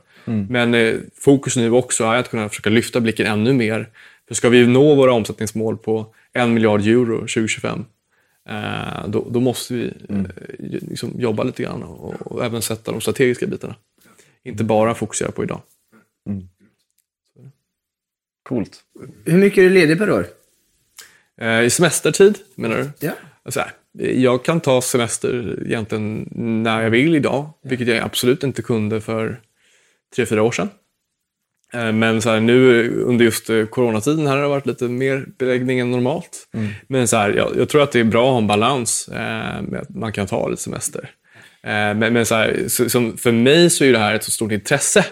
Men 0.49 0.73
eh, 0.73 0.93
fokus 1.19 1.55
nu 1.55 1.71
också 1.71 2.03
är 2.03 2.15
att 2.15 2.29
kunna 2.29 2.49
försöka 2.49 2.69
lyfta 2.69 2.99
blicken 2.99 3.25
ännu 3.25 3.53
mer. 3.53 3.89
För 4.27 4.35
ska 4.35 4.49
vi 4.49 4.67
nå 4.67 4.95
våra 4.95 5.13
omsättningsmål 5.13 5.77
på 5.77 6.05
en 6.35 6.53
miljard 6.53 6.81
euro 6.81 7.17
2025, 7.19 7.85
eh, 8.49 9.07
då, 9.07 9.27
då 9.29 9.39
måste 9.39 9.73
vi 9.73 9.93
eh, 10.09 10.23
liksom, 10.59 11.19
jobba 11.19 11.43
lite 11.43 11.63
grann 11.63 11.83
och, 11.83 12.13
och 12.21 12.45
även 12.45 12.61
sätta 12.61 12.91
de 12.91 13.01
strategiska 13.01 13.47
bitarna. 13.47 13.75
Inte 14.43 14.63
bara 14.63 14.95
fokusera 14.95 15.31
på 15.31 15.43
idag. 15.43 15.61
Coolt. 18.43 18.83
Hur 19.25 19.37
mycket 19.37 19.57
är 19.57 19.63
du 19.63 19.69
ledig 19.69 19.97
per 19.97 20.11
år? 20.11 20.27
Eh, 21.41 21.61
I 21.61 21.69
semestertid, 21.69 22.37
menar 22.55 22.77
du? 22.77 23.07
Ja. 23.07 23.13
Så 23.49 23.59
här, 23.59 23.71
jag 24.13 24.45
kan 24.45 24.61
ta 24.61 24.81
semester 24.81 25.63
egentligen 25.65 26.29
när 26.63 26.81
jag 26.81 26.89
vill 26.89 27.15
idag, 27.15 27.49
vilket 27.63 27.87
jag 27.87 27.97
absolut 27.97 28.43
inte 28.43 28.61
kunde 28.61 29.01
för 29.01 29.41
tre, 30.15 30.25
fyra 30.25 30.43
år 30.43 30.51
sedan. 30.51 30.69
Eh, 31.75 31.91
Men 31.91 32.21
så 32.21 32.29
här, 32.29 32.39
nu 32.39 32.89
under 33.01 33.25
just 33.25 33.49
eh, 33.49 33.65
coronatiden 33.65 34.27
här 34.27 34.35
har 34.35 34.41
det 34.43 34.49
varit 34.49 34.65
lite 34.65 34.85
mer 34.85 35.25
beläggning 35.37 35.79
än 35.79 35.91
normalt. 35.91 36.47
Men 36.87 37.07
så 37.07 37.17
här, 37.17 37.29
jag, 37.29 37.51
jag 37.57 37.69
tror 37.69 37.83
att 37.83 37.91
det 37.91 37.99
är 37.99 38.03
bra 38.03 38.25
att 38.25 38.31
ha 38.31 38.37
en 38.37 38.47
balans 38.47 39.07
eh, 39.07 39.61
med 39.61 39.79
att 39.81 39.89
man 39.89 40.11
kan 40.11 40.27
ta 40.27 40.47
lite 40.47 40.61
semester. 40.61 41.09
Eh, 41.63 41.69
men 41.71 42.13
men 42.13 42.25
så 42.25 42.35
här, 42.35 42.63
så, 42.67 42.89
som 42.89 43.17
för 43.17 43.31
mig 43.31 43.69
så 43.69 43.83
är 43.83 43.91
det 43.91 43.99
här 43.99 44.15
ett 44.15 44.23
så 44.23 44.31
stort 44.31 44.51
intresse. 44.51 45.05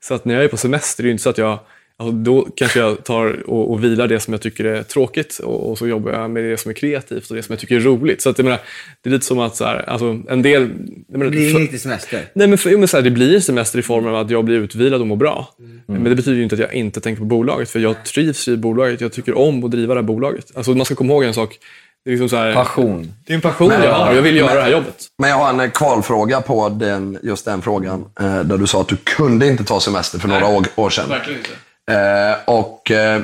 Så 0.00 0.14
att 0.14 0.24
när 0.24 0.34
jag 0.34 0.44
är 0.44 0.48
på 0.48 0.56
semester, 0.56 1.02
det 1.02 1.06
är 1.06 1.08
ju 1.08 1.12
inte 1.12 1.22
så 1.22 1.30
att 1.30 1.38
jag 1.38 1.58
Alltså, 2.00 2.12
då 2.12 2.48
kanske 2.56 2.78
jag 2.78 3.04
tar 3.04 3.50
och, 3.50 3.70
och 3.72 3.84
vilar 3.84 4.08
det 4.08 4.20
som 4.20 4.34
jag 4.34 4.40
tycker 4.40 4.64
är 4.64 4.82
tråkigt 4.82 5.38
och, 5.38 5.70
och 5.70 5.78
så 5.78 5.86
jobbar 5.86 6.12
jag 6.12 6.30
med 6.30 6.44
det 6.44 6.56
som 6.56 6.70
är 6.70 6.74
kreativt 6.74 7.30
och 7.30 7.36
det 7.36 7.42
som 7.42 7.52
jag 7.52 7.60
tycker 7.60 7.76
är 7.76 7.80
roligt. 7.80 8.22
Så 8.22 8.30
att, 8.30 8.38
jag 8.38 8.44
menar, 8.44 8.58
det 9.02 9.08
är 9.08 9.12
lite 9.12 9.24
som 9.26 9.38
att 9.38 9.56
så 9.56 9.64
här, 9.64 9.88
alltså, 9.90 10.18
en 10.28 10.42
del... 10.42 10.60
Jag 11.08 11.18
menar, 11.18 11.24
Det 11.24 11.30
blir 11.30 11.50
ingen 11.50 11.60
riktig 11.62 11.80
semester. 11.80 12.20
Nej, 12.34 12.48
men, 12.48 12.58
för, 12.58 12.70
jo, 12.70 12.78
men 12.78 12.88
så 12.88 12.96
här, 12.96 13.04
det 13.04 13.10
blir 13.10 13.40
semester 13.40 13.78
i 13.78 13.82
form 13.82 14.06
av 14.06 14.14
att 14.16 14.30
jag 14.30 14.44
blir 14.44 14.56
utvilad 14.56 15.00
och 15.00 15.06
mår 15.06 15.16
bra. 15.16 15.54
Men 15.86 16.04
det 16.04 16.14
betyder 16.14 16.36
ju 16.36 16.42
inte 16.42 16.54
att 16.54 16.60
jag 16.60 16.74
inte 16.74 17.00
tänker 17.00 17.18
på 17.20 17.26
bolaget, 17.26 17.70
för 17.70 17.78
jag 17.80 18.04
trivs 18.04 18.48
i 18.48 18.56
bolaget. 18.56 19.00
Jag 19.00 19.12
tycker 19.12 19.38
om 19.38 19.64
att 19.64 19.70
driva 19.70 19.94
det 19.94 20.00
här 20.00 20.06
bolaget. 20.06 20.46
Alltså, 20.54 20.70
man 20.74 20.84
ska 20.86 20.94
komma 20.94 21.12
ihåg 21.12 21.24
en 21.24 21.34
sak. 21.34 21.58
Det 22.04 22.10
är, 22.10 22.12
liksom 22.12 22.28
så 22.28 22.36
här, 22.36 22.54
Passion. 22.54 23.12
det 23.26 23.32
är 23.32 23.34
en 23.34 23.40
passion 23.40 23.68
Men- 23.68 23.82
jag 23.82 23.92
har. 23.92 24.14
Jag 24.14 24.22
vill 24.22 24.36
göra 24.36 24.46
men- 24.46 24.56
det 24.56 24.62
här 24.62 24.70
jobbet. 24.72 25.06
Men 25.18 25.30
jag 25.30 25.36
har 25.36 25.50
en 25.50 25.60
eh, 25.60 25.70
kvalfråga 25.70 26.40
på 26.40 26.68
den, 26.68 27.18
just 27.22 27.44
den 27.44 27.62
frågan. 27.62 28.04
Eh, 28.20 28.40
där 28.40 28.58
du 28.58 28.66
sa 28.66 28.80
att 28.80 28.88
du 28.88 28.96
kunde 28.96 29.46
inte 29.46 29.64
ta 29.64 29.80
semester 29.80 30.18
för 30.18 30.28
några 30.28 30.46
år, 30.46 30.66
år 30.76 30.90
sedan. 30.90 31.08
Verkligen 31.08 31.38
inte. 31.38 31.50
Eh, 31.88 32.36
och 32.44 32.90
eh, 32.90 33.20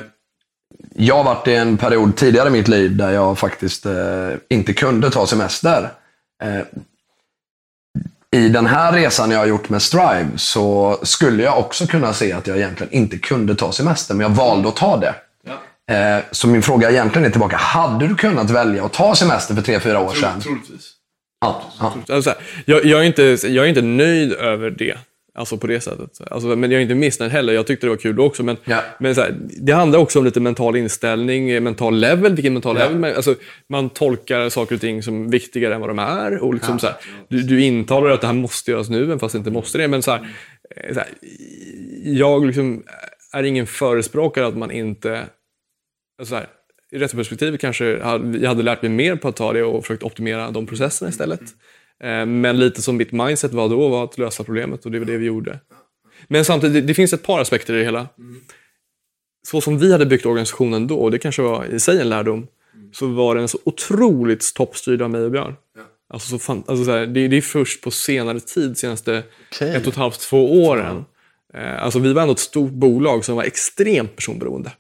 jag 0.95 1.17
har 1.17 1.25
varit 1.25 1.49
i 1.49 1.55
en 1.55 1.77
period 1.77 2.17
tidigare 2.17 2.49
i 2.49 2.53
mitt 2.53 2.69
liv 2.69 2.97
där 2.97 3.11
jag 3.11 3.39
faktiskt 3.39 3.87
eh, 3.87 4.29
inte 4.49 4.73
kunde 4.73 5.11
ta 5.11 5.27
semester. 5.27 5.89
I 8.33 8.49
den 8.49 8.67
här 8.67 8.93
resan 8.93 9.31
jag 9.31 9.39
har 9.39 9.47
gjort 9.47 9.69
med 9.69 9.83
Strive 9.83 10.29
så 10.37 10.99
skulle 11.03 11.43
jag 11.43 11.59
också 11.59 11.87
kunna 11.87 12.13
se 12.13 12.33
att 12.33 12.47
jag 12.47 12.57
egentligen 12.57 12.93
inte 12.93 13.19
kunde 13.19 13.55
ta 13.55 13.73
semester, 13.73 14.15
men 14.15 14.27
jag 14.27 14.31
valde 14.31 14.69
att 14.69 14.77
ta 14.77 14.97
det. 14.97 15.15
Så 16.31 16.49
min 16.49 16.63
fråga 16.63 16.91
egentligen 16.91 17.27
är 17.27 17.31
tillbaka. 17.31 17.57
Hade 17.57 18.07
du 18.07 18.15
kunnat 18.15 18.51
välja 18.51 18.85
att 18.85 18.93
ta 18.93 19.15
semester 19.15 19.55
för 19.55 19.63
tre 19.63 19.81
fyra 19.81 20.01
år 20.01 20.15
sedan? 20.15 20.41
Troligtvis. 20.41 20.93
Ja, 21.41 21.63
ja. 21.81 22.15
Alltså, 22.15 22.35
jag, 22.65 22.85
jag, 22.85 23.01
är 23.01 23.05
inte, 23.05 23.23
jag 23.23 23.65
är 23.65 23.69
inte 23.69 23.83
nöjd 23.83 24.33
över 24.33 24.71
det. 24.71 24.99
Alltså 25.37 25.57
på 25.59 25.67
det 25.67 25.81
sättet. 25.81 26.21
Alltså, 26.31 26.57
men 26.57 26.71
jag 26.71 26.79
är 26.79 26.83
inte 26.83 26.95
missnöjd 26.95 27.33
heller. 27.33 27.53
Jag 27.53 27.67
tyckte 27.67 27.87
det 27.87 27.91
var 27.91 27.97
kul 27.97 28.21
också. 28.21 28.43
Men, 28.43 28.57
Ja. 28.65 28.83
men 28.99 29.15
här, 29.15 29.35
det 29.61 29.73
handlar 29.73 29.99
också 29.99 30.19
om 30.19 30.25
lite 30.25 30.41
mental 30.41 30.77
inställning, 30.77 31.51
eh, 31.51 31.61
mental 31.61 31.97
level. 31.97 32.35
Vilken 32.35 32.53
mental 32.53 32.77
level 32.77 32.99
man, 32.99 33.15
alltså, 33.15 33.35
man 33.69 33.91
tolkar 33.91 34.49
saker 34.49 34.75
och 34.75 34.81
ting 34.81 35.03
som 35.03 35.31
viktigare 35.31 35.75
än 35.75 35.81
vad 35.81 35.91
de 35.91 35.99
är. 35.99 36.43
Och 36.43 36.55
liksom, 36.55 36.79
så 36.79 36.87
här, 36.87 36.97
du, 37.29 37.43
du 37.43 37.63
intalar 37.65 38.11
att 38.11 38.21
det 38.21 38.27
här 38.27 38.35
måste 38.35 38.71
göras 38.71 38.91
nu, 38.91 39.03
även 39.03 39.19
fast 39.19 39.33
det 39.33 39.39
inte 39.39 39.51
måste 39.51 39.79
det. 39.79 39.89
Men 39.89 40.03
så 40.03 40.11
här, 40.11 40.29
eh, 40.77 40.95
så 40.95 41.01
jag 42.05 42.47
liksom 42.47 42.83
är 43.33 43.43
ingen 43.43 43.67
förespråkare 43.67 44.47
att 44.47 44.57
man 44.57 44.71
inte... 44.71 45.23
Så 46.23 46.35
här, 46.35 46.47
I 46.93 46.99
rätt 46.99 47.17
perspektiv 47.17 47.57
kanske 47.57 47.85
jag 47.85 48.47
hade 48.47 48.63
lärt 48.63 48.83
mig 48.83 48.91
mer 48.91 49.17
på 49.17 49.29
att 49.29 49.37
ta 49.37 49.53
det 49.53 49.63
och 49.63 49.85
försökt 49.85 50.03
optimera 50.03 50.51
de 50.51 50.67
processerna 50.67 51.09
istället. 51.09 51.41
Eh, 51.41 51.47
Men 52.27 52.59
lite 52.59 52.83
som 52.83 52.97
mitt 52.97 53.13
mindset 53.13 53.53
var 53.53 53.69
då 53.69 53.89
var 53.89 54.05
att 54.05 54.19
lösa 54.19 54.45
problemet 54.45 54.85
och 54.85 54.91
det 54.91 54.99
var 54.99 55.07
det 55.07 55.17
vi 55.17 55.27
gjorde. 55.27 55.61
Men 56.29 56.45
samtidigt, 56.45 56.87
det- 56.87 56.95
finns 56.95 57.13
ett 57.13 57.23
par 57.23 57.41
aspekter 57.41 57.75
i 57.75 57.79
det 57.79 57.85
hela. 57.85 58.09
Så 59.49 59.61
som 59.61 59.79
vi 59.79 59.93
hade 59.93 60.07
byggt 60.07 60.27
organisationen 60.27 60.87
då, 60.87 60.97
och 60.97 61.11
det 61.11 61.19
kanske 61.19 61.43
var 61.43 61.65
i 61.65 61.81
sig 61.81 62.01
en 62.01 62.09
lärdom, 62.09 62.47
så 62.93 63.07
var 63.07 63.35
den 63.35 63.49
så 63.49 63.59
otroligt 63.65 64.55
toppstyrd 64.55 65.03
av 65.03 65.11
mig 65.11 65.21
och 65.23 65.31
Björn. 65.31 65.55
Alltså, 66.09 66.29
så 66.29 66.39
fan, 66.39 66.65
alltså 66.67 66.85
så 66.85 66.91
här, 66.91 67.07
det, 67.07 67.29
det 67.29 67.37
är 67.37 67.41
först 67.41 67.83
på 67.83 67.91
senare 67.91 68.41
tid, 68.41 68.79
senaste 68.79 69.23
Okej. 69.53 69.75
ett 69.75 69.83
och 69.87 69.93
ett 69.93 69.99
halvt, 69.99 70.21
två 70.21 70.65
åren. 70.67 71.05
Eh, 71.55 71.83
Alltså 71.85 71.99
vi 71.99 72.13
var 72.13 72.23
ändå 72.23 72.33
ett 72.33 72.39
stort 72.39 72.71
bolag 72.73 73.25
som 73.25 73.37
var 73.37 73.45
extremt 73.45 74.17
personberoende. 74.17 74.73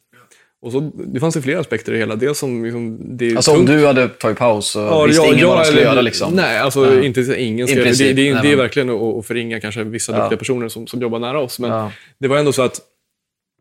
Och 0.64 0.72
så, 0.72 0.80
det 0.94 1.20
fanns 1.20 1.36
ju 1.36 1.40
flera 1.42 1.60
aspekter 1.60 1.92
i 1.92 1.94
det 1.94 1.98
hela. 1.98 2.16
Dels 2.16 2.38
som 2.38 2.64
liksom, 2.64 2.98
det 3.16 3.30
är 3.30 3.36
Alltså 3.36 3.50
om 3.50 3.56
tungt. 3.56 3.68
du 3.68 3.86
hade 3.86 4.08
tagit 4.08 4.38
paus 4.38 4.76
och 4.76 4.82
Ja, 4.82 5.04
visste 5.04 5.22
ja, 5.22 5.26
ingen 5.28 5.38
ja, 5.38 5.48
vad 5.48 5.58
du 5.60 5.64
skulle 5.64 5.80
eller- 5.80 5.90
göra 5.92 6.00
liksom. 6.02 6.32
Nej, 6.34 6.58
alltså 6.58 7.02
inte 7.02 7.34
ingen 7.42 7.66
ska, 7.68 7.76
det, 7.76 7.98
det, 7.98 8.12
det, 8.12 8.32
nej, 8.34 8.42
det 8.42 8.52
är 8.52 8.56
verkligen 8.56 8.90
att, 8.90 9.00
att 9.02 9.26
förringa 9.26 9.60
kanske 9.60 9.84
vissa 9.84 10.12
Ja. 10.12 10.18
duktiga 10.18 10.38
personer 10.38 10.68
som, 10.68 10.86
som 10.86 11.00
jobbar 11.02 11.18
nära 11.18 11.40
oss. 11.40 11.58
Men 11.58 11.70
Ja. 11.70 11.92
det 12.18 12.28
var 12.28 12.36
ändå 12.38 12.52
så 12.52 12.62
att 12.62 12.80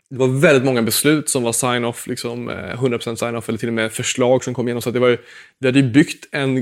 det 0.09 0.17
var 0.19 0.27
väldigt 0.27 0.63
många 0.63 0.81
beslut 0.81 1.29
som 1.29 1.43
var 1.43 1.51
sign-off, 1.53 2.07
liksom, 2.07 2.49
eh, 2.49 2.55
100% 2.55 3.15
sign-off 3.19 3.49
eller 3.49 3.59
till 3.59 3.67
och 3.69 3.73
med 3.73 3.91
förslag 3.91 4.43
som 4.43 4.53
kom 4.53 4.67
igenom. 4.67 4.81
Så 4.81 4.91
det 4.91 4.99
var 4.99 5.07
ju, 5.07 5.17
vi 5.59 5.67
hade 5.67 5.79
ju 5.79 5.89
byggt 5.89 6.27
en, 6.31 6.57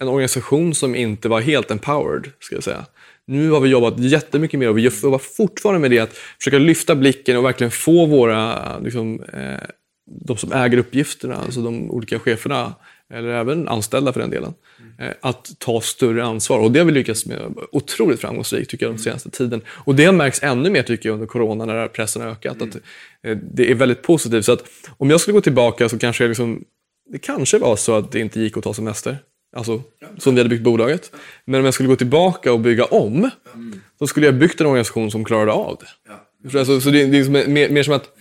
en 0.00 0.08
organisation 0.08 0.74
som 0.74 0.94
inte 0.94 1.28
var 1.28 1.40
helt 1.40 1.70
empowered, 1.70 2.30
ska 2.40 2.54
jag 2.54 2.64
säga. 2.64 2.84
Nu 3.26 3.50
har 3.50 3.60
vi 3.60 3.68
jobbat 3.68 3.98
jättemycket 3.98 4.60
mer 4.60 4.68
och 4.68 4.78
vi 4.78 4.82
jobbar 5.02 5.18
fortfarande 5.18 5.80
med 5.80 5.90
det 5.90 5.98
att 5.98 6.16
försöka 6.38 6.58
lyfta 6.58 6.94
blicken 6.94 7.36
och 7.36 7.44
verkligen 7.44 7.70
få 7.70 8.06
våra, 8.06 8.78
liksom, 8.78 9.22
eh, 9.32 9.58
de 10.06 10.36
som 10.36 10.52
äger 10.52 10.78
uppgifterna, 10.78 11.36
alltså 11.36 11.62
de 11.62 11.90
olika 11.90 12.18
cheferna, 12.18 12.74
eller 13.12 13.28
även 13.28 13.68
anställda 13.68 14.12
för 14.12 14.20
den 14.20 14.30
delen, 14.30 14.54
eh, 14.98 15.10
att 15.20 15.50
ta 15.58 15.80
större 15.80 16.24
ansvar. 16.24 16.58
Och 16.58 16.72
det 16.72 16.78
har 16.78 16.86
vi 16.86 16.92
lyckats 16.92 17.26
med 17.26 17.54
otroligt 17.72 18.20
framgångsrikt 18.20 18.70
tycker 18.70 18.86
jag 18.86 18.92
den 18.92 18.98
senaste 18.98 19.30
tiden. 19.30 19.62
Och 19.68 19.94
det 19.94 20.04
har 20.04 20.12
märkts 20.12 20.42
ännu 20.42 20.70
mer 20.70 20.82
tycker 20.82 21.08
jag 21.08 21.14
under 21.14 21.26
corona 21.26 21.64
när 21.64 21.88
pressen 21.88 22.22
har 22.22 22.28
ökat. 22.28 22.62
Att, 22.62 22.76
eh, 23.22 23.36
det 23.52 23.70
är 23.70 23.74
väldigt 23.74 24.02
positivt. 24.02 24.44
Så 24.44 24.52
att 24.52 24.64
om 24.96 25.10
jag 25.10 25.20
skulle 25.20 25.32
gå 25.32 25.40
tillbaka 25.40 25.88
så 25.88 25.98
kanske 25.98 26.24
jag 26.24 26.28
liksom, 26.28 26.64
det 27.10 27.18
kanske 27.18 27.58
var 27.58 27.76
så 27.76 27.96
att 27.96 28.12
det 28.12 28.20
inte 28.20 28.40
gick 28.40 28.56
att 28.56 28.64
ta 28.64 28.74
semester. 28.74 29.18
Alltså, 29.56 29.82
som 30.18 30.34
vi 30.34 30.40
hade 30.40 30.48
byggt 30.48 30.62
bolaget. 30.62 31.12
Men 31.44 31.60
om 31.60 31.64
jag 31.64 31.74
skulle 31.74 31.88
gå 31.88 31.96
tillbaka 31.96 32.52
och 32.52 32.60
bygga 32.60 32.84
om, 32.84 33.30
så 33.98 34.06
skulle 34.06 34.26
jag 34.26 34.34
byggt 34.34 34.60
en 34.60 34.66
organisation 34.66 35.10
som 35.10 35.24
klarade 35.24 35.52
av 35.52 35.78
det. 35.80 36.58
Alltså, 36.58 36.80
så 36.80 36.90
det, 36.90 37.06
det 37.06 37.18
är 37.18 37.48
mer, 37.48 37.68
mer 37.68 37.82
som 37.82 37.94
att 37.94 38.13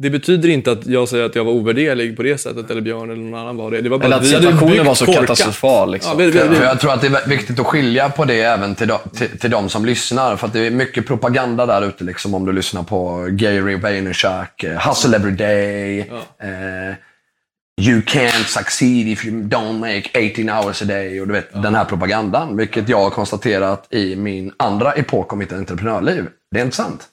det 0.00 0.10
betyder 0.10 0.48
inte 0.48 0.72
att 0.72 0.86
jag 0.86 1.08
säger 1.08 1.24
att 1.24 1.34
jag 1.34 1.44
var 1.44 1.52
ovärderlig 1.52 2.16
på 2.16 2.22
det 2.22 2.38
sättet, 2.38 2.70
eller 2.70 2.80
Björn 2.80 3.10
eller 3.10 3.22
någon 3.22 3.40
annan 3.40 3.56
var 3.56 3.70
det. 3.70 3.80
det 3.80 3.88
var 3.88 3.98
bara 3.98 4.04
Eller 4.04 4.16
att 4.16 4.26
situationen 4.26 4.86
var 4.86 4.94
så 4.94 5.06
korkat. 5.06 5.20
katastrofal, 5.20 5.92
liksom. 5.92 6.12
Ja, 6.12 6.18
vi, 6.18 6.26
vi, 6.26 6.38
För 6.38 6.48
vi, 6.48 6.56
jag 6.56 6.80
tror 6.80 6.92
att 6.92 7.00
det 7.00 7.06
är 7.06 7.28
viktigt 7.28 7.60
att 7.60 7.66
skilja 7.66 8.08
på 8.08 8.24
det 8.24 8.40
även 8.40 8.74
till 8.74 8.88
de, 8.88 8.98
till, 9.14 9.38
till 9.38 9.50
de 9.50 9.68
som 9.68 9.84
lyssnar. 9.84 10.36
För 10.36 10.46
att 10.46 10.52
det 10.52 10.66
är 10.66 10.70
mycket 10.70 11.06
propaganda 11.06 11.66
där 11.66 11.88
ute 11.88 12.04
liksom, 12.04 12.34
om 12.34 12.46
du 12.46 12.52
lyssnar 12.52 12.82
på 12.82 13.28
Gary 13.30 13.76
Vaynerchuk, 13.76 14.64
eh, 14.64 14.88
Hustle 14.88 15.16
Every 15.16 15.32
Day. 15.32 16.00
Eh, 16.00 16.94
you 17.80 18.00
can't 18.00 18.46
succeed 18.46 19.08
if 19.08 19.24
you 19.24 19.42
don't 19.42 19.78
make 19.78 20.30
18 20.32 20.48
hours 20.48 20.82
a 20.82 20.84
day. 20.84 21.20
Och 21.20 21.26
du 21.26 21.32
vet, 21.32 21.62
den 21.62 21.74
här 21.74 21.84
propagandan. 21.84 22.56
Vilket 22.56 22.88
jag 22.88 23.00
har 23.00 23.10
konstaterat 23.10 23.86
i 23.90 24.16
min 24.16 24.52
andra 24.56 24.92
epok 24.92 25.32
om 25.32 25.38
mitt 25.38 25.52
entreprenörliv. 25.52 26.26
Det 26.50 26.60
är 26.60 26.64
inte 26.64 26.76
sant. 26.76 27.04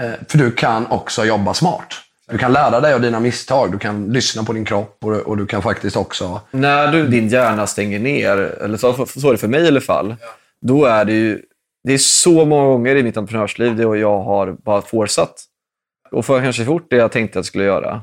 Eh, 0.00 0.10
för 0.28 0.38
du 0.38 0.50
kan 0.50 0.86
också 0.86 1.24
jobba 1.24 1.54
smart. 1.54 1.94
Du 2.30 2.38
kan 2.38 2.52
lära 2.52 2.80
dig 2.80 2.94
av 2.94 3.00
dina 3.00 3.20
misstag. 3.20 3.72
Du 3.72 3.78
kan 3.78 4.12
lyssna 4.12 4.44
på 4.44 4.52
din 4.52 4.64
kropp 4.64 4.98
och, 5.04 5.12
och 5.12 5.36
du 5.36 5.46
kan 5.46 5.62
faktiskt 5.62 5.96
också 5.96 6.40
När 6.50 6.92
du, 6.92 7.06
din 7.06 7.28
hjärna 7.28 7.66
stänger 7.66 7.98
ner, 7.98 8.36
eller 8.36 8.76
så, 8.76 9.06
så 9.06 9.28
är 9.28 9.32
det 9.32 9.38
för 9.38 9.48
mig 9.48 9.64
i 9.64 9.68
alla 9.68 9.80
fall, 9.80 10.16
då 10.60 10.84
är 10.84 11.04
det 11.04 11.12
ju... 11.12 11.42
Det 11.84 11.92
är 11.94 11.98
så 11.98 12.44
många 12.44 12.66
gånger 12.66 12.96
i 12.96 13.02
mitt 13.02 13.16
entreprenörsliv 13.16 13.76
det 13.76 13.82
jag 13.98 14.22
har 14.22 14.52
bara 14.52 14.82
fortsatt. 14.82 15.44
Och 16.10 16.26
får 16.26 16.36
jag 16.36 16.44
kanske 16.44 16.62
gjort 16.62 16.86
det 16.90 16.96
jag 16.96 17.12
tänkte 17.12 17.32
att 17.32 17.36
jag 17.36 17.44
skulle 17.44 17.64
göra. 17.64 18.02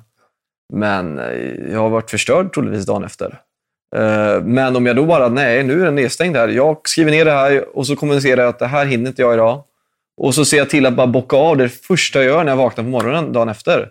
Men 0.73 1.19
eh, 1.19 1.71
jag 1.71 1.79
har 1.79 1.89
varit 1.89 2.09
förstörd 2.09 2.53
troligtvis 2.53 2.85
dagen 2.85 3.03
efter. 3.03 3.39
Eh, 3.95 4.41
Men 4.43 4.75
om 4.75 4.85
jag 4.85 4.95
då 4.95 5.05
bara, 5.05 5.29
nej, 5.29 5.63
nu 5.63 5.81
är 5.81 5.85
den 5.85 5.95
nedstängd 5.95 6.37
här. 6.37 6.47
Jag 6.47 6.77
skriver 6.83 7.11
ner 7.11 7.25
det 7.25 7.31
här 7.31 7.77
och 7.77 7.87
så 7.87 7.95
kommunicerar 7.95 8.41
jag 8.41 8.49
att 8.49 8.59
det 8.59 8.67
här 8.67 8.85
hinner 8.85 9.09
inte 9.09 9.21
jag 9.21 9.33
idag. 9.33 9.63
Och 10.17 10.35
så 10.35 10.45
ser 10.45 10.57
jag 10.57 10.69
till 10.69 10.85
att 10.85 10.93
bara 10.93 11.07
bocka 11.07 11.37
av 11.37 11.57
det 11.57 11.69
första 11.69 12.19
jag 12.19 12.27
gör 12.27 12.43
när 12.43 12.51
jag 12.51 12.57
vaknar 12.57 12.83
på 12.83 12.89
morgonen 12.89 13.33
dagen 13.33 13.49
efter. 13.49 13.89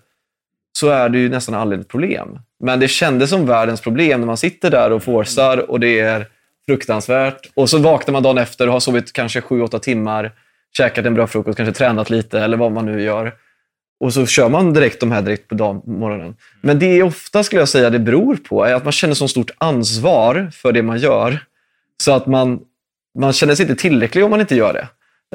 Så 0.78 0.88
är 0.88 1.08
det 1.08 1.18
ju 1.18 1.28
nästan 1.28 1.54
aldrig 1.54 1.80
ett 1.80 1.88
problem. 1.88 2.38
Men 2.60 2.80
det 2.80 2.88
kändes 2.88 3.30
som 3.30 3.46
världens 3.46 3.80
problem 3.80 4.20
när 4.20 4.26
man 4.26 4.36
sitter 4.36 4.70
där 4.70 4.92
och 4.92 5.02
forsar 5.02 5.70
och 5.70 5.80
det 5.80 6.00
är 6.00 6.26
fruktansvärt. 6.66 7.50
Och 7.54 7.70
så 7.70 7.78
vaknar 7.78 8.12
man 8.12 8.22
dagen 8.22 8.38
efter 8.38 8.66
och 8.66 8.72
har 8.72 8.80
sovit 8.80 9.12
kanske 9.12 9.40
7-8 9.40 9.78
timmar, 9.78 10.32
käkat 10.76 11.06
en 11.06 11.14
bra 11.14 11.26
frukost, 11.26 11.56
kanske 11.56 11.74
tränat 11.74 12.10
lite 12.10 12.40
eller 12.40 12.56
vad 12.56 12.72
man 12.72 12.86
nu 12.86 13.02
gör. 13.02 13.32
Och 14.00 14.14
så 14.14 14.26
kör 14.26 14.48
man 14.48 14.72
direkt 14.72 15.00
de 15.00 15.12
här 15.12 15.22
direkt 15.22 15.48
på 15.48 15.54
dagen, 15.54 15.82
morgonen. 15.86 16.36
Men 16.60 16.78
det 16.78 16.86
är 16.86 17.02
ofta, 17.02 17.44
skulle 17.44 17.60
jag 17.60 17.68
säga, 17.68 17.90
det 17.90 17.98
beror 17.98 18.36
på 18.36 18.64
är 18.64 18.74
att 18.74 18.84
man 18.84 18.92
känner 18.92 19.14
så 19.14 19.28
stort 19.28 19.50
ansvar 19.58 20.50
för 20.52 20.72
det 20.72 20.82
man 20.82 20.98
gör. 20.98 21.38
Så 22.02 22.12
att 22.12 22.26
man, 22.26 22.60
man 23.18 23.32
känner 23.32 23.54
sig 23.54 23.64
inte 23.70 23.82
tillräcklig 23.82 24.24
om 24.24 24.30
man 24.30 24.40
inte 24.40 24.56
gör 24.56 24.72
det. 24.72 24.88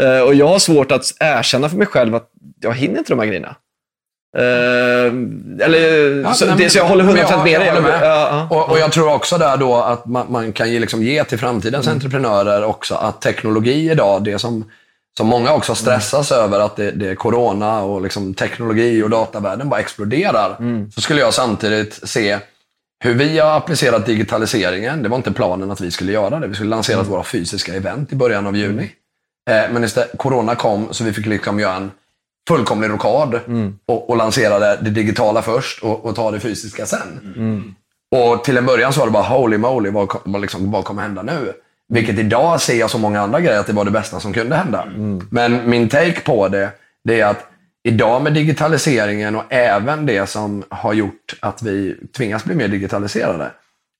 Eh, 0.03 0.21
och 0.21 0.35
jag 0.35 0.47
har 0.47 0.59
svårt 0.59 0.91
att 0.91 1.03
erkänna 1.19 1.69
för 1.69 1.77
mig 1.77 1.87
själv 1.87 2.15
att 2.15 2.29
jag 2.61 2.73
hinner 2.73 2.97
inte 2.97 3.11
de 3.13 3.19
här 3.19 3.25
grejerna. 3.25 3.55
Eh, 4.37 5.13
eller, 5.65 6.21
Ja, 6.23 6.33
så, 6.33 6.45
nej, 6.45 6.55
det, 6.57 6.69
så 6.69 6.77
jag 6.77 6.85
håller 6.85 7.03
men 7.03 7.17
100% 7.17 7.29
jag- 7.31 7.43
med 7.43 7.61
dig. 7.61 7.67
Ja, 7.85 7.99
ja. 8.01 8.47
Och, 8.57 8.69
och 8.71 8.79
jag 8.79 8.91
tror 8.91 9.13
också 9.13 9.37
där 9.37 9.57
då 9.57 9.75
att 9.75 10.05
man, 10.05 10.25
man 10.31 10.51
kan 10.53 10.71
ge, 10.71 10.79
liksom 10.79 11.03
ge 11.03 11.23
till 11.23 11.39
framtidens 11.39 11.87
Mm. 11.87 11.95
entreprenörer 11.97 12.63
också 12.63 12.95
att 12.95 13.21
teknologi 13.21 13.91
idag, 13.91 14.23
det 14.23 14.39
som, 14.39 14.65
som 15.17 15.27
många 15.27 15.53
också 15.53 15.75
stressas 15.75 16.31
Mm. 16.31 16.43
över, 16.43 16.59
att 16.59 16.75
det, 16.75 16.91
det 16.91 17.09
är 17.09 17.15
corona 17.15 17.81
och 17.81 18.01
liksom 18.01 18.33
teknologi 18.33 19.03
och 19.03 19.09
datavärlden 19.09 19.69
bara 19.69 19.79
exploderar. 19.79 20.55
Mm. 20.59 20.91
Så 20.91 21.01
skulle 21.01 21.19
jag 21.21 21.33
samtidigt 21.33 21.99
se 22.09 22.39
hur 23.03 23.13
vi 23.13 23.39
har 23.39 23.57
applicerat 23.57 24.05
digitaliseringen. 24.05 25.03
Det 25.03 25.09
var 25.09 25.17
inte 25.17 25.31
planen 25.31 25.71
att 25.71 25.81
vi 25.81 25.91
skulle 25.91 26.11
göra 26.11 26.39
det. 26.39 26.47
Vi 26.47 26.55
skulle 26.55 26.69
lansera 26.69 26.99
Mm. 26.99 27.11
våra 27.11 27.23
fysiska 27.23 27.73
event 27.73 28.11
i 28.13 28.15
början 28.15 28.47
av 28.47 28.55
juni. 28.57 28.91
Eh, 29.49 29.71
men 29.73 29.83
istället, 29.83 30.17
corona 30.17 30.55
kom 30.55 30.87
så 30.91 31.03
vi 31.03 31.13
fick 31.13 31.25
liksom 31.25 31.59
göra 31.59 31.75
en 31.75 31.91
fullkomlig 32.49 32.89
rockad 32.89 33.39
Mm. 33.47 33.73
och, 33.85 34.09
och 34.09 34.17
lansera 34.17 34.59
det, 34.59 34.77
det 34.81 34.89
digitala 34.89 35.41
först 35.41 35.83
och, 35.83 36.05
och 36.05 36.15
ta 36.15 36.31
det 36.31 36.39
fysiska 36.39 36.85
sen. 36.85 37.19
Och 38.15 38.43
till 38.43 38.57
en 38.57 38.65
början 38.65 38.93
så 38.93 38.99
var 38.99 39.07
det 39.07 39.11
bara 39.11 39.23
holy 39.23 39.57
moly, 39.57 39.89
vad, 39.89 40.09
vad, 40.25 40.41
liksom, 40.41 40.71
vad 40.71 40.83
kommer 40.85 41.01
hända 41.01 41.21
nu? 41.23 41.53
Vilket 41.93 42.19
idag 42.19 42.61
ser 42.61 42.79
jag 42.79 42.89
så 42.89 42.97
många 42.97 43.21
andra 43.21 43.39
grejer 43.39 43.59
att 43.59 43.67
det 43.67 43.73
var 43.73 43.85
det 43.85 43.91
bästa 43.91 44.19
som 44.19 44.33
kunde 44.33 44.55
hända. 44.55 44.85
Men 45.31 45.69
min 45.69 45.89
take 45.89 46.19
på 46.21 46.47
det, 46.47 46.69
det 47.03 47.21
är 47.21 47.25
att 47.25 47.45
idag 47.83 48.21
med 48.23 48.33
digitaliseringen 48.33 49.35
och 49.35 49.43
även 49.49 50.05
det 50.05 50.29
som 50.29 50.63
har 50.69 50.93
gjort 50.93 51.35
att 51.39 51.63
vi 51.63 51.95
tvingas 52.17 52.43
bli 52.43 52.55
mer 52.55 52.67
digitaliserade. 52.67 53.51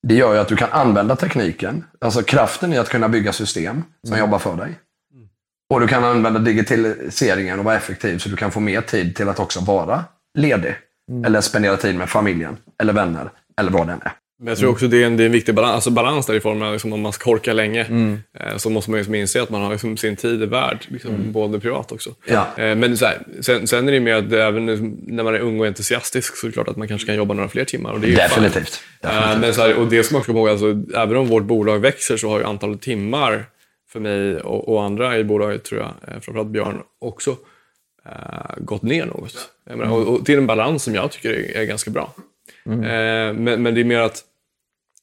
Det 0.07 0.15
gör 0.15 0.33
ju 0.33 0.39
att 0.39 0.47
du 0.47 0.55
kan 0.55 0.69
använda 0.71 1.15
tekniken, 1.15 1.83
alltså 2.01 2.21
kraften 2.23 2.73
i 2.73 2.77
att 2.77 2.89
kunna 2.89 3.09
bygga 3.09 3.33
system 3.33 3.83
som 4.07 4.17
jobbar 4.17 4.39
för 4.39 4.55
dig. 4.55 4.79
Och 5.69 5.79
du 5.79 5.87
kan 5.87 6.03
använda 6.03 6.39
digitaliseringen 6.39 7.59
och 7.59 7.65
vara 7.65 7.75
effektiv 7.75 8.17
så 8.17 8.29
du 8.29 8.35
kan 8.35 8.51
få 8.51 8.59
mer 8.59 8.81
tid 8.81 9.15
till 9.15 9.29
att 9.29 9.39
också 9.39 9.59
vara 9.59 10.03
ledig. 10.37 10.75
Eller 11.25 11.41
spendera 11.41 11.77
tid 11.77 11.95
med 11.95 12.09
familjen, 12.09 12.57
eller 12.81 12.93
vänner, 12.93 13.31
eller 13.59 13.71
vad 13.71 13.87
det 13.87 13.93
än 13.93 14.01
är. 14.01 14.11
Men 14.41 14.47
jag 14.47 14.57
tror 14.57 14.71
också 14.71 14.87
det 14.87 15.03
är 15.03 15.05
en, 15.05 15.17
det 15.17 15.23
är 15.23 15.25
en 15.25 15.31
viktig 15.31 15.55
balans, 15.55 15.73
alltså 15.73 15.91
balans 15.91 16.25
där 16.25 16.33
i 16.33 16.39
form 16.39 16.61
av 16.61 16.71
liksom, 16.73 16.93
om 16.93 17.01
man 17.01 17.13
ska 17.13 17.31
orka 17.31 17.53
länge. 17.53 17.81
Eh, 18.39 18.57
så 18.57 18.69
måste 18.69 18.91
man 18.91 18.97
liksom 18.97 19.15
inse 19.15 19.41
att 19.41 19.49
man 19.49 19.61
har 19.61 19.71
liksom 19.71 19.97
sin 19.97 20.15
tid 20.15 20.43
är 20.43 20.47
värd, 20.47 20.85
liksom, 20.87 21.31
både 21.31 21.59
privat 21.59 21.91
också. 21.91 22.09
Ja. 22.25 22.47
Eh, 22.57 22.75
men 22.75 22.97
så 22.97 23.05
här, 23.05 23.17
sen, 23.41 23.67
sen 23.67 23.87
är 23.87 23.91
det 23.91 23.99
med 23.99 24.17
att 24.17 24.31
även 24.31 24.65
när 25.07 25.23
man 25.23 25.35
är 25.35 25.39
ung 25.39 25.59
och 25.59 25.67
entusiastisk 25.67 26.37
så 26.37 26.47
är 26.47 26.49
det 26.49 26.53
klart 26.53 26.67
att 26.67 26.77
man 26.77 26.87
kanske 26.87 27.07
kan 27.07 27.15
jobba 27.15 27.33
några 27.33 27.49
fler 27.49 27.65
timmar. 27.65 27.91
Och 27.91 27.99
det 27.99 28.07
är 28.07 28.09
ju 28.09 28.15
Definitivt. 28.15 28.81
fine. 29.01 29.11
Eh, 29.11 29.39
men 29.39 29.53
så 29.53 29.61
här, 29.61 29.75
och 29.75 29.87
det 29.87 30.03
som 30.03 30.13
man 30.13 30.23
ska 30.23 30.33
komma 30.33 30.39
ihåg, 30.39 30.49
alltså, 30.49 30.97
även 30.97 31.17
om 31.17 31.27
vårt 31.27 31.43
bolag 31.43 31.79
växer 31.79 32.17
så 32.17 32.29
har 32.29 32.39
ju 32.39 32.45
antalet 32.45 32.81
timmar 32.81 33.45
för 33.91 33.99
mig 33.99 34.37
och, 34.41 34.69
och 34.73 34.83
andra 34.83 35.17
i 35.17 35.23
bolaget, 35.23 35.63
tror 35.63 35.81
jag, 35.81 35.89
eh, 36.07 36.19
framförallt 36.21 36.49
Björn 36.49 36.81
också, 36.99 37.35
eh, 38.05 38.57
gått 38.57 38.81
ner 38.81 39.05
något. 39.05 39.49
Menar, 39.69 39.91
och, 39.91 40.07
och 40.07 40.25
till 40.25 40.37
en 40.37 40.47
balans 40.47 40.83
som 40.83 40.95
jag 40.95 41.11
tycker 41.11 41.29
är, 41.33 41.57
är 41.61 41.65
ganska 41.65 41.91
bra. 41.91 42.13
Eh, 42.65 42.73
men, 43.33 43.43
men 43.63 43.73
det 43.75 43.81
är 43.81 43.85
mer 43.85 43.99
att 43.99 44.23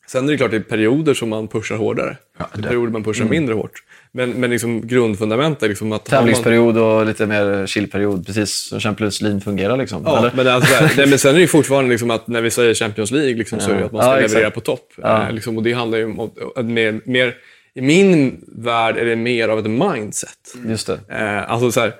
Sen 0.08 0.26
är 0.28 0.32
det 0.32 0.38
klart 0.38 0.50
det 0.50 0.56
är 0.56 0.60
perioder 0.60 1.14
som 1.14 1.28
man 1.28 1.48
pushar 1.48 1.76
hårdare. 1.76 2.16
Ja, 2.38 2.46
det 2.54 2.58
är 2.60 2.62
perioder 2.62 2.92
man 2.92 3.04
pushar 3.04 3.24
mindre 3.24 3.54
hårt. 3.54 3.72
Men, 4.12 4.30
men 4.30 4.50
liksom 4.50 4.86
grundfundamentet 4.86 5.62
är 5.62 5.68
liksom 5.68 5.92
att... 5.92 6.08
har 6.08 6.16
man- 6.16 6.20
Tävlingsperiod 6.20 6.78
och 6.78 7.06
lite 7.06 7.26
mer 7.26 7.66
chillperiod, 7.66 8.26
precis 8.26 8.52
som 8.68 8.80
Champions 8.80 9.20
League 9.22 9.40
fungerar. 9.40 9.76
Liksom. 9.76 10.02
Ja, 10.06 10.18
Eller? 10.18 10.32
men, 10.36 10.48
alltså, 10.48 10.84
nej, 10.96 11.06
men 11.08 11.18
sen 11.18 11.34
är 11.36 11.40
det 11.40 11.46
fortfarande 11.46 11.90
liksom 11.90 12.10
att 12.10 12.26
när 12.28 12.40
vi 12.42 12.50
säger 12.50 12.74
Champions 12.74 13.10
League 13.10 13.34
liksom, 13.34 13.60
så 13.60 13.70
är 13.70 13.74
det 13.78 13.84
att 13.84 13.92
man 13.92 14.02
ska 14.02 14.10
Ja, 14.10 14.14
leverera 14.20 14.38
exakt. 14.38 14.54
på 14.54 14.60
topp. 14.60 14.92
Ja. 14.96 15.26
Eh, 15.26 15.32
liksom, 15.32 15.56
och 15.56 15.62
det 15.62 15.72
handlar 15.72 15.98
ju 15.98 16.04
om 16.04 16.20
att- 16.20 16.58
att 16.58 16.64
mer, 16.64 17.00
mer... 17.04 17.34
I 17.76 17.82
min 17.82 18.44
värld 18.46 18.96
är 18.96 19.04
det 19.04 19.16
mer 19.16 19.48
av 19.48 19.58
ett 19.58 19.70
mindset. 19.70 20.54
Just 20.66 20.86
det. 20.86 21.00
Eh, 21.08 21.50
alltså 21.50 21.72
så 21.72 21.80
här, 21.80 21.94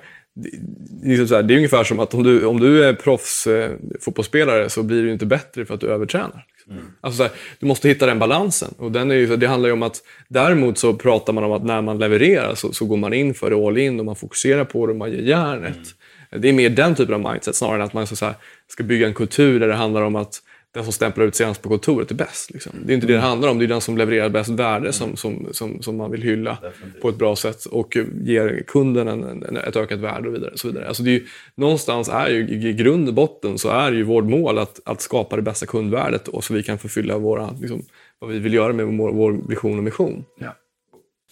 liksom 1.03 1.27
så 1.27 1.35
här, 1.35 1.43
det 1.43 1.53
är 1.53 1.55
ungefär 1.55 1.83
som 1.83 1.99
att 1.99 2.13
om 2.13 2.23
du, 2.23 2.45
om 2.45 2.59
du 2.59 2.83
är 2.83 2.93
proffs 2.93 3.47
eh, 3.47 3.71
fotbollsspelare 4.01 4.69
så 4.69 4.83
blir 4.83 5.03
du 5.03 5.11
inte 5.11 5.25
bättre 5.25 5.65
för 5.65 5.73
att 5.73 5.79
du 5.79 5.87
övertränar. 5.87 6.45
Liksom. 6.57 6.95
Alltså 7.01 7.17
så 7.17 7.23
här, 7.23 7.31
du 7.59 7.65
måste 7.65 7.87
hitta 7.87 8.05
den 8.05 8.19
balansen. 8.19 8.73
Och 8.77 8.91
den 8.91 9.11
är 9.11 9.15
ju, 9.15 9.35
det 9.37 9.47
handlar 9.47 9.69
ju 9.69 9.73
om 9.73 9.83
att 9.83 10.01
däremot 10.27 10.77
så 10.77 10.93
pratar 10.93 11.33
man 11.33 11.43
om 11.43 11.51
att 11.51 11.63
när 11.63 11.81
man 11.81 11.99
levererar 11.99 12.55
så, 12.55 12.73
så 12.73 12.85
går 12.85 12.97
man 12.97 13.13
in 13.13 13.33
för 13.33 13.49
det 13.49 13.67
all 13.67 13.77
in 13.77 13.99
och 13.99 14.05
man 14.05 14.15
fokuserar 14.15 14.65
på 14.65 14.85
det 14.85 14.91
och 14.91 14.97
man 14.97 15.11
ger 15.11 15.21
järnet. 15.21 15.79
Det 16.37 16.49
är 16.49 16.53
mer 16.53 16.69
den 16.69 16.95
typen 16.95 17.13
av 17.25 17.31
mindset 17.31 17.55
snarare 17.55 17.75
än 17.75 17.81
att 17.81 17.93
man 17.93 18.07
så 18.07 18.15
så 18.15 18.25
här, 18.25 18.35
ska 18.67 18.83
bygga 18.83 19.07
en 19.07 19.13
kultur 19.13 19.59
där 19.59 19.67
det 19.67 19.75
handlar 19.75 20.01
om 20.01 20.15
att 20.15 20.41
den 20.73 20.83
som 20.83 20.93
stämplar 20.93 21.25
ut 21.25 21.35
senast 21.35 21.61
på 21.61 21.69
kontoret 21.69 22.11
är 22.11 22.15
bäst. 22.15 22.51
Liksom. 22.51 22.71
Det 22.85 22.93
är 22.93 22.95
inte 22.95 23.07
det 23.07 23.13
det 23.13 23.19
handlar 23.19 23.49
om. 23.49 23.59
Det 23.59 23.65
är 23.65 23.67
den 23.67 23.81
som 23.81 23.97
levererar 23.97 24.29
bäst 24.29 24.49
värde 24.49 24.93
som, 24.93 25.15
som, 25.15 25.47
som, 25.51 25.81
som 25.81 25.97
man 25.97 26.11
vill 26.11 26.21
hylla 26.21 26.57
på 27.01 27.09
ett 27.09 27.15
bra 27.15 27.35
sätt 27.35 27.65
och 27.65 27.97
ger 28.23 28.63
kunden 28.67 29.07
en, 29.07 29.23
en, 29.23 29.57
ett 29.57 29.75
ökat 29.75 29.99
värde 29.99 30.29
och 30.29 30.35
vidare. 30.35 30.51
Och 30.51 30.59
så 30.59 30.67
vidare. 30.67 30.87
Alltså 30.87 31.03
det 31.03 31.09
är 31.09 31.13
ju, 31.13 31.25
någonstans 31.55 32.09
är 32.09 32.29
ju 32.29 32.69
i 32.69 32.73
grund 32.73 33.07
och 33.07 33.13
botten 33.13 33.57
så 33.57 33.69
är 33.69 33.91
ju 33.91 34.03
vårt 34.03 34.25
mål 34.25 34.57
att, 34.57 34.79
att 34.85 35.01
skapa 35.01 35.35
det 35.35 35.41
bästa 35.41 35.65
kundvärdet 35.65 36.27
och 36.27 36.43
så 36.43 36.53
vi 36.53 36.63
kan 36.63 36.77
förfylla 36.77 37.17
våra, 37.17 37.49
liksom, 37.61 37.81
vad 38.19 38.31
vi 38.31 38.39
vill 38.39 38.53
göra 38.53 38.73
med 38.73 38.85
vår, 38.85 39.11
vår 39.11 39.39
vision 39.47 39.77
och 39.77 39.83
mission. 39.83 40.25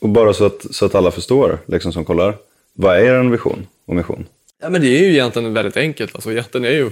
Och 0.02 0.10
bara 0.10 0.34
så 0.34 0.46
att, 0.46 0.76
så 0.76 0.86
att 0.86 0.96
alla 0.96 1.12
förstår, 1.12 1.58
liksom 1.66 1.94
som 1.94 2.06
kollar. 2.06 2.36
Vad 2.74 2.98
är 3.00 3.14
en 3.14 3.32
vision 3.32 3.68
och 3.86 3.96
mission? 3.96 4.26
Ja, 4.62 4.70
men 4.70 4.82
det 4.82 4.88
är 4.88 5.04
ju 5.04 5.12
egentligen 5.12 5.54
väldigt 5.54 5.78
enkelt. 5.78 6.16
Alltså, 6.16 6.32
egentligen 6.32 6.66
är 6.66 6.72
ju 6.72 6.90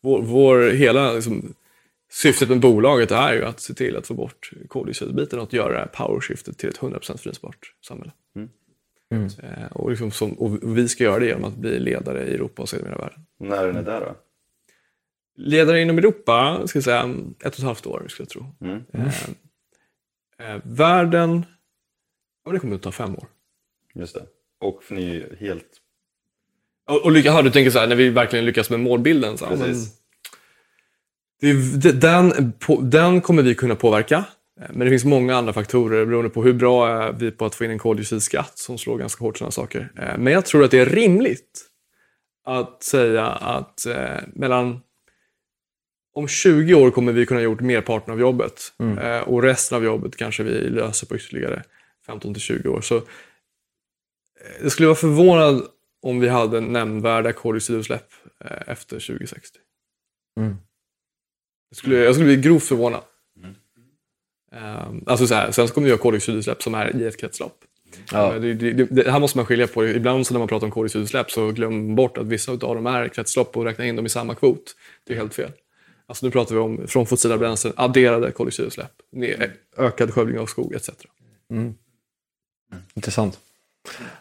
vår, 0.00 0.22
vår 0.22 0.70
hela 0.70 1.12
liksom, 1.12 1.54
syftet 2.14 2.48
med 2.48 2.60
bolaget 2.60 3.10
är 3.10 3.32
ju 3.34 3.44
att 3.44 3.60
se 3.60 3.74
till 3.74 3.96
att 3.96 4.06
få 4.06 4.14
bort 4.14 4.50
koldioxidbiten 4.68 5.38
och 5.38 5.44
att 5.44 5.52
göra 5.52 5.72
det 5.72 5.78
här 5.78 5.86
powerskiftet 5.86 6.58
till 6.58 6.68
ett 6.68 6.78
100% 6.78 7.16
förnyelsebart 7.18 7.72
samhälle. 7.86 8.12
Eh, 9.42 9.66
och, 9.72 9.90
liksom 9.90 10.10
som, 10.10 10.32
och 10.32 10.78
vi 10.78 10.88
ska 10.88 11.04
göra 11.04 11.18
det 11.18 11.26
genom 11.26 11.44
att 11.44 11.56
bli 11.56 11.78
ledare 11.78 12.26
i 12.26 12.34
Europa 12.34 12.62
och 12.62 12.68
sedermera 12.68 12.98
världen. 12.98 13.26
När 13.40 13.64
är 13.68 13.72
ni 13.72 13.82
där 13.82 14.00
då? 14.00 14.16
Ledare 15.36 15.80
inom 15.80 15.98
Europa, 15.98 16.66
ska 16.66 16.76
jag 16.76 16.84
säga, 16.84 17.14
ett 17.40 17.52
och 17.54 17.58
ett 17.58 17.64
halvt 17.64 17.86
år 17.86 18.06
skulle 18.08 18.24
jag 18.24 18.30
tro. 18.30 18.46
Eh, 20.38 20.50
eh, 20.50 20.60
världen, 20.64 21.46
ja, 22.44 22.52
det 22.52 22.58
kommer 22.58 22.74
att 22.74 22.82
ta 22.82 22.92
fem 22.92 23.14
år. 23.16 23.26
Just 23.94 24.14
det. 24.14 24.26
Och 24.60 24.82
för 24.82 24.94
ni 24.94 25.16
är 25.16 25.36
helt... 25.36 25.66
Och, 26.86 27.04
och 27.04 27.12
lycka, 27.12 27.30
aha, 27.30 27.42
du 27.42 27.50
tänker 27.50 27.70
så 27.70 27.78
här, 27.78 27.86
när 27.86 27.96
vi 27.96 28.08
verkligen 28.10 28.44
lyckas 28.44 28.70
med 28.70 28.80
målbilden. 28.80 29.38
Så 29.38 29.44
här, 29.46 29.56
men, 29.56 29.66
Precis. 29.66 29.84
det, 29.86 29.92
är- 29.92 29.96
det- 29.96 30.00
den, 31.94 32.52
den 32.82 33.20
kommer 33.20 33.42
vi 33.42 33.54
kunna 33.54 33.76
påverka. 33.76 34.24
Eh, 34.60 34.66
Men 34.70 34.78
det 34.80 34.90
finns 34.90 35.04
många 35.04 35.36
andra 35.36 35.52
faktorer 35.52 36.06
beroende 36.06 36.30
på 36.30 36.42
hur 36.42 36.52
bra 36.52 36.88
är 36.88 37.12
vi 37.12 37.30
på 37.30 37.44
att 37.44 37.54
få 37.54 37.64
in 37.64 37.70
en 37.70 37.78
koldioxidskatt 37.78 38.58
som 38.58 38.78
slår 38.78 38.98
ganska 38.98 39.24
hårt 39.24 39.38
sådana 39.38 39.50
saker. 39.50 39.92
Eh, 39.98 40.18
Men 40.18 40.32
jag 40.32 40.46
tror 40.46 40.64
att 40.64 40.70
det 40.70 40.78
är 40.78 40.86
rimligt 40.86 41.70
att 42.46 42.82
säga 42.82 43.26
att 43.26 43.86
eh, 43.86 44.20
mellan 44.34 44.80
om 46.16 46.28
20 46.28 46.74
år 46.74 46.90
kommer 46.90 47.12
vi 47.12 47.26
kunna 47.26 47.40
ha 47.40 47.44
gjort 47.44 47.60
merparten 47.60 48.12
av 48.12 48.20
jobbet 48.20 48.72
eh, 48.98 49.20
och 49.20 49.42
resten 49.42 49.76
av 49.76 49.84
jobbet 49.84 50.16
kanske 50.16 50.42
vi 50.42 50.68
löser 50.68 51.06
på 51.06 51.16
ytterligare 51.16 51.62
15 52.06 52.34
till 52.34 52.42
20 52.42 52.68
år. 52.68 52.80
Så 52.80 52.96
eh, 52.96 53.02
jag 54.62 54.72
skulle 54.72 54.86
vara 54.88 54.96
förvånad 54.96 55.62
om 56.02 56.20
vi 56.20 56.28
hade 56.28 56.60
nämnvärda 56.60 57.32
koldioxidutsläpp 57.32 58.06
eh, 58.44 58.56
efter 58.66 58.96
2060. 58.96 59.58
Jag, 61.74 61.78
skulle, 61.78 61.96
jag 61.96 62.14
skulle 62.14 62.26
bli 62.26 62.36
grovt 62.36 62.64
förvånad. 62.64 63.00
Ehm, 64.52 65.04
alltså 65.06 65.26
så 65.26 65.34
här, 65.34 65.50
sen 65.50 65.68
så 65.68 65.74
kommer 65.74 65.84
vi 65.84 65.90
ha 65.90 65.98
koldioxidutsläpp 65.98 66.62
som 66.62 66.74
är 66.74 66.96
i 66.96 67.06
ett 67.06 67.20
kretslopp. 67.20 67.56
Ja. 68.12 68.34
Eh, 68.34 68.40
Det, 68.40 68.54
det, 68.54 68.84
det, 68.84 69.10
här 69.10 69.20
måste 69.20 69.38
man 69.38 69.46
skilja 69.46 69.66
på. 69.66 69.86
Ibland 69.86 70.26
så 70.26 70.34
när 70.34 70.38
man 70.38 70.48
pratar 70.48 70.66
om 70.66 70.70
koldioxidutsläpp 70.70 71.30
så 71.30 71.40
man 71.40 71.94
bort 71.94 72.18
att 72.18 72.26
vissa 72.26 72.52
av 72.52 72.58
dem 72.58 72.86
är 72.86 73.08
kretslopp 73.08 73.56
och 73.56 73.64
räknar 73.64 73.84
in 73.84 73.96
dem 73.96 74.06
i 74.06 74.08
samma 74.08 74.34
kvot. 74.34 74.76
Det 75.06 75.12
är 75.12 75.16
helt 75.16 75.34
fel. 75.34 75.50
Alltså 76.06 76.26
nu 76.26 76.30
pratar 76.32 76.54
vi 76.54 76.60
om 76.60 76.86
från 76.88 77.06
fossila 77.06 77.38
bränslen, 77.38 77.72
adderade 77.76 78.30
koldioxidutsläpp, 78.30 78.92
ne- 79.16 79.50
ökad 79.76 80.14
skövling 80.14 80.38
av 80.38 80.46
skog 80.46 80.74
etc. 80.74 80.90
Intressant. 82.94 83.38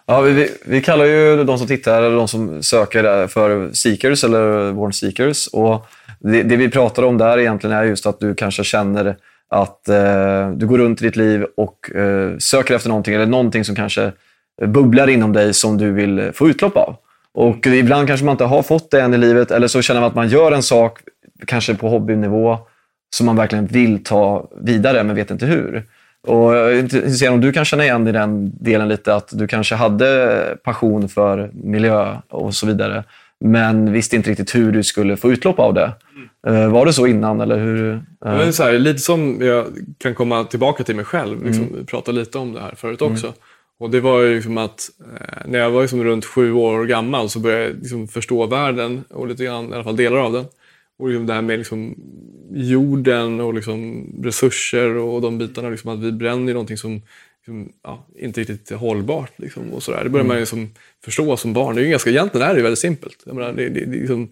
Ja, 0.05 0.21
vi, 0.21 0.31
vi, 0.33 0.49
vi 0.65 0.81
kallar 0.81 1.05
ju 1.05 1.43
de 1.43 1.57
som 1.57 1.67
tittar, 1.67 2.03
eller 2.03 2.15
de 2.15 2.27
som 2.27 2.63
söker 2.63 3.27
för 3.27 3.73
seekers 3.73 4.23
eller 4.23 4.73
born 4.73 4.93
seekers. 4.93 5.47
Och 5.47 5.85
det, 6.23 6.43
det 6.43 6.55
vi 6.55 6.69
pratar 6.69 7.03
om 7.03 7.17
där 7.17 7.39
egentligen 7.39 7.77
är 7.77 7.83
just 7.83 8.05
att 8.05 8.19
du 8.19 8.35
kanske 8.35 8.63
känner 8.63 9.15
att 9.49 9.89
eh, 9.89 10.49
du 10.49 10.67
går 10.67 10.77
runt 10.77 11.01
i 11.01 11.05
ditt 11.05 11.15
liv 11.15 11.45
och 11.57 11.95
eh, 11.95 12.37
söker 12.37 12.75
efter 12.75 12.89
någonting, 12.89 13.13
eller 13.13 13.25
någonting 13.25 13.65
som 13.65 13.75
kanske 13.75 14.11
bubblar 14.65 15.09
inom 15.09 15.33
dig 15.33 15.53
som 15.53 15.77
du 15.77 15.91
vill 15.91 16.31
få 16.33 16.49
utlopp 16.49 16.77
av. 16.77 16.95
Och 17.33 17.67
ibland 17.67 18.07
kanske 18.07 18.25
man 18.25 18.33
inte 18.33 18.43
har 18.43 18.63
fått 18.63 18.91
det 18.91 19.01
än 19.01 19.13
i 19.13 19.17
livet, 19.17 19.51
eller 19.51 19.67
så 19.67 19.81
känner 19.81 20.01
man 20.01 20.09
att 20.09 20.15
man 20.15 20.27
gör 20.27 20.51
en 20.51 20.63
sak, 20.63 20.99
kanske 21.45 21.75
på 21.75 21.89
hobbynivå, 21.89 22.59
som 23.15 23.25
man 23.25 23.35
verkligen 23.35 23.65
vill 23.65 24.03
ta 24.03 24.49
vidare, 24.61 25.03
men 25.03 25.15
vet 25.15 25.31
inte 25.31 25.45
hur. 25.45 25.83
Och 26.27 26.55
jag 26.55 26.71
är 26.71 26.79
intresserad 26.79 27.33
om 27.33 27.41
du 27.41 27.51
kan 27.51 27.65
känna 27.65 27.83
igen 27.83 28.07
i 28.07 28.11
den 28.11 28.51
delen 28.59 28.87
lite, 28.87 29.15
att 29.15 29.29
du 29.31 29.47
kanske 29.47 29.75
hade 29.75 30.57
passion 30.63 31.09
för 31.09 31.49
miljö 31.53 32.17
och 32.29 32.55
så 32.55 32.67
vidare, 32.67 33.03
men 33.43 33.93
visste 33.93 34.15
inte 34.15 34.29
riktigt 34.29 34.55
hur 34.55 34.71
du 34.71 34.83
skulle 34.83 35.17
få 35.17 35.31
utlopp 35.31 35.59
av 35.59 35.73
det. 35.73 35.91
Eh, 36.47 36.71
Var 36.71 36.85
det 36.85 36.93
så 36.93 37.07
innan, 37.07 37.41
eller 37.41 37.59
hur? 37.59 38.03
Ja, 38.19 38.37
Men 38.37 38.53
så 38.53 38.63
här, 38.63 38.79
lite 38.79 38.99
som 38.99 39.37
jag 39.41 39.65
kan 39.97 40.15
komma 40.15 40.43
tillbaka 40.43 40.83
till 40.83 40.95
mig 40.95 41.05
själv. 41.05 41.45
Liksom, 41.45 41.67
Vi 41.79 41.85
pratade 41.85 42.19
lite 42.19 42.37
om 42.37 42.53
det 42.53 42.59
här 42.59 42.73
förut 42.75 43.01
också. 43.01 43.33
Och 43.79 43.89
det 43.89 43.99
var 43.99 44.21
ju 44.21 44.35
liksom 44.35 44.57
att 44.57 44.89
eh, 44.99 45.37
när 45.45 45.59
jag 45.59 45.71
var 45.71 45.81
liksom 45.81 46.03
runt 46.03 46.25
sju 46.25 46.53
år 46.53 46.85
gammal 46.85 47.29
så 47.29 47.39
började 47.39 47.63
jag 47.63 47.75
liksom 47.79 48.07
förstå 48.07 48.45
världen 48.45 49.03
och 49.09 49.27
lite 49.27 49.43
grann, 49.43 49.69
i 49.69 49.73
alla 49.73 49.83
fall 49.83 49.95
delar 49.95 50.17
av 50.17 50.33
den. 50.33 50.45
Och 50.99 51.07
liksom 51.07 51.25
det 51.27 51.33
här 51.33 51.41
med 51.41 51.57
liksom 51.59 51.95
jorden 52.51 53.39
och 53.39 53.53
liksom 53.53 54.05
resurser 54.23 54.97
och 54.97 55.21
de 55.21 55.37
bitarna. 55.37 55.69
Liksom 55.69 55.89
att 55.89 55.99
vi 55.99 56.11
bränner 56.11 56.47
ju 56.47 56.53
någonting 56.53 56.77
som 56.77 57.01
liksom, 57.47 57.73
ja, 57.83 58.07
inte 58.15 58.41
riktigt 58.41 58.71
hållbart. 58.71 59.31
Liksom, 59.35 59.73
och 59.73 59.83
så 59.83 59.91
där. 59.91 60.03
Det 60.03 60.09
börjar 60.09 60.25
man 60.25 60.37
liksom 60.37 60.69
förstå 61.03 61.37
som 61.37 61.53
barn. 61.53 61.75
Det 61.75 61.81
är 61.81 61.83
ju 61.83 61.91
ganska, 61.91 62.09
egentligen 62.09 62.49
är 62.49 62.55
det 62.55 62.61
väldigt 62.61 62.79
simpelt. 62.79 63.25
Menar, 63.25 63.53
det, 63.53 63.69
det, 63.69 63.85
det, 63.85 63.99
liksom, 63.99 64.31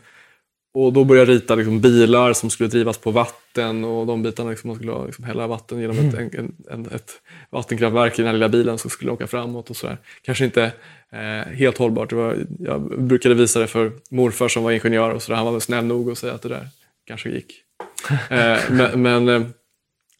och 0.73 0.93
då 0.93 1.03
började 1.03 1.31
jag 1.31 1.41
rita 1.41 1.55
liksom 1.55 1.81
bilar 1.81 2.33
som 2.33 2.49
skulle 2.49 2.69
drivas 2.69 2.97
på 2.97 3.11
vatten 3.11 3.83
och 3.83 4.07
de 4.07 4.23
bitarna 4.23 4.49
liksom 4.49 4.67
man 4.67 4.77
skulle 4.77 5.05
liksom 5.05 5.25
hälla 5.25 5.47
vatten 5.47 5.79
genom 5.79 5.99
ett, 5.99 6.13
en, 6.13 6.29
en, 6.39 6.55
en, 6.69 6.85
ett 6.85 7.11
vattenkraftverk 7.49 8.13
i 8.13 8.21
den 8.21 8.25
här 8.25 8.33
lilla 8.33 8.49
bilen 8.49 8.77
som 8.77 8.89
skulle 8.89 9.11
åka 9.11 9.27
framåt 9.27 9.69
och 9.69 9.75
sådär. 9.75 9.97
Kanske 10.21 10.45
inte 10.45 10.71
eh, 11.11 11.53
helt 11.53 11.77
hållbart. 11.77 12.13
Var, 12.13 12.37
jag 12.59 13.01
brukade 13.03 13.35
visa 13.35 13.59
det 13.59 13.67
för 13.67 13.91
morfar 14.09 14.47
som 14.47 14.63
var 14.63 14.71
ingenjör 14.71 15.09
och 15.09 15.21
sådär. 15.21 15.37
Han 15.37 15.53
var 15.53 15.59
snäll 15.59 15.85
nog 15.85 16.11
att 16.11 16.17
säga 16.17 16.33
att 16.33 16.41
det 16.41 16.49
där 16.49 16.67
kanske 17.07 17.29
gick. 17.29 17.53
eh, 18.29 18.57
men 18.69 19.01
men 19.01 19.53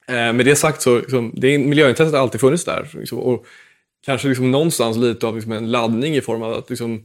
eh, 0.08 0.34
med 0.34 0.46
det 0.46 0.56
sagt 0.56 0.82
så 0.82 0.98
liksom, 0.98 1.32
det 1.36 1.48
är, 1.48 1.60
miljöintresset 1.60 2.14
har 2.14 2.22
alltid 2.22 2.42
funnits 2.42 2.66
där. 2.66 2.90
Liksom, 2.94 3.20
och 3.20 3.46
kanske 4.06 4.28
liksom 4.28 4.52
någonstans 4.52 4.98
lite 4.98 5.28
av 5.28 5.36
liksom 5.36 5.52
en 5.52 5.72
laddning 5.72 6.16
i 6.16 6.22
form 6.22 6.42
av 6.42 6.54
att 6.54 6.70
liksom, 6.70 7.04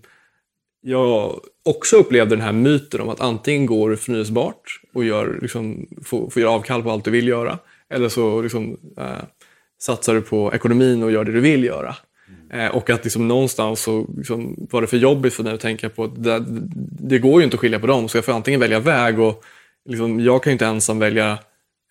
jag 0.82 1.40
också 1.64 1.96
upplevde 1.96 2.36
den 2.36 2.44
här 2.44 2.52
myten 2.52 3.00
om 3.00 3.08
att 3.08 3.20
antingen 3.20 3.66
går 3.66 3.90
du 3.90 3.96
förnyelsebart 3.96 4.80
och 4.94 5.04
gör, 5.04 5.38
liksom, 5.42 5.86
får, 6.04 6.30
får 6.30 6.42
göra 6.42 6.52
avkall 6.52 6.82
på 6.82 6.90
allt 6.90 7.04
du 7.04 7.10
vill 7.10 7.28
göra. 7.28 7.58
Eller 7.90 8.08
så 8.08 8.42
liksom, 8.42 8.76
eh, 8.98 9.24
satsar 9.78 10.14
du 10.14 10.20
på 10.20 10.54
ekonomin 10.54 11.02
och 11.02 11.12
gör 11.12 11.24
det 11.24 11.32
du 11.32 11.40
vill 11.40 11.64
göra. 11.64 11.96
Eh, 12.52 12.66
och 12.66 12.90
att 12.90 13.04
liksom 13.04 13.28
någonstans 13.28 13.80
så 13.80 14.06
liksom, 14.16 14.68
var 14.70 14.80
det 14.80 14.86
för 14.86 14.96
jobbigt 14.96 15.34
för 15.34 15.42
mig 15.42 15.54
att 15.54 15.60
tänka 15.60 15.88
på 15.88 16.04
att 16.04 16.24
det, 16.24 16.44
det 17.00 17.18
går 17.18 17.40
ju 17.40 17.44
inte 17.44 17.54
att 17.54 17.60
skilja 17.60 17.78
på 17.78 17.86
dem. 17.86 18.08
Så 18.08 18.16
jag 18.16 18.24
får 18.24 18.32
antingen 18.32 18.60
välja 18.60 18.80
väg 18.80 19.18
och 19.20 19.44
liksom, 19.88 20.20
jag 20.20 20.42
kan 20.42 20.50
ju 20.50 20.52
inte 20.52 20.66
ensam 20.66 20.98
välja 20.98 21.38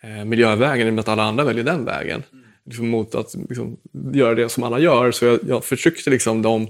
eh, 0.06 0.26
miljövägen 0.26 0.88
i 0.88 0.90
och 0.90 0.94
med 0.94 1.02
att 1.02 1.08
alla 1.08 1.24
andra 1.24 1.44
väljer 1.44 1.64
den 1.64 1.86
vägen. 1.86 2.24
Liksom, 2.66 2.90
mot 2.90 3.16
att 3.16 3.36
liksom, 3.50 3.78
göra 4.14 4.36
det 4.36 4.50
som 4.50 4.64
alla 4.64 4.80
gör. 4.80 5.12
Så 5.12 5.26
jag, 5.26 5.40
jag 5.48 5.66
förtryckte 5.66 6.10
liksom, 6.10 6.42
de 6.42 6.68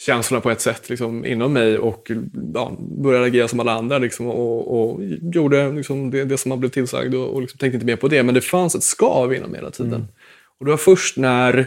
känslorna 0.00 0.40
på 0.40 0.50
ett 0.50 0.60
sätt 0.60 0.88
liksom, 0.88 1.24
inom 1.24 1.52
mig 1.52 1.78
och 1.78 2.10
ja, 2.54 2.76
började 2.78 3.26
agera 3.26 3.48
som 3.48 3.60
alla 3.60 3.72
andra 3.72 3.98
liksom, 3.98 4.26
och, 4.26 4.80
och 4.80 5.00
gjorde 5.34 5.72
liksom, 5.72 6.10
det, 6.10 6.24
det 6.24 6.38
som 6.38 6.48
man 6.48 6.60
blev 6.60 6.70
tillsagd 6.70 7.14
och, 7.14 7.28
och 7.28 7.40
liksom, 7.40 7.58
tänkte 7.58 7.74
inte 7.76 7.86
mer 7.86 7.96
på 7.96 8.08
det. 8.08 8.22
Men 8.22 8.34
det 8.34 8.40
fanns 8.40 8.74
ett 8.74 8.82
skav 8.82 9.34
inom 9.34 9.54
hela 9.54 9.70
tiden. 9.70 10.08
Och 10.58 10.64
det 10.64 10.70
var 10.70 10.78
först 10.78 11.16
när 11.16 11.66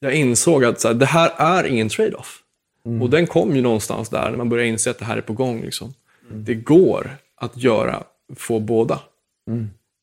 jag 0.00 0.14
insåg 0.14 0.64
att 0.64 0.80
så 0.80 0.88
här, 0.88 0.94
det 0.94 1.06
här 1.06 1.30
är 1.36 1.64
ingen 1.64 1.88
trade-off. 1.88 2.42
Och 3.02 3.10
den 3.10 3.26
kom 3.26 3.56
ju 3.56 3.62
någonstans 3.62 4.08
där 4.08 4.30
när 4.30 4.36
man 4.36 4.48
började 4.48 4.68
inse 4.68 4.90
att 4.90 4.98
det 4.98 5.04
här 5.04 5.16
är 5.16 5.20
på 5.20 5.32
gång. 5.32 5.62
Liksom. 5.62 5.94
Det 6.32 6.54
går 6.54 7.10
att 7.36 7.56
göra, 7.56 8.02
få 8.36 8.60
båda. 8.60 9.00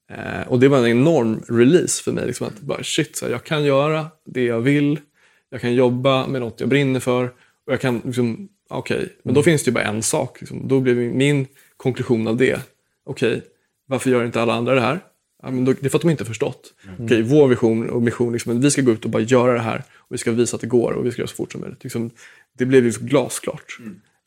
Eh, 0.10 0.48
och 0.48 0.60
det 0.60 0.68
var 0.68 0.78
en 0.78 0.88
enorm 0.88 1.44
release 1.48 2.04
för 2.04 2.12
mig. 2.12 2.28
Liksom, 2.28 2.48
att 2.48 2.60
bara, 2.60 2.84
shit, 2.84 3.16
så 3.16 3.26
här, 3.26 3.32
jag 3.32 3.44
kan 3.44 3.64
göra 3.64 4.08
det 4.26 4.44
jag 4.44 4.62
vill. 4.62 5.00
Jag 5.50 5.62
kan 5.62 5.74
jobba 5.74 6.28
med 6.28 6.42
något 6.42 6.60
jag 6.60 6.70
brinner 6.70 7.00
för. 7.00 7.26
Och 7.66 7.74
jag 7.74 7.82
kan, 7.82 8.02
liksom, 8.06 8.50
okej, 8.70 9.14
men 9.24 9.34
då 9.34 9.44
finns 9.44 9.64
det 9.64 9.70
ju 9.70 9.74
bara 9.74 9.84
en 9.84 10.04
sak. 10.04 10.40
Liksom. 10.42 10.68
Då 10.68 10.80
blev 10.80 10.98
min 10.98 11.48
konklusion 11.78 12.28
av 12.28 12.38
det, 12.38 12.60
okej, 13.06 13.42
varför 13.88 14.10
gör 14.10 14.26
inte 14.26 14.42
alla 14.42 14.54
andra 14.54 14.76
det 14.76 14.82
här? 14.82 15.00
Ja, 15.44 15.52
men 15.52 15.66
då, 15.66 15.74
det 15.74 15.86
är 15.86 15.90
för 15.90 15.98
att 15.98 16.02
de 16.02 16.10
inte 16.10 16.26
förstått. 16.26 16.74
Okej, 17.00 17.22
vår 17.22 17.48
vision 17.48 17.90
och 17.90 18.02
mission, 18.02 18.34
liksom, 18.34 18.58
att 18.58 18.64
vi 18.64 18.72
ska 18.72 18.82
gå 18.82 18.92
ut 18.92 19.06
och 19.06 19.12
bara 19.12 19.22
göra 19.22 19.54
det 19.54 19.60
här. 19.60 19.84
Och 19.96 20.14
vi 20.14 20.18
ska 20.18 20.32
visa 20.32 20.56
att 20.56 20.62
det 20.62 20.68
går 20.68 20.92
och 20.92 21.06
vi 21.06 21.12
ska 21.12 21.22
göra 21.22 21.28
så 21.28 21.36
fort 21.36 21.52
som 21.52 21.62
möjligt. 21.62 21.84
Liksom, 21.84 22.10
det 22.58 22.66
blev 22.66 22.84
liksom 22.84 23.08
glasklart. 23.08 23.78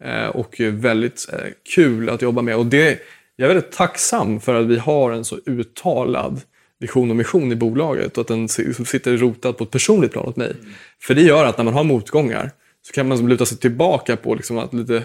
Eh, 0.05 0.27
och 0.27 0.61
väldigt 0.61 1.29
eh, 1.33 1.39
kul 1.75 2.09
att 2.09 2.23
jobba 2.23 2.43
med. 2.43 2.57
Och 2.57 2.67
det, 2.67 2.99
jag 3.41 3.51
är 3.51 3.55
väldigt 3.55 3.73
tacksam 3.73 4.41
för 4.41 4.55
att 4.55 4.67
vi 4.67 4.79
har 4.79 5.13
en 5.13 5.25
så 5.25 5.39
uttalad 5.47 6.41
vision 6.79 7.11
och 7.11 7.17
mission 7.17 7.53
i 7.53 7.57
bolaget 7.57 8.19
och 8.19 8.21
att 8.21 8.29
den 8.29 8.49
si- 8.49 8.75
sitter 8.75 9.17
rotad 9.17 9.53
på 9.53 9.65
ett 9.65 9.71
personligt 9.71 10.13
plan 10.13 10.27
åt 10.27 10.37
mig. 10.37 10.53
För 11.03 11.15
det 11.15 11.23
gör 11.23 11.45
att 11.45 11.59
när 11.59 11.65
man 11.65 11.75
har 11.75 11.85
motgångar 11.85 12.51
så 12.87 12.93
kan 12.93 13.09
man 13.09 13.17
liksom 13.17 13.29
luta 13.29 13.47
sig 13.47 13.59
tillbaka 13.59 14.17
på 14.17 14.35
liksom 14.35 14.59
att 14.59 14.75
lite 14.75 15.03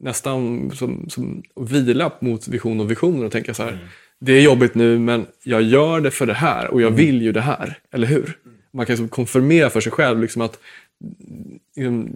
nästan 0.00 0.70
som, 0.70 1.06
som 1.08 1.42
vila 1.60 2.12
mot 2.20 2.48
vision 2.48 2.80
och 2.80 2.90
visioner 2.90 3.24
och 3.26 3.32
tänka 3.32 3.54
så 3.54 3.62
här. 3.62 3.78
Det 4.20 4.32
är 4.32 4.40
jobbigt 4.40 4.74
nu 4.74 4.98
men 4.98 5.26
jag 5.42 5.62
gör 5.62 6.00
det 6.00 6.10
för 6.10 6.26
det 6.26 6.34
här 6.34 6.68
och 6.70 6.82
jag 6.82 6.90
vill 6.90 7.22
ju 7.22 7.32
det 7.32 7.40
här. 7.40 7.78
Eller 7.92 8.06
hur? 8.06 8.38
Man 8.72 8.86
kan 8.86 8.92
liksom 8.92 9.08
konfirmera 9.08 9.70
för 9.70 9.80
sig 9.80 9.92
själv 9.92 10.20
liksom 10.20 10.42
att 10.42 10.58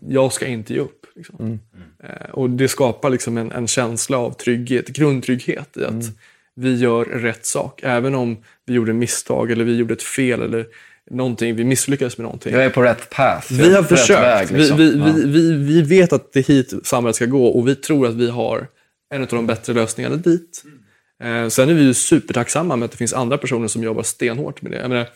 jag 0.08 0.32
ska 0.32 0.46
inte 0.46 0.74
ge 0.74 0.80
upp. 0.80 1.06
Liksom. 1.16 1.60
Eh, 2.02 2.30
och 2.30 2.50
det 2.50 2.68
skapar 2.68 3.10
liksom 3.10 3.38
en, 3.38 3.52
en 3.52 3.66
känsla 3.66 4.18
av 4.18 4.30
trygghet, 4.30 4.88
grundtrygghet 4.88 5.76
i 5.76 5.84
att 5.84 6.04
vi 6.56 6.76
gör 6.76 7.04
rätt 7.04 7.46
sak. 7.46 7.80
Även 7.82 8.14
om 8.14 8.36
vi 8.66 8.74
gjorde 8.74 8.92
misstag 8.92 9.50
eller 9.50 9.64
vi 9.64 9.76
gjorde 9.76 9.94
ett 9.94 10.02
fel 10.02 10.42
eller 10.42 10.66
någonting, 11.10 11.56
vi 11.56 11.64
misslyckades 11.64 12.18
med 12.18 12.22
någonting. 12.22 12.52
Jag 12.52 12.64
är 12.64 12.70
på 12.70 12.82
rätt 12.82 13.10
path. 13.10 13.52
Vi 13.52 13.74
har 13.74 13.82
försökt. 13.82 14.22
väg, 14.22 14.50
liksom. 14.50 14.76
vi, 14.76 14.90
vi, 14.90 14.98
Ja. 14.98 15.12
vi, 15.14 15.26
vi, 15.26 15.52
vi 15.52 15.82
vet 15.82 16.12
att 16.12 16.32
det 16.32 16.38
är 16.38 16.44
hit 16.44 16.72
samhället 16.84 17.16
ska 17.16 17.26
gå 17.26 17.46
och 17.46 17.68
vi 17.68 17.74
tror 17.74 18.06
att 18.06 18.14
vi 18.14 18.30
har 18.30 18.66
en 19.14 19.22
av 19.22 19.28
de 19.28 19.46
bättre 19.46 19.72
lösningarna 19.72 20.16
dit. 20.16 20.64
Eh, 21.22 21.48
sen 21.48 21.68
är 21.68 21.74
vi 21.74 21.82
ju 21.82 21.94
supertacksamma 21.94 22.76
med 22.76 22.84
att 22.84 22.90
det 22.90 22.96
finns 22.98 23.12
andra 23.12 23.38
personer 23.38 23.68
som 23.68 23.82
jobbar 23.82 24.02
stenhårt 24.02 24.62
med 24.62 24.72
det. 24.72 24.78
Jag, 24.78 24.88
menar, 24.88 25.06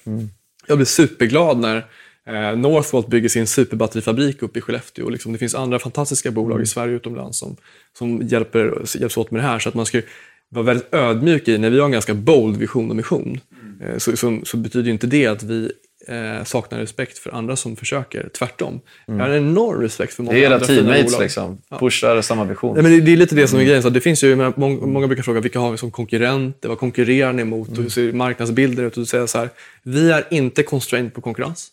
jag 0.67 0.79
blir 0.79 0.87
superglad 0.87 1.59
när 1.59 1.87
eh, 2.29 2.57
Northvolt 2.57 3.09
bygger 3.09 3.29
sin 3.29 3.47
superbatterifabrik 3.47 4.43
uppe 4.43 4.59
i 4.59 4.63
Skellefteå. 4.63 5.05
Och 5.05 5.13
liksom, 5.13 5.33
det 5.33 5.39
finns 5.39 5.55
andra 5.55 5.79
fantastiska 5.79 6.31
bolag 6.31 6.63
i 6.63 6.67
Sverige 6.67 6.95
och 6.95 6.97
utomlands 6.97 7.39
som, 7.39 7.57
som 7.99 8.23
hjälper, 8.23 8.83
hjälps 8.99 9.17
åt 9.17 9.31
med 9.31 9.43
det 9.43 9.47
här. 9.47 9.59
Så 9.59 9.69
att 9.69 9.75
man 9.75 9.87
ska 9.87 10.01
vara 10.49 10.65
väldigt 10.65 10.95
ödmjuk 10.95 11.49
i, 11.49 11.59
när 11.59 11.71
vi 11.71 11.79
har 11.79 11.87
en 11.87 11.93
ganska 11.93 12.15
bold 12.15 12.57
vision 12.57 12.91
och 12.91 12.97
mission, 12.97 13.41
eh, 13.83 13.99
så, 13.99 14.17
så, 14.17 14.41
så 14.45 14.57
betyder 14.57 14.91
inte 14.91 15.07
det 15.07 15.27
att 15.27 15.43
vi 15.43 15.73
eh, 16.09 16.45
saknar 16.45 16.79
respekt 16.79 17.19
för 17.19 17.35
andra 17.35 17.57
som 17.57 17.77
försöker. 17.77 18.29
Tvärtom. 18.39 18.81
Jag 19.07 19.15
har 19.15 19.29
en 19.29 19.37
enorm 19.37 19.81
respekt 19.81 20.15
för 20.15 20.23
många 20.23 20.35
Det 20.35 20.45
är 20.45 20.47
era 20.47 20.55
andra 20.55 20.67
fina 20.67 20.81
teammates 20.81 21.13
bolag. 21.13 21.23
liksom. 21.23 21.59
Pushar 21.81 22.23
samma 22.23 22.45
vision. 22.45 22.75
Nej, 22.75 22.83
men 22.83 22.93
det, 22.93 23.01
det 23.01 23.13
är 23.13 23.17
lite 23.17 23.35
det 23.35 23.49
som 23.49 23.59
är 23.59 23.65
grejen. 23.65 23.83
Så 23.83 23.91
det 23.91 24.01
finns 24.01 24.25
ju, 24.25 24.37
menar, 24.37 24.53
många, 24.57 24.87
många 24.87 25.07
brukar 25.07 25.23
fråga 25.23 25.41
vilka 25.41 25.59
har 25.59 25.71
vi 25.71 25.79
som 25.79 25.91
konkurrenter? 25.91 26.69
Vad 26.69 26.79
konkurrerar 26.79 27.33
ni 27.33 27.45
mot? 27.45 27.69
Och 27.69 27.77
hur 27.77 27.89
ser 27.89 28.13
marknadsbilder 28.13 28.85
ut? 28.85 28.97
Och 28.97 29.03
du 29.03 29.07
säger 29.07 29.27
så 29.27 29.39
här, 29.39 29.51
vi 29.83 30.11
är 30.11 30.25
inte 30.31 30.63
constrained 30.63 31.15
på 31.15 31.21
konkurrens. 31.21 31.69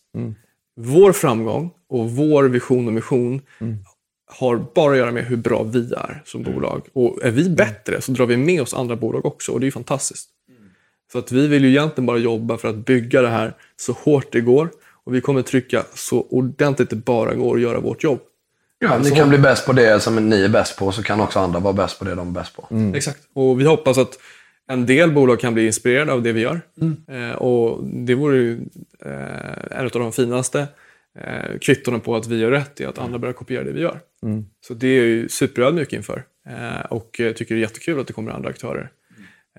Vår 0.76 1.12
framgång 1.12 1.72
och 1.90 2.12
vår 2.12 2.44
vision 2.44 2.88
och 2.88 2.94
mission 2.94 3.42
har 4.28 4.66
bara 4.76 4.92
att 4.92 4.98
göra 4.98 5.12
med 5.12 5.26
hur 5.26 5.38
bra 5.38 5.64
vi 5.64 5.94
är 5.94 6.22
som 6.26 6.44
bolag. 6.44 6.82
Och 6.94 7.24
är 7.24 7.32
vi 7.32 7.50
bättre 7.50 8.02
så 8.02 8.12
drar 8.12 8.26
vi 8.26 8.38
med 8.38 8.62
oss 8.62 8.74
andra 8.74 8.96
bolag 8.96 9.26
också 9.26 9.52
och 9.52 9.60
det 9.60 9.64
är 9.64 9.68
ju 9.68 9.72
fantastiskt. 9.72 10.30
Så 11.12 11.18
att 11.18 11.32
vi 11.32 11.48
vill 11.48 11.64
ju 11.64 11.70
egentligen 11.70 12.06
bara 12.06 12.18
jobba 12.18 12.58
för 12.58 12.68
att 12.68 12.76
bygga 12.76 13.22
det 13.22 13.30
här 13.30 13.54
så 13.78 13.92
hårt 13.92 14.32
det 14.32 14.42
går 14.42 14.70
och 15.06 15.16
vi 15.16 15.22
kommer 15.22 15.42
trycka 15.42 15.84
så 15.94 16.22
ordentligt 16.30 16.90
det 16.90 16.96
bara 16.96 17.34
går 17.34 17.54
och 17.54 17.60
göra 17.60 17.80
vårt 17.80 18.04
jobb. 18.04 18.20
Ja, 18.80 18.98
ni 18.98 19.12
kan 19.12 19.30
bli 19.30 19.38
bäst 19.38 19.66
på 19.66 19.74
det 19.74 20.00
som 20.00 20.30
ni 20.30 20.44
är 20.44 20.50
bäst 20.50 20.78
på, 20.78 20.92
så 20.92 21.04
kan 21.04 21.22
också 21.22 21.40
andra 21.40 21.60
vara 21.60 21.74
bäst 21.74 22.00
på 22.00 22.06
det 22.06 22.16
de 22.16 22.28
är 22.28 22.32
bäst 22.32 22.56
på. 22.56 22.68
Exakt. 22.96 23.20
Och 23.34 23.60
vi 23.60 23.66
hoppas 23.66 23.98
att 23.98 24.20
en 24.68 24.86
del 24.86 25.12
bolag 25.12 25.40
kan 25.40 25.54
bli 25.54 25.66
inspirerade 25.66 26.12
av 26.12 26.24
det 26.24 26.32
vi 26.32 26.42
gör. 26.42 26.62
Eh, 27.08 27.36
och 27.36 27.84
det 27.84 28.16
vore 28.16 28.38
ju 28.38 28.60
eh, 29.06 29.80
en 29.80 29.86
av 29.86 29.92
de 29.92 30.12
finaste 30.12 30.68
eh, 31.20 31.58
kvittona 31.62 32.00
på 32.00 32.16
att 32.16 32.28
vi 32.28 32.38
gör 32.38 32.52
rätt, 32.52 32.82
är 32.82 32.88
att 32.88 32.98
andra 32.98 33.20
börjar 33.20 33.34
kopiera 33.34 33.64
det 33.64 33.72
vi 33.72 33.82
gör. 33.82 34.00
Så 34.68 34.74
det 34.74 34.88
är 34.88 34.98
jag 34.98 35.08
ju 35.08 35.30
superödmjuk 35.30 35.94
inför. 35.94 36.24
Eh, 36.50 36.86
och 36.90 37.12
tycker 37.12 37.56
det 37.56 37.60
är 37.60 37.62
jättekul 37.62 38.00
att 38.00 38.08
det 38.08 38.14
kommer 38.14 38.32
andra 38.32 38.50
aktörer. 38.50 38.92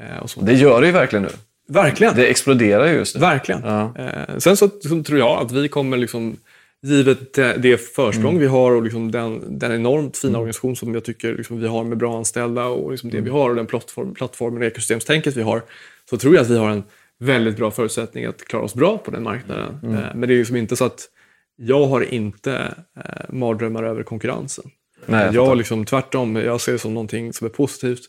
Eh, 0.00 0.22
och 0.22 0.30
så. 0.30 0.40
Det 0.40 0.52
gör 0.54 0.80
det 0.80 0.86
ju 0.86 0.92
verkligen 0.92 1.22
nu. 1.22 1.30
Verkligen! 1.68 2.14
Det 2.16 2.26
exploderar 2.26 2.86
ju 2.86 2.92
just 2.92 3.14
nu. 3.14 3.20
Verkligen. 3.20 3.60
Ja. 3.64 3.94
Eh, 3.98 4.38
sen 4.38 4.56
så, 4.56 4.68
så 4.68 5.02
tror 5.02 5.18
jag 5.18 5.42
att 5.42 5.52
vi 5.52 5.68
kommer, 5.68 5.96
liksom, 5.96 6.36
givet 6.82 7.32
det, 7.34 7.56
det 7.56 7.78
försprång 7.78 8.30
Mm. 8.30 8.40
vi 8.40 8.46
har 8.46 8.72
och 8.72 8.82
liksom 8.82 9.10
den, 9.10 9.58
den 9.58 9.72
enormt 9.72 10.16
fina 10.16 10.38
organisation 10.38 10.76
som 10.76 10.94
jag 10.94 11.04
tycker 11.04 11.34
liksom, 11.34 11.60
vi 11.60 11.68
har 11.68 11.84
med 11.84 11.98
bra 11.98 12.18
anställda 12.18 12.66
och 12.66 12.90
liksom 12.90 13.10
Mm. 13.10 13.24
det 13.24 13.30
vi 13.30 13.36
har 13.38 13.50
och 13.50 13.56
den 13.56 13.66
plattform, 13.66 14.14
plattformen 14.14 14.62
och 14.62 14.66
ekosystemstänket 14.66 15.36
vi 15.36 15.42
har, 15.42 15.62
så 16.10 16.16
tror 16.16 16.34
jag 16.34 16.42
att 16.42 16.50
vi 16.50 16.58
har 16.58 16.70
en 16.70 16.82
väldigt 17.18 17.56
bra 17.56 17.70
förutsättning 17.70 18.24
att 18.24 18.44
klara 18.44 18.62
oss 18.64 18.74
bra 18.74 18.98
på 18.98 19.10
den 19.10 19.22
marknaden. 19.22 19.78
Mm. 19.82 19.94
Eh, 19.94 20.14
men 20.14 20.28
det 20.28 20.34
är 20.34 20.38
liksom 20.38 20.56
inte 20.56 20.76
så 20.76 20.84
att 20.84 21.08
jag 21.56 21.86
har 21.86 22.14
inte 22.14 22.74
eh, 22.96 23.34
mardrömmar 23.34 23.82
över 23.84 24.02
konkurrensen. 24.02 24.64
Nej, 25.06 25.24
jag 25.24 25.34
jag 25.34 25.56
liksom, 25.56 25.84
tvärtom, 25.84 26.36
jag 26.36 26.60
ser 26.60 26.72
det 26.72 26.78
som 26.78 26.94
någonting 26.94 27.32
som 27.32 27.44
är 27.44 27.48
positivt. 27.48 28.00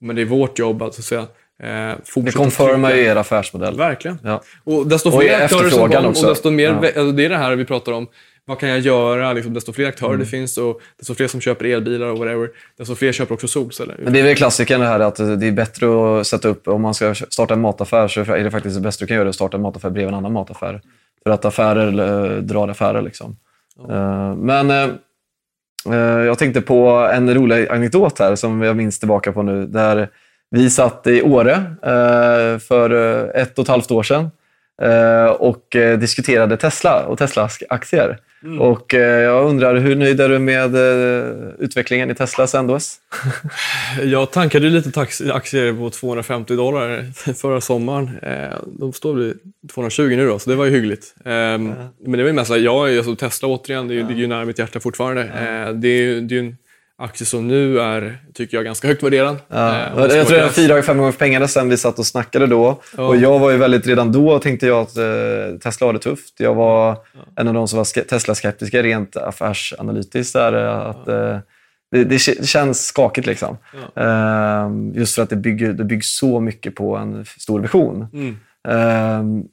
Men 0.00 0.16
det 0.16 0.22
är 0.22 0.26
vårt 0.26 0.58
jobb 0.58 0.82
att, 0.82 0.94
så 0.94 1.00
att 1.00 1.04
säga, 1.04 1.26
eh, 1.62 1.68
Det 1.68 2.32
trycka- 2.32 2.96
ju 2.96 3.04
er 3.04 3.16
affärsmodell. 3.16 3.76
Verkligen. 3.78 4.18
Ja. 4.24 4.42
Och 4.64 4.86
desto 4.86 5.08
Och 5.10 5.20
fler 5.22 5.42
aktörer 5.44 5.70
som 5.70 5.88
kommer, 5.90 6.08
också. 6.08 6.22
och 6.26 6.32
desto 6.32 6.50
mer, 6.50 6.64
Ja. 6.64 6.76
alltså 6.86 7.12
det 7.12 7.24
är 7.24 7.28
det 7.28 7.36
här 7.36 7.56
vi 7.56 7.64
pratar 7.64 7.92
om. 7.92 8.06
Vad 8.44 8.58
kan 8.58 8.68
jag 8.68 8.78
göra? 8.80 9.32
Liksom, 9.32 9.54
desto 9.54 9.72
fler 9.72 9.88
aktörer 9.88 10.10
Mm. 10.10 10.20
det 10.20 10.26
finns 10.26 10.58
och 10.58 10.80
desto 10.98 11.14
fler 11.14 11.28
som 11.28 11.40
köper 11.40 11.64
elbilar 11.64 12.06
och 12.06 12.18
whatever, 12.18 12.48
desto 12.78 12.94
fler 12.94 13.12
köper 13.12 13.34
också 13.34 13.48
solceller. 13.48 13.96
Men 14.02 14.12
det 14.12 14.20
är 14.20 14.24
väl 14.24 14.36
klassikern 14.36 14.80
det 14.80 14.86
här 14.86 15.00
att 15.00 15.16
det 15.16 15.46
är 15.46 15.52
bättre 15.52 15.86
att 16.20 16.26
sätta 16.26 16.48
upp, 16.48 16.68
om 16.68 16.82
man 16.82 16.94
ska 16.94 17.14
starta 17.14 17.54
en 17.54 17.60
mataffär 17.60 18.08
så 18.08 18.20
är 18.20 18.44
det 18.44 18.50
faktiskt 18.50 18.74
det 18.76 18.80
bästa 18.82 19.02
du 19.04 19.06
kan 19.08 19.16
göra 19.16 19.28
att 19.28 19.34
starta 19.34 19.56
en 19.56 19.62
mataffär 19.62 19.90
bredvid 19.90 20.08
en 20.08 20.18
annan 20.18 20.32
mataffär. 20.32 20.80
För 21.24 21.30
att 21.30 21.44
affärer 21.44 21.88
eh, 22.36 22.36
drar 22.42 22.68
affärer 22.68 23.02
liksom. 23.02 23.36
Eh, 23.90 24.34
Men 24.36 24.70
eh, 24.70 24.88
eh, 25.90 26.24
jag 26.24 26.38
tänkte 26.38 26.60
på 26.60 26.88
en 27.12 27.34
rolig 27.34 27.68
anekdot 27.68 28.18
här 28.18 28.34
som 28.36 28.62
jag 28.62 28.76
minns 28.76 28.98
tillbaka 28.98 29.32
på 29.32 29.42
nu. 29.42 29.66
Där 29.66 30.08
vi 30.52 30.70
satt 30.70 31.06
i 31.06 31.22
Åre 31.22 31.52
eh, 31.82 32.58
för 32.58 32.90
eh, 33.34 33.42
ett 33.42 33.58
och 33.58 33.62
ett 33.62 33.68
halvt 33.68 33.90
år 33.90 34.02
sedan 34.02 34.30
eh, 34.82 35.24
och 35.26 35.66
diskuterade 35.98 36.56
Tesla 36.56 37.04
och 37.06 37.18
Teslas 37.18 37.58
aktier. 37.68 38.18
Och 38.60 38.94
eh, 38.94 39.20
jag 39.22 39.46
undrar, 39.46 39.74
hur 39.76 39.96
nöjd 39.96 40.20
är 40.20 40.28
du 40.28 40.38
med 40.38 40.74
utvecklingen 41.58 42.10
i 42.10 42.14
Tesla 42.14 42.46
sen 42.46 42.66
dess? 42.66 42.96
Jag 44.02 44.30
tankade 44.30 44.68
lite 44.68 45.00
aktier 45.32 45.72
på 45.72 45.90
250 45.90 46.56
dollar 46.56 47.04
förra 47.34 47.60
sommaren. 47.60 48.10
De 48.66 48.92
står 48.92 49.14
vid 49.14 49.38
220 49.74 50.02
nu 50.02 50.26
då, 50.26 50.38
så 50.38 50.50
det 50.50 50.56
var 50.56 50.64
ju 50.64 50.70
hyggligt. 50.70 51.14
Ehm, 51.24 51.74
Men 52.00 52.12
det 52.12 52.18
var 52.22 52.28
ju 52.28 52.32
mest, 52.32 52.56
jag 52.56 52.92
är 52.92 52.96
alltså 52.98 53.16
Tesla 53.16 53.48
återigen, 53.48 53.88
det 53.88 53.94
ju- 53.94 54.08
ligger 54.08 54.20
ju 54.20 54.26
nära 54.26 54.44
mitt 54.44 54.58
hjärta 54.58 54.80
fortfarande. 54.80 55.22
Det 55.74 55.88
är 55.88 56.02
ju 56.02 56.20
det 56.20 56.34
är 56.34 56.42
ju 56.42 56.48
en 56.48 56.56
aktie 57.02 57.26
som 57.26 57.48
nu 57.48 57.80
är, 57.80 58.18
tycker 58.34 58.56
jag, 58.56 58.64
ganska 58.64 58.88
högt 58.88 59.02
värderad. 59.02 59.36
Ja. 59.48 59.68
Eh, 59.68 59.96
det 60.08 60.16
jag 60.16 60.26
tror 60.26 60.36
den 60.38 60.46
är 60.46 60.52
fyra, 60.52 60.82
fem 60.82 60.98
gånger 60.98 61.12
pengarna 61.12 61.48
sen 61.48 61.68
vi 61.68 61.76
satt 61.76 61.98
och 61.98 62.06
snackade 62.06 62.46
då. 62.46 62.82
Ja. 62.96 63.06
Och 63.06 63.16
jag 63.16 63.38
var 63.38 63.50
ju 63.50 63.56
väldigt, 63.56 63.86
redan 63.86 64.12
då 64.12 64.38
tänkte 64.38 64.66
jag 64.66 64.78
att 64.82 64.96
eh, 64.96 65.58
Tesla 65.62 65.86
har 65.86 65.92
det 65.92 65.98
tufft. 65.98 66.34
Jag 66.38 66.54
var 66.54 66.96
en 67.36 67.48
av 67.48 67.54
de 67.54 67.68
som 67.68 67.76
var 67.76 67.84
ske- 67.84 68.04
Tesla-skeptiska 68.04 68.82
rent 68.82 69.16
affärsanalytiskt. 69.16 70.32
Där, 70.32 70.64
eh, 70.64 70.86
att, 70.86 71.08
eh, 71.08 71.38
det, 71.90 72.04
det, 72.04 72.04
det 72.04 72.46
känns 72.46 72.86
skakigt 72.86 73.26
liksom. 73.26 73.56
Ehm, 73.96 74.92
just 74.94 75.14
för 75.14 75.22
att 75.22 75.30
det, 75.30 75.36
bygger, 75.36 75.72
det 75.72 75.84
byggs 75.84 76.16
så 76.16 76.40
mycket 76.40 76.74
på 76.74 76.96
en 76.96 77.24
stor 77.24 77.60
vision. 77.60 78.06
Mm. 78.12 78.36
Ehm, 78.68 79.44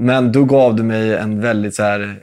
men 0.00 0.32
då 0.32 0.44
gav 0.44 0.76
du 0.76 0.82
mig 0.82 1.14
en 1.14 1.40
väldigt 1.40 1.74
så 1.74 1.82
här, 1.82 2.20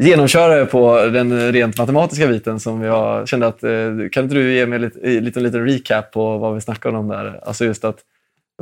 genomkörare 0.00 0.66
på 0.66 1.06
den 1.06 1.52
rent 1.52 1.78
matematiska 1.78 2.26
biten 2.26 2.60
som 2.60 2.82
jag 2.82 3.28
kände 3.28 3.46
att, 3.46 3.64
eh, 3.64 3.70
kan 4.12 4.24
inte 4.24 4.34
du 4.34 4.54
ge 4.54 4.66
mig 4.66 4.90
en 5.02 5.24
liten, 5.24 5.42
liten 5.42 5.66
recap 5.66 6.12
på 6.12 6.38
vad 6.38 6.54
vi 6.54 6.60
snackade 6.60 6.98
om 6.98 7.08
där? 7.08 7.40
Alltså 7.42 7.64
just 7.64 7.84
att, 7.84 7.98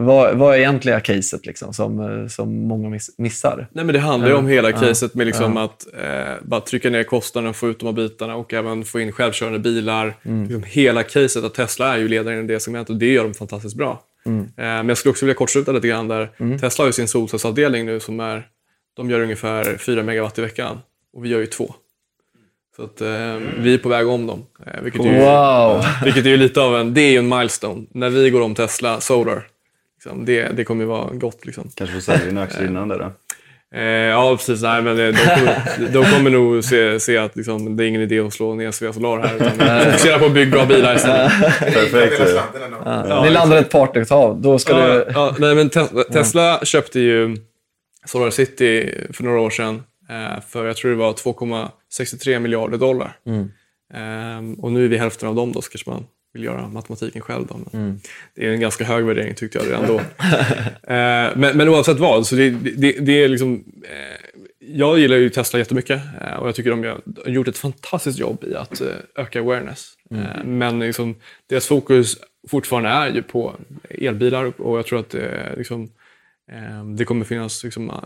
vad, 0.01 0.37
vad 0.37 0.55
är 0.55 0.59
egentliga 0.59 1.01
caset 1.01 1.47
liksom, 1.47 1.75
som, 1.75 2.01
eh, 2.01 2.29
som 2.29 2.69
många 2.69 2.89
miss, 2.89 3.19
missar? 3.19 3.67
Nej, 3.73 3.85
men 3.85 3.93
det 3.93 3.99
handlar 4.01 4.29
ju 4.29 4.35
om 4.35 4.47
hela 4.47 4.73
caset 4.73 5.15
med 5.15 5.27
liksom 5.27 5.57
Ja. 5.57 5.65
att 5.65 5.87
eh, 6.03 6.35
bara 6.43 6.61
trycka 6.61 6.91
ner 6.91 7.03
kostnaderna, 7.03 7.53
få 7.53 7.69
ut 7.69 7.81
de 7.81 7.87
här 7.87 7.93
bitarna 7.93 8.37
och 8.37 8.55
även 8.55 8.85
få 8.85 9.01
in 9.01 9.13
självkörande 9.13 9.59
bilar. 9.59 10.15
Mm. 10.23 10.43
Liksom 10.43 10.63
hela 10.67 11.03
caset 11.03 11.45
att 11.45 11.55
Tesla 11.55 11.95
är 11.95 11.99
ju 11.99 12.09
ledaren 12.09 12.45
i 12.45 12.47
det 12.47 12.61
segmentet 12.61 12.91
och 12.91 12.97
det 12.97 13.13
gör 13.13 13.25
de 13.25 13.35
fantastiskt 13.35 13.77
bra. 13.77 14.03
Mm. 14.27 14.41
Eh, 14.41 14.47
men 14.57 14.89
jag 14.89 14.99
skulle 14.99 15.11
också 15.11 15.27
vilja 15.27 15.39
kortsluta 15.39 15.73
lite 15.73 15.89
grann 15.89 16.09
där. 16.09 16.31
Mm. 16.37 16.59
Tesla 16.59 16.83
har 16.83 16.87
ju 16.87 16.93
sin 16.93 17.09
solcellsavdelning 17.09 17.87
nu 17.87 18.01
som 18.01 18.21
är, 18.21 18.47
de 18.97 19.11
gör 19.11 19.21
ungefär 19.21 19.77
4 19.77 20.03
megawatt 20.03 20.39
i 20.39 20.43
veckan 20.43 20.79
och 21.13 21.25
vi 21.25 21.29
gör 21.29 21.41
ju 21.41 21.47
två. 21.47 21.75
Så 22.77 22.83
att 22.83 23.01
eh, 23.01 23.37
vi 23.59 23.75
är 23.75 23.79
på 23.79 23.89
väg 23.89 24.09
om 24.09 24.27
dem. 24.27 24.47
Eh, 24.67 24.83
vilket, 24.83 25.05
är 25.05 25.13
ju, 25.13 25.19
Wow! 25.19 25.85
vilket 26.05 26.27
är 26.27 26.31
ju 26.31 26.37
lite 26.37 26.61
av 26.61 26.77
en, 26.77 26.95
det 26.95 27.01
är 27.01 27.11
ju 27.11 27.19
en 27.19 27.29
milestone. 27.29 27.87
När 27.91 28.11
vi 28.11 28.31
går 28.31 28.41
om 28.41 28.55
Tesla 28.55 29.01
Solar, 29.01 29.47
liksom, 29.97 30.25
det, 30.25 30.49
det 30.57 30.65
kommer 30.65 30.83
ju 30.85 30.89
vara 30.89 31.11
gott. 31.13 31.47
Liksom. 31.47 31.71
Kanske 31.75 31.95
får 31.95 32.01
sälja 32.01 32.27
dina 32.27 32.43
aktier 32.43 32.67
innan 32.67 32.89
det 32.89 32.99
då? 32.99 33.13
Eh, 33.75 33.83
ja, 33.85 34.37
precis. 34.37 34.63
Nej, 34.63 34.83
men 34.83 35.01
eh, 35.01 35.07
de, 35.07 35.13
kommer, 35.13 35.93
de 35.93 36.05
kommer 36.05 36.31
nog 36.31 36.65
se, 36.65 37.01
se 37.01 37.17
att 37.19 37.37
liksom, 37.37 37.77
det 37.77 37.85
är 37.85 37.89
ingen 37.89 38.01
idé 38.01 38.21
att 38.21 38.33
slå 38.33 38.55
ner 38.55 38.71
Svea 38.71 38.93
Solar 38.93 39.27
här. 39.27 39.37
Utan 39.37 39.85
fokusera 39.85 40.19
på 40.19 40.25
att 40.25 40.33
bygga 40.35 40.51
bra 40.51 40.67
bilar 40.67 40.97
istället. 40.97 41.33
Perfekt. 41.61 42.23
Ja. 42.85 43.23
Ni 43.25 43.31
landar 43.31 43.57
ett 43.57 43.71
partnertag, 43.71 44.37
då 44.37 44.59
ska 44.59 44.79
Ja, 44.79 44.87
du... 44.87 45.05
ja, 45.15 45.35
nej, 45.39 45.55
men 45.55 45.71
Tesla, 45.71 46.03
Tesla 46.03 46.61
köpte 46.65 47.01
ju 47.01 47.37
Solar 48.05 48.31
City 48.31 48.95
för 49.13 49.25
några 49.25 49.41
år 49.41 49.51
sedan 49.51 49.75
eh, 49.75 49.81
för, 50.49 50.67
jag 50.67 50.77
tror 50.77 50.91
det 50.91 50.97
var 50.97 51.13
2,63 51.13 52.39
miljarder 52.39 52.79
dollar. 52.79 53.19
Ehm, 53.95 54.55
och 54.55 54.73
nu 54.73 54.85
är 54.85 54.89
vi 54.89 54.99
hälften 54.99 55.29
av 55.29 55.35
dem 55.35 55.53
då, 55.53 55.63
så 55.63 55.71
kanske 55.71 55.91
man 55.91 56.07
vill 56.33 56.45
göra 56.45 56.69
matematiken 56.69 57.23
själv. 57.23 57.47
Då. 57.47 57.61
Men 57.73 58.01
Det 58.35 58.47
är 58.47 58.51
en 58.51 58.61
ganska 58.61 58.85
hög 58.85 59.05
värdering 59.05 59.35
tyckte 59.35 59.59
jag 59.59 59.67
redan 59.67 59.87
då. 59.87 60.01
Eh, 60.93 61.31
men, 61.37 61.57
men 61.57 61.69
oavsett 61.69 61.99
vad, 61.99 62.27
så 62.27 62.35
det, 62.37 62.51
det, 62.51 62.93
det 62.93 63.25
är 63.25 63.29
liksom... 63.29 63.65
Eh, 63.83 64.41
jag 64.59 64.99
gillar 64.99 65.17
ju 65.17 65.29
Tesla 65.31 65.59
jättemycket 65.59 66.01
eh, 66.21 66.35
och 66.37 66.49
jag 66.49 66.55
tycker 66.55 66.71
de 66.71 66.85
har 66.85 67.01
gjort 67.27 67.49
ett 67.49 67.59
fantastiskt 67.59 68.19
jobb 68.19 68.45
i 68.45 68.55
att 68.55 68.81
eh, 68.81 68.89
öka 69.15 69.41
awareness. 69.41 69.93
Eh, 70.11 70.45
men 70.45 70.79
liksom, 70.79 71.15
deras 71.49 71.67
fokus 71.67 72.17
fortfarande 72.49 72.89
är 72.89 73.15
ju 73.15 73.23
på 73.23 73.55
elbilar 73.91 74.61
och 74.61 74.79
jag 74.79 74.87
tror 74.87 75.01
att 75.01 75.11
det, 75.11 75.55
liksom, 75.57 75.83
eh, 75.83 75.89
det 76.97 77.05
kommer 77.05 77.25
finnas 77.25 77.65
liksom, 77.65 77.91
eh, 77.91 77.97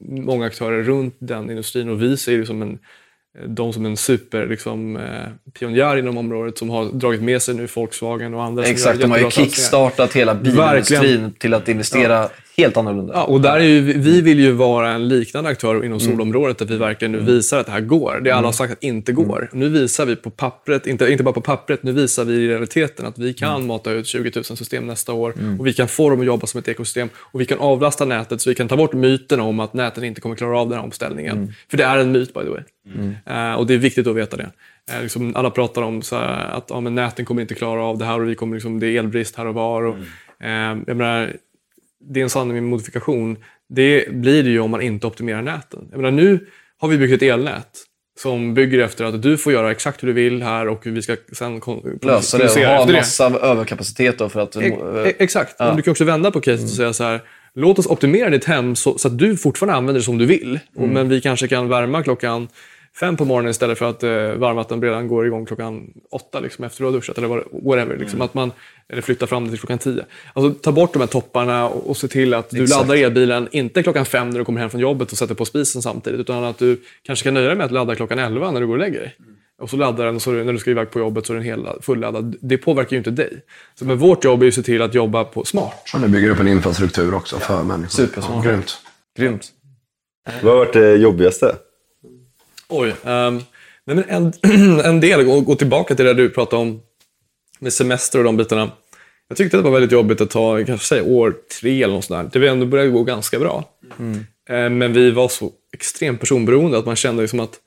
många 0.00 0.46
aktörer 0.46 0.82
runt 0.82 1.16
den 1.18 1.50
industrin 1.50 1.88
och 1.88 2.02
vi 2.02 2.16
ser 2.16 2.38
det 2.38 2.46
som 2.46 2.62
en 2.62 2.78
de 3.46 3.72
som 3.72 3.86
en 3.86 3.96
super 3.96 4.46
liksom, 4.46 4.96
eh, 4.96 5.52
pionjär 5.58 5.96
inom 5.96 6.18
området 6.18 6.58
som 6.58 6.70
har 6.70 6.84
dragit 6.84 7.22
med 7.22 7.42
sig 7.42 7.54
nu 7.54 7.66
Volkswagen 7.74 8.34
och 8.34 8.42
andra. 8.42 8.64
Exakt, 8.64 9.00
de 9.00 9.10
har 9.10 9.18
ju 9.18 9.30
kickstartat 9.30 10.12
hela 10.12 10.34
bilindustrin 10.34 11.00
Verkligen. 11.00 11.32
till 11.32 11.54
att 11.54 11.68
investera 11.68 12.28
helt 12.56 12.76
annorlunda. 12.76 13.14
Ja, 13.14 13.24
och 13.24 13.40
där 13.40 13.56
är 13.56 13.64
ju, 13.64 13.80
vi 13.80 14.20
vill 14.20 14.40
ju 14.40 14.52
vara 14.52 14.90
en 14.90 15.08
liknande 15.08 15.50
aktör 15.50 15.84
inom 15.84 16.00
solområdet 16.00 16.58
där 16.58 16.66
vi 16.66 16.76
verkligen 16.76 17.12
nu 17.12 17.18
visar 17.18 17.58
att 17.58 17.66
det 17.66 17.72
här 17.72 17.80
går. 17.80 18.20
Det 18.24 18.30
alla 18.30 18.48
har 18.48 18.52
sagt 18.52 18.72
att 18.72 18.82
inte 18.82 19.12
går. 19.12 19.50
Nu 19.52 19.68
visar 19.68 20.06
vi 20.06 20.16
på 20.16 20.30
pappret, 20.30 20.86
inte, 20.86 21.12
inte 21.12 21.24
bara 21.24 21.34
på 21.34 21.40
pappret, 21.40 21.82
nu 21.82 21.92
visar 21.92 22.24
vi 22.24 22.34
i 22.34 22.48
realiteten 22.48 23.06
att 23.06 23.18
vi 23.18 23.34
kan 23.34 23.66
mata 23.66 23.92
ut 23.92 24.06
20 24.06 24.30
000 24.34 24.44
system 24.44 24.86
nästa 24.86 25.12
år 25.12 25.34
och 25.58 25.66
vi 25.66 25.72
kan 25.72 25.88
få 25.88 26.10
dem 26.10 26.20
att 26.20 26.26
jobba 26.26 26.46
som 26.46 26.58
ett 26.58 26.68
ekosystem 26.68 27.08
och 27.16 27.40
vi 27.40 27.46
kan 27.46 27.58
avlasta 27.58 28.04
nätet 28.04 28.40
så 28.40 28.50
vi 28.50 28.54
kan 28.54 28.68
ta 28.68 28.76
bort 28.76 28.92
myten 28.92 29.40
om 29.40 29.60
att 29.60 29.74
näten 29.74 30.04
inte 30.04 30.20
kommer 30.20 30.36
klara 30.36 30.58
av 30.60 30.68
den 30.68 30.78
här 30.78 30.84
omställningen. 30.84 31.54
För 31.70 31.76
det 31.76 31.84
är 31.84 31.98
en 31.98 32.12
myt 32.12 32.34
by 32.34 32.40
the 32.40 32.48
way. 32.48 32.62
Eh, 33.26 33.54
och 33.54 33.66
det 33.66 33.74
är 33.74 33.78
viktigt 33.78 34.06
att 34.06 34.16
veta 34.16 34.36
det. 34.36 34.50
Eh, 34.92 35.02
liksom, 35.02 35.36
alla 35.36 35.50
pratar 35.50 35.82
om 35.82 36.02
här, 36.12 36.56
att 36.56 36.66
ja, 36.68 36.80
men 36.80 36.94
näten 36.94 37.24
kommer 37.24 37.42
inte 37.42 37.54
klara 37.54 37.82
av 37.82 37.98
det 37.98 38.04
här 38.04 38.20
och 38.20 38.28
vi 38.28 38.34
kommer, 38.34 38.54
liksom, 38.54 38.80
det 38.80 38.86
är 38.86 38.98
elbrist 38.98 39.36
här 39.36 39.46
och 39.46 39.54
var. 39.54 39.82
Och, 39.82 39.96
eh, 40.46 40.78
jag 40.86 40.96
menar, 40.96 41.32
det 42.10 42.20
är 42.20 42.24
en 42.24 42.30
sanning 42.30 42.54
med 42.54 42.62
modifikation. 42.62 43.36
Det 43.68 44.08
blir 44.12 44.42
det 44.42 44.50
ju 44.50 44.60
om 44.60 44.70
man 44.70 44.82
inte 44.82 45.06
optimerar 45.06 45.42
näten. 45.42 45.88
Jag 45.90 45.96
menar, 45.96 46.10
nu 46.10 46.46
har 46.78 46.88
vi 46.88 46.98
byggt 46.98 47.12
ett 47.12 47.22
elnät 47.22 47.68
som 48.20 48.54
bygger 48.54 48.78
efter 48.78 49.04
att 49.04 49.22
du 49.22 49.36
får 49.36 49.52
göra 49.52 49.70
exakt 49.70 50.02
hur 50.02 50.08
du 50.08 50.14
vill 50.14 50.42
här 50.42 50.68
och 50.68 50.86
vi 50.86 51.02
ska 51.02 51.16
sen 51.32 51.60
Lösa 52.02 52.38
det 52.38 52.44
och 52.44 52.60
ha 52.60 52.84
det. 52.84 52.92
massa 52.92 53.26
överkapacitet 53.26 54.18
då 54.18 54.28
för 54.28 54.40
att... 54.40 54.56
E- 54.56 55.12
Exakt. 55.18 55.58
Men 55.58 55.76
du 55.76 55.82
kan 55.82 55.90
också 55.90 56.04
vända 56.04 56.30
på 56.30 56.40
caset 56.40 56.64
och 56.64 56.70
säga 56.70 56.92
så 56.92 57.04
här. 57.04 57.22
Låt 57.54 57.78
oss 57.78 57.86
optimera 57.86 58.30
ditt 58.30 58.44
hem 58.44 58.76
så, 58.76 58.98
så 58.98 59.08
att 59.08 59.18
du 59.18 59.36
fortfarande 59.36 59.76
använder 59.76 60.00
det 60.00 60.04
som 60.04 60.18
du 60.18 60.26
vill. 60.26 60.58
Och, 60.76 60.88
men 60.88 61.08
vi 61.08 61.20
kanske 61.20 61.48
kan 61.48 61.68
värma 61.68 62.02
klockan 62.02 62.48
fem 63.00 63.16
på 63.16 63.24
morgonen 63.24 63.50
istället 63.50 63.78
för 63.78 63.90
att 63.90 64.02
eh, 64.02 64.10
varmvatten 64.10 64.82
redan 64.82 65.08
går 65.08 65.26
igång 65.26 65.46
klockan 65.46 65.90
åtta 66.10 66.40
liksom, 66.40 66.64
efter 66.64 66.78
du 66.78 66.84
har 66.84 66.92
duschat. 66.92 67.18
Eller 67.18 67.28
whatever. 67.68 67.96
Liksom, 67.96 68.20
att 68.20 68.34
man, 68.34 68.52
eller 68.88 69.02
flytta 69.02 69.26
fram 69.26 69.44
det 69.44 69.50
till 69.50 69.58
klockan 69.58 69.78
tio. 69.78 70.04
Alltså, 70.32 70.60
ta 70.60 70.72
bort 70.72 70.92
de 70.92 70.98
här 70.98 71.06
topparna 71.06 71.68
och, 71.68 71.90
och 71.90 71.96
se 71.96 72.08
till 72.08 72.34
att 72.34 72.50
du 72.50 72.62
Exakt. 72.62 72.80
laddar 72.80 73.02
elbilen, 73.02 73.48
inte 73.50 73.82
klockan 73.82 74.04
fem 74.04 74.30
när 74.30 74.38
du 74.38 74.44
kommer 74.44 74.60
hem 74.60 74.70
från 74.70 74.80
jobbet 74.80 75.12
och 75.12 75.18
sätter 75.18 75.34
på 75.34 75.44
spisen 75.44 75.82
samtidigt. 75.82 76.20
Utan 76.20 76.44
att 76.44 76.58
du 76.58 76.80
kanske 77.02 77.24
kan 77.24 77.34
nöja 77.34 77.46
dig 77.46 77.56
med 77.56 77.66
att 77.66 77.72
ladda 77.72 77.94
klockan 77.94 78.18
elva 78.18 78.50
när 78.50 78.60
du 78.60 78.66
går 78.66 78.74
och 78.74 78.80
lägger 78.80 79.00
dig. 79.00 79.16
Och 79.62 79.70
så 79.70 79.76
laddar 79.76 80.04
den, 80.04 80.20
så 80.20 80.30
när 80.30 80.52
du 80.52 80.58
ska 80.58 80.70
iväg 80.70 80.90
på 80.90 80.98
jobbet 80.98 81.26
så 81.26 81.32
är 81.32 81.34
den 81.34 81.44
hela, 81.44 81.74
fulladdad. 81.80 82.36
Det 82.40 82.58
påverkar 82.58 82.90
ju 82.90 82.98
inte 82.98 83.10
dig. 83.10 83.40
Så, 83.74 83.84
men 83.84 83.98
vårt 83.98 84.24
jobb 84.24 84.40
är 84.40 84.44
ju 84.44 84.48
att 84.48 84.54
se 84.54 84.62
till 84.62 84.82
att 84.82 84.94
jobba 84.94 85.24
på 85.24 85.44
smart. 85.44 85.90
Och 85.94 86.00
ni 86.00 86.08
bygger 86.08 86.30
upp 86.30 86.40
en 86.40 86.48
infrastruktur 86.48 87.14
också 87.14 87.38
för 87.38 87.62
människor. 87.62 87.88
Supersmart. 87.88 88.44
Ja, 88.44 88.50
grymt. 88.50 88.78
Grymt. 89.18 89.52
Vad 90.42 90.52
har 90.52 90.58
varit 90.58 90.72
det 90.72 90.96
jobbigaste? 90.96 91.56
Oj. 92.80 92.94
ehm, 93.04 93.40
nej 93.84 93.96
men 93.96 94.04
en, 94.08 94.32
en 94.84 95.00
del, 95.00 95.28
och 95.28 95.44
gå 95.44 95.54
tillbaka 95.54 95.94
till 95.94 96.04
det 96.04 96.14
du 96.14 96.30
pratade 96.30 96.62
om 96.62 96.80
med 97.58 97.72
semester 97.72 98.18
och 98.18 98.24
de 98.24 98.36
bitarna. 98.36 98.70
Jag 99.28 99.36
tyckte 99.36 99.56
det 99.56 99.62
var 99.62 99.70
väldigt 99.70 99.92
jobbigt 99.92 100.20
att 100.20 100.30
ta, 100.30 100.64
kanske 100.64 100.86
säga 100.86 101.04
år 101.04 101.34
tre 101.60 101.82
eller 101.82 101.94
något 101.94 102.04
sånt 102.04 102.32
där. 102.32 102.40
Det 102.40 102.48
ändå 102.48 102.66
började 102.66 102.90
gå 102.90 103.02
ganska 103.04 103.38
bra. 103.38 103.64
Eh, 104.48 104.70
Men 104.70 104.92
vi 104.92 105.10
var 105.10 105.28
så 105.28 105.52
extremt 105.72 106.20
personberoende 106.20 106.78
att 106.78 106.86
man 106.86 106.96
kände 106.96 107.22
liksom 107.22 107.40
att 107.40 107.60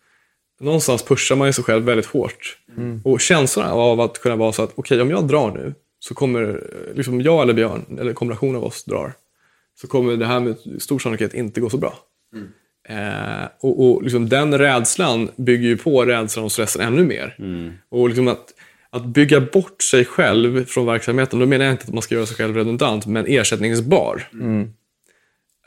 någonstans 0.60 1.04
pushar 1.04 1.36
man 1.36 1.48
ju 1.48 1.54
sig 1.54 1.64
själv 1.64 1.84
väldigt 1.86 2.06
hårt. 2.06 2.58
Och 3.04 3.22
känslan 3.22 3.66
av 3.72 4.02
att 4.02 4.20
kunna 4.22 4.36
vara 4.36 4.52
så 4.52 4.64
att, 4.64 4.72
okej 4.76 5.02
om 5.02 5.10
jag 5.10 5.28
drar 5.28 5.52
nu, 5.52 5.74
så 6.00 6.14
kommer 6.14 6.44
eh, 6.90 6.96
liksom 6.96 7.22
jag 7.22 7.42
eller 7.42 7.54
Björn, 7.54 7.98
eller 8.00 8.14
kombination 8.14 8.56
av 8.56 8.64
oss 8.64 8.84
drar, 8.84 9.14
så 9.82 9.88
kommer 9.88 10.18
det 10.18 10.26
här 10.26 10.40
med 10.40 10.56
stor 10.80 11.00
sannolikhet 11.00 11.34
inte 11.34 11.62
gå 11.62 11.70
så 11.70 11.78
bra. 11.78 11.98
Eh, 12.90 13.48
och 13.60 13.86
och 13.86 14.04
liksom 14.04 14.30
den 14.30 14.58
rädslan 14.58 15.30
bygger 15.36 15.68
ju 15.68 15.78
på 15.78 16.06
rädslan 16.06 16.46
och 16.46 16.52
stressen 16.52 16.82
ännu 16.82 17.04
mer. 17.04 17.36
Och 17.92 18.08
liksom 18.08 18.28
att, 18.28 18.54
att 18.90 19.06
bygga 19.06 19.42
bort 19.42 19.82
sig 19.82 20.06
själv 20.06 20.66
från 20.66 20.86
verksamheten, 20.86 21.40
då 21.40 21.46
menar 21.46 21.66
jag 21.66 21.74
inte 21.74 21.84
att 21.84 21.94
man 21.94 22.02
ska 22.02 22.16
göra 22.16 22.26
sig 22.26 22.36
själv 22.36 22.56
redundant, 22.56 23.06
men 23.06 23.26
ersättningsbar. 23.28 24.24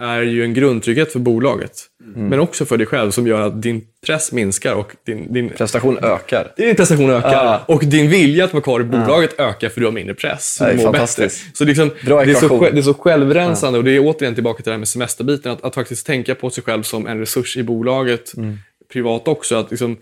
Är 0.00 0.22
ju 0.22 0.44
en 0.44 0.54
grundtrygghet 0.54 1.12
för 1.12 1.18
bolaget. 1.18 1.72
Men 2.14 2.40
också 2.40 2.64
för 2.64 2.76
dig 2.76 2.86
själv 2.86 3.10
som 3.10 3.26
gör 3.26 3.40
att 3.40 3.62
din 3.62 3.82
press 4.06 4.32
minskar 4.32 4.74
och 4.74 4.92
din, 5.06 5.32
din, 5.32 5.48
Prestation 5.50 5.98
ökar. 5.98 6.52
din 6.56 6.76
prestation 6.76 7.10
ökar. 7.10 7.44
Ja. 7.44 7.60
Och 7.66 7.84
din 7.84 8.10
vilja 8.10 8.44
att 8.44 8.52
vara 8.52 8.62
kvar 8.62 8.80
i 8.80 8.84
bolaget 8.84 9.40
ökar 9.40 9.68
för 9.68 9.80
du 9.80 9.86
har 9.86 9.92
mindre 9.92 10.14
press. 10.14 10.56
Det 10.60 10.64
är 10.64 10.78
fantastiskt. 10.78 11.42
bättre. 11.44 11.56
Så 11.56 11.64
liksom, 11.64 11.90
det, 12.06 12.12
är 12.12 12.34
så, 12.34 12.60
det 12.72 12.78
är 12.78 12.82
så 12.82 12.94
självrensande 12.94 13.78
och 13.78 13.84
det 13.84 13.90
är 13.96 14.00
återigen 14.00 14.34
tillbaka 14.34 14.56
till 14.62 14.70
det 14.70 14.74
här 14.74 14.78
med 14.78 14.88
semesterbiten. 14.88 15.52
Att, 15.52 15.64
att 15.64 15.74
faktiskt 15.74 16.06
tänka 16.06 16.34
på 16.34 16.50
sig 16.50 16.64
själv 16.64 16.82
som 16.82 17.06
en 17.06 17.18
resurs 17.18 17.56
i 17.56 17.62
bolaget, 17.62 18.34
Mm. 18.36 18.58
privat 18.92 19.28
också. 19.28 19.54
Att 19.56 19.70
liksom, 19.70 19.96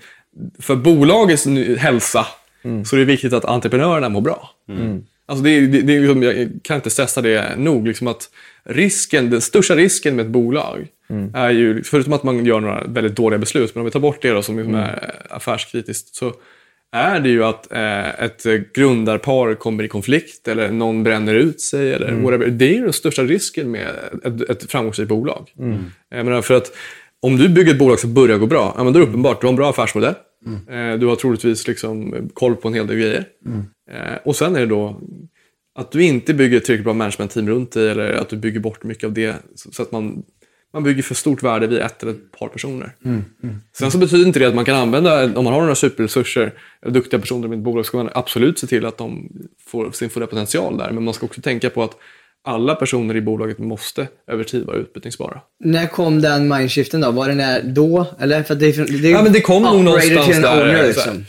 för 0.60 0.76
bolagets 0.76 1.46
hälsa 1.78 2.26
Mm. 2.64 2.84
så 2.84 2.96
är 2.96 3.00
det 3.00 3.04
viktigt 3.06 3.32
att 3.32 3.44
entreprenörerna 3.44 4.08
mår 4.08 4.20
bra. 4.20 4.50
Alltså 5.28 5.44
det 5.44 5.60
det, 5.66 5.82
det 5.82 6.00
liksom, 6.00 6.22
jag 6.22 6.48
kan 6.62 6.76
inte 6.76 6.90
stressa 6.90 7.22
det 7.22 7.56
nog. 7.56 7.86
Liksom 7.88 8.06
att 8.06 8.30
risken, 8.64 9.30
den 9.30 9.40
största 9.40 9.76
risken 9.76 10.16
med 10.16 10.24
ett 10.26 10.32
bolag 10.32 10.86
Mm. 11.10 11.34
är 11.34 11.50
ju, 11.50 11.82
förutom 11.82 12.12
att 12.12 12.22
man 12.22 12.46
gör 12.46 12.60
några 12.60 12.84
väldigt 12.84 13.16
dåliga 13.16 13.38
beslut, 13.38 13.74
men 13.74 13.80
om 13.80 13.84
vi 13.84 13.90
tar 13.90 14.00
bort 14.00 14.22
det 14.22 14.30
då, 14.30 14.42
som 14.42 14.56
liksom 14.58 14.74
Mm. 14.74 14.86
är 14.88 15.14
affärskritiskt, 15.30 16.14
så 16.14 16.32
är 16.92 17.20
det 17.20 17.28
ju 17.28 17.44
att 17.44 17.72
eh, 17.72 18.08
ett 18.24 18.44
grundarpar 18.74 19.54
kommer 19.54 19.84
i 19.84 19.88
konflikt 19.88 20.48
eller 20.48 20.70
någon 20.70 21.02
bränner 21.04 21.34
ut 21.34 21.60
sig. 21.60 21.92
Eller 21.92 22.08
Mm. 22.08 22.22
whatever. 22.22 22.46
Det 22.46 22.64
är 22.64 22.74
ju 22.74 22.82
den 22.84 22.92
största 22.92 23.22
risken 23.22 23.70
med 23.70 23.88
ett, 24.24 24.50
ett 24.50 24.70
framgångsrikt 24.70 25.08
bolag. 25.08 25.50
Mm. 25.58 26.42
För 26.42 26.54
att 26.54 26.72
om 27.22 27.36
du 27.36 27.48
bygger 27.48 27.72
ett 27.72 27.78
bolag 27.78 27.98
som 28.00 28.14
börjar 28.14 28.38
gå 28.38 28.46
bra, 28.46 28.74
ja, 28.76 28.84
men 28.84 28.92
då 28.92 28.98
är 28.98 29.02
det 29.02 29.08
uppenbart, 29.08 29.40
du 29.40 29.46
har 29.46 29.52
en 29.52 29.56
bra 29.56 29.70
affärsmodell. 29.70 30.14
Eh, 30.46 30.98
du 30.98 31.06
har 31.06 31.16
troligtvis 31.16 31.68
liksom 31.68 32.14
koll 32.34 32.56
på 32.56 32.68
en 32.68 32.74
hel 32.74 32.86
del 32.86 32.96
grejer. 32.96 33.24
Eh, 33.90 34.16
och 34.24 34.36
sen 34.36 34.56
är 34.56 34.60
det 34.60 34.66
då 34.66 35.00
att 35.74 35.92
du 35.92 36.04
inte 36.04 36.34
bygger 36.34 36.56
ett 36.56 36.64
tillräckligt 36.64 36.84
bra 36.84 36.94
managementteam 36.94 37.48
runt 37.48 37.72
dig 37.72 37.90
eller 37.90 38.12
att 38.12 38.28
du 38.28 38.36
bygger 38.36 38.60
bort 38.60 38.84
mycket 38.84 39.04
av 39.04 39.12
det 39.12 39.36
så 39.54 39.72
så 39.72 39.82
att 39.82 39.92
man 39.92 40.22
man 40.72 40.82
bygger 40.82 41.02
för 41.02 41.14
stort 41.14 41.42
värde 41.42 41.66
vid 41.66 41.78
ett 41.78 42.02
eller 42.02 42.12
ett 42.12 42.32
par 42.38 42.48
personer. 42.48 42.94
Sen 43.72 43.90
så 43.90 43.98
betyder 43.98 44.26
inte 44.26 44.38
det 44.38 44.48
att 44.48 44.54
man 44.54 44.64
kan 44.64 44.76
använda, 44.76 45.24
om 45.24 45.44
man 45.44 45.52
har 45.52 45.60
några 45.60 45.74
superresurser, 45.74 46.52
duktiga 46.86 47.20
personer 47.20 47.48
i 47.48 47.56
ett 47.56 47.64
bolag, 47.64 47.86
ska 47.86 47.96
man 47.96 48.10
absolut 48.14 48.58
se 48.58 48.66
till 48.66 48.86
att 48.86 48.98
de 48.98 49.28
får 49.66 49.90
sin 49.90 50.10
fulla 50.10 50.26
potential 50.26 50.78
där. 50.78 50.90
Men 50.90 51.04
man 51.04 51.14
ska 51.14 51.26
också 51.26 51.40
tänka 51.40 51.70
på 51.70 51.82
att 51.82 51.96
alla 52.44 52.74
personer 52.74 53.16
i 53.16 53.20
bolaget 53.20 53.58
måste 53.58 54.08
över 54.26 54.44
tid 54.44 54.66
vara 54.66 54.76
utbytningsbara. 54.76 55.40
När 55.64 55.86
kom 55.86 56.20
den 56.20 56.48
mindshiften 56.48 57.00
då? 57.00 57.10
Var 57.10 57.28
det 57.28 57.34
när 57.34 57.62
då? 57.62 58.06
Eller? 58.20 58.42
För 58.42 58.54
det, 58.54 58.72
det 59.02 59.08
Ja, 59.08 59.22
men 59.22 59.32
det 59.32 59.40
kom 59.40 59.62
nog 59.62 59.84
någonstans 59.84 60.26
där, 60.26 60.82
så 60.82 60.86
liksom. 60.86 61.24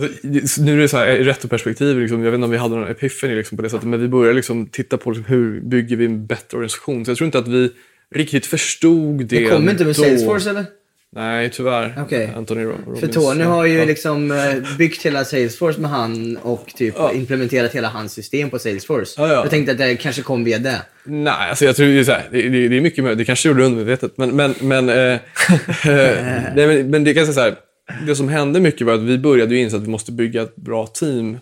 Alltså, 0.00 0.62
nu 0.62 0.72
är 0.72 0.76
det 0.76 0.88
så 0.88 0.96
här, 0.96 1.08
i 1.08 1.24
retroperspektiv, 1.24 1.98
liksom, 1.98 2.24
jag 2.24 2.30
vet 2.30 2.38
inte 2.38 2.44
om 2.44 2.50
vi 2.50 2.56
hade 2.56 2.76
någon 2.76 2.88
epiphany 2.88 3.34
liksom, 3.34 3.56
på 3.56 3.62
det 3.62 3.70
sättet, 3.70 3.88
men 3.88 4.00
vi 4.00 4.08
började 4.08 4.34
liksom, 4.34 4.66
titta 4.66 4.98
på 4.98 5.10
liksom, 5.10 5.24
hur 5.24 5.60
bygger 5.60 5.96
vi 5.96 6.04
en 6.04 6.26
bättre 6.26 6.56
organisation. 6.56 7.04
Så 7.04 7.10
jag 7.10 7.18
tror 7.18 7.26
inte 7.26 7.38
att 7.38 7.48
vi 7.48 7.70
riktigt 8.14 8.46
förstod 8.46 9.18
det 9.18 9.24
Det 9.24 9.48
kom 9.48 9.68
inte 9.68 9.84
med 9.84 9.94
då. 9.94 10.02
Salesforce 10.02 10.50
eller? 10.50 10.64
Nej, 11.12 11.50
tyvärr. 11.50 11.94
Okej. 12.02 12.32
Anthony 12.36 12.64
Ro- 12.64 12.76
För 12.84 12.90
Robbins. 12.92 13.14
Tony 13.14 13.44
har 13.44 13.64
ju 13.64 13.86
liksom 13.86 14.30
eh, 14.30 14.76
byggt 14.78 15.02
hela 15.06 15.24
Salesforce 15.24 15.80
med 15.80 15.90
han 15.90 16.36
och 16.36 16.66
typ 16.76 16.94
Ja. 16.98 17.12
implementerat 17.12 17.72
hela 17.74 17.88
hans 17.88 18.12
system 18.12 18.50
på 18.50 18.58
Salesforce. 18.58 19.14
Ja, 19.22 19.26
ja. 19.28 19.34
Jag 19.34 19.50
tänkte 19.50 19.72
att 19.72 19.78
det 19.78 19.96
kanske 19.96 20.22
kom 20.22 20.44
via 20.44 20.58
det. 20.58 20.82
Nej, 21.04 21.48
alltså 21.50 21.64
jag 21.64 21.76
tror 21.76 21.86
det 21.86 21.98
är, 21.98 22.04
så 22.04 22.12
här, 22.12 22.28
det, 22.32 22.48
det, 22.48 22.68
det 22.68 22.76
är 22.76 22.80
mycket 22.80 23.04
möjligt. 23.04 23.18
Det 23.18 23.24
kanske 23.24 23.48
gjorde 23.48 23.64
undermedvetet. 23.64 24.18
Men, 24.18 24.36
men, 24.36 24.54
men, 24.60 24.88
eh, 24.88 24.96
eh, 24.96 25.18
nej, 26.54 26.66
men, 26.66 26.90
men 26.90 27.04
det 27.04 27.14
kan 27.14 27.24
säga 27.26 27.34
så 27.34 27.40
här. 27.40 27.54
Det 28.06 28.14
som 28.16 28.28
hände 28.28 28.60
mycket 28.60 28.86
var 28.86 28.94
att 28.94 29.00
vi 29.02 29.18
började 29.18 29.54
ju 29.54 29.60
inse 29.60 29.76
att 29.76 29.82
vi 29.82 29.88
måste 29.88 30.12
bygga 30.12 30.42
ett 30.42 30.56
bra 30.56 30.86
team 30.86 31.38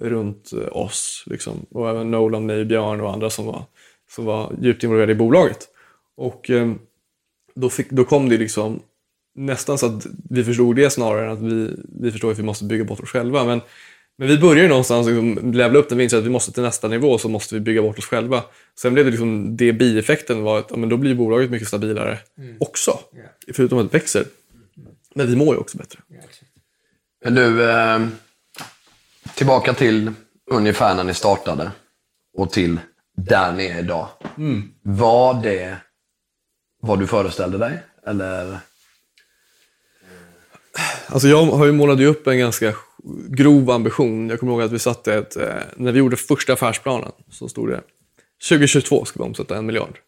runt 0.00 0.50
eh, 0.52 0.76
oss. 0.76 1.22
Liksom. 1.26 1.66
Och 1.70 1.90
även 1.90 2.10
Nolan, 2.10 2.46
mig, 2.46 2.64
Björn 2.64 3.00
och 3.00 3.12
andra 3.12 3.30
som 3.30 3.46
var, 3.46 3.62
som 4.14 4.24
var 4.24 4.52
djupt 4.62 4.82
involverade 4.84 5.12
i 5.12 5.16
bolaget. 5.16 5.58
Och 6.16 6.50
eh, 6.50 6.72
då, 7.54 7.70
fick, 7.70 7.90
då 7.90 8.04
kom 8.04 8.28
det 8.28 8.36
liksom 8.36 8.82
nästan 9.46 9.78
så 9.78 9.86
att 9.86 10.06
vi 10.30 10.44
förstod 10.44 10.76
det 10.76 10.90
snarare 10.90 11.26
än 11.26 11.32
att 11.32 11.42
vi, 11.42 11.76
vi 12.02 12.12
förstod 12.12 12.32
att 12.32 12.38
vi 12.38 12.42
måste 12.42 12.64
bygga 12.64 12.84
bort 12.84 13.00
oss 13.00 13.08
själva. 13.08 13.44
Men, 13.44 13.60
men 14.18 14.28
vi 14.28 14.38
började 14.38 14.60
ju 14.60 14.68
någonstans 14.68 15.06
liksom 15.06 15.52
levla 15.52 15.78
upp 15.78 15.88
den 15.88 15.98
vi 15.98 16.04
insåg 16.04 16.18
att 16.18 16.26
vi 16.26 16.30
måste 16.30 16.52
till 16.52 16.62
nästa 16.62 16.88
nivå 16.88 17.18
så 17.18 17.28
måste 17.28 17.54
vi 17.54 17.60
bygga 17.60 17.82
bort 17.82 17.98
oss 17.98 18.06
själva. 18.06 18.42
Sen 18.78 18.94
blev 18.94 19.04
det 19.04 19.10
liksom, 19.10 19.56
det 19.56 19.72
bieffekten 19.72 20.42
var 20.42 20.58
att 20.58 20.66
ja, 20.70 20.76
men 20.76 20.88
då 20.88 20.96
blir 20.96 21.14
bolaget 21.14 21.50
mycket 21.50 21.68
stabilare 21.68 22.18
också. 22.60 22.98
Förutom 23.52 23.78
att 23.78 23.92
det 23.92 23.98
växer. 23.98 24.24
Men 25.14 25.26
vi 25.26 25.36
mår 25.36 25.54
ju 25.54 25.60
också 25.60 25.78
bättre. 25.78 25.98
Men 27.24 27.34
du, 27.34 27.70
eh, 27.70 28.00
tillbaka 29.34 29.74
till 29.74 30.12
ungefär 30.50 30.94
när 30.94 31.04
ni 31.04 31.14
startade 31.14 31.70
och 32.36 32.50
till 32.50 32.80
där 33.16 33.52
ni 33.52 33.66
är 33.66 33.78
idag. 33.78 34.08
Var 34.82 35.42
det 35.42 35.76
vad 36.82 36.98
du 36.98 37.06
föreställde 37.06 37.58
dig? 37.58 37.82
Eller? 38.06 38.58
Alltså 41.06 41.28
jag 41.28 41.46
har 41.46 41.66
ju 41.66 41.72
målat 41.72 42.00
upp 42.00 42.26
en 42.26 42.38
ganska 42.38 42.74
grov 43.28 43.70
ambition. 43.70 44.30
Jag 44.30 44.40
kommer 44.40 44.52
ihåg 44.52 44.62
att 44.62 44.72
vi 44.72 44.78
satte 44.78 45.14
ett, 45.14 45.36
eh, 45.36 45.44
när 45.76 45.92
vi 45.92 45.98
gjorde 45.98 46.16
första 46.16 46.52
affärsplanen 46.52 47.12
så 47.30 47.48
stod 47.48 47.68
det 47.68 47.80
2022 48.48 49.04
ska 49.04 49.22
vi 49.22 49.28
omsätta 49.28 49.56
en 49.56 49.66
miljard. 49.66 49.98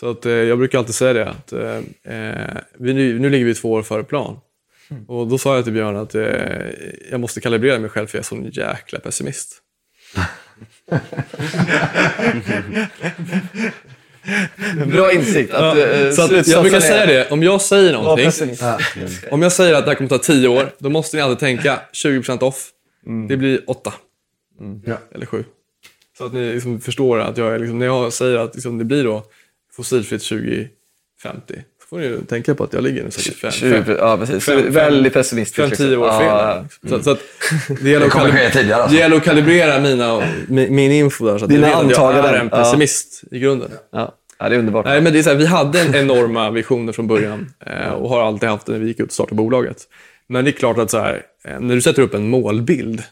Så 0.00 0.10
att, 0.10 0.26
eh, 0.26 0.32
jag 0.32 0.58
brukar 0.58 0.78
alltid 0.78 0.94
säga 0.94 1.12
det 1.12 1.28
att 1.28 1.52
eh, 1.52 1.76
eh, 2.14 2.56
vi, 2.78 2.94
nu, 2.94 3.18
nu 3.18 3.30
ligger 3.30 3.46
vi 3.46 3.54
två 3.54 3.72
år 3.72 3.82
före 3.82 4.04
plan. 4.04 4.40
Och 5.06 5.28
då 5.28 5.38
sa 5.38 5.54
jag 5.54 5.64
till 5.64 5.72
Björn 5.72 5.96
att 5.96 6.14
eh, 6.14 6.22
jag 7.10 7.20
måste 7.20 7.40
kalibrera 7.40 7.78
mig 7.78 7.90
själv 7.90 8.06
för 8.06 8.18
jag 8.18 8.22
är 8.22 8.26
sån 8.26 8.50
jäkla 8.50 8.98
pessimist. 8.98 9.62
Bra 14.86 15.12
insikt. 15.12 15.54
Att, 15.54 15.76
eh, 15.76 16.10
Så 16.10 16.22
att, 16.22 16.46
jag 16.48 16.62
brukar 16.62 16.80
säga 16.80 17.06
det, 17.06 17.30
om 17.30 17.42
jag 17.42 17.60
säger 17.60 17.92
någonting, 17.92 18.30
om 19.30 19.42
jag 19.42 19.52
säger 19.52 19.74
att 19.74 19.84
det 19.84 19.90
här 19.90 19.96
kommer 19.96 20.08
ta 20.10 20.18
10 20.18 20.48
år, 20.48 20.72
då 20.78 20.90
måste 20.90 21.16
ni 21.16 21.22
alltid 21.22 21.38
tänka 21.38 21.80
20% 21.92 22.42
off. 22.42 22.68
Det 23.28 23.36
blir 23.36 23.60
8. 23.66 23.92
Ja. 24.86 24.96
Eller 25.14 25.26
7. 25.26 25.44
Så 26.18 26.24
att 26.26 26.32
ni 26.32 26.52
liksom 26.52 26.80
förstår 26.80 27.20
att 27.20 27.36
jag 27.38 27.60
liksom, 27.60 27.78
när 27.78 27.86
jag 27.86 28.12
säger 28.12 28.38
att 28.38 28.54
liksom, 28.54 28.78
det 28.78 28.84
blir 28.84 29.04
då 29.04 29.22
fossilfritt 29.76 30.22
2050, 30.22 30.68
så 31.82 31.86
får 31.88 31.98
ni 31.98 32.04
ju 32.06 32.20
tänka 32.20 32.54
på 32.54 32.64
att 32.64 32.72
jag 32.72 32.82
ligger 32.84 33.04
nu 33.04 33.10
säkert 33.10 33.36
5, 33.36 33.50
20, 33.50 33.96
ja, 33.98 34.16
precis. 34.16 34.44
fem- 34.44 34.62
fem- 34.62 34.72
Väldigt 34.72 35.12
pessimistisk. 35.12 35.58
5-10 35.58 35.96
år 35.96 36.18
fel. 36.18 36.26
Ja, 36.26 36.64
Så, 36.88 37.02
så 37.02 37.10
att 37.10 37.18
det 37.80 37.90
gäller, 37.90 38.04
Det 38.06 38.10
kommer 38.10 38.30
ske 38.30 38.50
tidigare. 38.50 38.78
det 38.78 38.82
Alltså. 38.82 38.98
gäller 38.98 39.16
att 39.16 39.24
kalibrera 39.24 39.80
mina, 39.80 40.22
min, 40.48 40.74
min 40.74 40.92
info 40.92 41.26
där 41.26 41.38
så 41.38 41.44
att 41.44 41.50
Dina 41.50 41.66
vet 41.66 41.76
att 41.76 41.90
jag 41.90 42.16
är 42.16 42.34
en 42.34 42.48
ja. 42.52 42.56
pessimist 42.58 43.22
i 43.30 43.38
grunden. 43.38 43.70
ja. 43.92 44.14
Ja, 44.40 44.48
det 44.48 44.54
är 44.54 44.58
underbart. 44.58 44.86
Nej, 44.86 45.00
men 45.00 45.12
det 45.12 45.18
är 45.18 45.22
så 45.22 45.30
här, 45.30 45.36
vi 45.36 45.46
hade 45.46 45.80
en 45.80 45.94
enorma 45.94 46.50
visioner 46.50 46.92
från 46.92 47.06
början 47.06 47.52
eh, 47.66 47.92
och 47.92 48.08
har 48.08 48.22
alltid 48.22 48.48
haft 48.48 48.66
det 48.66 48.72
när 48.72 48.78
vi 48.78 48.86
gick 48.86 49.00
ut 49.00 49.06
och 49.06 49.12
startade 49.12 49.36
bolaget. 49.36 49.88
Men 50.26 50.44
det 50.44 50.50
är 50.50 50.52
klart 50.52 50.78
att 50.78 50.90
så 50.90 50.98
här, 50.98 51.22
eh, 51.44 51.60
när 51.60 51.74
du 51.74 51.80
sätter 51.80 52.02
upp 52.02 52.14
en 52.14 52.28
målbild, 52.28 53.02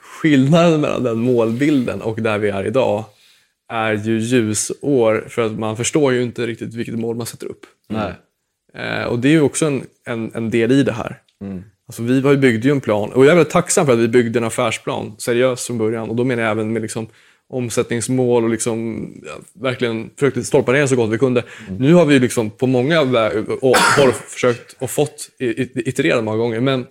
skillnaden 0.00 0.80
mellan 0.80 1.02
den 1.02 1.18
målbilden 1.18 2.02
och 2.02 2.22
där 2.22 2.38
vi 2.38 2.48
är 2.48 2.66
idag 2.66 3.04
är 3.72 3.92
ju 3.92 4.18
ljusår 4.18 5.24
för 5.28 5.42
att 5.42 5.52
man 5.52 5.76
förstår 5.76 6.12
ju 6.12 6.22
inte 6.22 6.46
riktigt 6.46 6.74
vilket 6.74 6.94
mål 6.94 7.16
man 7.16 7.26
sätter 7.26 7.46
upp. 7.46 7.66
Nej. 7.88 8.12
Eh, 8.74 9.04
och 9.04 9.18
det 9.18 9.28
är 9.28 9.32
ju 9.32 9.40
också 9.40 9.66
en, 9.66 9.82
en, 10.06 10.34
en 10.34 10.50
del 10.50 10.72
i 10.72 10.82
det 10.82 10.92
här. 10.92 11.18
Alltså, 11.86 12.02
vi 12.02 12.36
byggde 12.36 12.68
ju 12.68 12.72
en 12.72 12.80
plan 12.80 13.12
och 13.12 13.24
jag 13.24 13.32
är 13.32 13.36
väldigt 13.36 13.52
tacksam 13.52 13.86
för 13.86 13.92
att 13.92 13.98
vi 13.98 14.08
byggde 14.08 14.38
en 14.38 14.44
affärsplan 14.44 15.14
seriöst 15.18 15.66
från 15.66 15.78
början. 15.78 16.10
Och 16.10 16.16
då 16.16 16.24
menar 16.24 16.42
jag 16.42 16.50
även 16.50 16.72
med 16.72 16.82
liksom 16.82 17.06
omsättningsmål 17.52 18.44
och 18.44 18.50
liksom, 18.50 19.08
ja, 19.26 19.32
verkligen 19.52 20.10
försökte 20.16 20.44
stolpa 20.44 20.72
ner 20.72 20.86
så 20.86 20.96
gott 20.96 21.10
vi 21.10 21.18
kunde. 21.18 21.44
Nu 21.78 21.94
har 21.94 22.04
vi 22.04 22.18
liksom 22.18 22.50
på 22.50 22.66
många 22.66 22.98
har 22.98 24.12
försökt 24.12 24.76
och 24.78 24.90
fått 24.90 25.30
iterera 25.38 26.22
många 26.22 26.36
gånger. 26.36 26.60
Men 26.60 26.86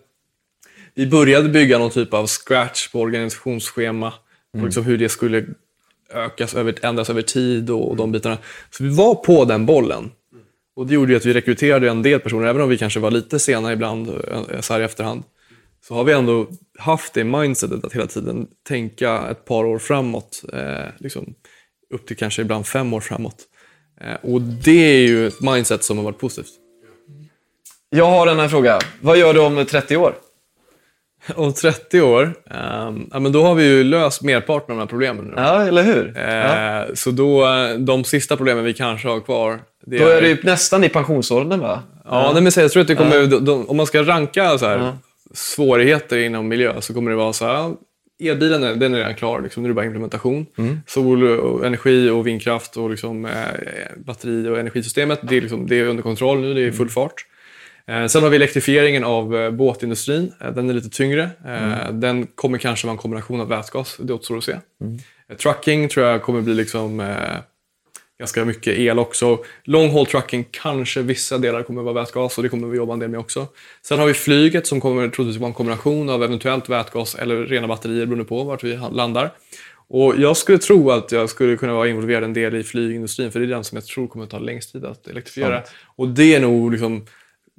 vi 0.95 1.07
började 1.07 1.49
bygga 1.49 1.77
någon 1.77 1.91
typ 1.91 2.13
av 2.13 2.27
scratch 2.27 2.88
på 2.88 2.99
organisationsschema. 2.99 4.13
Och 4.53 4.65
liksom 4.65 4.83
hur 4.83 4.97
det 4.97 5.09
skulle 5.09 5.45
ökas, 6.13 6.55
över, 6.55 6.75
ändras 6.81 7.09
över 7.09 7.21
tid 7.21 7.69
och, 7.69 7.89
och 7.89 7.95
de 7.95 8.11
bitarna. 8.11 8.38
Så 8.69 8.83
vi 8.83 8.89
var 8.89 9.15
på 9.15 9.45
den 9.45 9.65
bollen. 9.65 10.11
Och 10.75 10.88
det 10.88 10.93
gjorde 10.93 11.15
att 11.15 11.25
vi 11.25 11.33
rekryterade 11.33 11.89
en 11.89 12.01
del 12.01 12.19
personer, 12.19 12.47
även 12.47 12.61
om 12.61 12.69
vi 12.69 12.77
kanske 12.77 12.99
var 12.99 13.11
lite 13.11 13.39
sena 13.39 13.73
ibland 13.73 14.09
eh, 14.09 14.59
så 14.59 14.73
här 14.73 14.81
i 14.81 14.83
efterhand. 14.83 15.23
Så 15.87 15.93
har 15.95 16.03
vi 16.03 16.13
ändå 16.13 16.47
haft 16.79 17.13
det 17.13 17.23
mindsetet 17.23 17.85
att 17.85 17.93
hela 17.93 18.07
tiden 18.07 18.47
tänka 18.67 19.27
ett 19.31 19.45
par 19.45 19.65
år 19.65 19.79
framåt. 19.79 20.43
Eh, 20.53 20.85
liksom, 20.99 21.33
upp 21.93 22.07
till 22.07 22.17
kanske 22.17 22.41
ibland 22.41 22.67
fem 22.67 22.93
år 22.93 22.99
framåt. 22.99 23.35
Eh, 24.01 24.31
och 24.31 24.41
det 24.41 24.95
är 24.95 25.07
ju 25.07 25.27
ett 25.27 25.41
mindset 25.41 25.83
som 25.83 25.97
har 25.97 26.03
varit 26.05 26.19
positivt. 26.19 26.53
Jag 27.89 28.05
har 28.05 28.27
en 28.27 28.39
här 28.39 28.47
fråga. 28.47 28.79
Vad 29.01 29.17
gör 29.17 29.33
du 29.33 29.39
om 29.39 29.65
30 29.65 29.97
år? 29.97 30.15
Om 31.35 31.53
30 31.53 32.01
år, 32.01 32.33
ja, 32.49 33.19
men 33.19 33.31
då 33.31 33.43
har 33.43 33.55
vi 33.55 33.63
ju 33.63 33.83
löst 33.83 34.21
merparten 34.21 34.71
av 34.71 34.77
de 34.77 34.79
här 34.79 34.87
problemen. 34.87 35.25
Nu. 35.25 35.33
Ja, 35.35 35.63
eller 35.67 35.83
hur? 35.83 36.13
Ja. 36.15 36.81
Eh, 36.87 36.93
Så 36.93 37.11
då, 37.11 37.45
eh, 37.47 37.77
de 37.77 38.03
sista 38.03 38.37
problemen 38.37 38.63
vi 38.63 38.73
kanske 38.73 39.07
har 39.07 39.19
kvar. 39.19 39.59
Det 39.85 39.97
Då 39.97 40.07
är 40.07 40.21
du 40.21 40.41
nästan 40.43 40.83
i 40.83 40.89
pensionsåldern, 40.89 41.59
va? 41.59 41.83
Ja, 42.05 42.31
nej, 42.33 42.41
men 42.41 42.51
jag 42.55 42.71
tror 42.71 42.81
att 42.81 42.87
det 42.87 42.95
kommer, 42.95 43.27
de, 43.27 43.45
de, 43.45 43.69
om 43.69 43.77
man 43.77 43.85
ska 43.85 44.03
ranka 44.03 44.57
så 44.57 44.65
här, 44.65 44.77
Ja. 44.77 44.97
Svårigheter 45.33 46.17
inom 46.17 46.47
miljö 46.47 46.81
så 46.81 46.93
kommer 46.93 47.11
det 47.11 47.17
vara 47.17 47.33
så 47.33 47.45
här, 47.45 47.73
elbilen 48.23 48.63
är, 48.63 48.75
den 48.75 48.93
är 48.93 48.97
redan 48.97 49.15
klar, 49.15 49.41
liksom, 49.41 49.63
nu 49.63 49.67
är 49.67 49.69
det 49.69 49.75
bara 49.75 49.85
implementation. 49.85 50.45
Sol, 50.87 51.23
och 51.39 51.65
energi 51.65 52.09
och 52.09 52.27
vindkraft 52.27 52.77
och 52.77 52.89
liksom, 52.89 53.25
eh, 53.25 53.31
batteri 53.97 54.47
och 54.47 54.59
energisystemet, 54.59 55.19
det 55.23 55.37
är, 55.37 55.41
liksom, 55.41 55.67
det 55.67 55.79
är 55.79 55.83
under 55.83 56.03
kontroll 56.03 56.41
nu, 56.41 56.53
det 56.53 56.61
är 56.61 56.71
full 56.71 56.89
fart. 56.89 57.25
Eh, 57.87 58.05
sen 58.05 58.23
har 58.23 58.29
vi 58.29 58.35
elektrifieringen 58.35 59.03
av 59.03 59.35
eh, 59.35 59.51
båtindustrin. 59.51 60.33
Eh, 60.41 60.51
den 60.51 60.69
är 60.69 60.73
lite 60.73 60.89
tyngre. 60.89 61.29
Eh, 61.45 61.91
Den 61.91 62.27
kommer 62.27 62.57
kanske 62.57 62.87
vara 62.87 62.91
en 62.91 62.97
kombination 62.97 63.41
av 63.41 63.47
vätgas. 63.47 63.97
Det 63.99 64.13
återstår 64.13 64.37
att 64.37 64.43
se. 64.43 64.51
Eh, 64.51 65.37
trucking 65.37 65.89
tror 65.89 66.05
jag 66.05 66.21
kommer 66.21 66.41
bli 66.41 66.53
liksom, 66.53 66.99
ganska 68.22 68.45
mycket 68.45 68.77
el 68.77 68.99
också. 68.99 69.39
Long 69.64 69.89
haul 69.89 70.06
trucking, 70.06 70.45
kanske 70.52 71.02
vissa 71.02 71.38
delar 71.38 71.64
kommer 71.64 71.81
vara 71.81 71.93
vätgas 71.93 72.38
och 72.38 72.43
det 72.43 72.49
kommer 72.49 72.68
vi 72.68 72.77
jobba 72.77 72.93
en 72.93 72.99
del 72.99 73.10
med 73.10 73.19
också. 73.19 73.48
Sen 73.81 73.99
har 73.99 74.06
vi 74.06 74.14
flyget 74.14 74.68
som 74.68 74.81
kommer 74.81 75.10
troligtvis 75.10 75.39
vara 75.39 75.48
en 75.48 75.53
kombination 75.53 76.10
av 76.10 76.23
eventuellt 76.23 76.69
vätgas 76.69 77.15
eller 77.15 77.35
rena 77.35 77.68
batterier 77.68 78.06
beroende 78.06 78.26
på 78.26 78.43
vart 78.43 78.64
vi 78.64 78.80
landar. 78.91 79.31
Och 79.88 80.14
jag 80.18 80.38
skulle 80.38 80.57
tro 80.57 80.91
att 80.91 81.11
jag 81.11 81.30
skulle 81.30 81.57
kunna 81.57 81.73
vara 81.73 81.88
involverad 81.88 82.23
en 82.23 82.34
del 82.34 82.56
i 82.56 82.64
flygindustrin 82.64 83.31
för 83.31 83.39
det 83.39 83.45
är 83.45 83.48
den 83.48 83.64
som 83.64 83.76
jag 83.76 83.85
tror 83.85 84.07
kommer 84.07 84.26
ta 84.26 84.39
längst 84.39 84.72
tid 84.72 84.85
att 84.85 85.07
elektrifiera. 85.07 85.64
Och 85.95 86.07
det 86.07 86.35
är 86.35 86.39
nog 86.39 86.72
liksom 86.72 87.06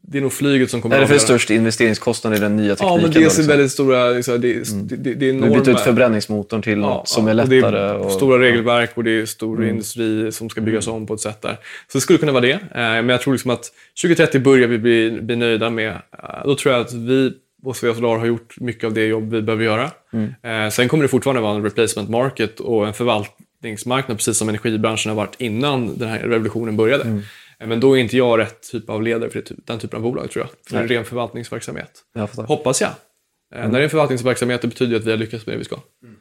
det 0.05 0.19
är 0.19 0.23
nog 0.23 0.33
flyget 0.33 0.71
som 0.71 0.83
kommer 0.83 0.97
Vad 0.97 1.05
är 1.05 1.09
det 1.09 1.19
för 1.19 1.25
störst 1.27 1.51
investeringskostnad 1.51 2.35
i 2.35 2.39
den 2.39 2.57
nya 2.57 2.77
tekniken? 2.77 2.95
Ja, 2.97 3.03
men 3.03 3.11
dels 3.11 3.39
är 3.39 3.43
väldigt 3.43 3.73
stora, 3.73 4.11
liksom, 4.11 4.41
det, 4.41 4.55
det, 4.55 4.97
det, 4.97 4.97
det 4.97 5.11
är 5.11 5.15
Du 5.15 5.29
enorma... 5.39 5.61
byter 5.61 5.71
ut 5.75 5.81
förbränningsmotorn 5.81 6.63
till 6.63 6.79
något 6.79 7.09
som 7.09 7.27
är 7.27 7.31
och 7.31 7.37
lättare. 7.37 7.71
Det 7.71 7.79
är 7.79 7.97
och- 7.97 8.13
stora 8.13 8.39
regelverk 8.43 8.91
och 8.95 9.05
det 9.05 9.11
är 9.21 9.27
stor 9.27 9.65
industri 9.67 10.33
som 10.33 10.49
ska 10.51 10.61
byggas 10.61 10.87
om 10.87 11.07
på 11.07 11.15
ett 11.15 11.21
sätt 11.21 11.43
där. 11.43 11.59
Så 11.93 11.99
det 11.99 12.01
skulle 12.03 12.19
kunna 12.19 12.33
vara 12.33 12.41
det. 12.43 12.53
Eh, 12.53 12.59
Men 12.75 13.09
jag 13.09 13.21
tror 13.21 13.35
liksom 13.35 13.51
att 13.51 13.65
2030 14.03 14.41
börjar 14.41 14.69
vi 14.69 14.79
bli, 14.79 15.19
bli 15.23 15.37
nöjda 15.37 15.71
med. 15.71 15.89
Eh, 15.93 15.99
Då 16.45 16.55
tror 16.57 16.75
jag 16.75 16.81
att 16.87 16.93
vi 16.93 17.33
på 17.65 17.73
Svea 17.73 17.95
Solar 17.95 18.19
har 18.19 18.27
gjort 18.27 18.55
mycket 18.61 18.85
av 18.85 18.93
det 18.95 19.07
jobb 19.07 19.33
vi 19.33 19.43
behöver 19.43 19.65
göra. 19.65 19.91
Eh, 20.43 20.71
Sen 20.71 20.89
kommer 20.89 21.03
det 21.03 21.09
fortfarande 21.09 21.43
vara 21.43 21.55
en 21.57 21.63
replacement 21.65 22.11
market 22.11 22.61
och 22.61 22.87
en 22.87 22.95
förvalt, 22.95 23.29
förvaltningsmarknad, 23.63 24.17
precis 24.17 24.37
som 24.39 24.49
energibranschen 24.49 25.11
har 25.11 25.17
varit 25.17 25.35
innan 25.39 25.99
den 25.99 26.09
här 26.09 26.19
revolutionen 26.19 26.77
började. 26.77 27.05
Eh, 27.63 27.69
Men 27.69 27.81
då 27.81 27.97
är 27.97 28.01
inte 28.01 28.17
jag 28.17 28.39
rätt 28.39 28.63
typ 28.73 28.91
av 28.91 29.03
ledare 29.03 29.31
för 29.31 29.41
typ- 29.41 29.67
den 29.67 29.79
typen 29.79 29.97
av 29.97 30.03
bolag 30.03 30.31
tror 30.31 30.45
jag. 30.45 30.51
För 30.51 30.73
det 30.73 30.79
är 30.79 30.83
en 30.83 30.89
ren 30.89 31.05
förvaltningsverksamhet. 31.05 31.91
Jag. 32.15 32.29
Hoppas 32.49 32.81
jag. 32.81 32.91
Eh, 33.55 33.61
När 33.61 33.71
det 33.71 33.79
är 33.79 33.83
en 33.83 33.91
förvaltningsverksamhet 33.91 34.63
det 34.63 34.69
betyder 34.69 34.97
att 34.97 35.05
vi 35.05 35.11
har 35.11 35.19
lyckats 35.19 35.47
med 35.47 35.55
det 35.55 35.59
vi 35.59 35.65
ska. 35.65 35.77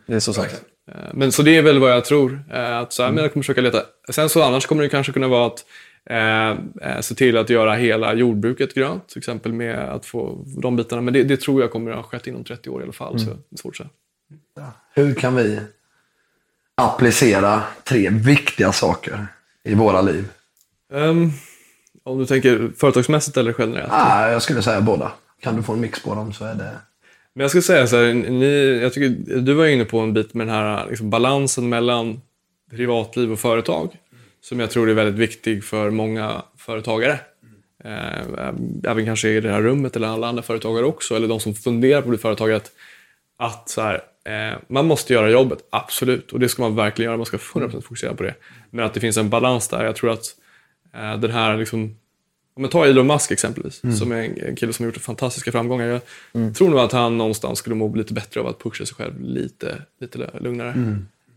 Det 0.06 0.14
är 0.14 0.20
så 0.20 0.34
sant. 0.34 0.62
Eh, 0.92 0.96
Men 1.14 1.32
så 1.32 1.42
det 1.42 1.58
är 1.58 1.62
väl 1.62 1.80
vad 1.80 1.92
jag 1.92 2.06
tror. 2.06 2.44
Att 2.52 2.94
så 2.94 3.04
här, 3.04 3.12
men 3.12 3.24
jag 3.24 3.34
kommer 3.34 3.44
försöka 3.44 3.62
leta. 3.62 3.84
Sen 4.10 4.30
så 4.30 4.44
annars 4.44 4.66
kommer 4.66 4.84
det 4.84 4.90
kanske 4.90 5.14
kunna 5.14 5.28
vara 5.28 5.48
att 5.48 5.66
eh, 6.10 7.00
se 7.02 7.16
till 7.16 7.38
att 7.38 7.50
göra 7.50 7.74
hela 7.74 8.14
jordbruket 8.14 8.74
grönt. 8.74 9.08
Till 9.10 9.18
exempel 9.18 9.54
med 9.54 9.80
att 9.80 10.06
få 10.06 10.46
de 10.62 10.76
bitarna. 10.76 11.02
Men 11.02 11.14
det, 11.14 11.24
det 11.24 11.38
tror 11.38 11.62
jag 11.62 11.72
kommer 11.72 11.92
att 11.92 11.98
ha 11.98 12.04
skett 12.04 12.28
inom 12.28 12.44
30 12.44 12.70
år 12.70 12.82
i 12.82 12.84
alla 12.84 12.94
fall. 12.94 13.20
Så 13.20 13.26
det 13.26 13.32
är 13.56 13.58
svårt 13.58 13.72
att 13.72 13.78
säga. 13.78 13.90
Hur 14.94 15.14
kan 15.14 15.36
vi 15.36 15.60
applicera 16.76 17.64
tre 17.84 18.10
viktiga 18.10 18.72
saker 18.72 19.28
i 19.64 19.74
våra 19.76 20.02
liv? 20.02 20.26
Ehm, 20.94 21.32
om 22.04 22.20
du 22.20 22.26
tänker 22.26 22.72
företagsmässigt 22.78 23.38
eller 23.38 23.56
generellt? 23.60 23.92
Ah, 23.92 24.32
jag 24.32 24.42
skulle 24.42 24.62
säga 24.62 24.82
båda. 24.82 25.12
Kan 25.42 25.56
du 25.56 25.64
få 25.64 25.74
en 25.74 25.82
mix 25.82 26.04
på 26.04 26.16
dem 26.16 26.34
så 26.34 26.46
är 26.46 26.56
det... 26.56 26.72
Men 27.34 27.42
jag 27.42 27.52
skulle 27.52 27.62
säga 27.62 27.88
så 27.88 27.96
här, 27.96 28.14
ni, 28.14 28.80
jag 28.82 28.94
tycker, 28.94 29.40
du 29.42 29.54
var 29.54 29.66
inne 29.66 29.86
på 29.86 30.00
en 30.00 30.14
bit 30.14 30.34
med 30.34 30.48
den 30.48 30.56
här 30.56 30.88
liksom, 30.90 31.10
balansen 31.10 31.70
mellan 31.70 32.22
privatliv 32.72 33.32
och 33.32 33.40
företag. 33.40 33.98
Som 34.42 34.60
jag 34.60 34.72
tror 34.72 34.90
är 34.90 34.94
väldigt 34.94 35.16
viktig 35.16 35.64
för 35.64 35.90
många 35.90 36.42
företagare. 36.58 37.20
Eh, 37.84 38.48
även 38.84 39.06
kanske 39.06 39.30
i 39.30 39.42
det 39.42 39.52
här 39.52 39.62
rummet 39.62 39.96
eller 39.96 40.08
alla 40.08 40.28
andra 40.28 40.44
företagare 40.44 40.86
också. 40.86 41.16
Eller 41.16 41.28
de 41.28 41.40
som 41.40 41.54
funderar 41.54 42.02
på 42.02 42.06
att 42.06 42.10
bli 42.10 42.18
företagare. 42.18 42.58
Att, 42.58 42.72
att 43.38 43.70
så 43.70 43.82
här, 43.82 44.02
eh, 44.26 44.58
man 44.68 44.86
måste 44.86 45.14
göra 45.14 45.30
jobbet, 45.30 45.60
absolut. 45.70 46.32
Och 46.32 46.40
det 46.40 46.50
ska 46.50 46.62
man 46.62 46.76
verkligen 46.76 47.10
göra. 47.10 47.18
Man 47.18 47.26
ska 47.26 47.38
100% 47.38 47.82
fokusera 47.82 48.14
på 48.14 48.24
det. 48.24 48.36
Men 48.70 48.86
att 48.86 48.94
det 48.94 49.00
finns 49.00 49.18
en 49.18 49.30
balans 49.30 49.68
där. 49.68 49.86
Jag 49.86 49.96
tror 49.96 50.12
att 50.12 50.36
den 50.94 51.32
här 51.32 51.58
liksom, 51.58 51.96
om 52.54 52.64
jag 52.64 52.72
tar 52.72 52.86
Elon 52.86 53.08
Musk 53.08 53.32
exempelvis, 53.32 53.82
som 54.00 54.12
är 54.12 54.16
en, 54.24 54.38
en 54.38 54.56
kille 54.56 54.74
som 54.74 54.86
har 54.86 54.92
gjort 54.92 55.02
fantastiska 55.02 55.52
framgångar. 55.52 56.02
Jag 56.32 56.56
tror 56.56 56.70
nog 56.70 56.80
att 56.80 56.92
han 56.92 57.18
någonstans 57.18 57.60
skulle 57.60 57.76
må 57.76 57.96
lite 57.96 58.14
bättre 58.14 58.40
av 58.40 58.48
att 58.48 58.60
pusha 58.60 58.86
sig 58.86 58.96
själv 58.96 59.22
lite, 59.22 59.82
lite 60.02 60.30
lugnare. 60.40 60.70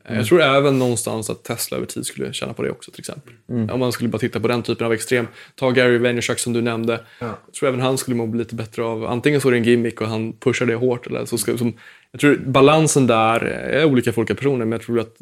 Eh, 0.04 0.16
Jag 0.16 0.26
tror 0.26 0.42
även 0.42 0.78
någonstans 0.78 1.30
att 1.30 1.42
Tesla 1.44 1.76
över 1.76 1.86
tid 1.86 2.06
skulle 2.06 2.32
tjäna 2.32 2.52
på 2.52 2.62
det 2.62 2.70
också 2.70 2.90
till 2.90 3.00
exempel. 3.00 3.32
Om 3.70 3.80
man 3.80 3.92
skulle 3.92 4.08
bara 4.08 4.18
titta 4.18 4.40
på 4.40 4.48
den 4.48 4.62
typen 4.62 4.86
av 4.86 4.92
extrem. 4.92 5.26
Ta 5.54 5.70
Gary 5.70 5.98
Vaynerchuk 5.98 6.38
som 6.38 6.52
du 6.52 6.60
nämnde. 6.62 7.00
Jag 7.46 7.54
tror 7.54 7.68
även 7.68 7.80
han 7.80 7.98
skulle 7.98 8.16
må 8.16 8.26
lite 8.26 8.54
bättre 8.54 8.84
av, 8.84 9.04
antingen 9.06 9.40
så 9.40 9.48
är 9.48 9.52
det 9.52 9.58
en 9.58 9.64
gimmick 9.64 10.00
och 10.00 10.08
han 10.08 10.32
pushar 10.32 10.66
det 10.66 10.74
hårt. 10.74 11.06
Eller 11.06 11.24
så 11.24 11.38
ska, 11.38 11.58
som, 11.58 11.72
jag 12.12 12.20
tror 12.20 12.36
balansen 12.46 13.06
där 13.06 13.40
är 13.40 13.84
olika 13.84 14.12
för 14.12 14.20
olika 14.20 14.34
personer 14.34 14.58
men 14.64 14.72
jag 14.72 14.82
tror 14.82 15.00
att 15.00 15.16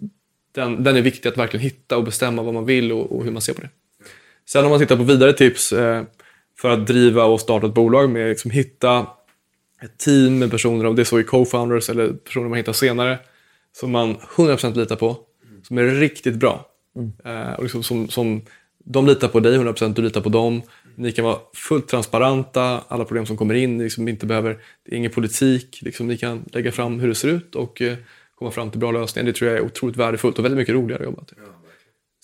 den, 0.55 0.85
den 0.85 0.97
är 0.97 1.03
viktig 1.03 1.29
att 1.29 1.39
verkligen 1.39 1.65
hitta 1.65 1.97
och 1.97 2.05
bestämma 2.05 2.43
vad 2.43 2.55
man 2.55 2.65
vill 2.67 2.93
och, 2.93 3.17
och 3.17 3.25
hur 3.25 3.31
man 3.33 3.43
ser 3.43 3.55
på 3.55 3.61
det. 3.61 3.69
Sen 4.47 4.65
om 4.65 4.71
man 4.71 4.81
tittar 4.81 4.97
på 4.97 5.03
vidare 5.03 5.33
tips 5.33 5.73
eh, 5.73 6.03
för 6.59 6.71
att 6.71 6.87
driva 6.87 7.25
och 7.25 7.41
starta 7.41 7.67
ett 7.67 7.75
bolag 7.75 8.11
med 8.11 8.29
liksom 8.29 8.51
hitta 8.51 9.07
ett 9.83 9.99
team 9.99 10.39
med 10.39 10.51
personer, 10.51 10.87
om 10.87 10.97
det 10.97 11.03
är 11.03 11.05
så 11.05 11.21
i 11.21 11.23
co-founders 11.23 11.91
eller 11.91 12.13
personer 12.13 12.49
man 12.49 12.57
hittar 12.57 12.73
senare, 12.73 13.19
som 13.73 13.91
man 13.91 14.17
100% 14.17 14.77
litar 14.77 14.97
på, 14.97 15.17
som 15.63 15.79
är 15.79 15.85
riktigt 15.85 16.35
bra. 16.35 16.67
Eh, 17.25 17.53
och 17.53 17.63
liksom 17.63 17.83
som, 17.83 18.09
som, 18.09 18.43
de 18.85 19.07
litar 19.07 19.29
på 19.29 19.41
dig 19.41 19.59
100%, 19.59 19.95
du 19.95 20.03
litar 20.03 20.21
på 20.21 20.29
dem. 20.29 20.63
Ni 20.95 21.13
kan 21.13 21.25
vara 21.25 21.39
fullt 21.55 21.89
transparenta, 21.89 22.85
alla 22.89 23.05
problem 23.05 23.27
som 23.27 23.37
kommer 23.37 23.55
in, 23.55 23.79
liksom 23.79 24.09
inte 24.09 24.27
behöver, 24.27 24.59
det 24.85 24.95
är 24.95 24.97
ingen 24.97 25.11
politik, 25.11 25.79
liksom, 25.83 26.07
ni 26.07 26.17
kan 26.17 26.45
lägga 26.53 26.73
fram 26.73 27.01
hur 27.01 27.09
det 27.09 27.15
ser 27.15 27.29
ut 27.29 27.55
och 27.55 27.83
eh, 27.83 27.97
komma 28.35 28.51
fram 28.51 28.71
till 28.71 28.81
bra 28.81 28.93
lösningar. 28.93 29.27
Det 29.27 29.33
tror 29.33 29.51
jag 29.51 29.59
är 29.59 29.65
otroligt 29.65 29.97
värdefullt 29.97 30.39
och 30.39 30.45
väldigt 30.45 30.59
mycket 30.59 30.75
roligare 30.75 31.03
att 31.03 31.07
jobba 31.07 31.25
till. 31.25 31.37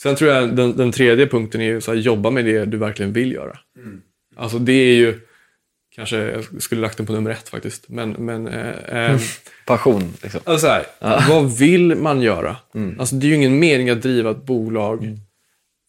Sen 0.03 0.17
tror 0.17 0.31
jag 0.31 0.57
den, 0.57 0.77
den 0.77 0.93
tredje 0.93 1.27
punkten 1.27 1.61
är 1.61 1.65
ju 1.65 1.81
så 1.81 1.91
här, 1.91 1.99
jobba 1.99 2.31
med 2.31 2.45
det 2.45 2.65
du 2.65 2.77
verkligen 2.77 3.13
vill 3.13 3.33
göra. 3.33 3.59
Alltså 4.37 4.59
det 4.59 4.73
är 4.73 4.95
ju, 4.95 5.21
kanske 5.95 6.17
jag 6.17 6.63
skulle 6.63 6.81
lagt 6.81 6.97
den 6.97 7.07
på 7.07 7.13
nummer 7.13 7.31
ett 7.31 7.49
faktiskt. 7.49 7.89
Men, 7.89 8.11
men 8.11 8.47
eh, 8.49 9.11
eh, 9.11 9.21
Passion, 9.67 10.03
liksom. 10.23 10.41
alltså 10.45 10.67
så 10.67 10.73
här, 10.73 10.85
vad 11.29 11.59
vill 11.59 11.95
man 11.95 12.23
göra? 12.23 12.57
Alltså 12.99 13.15
det 13.15 13.27
är 13.27 13.29
ju 13.29 13.35
ingen 13.35 13.59
mening 13.59 13.91
att 13.91 14.03
driva 14.03 14.31
ett 14.31 14.45
bolag 14.45 15.05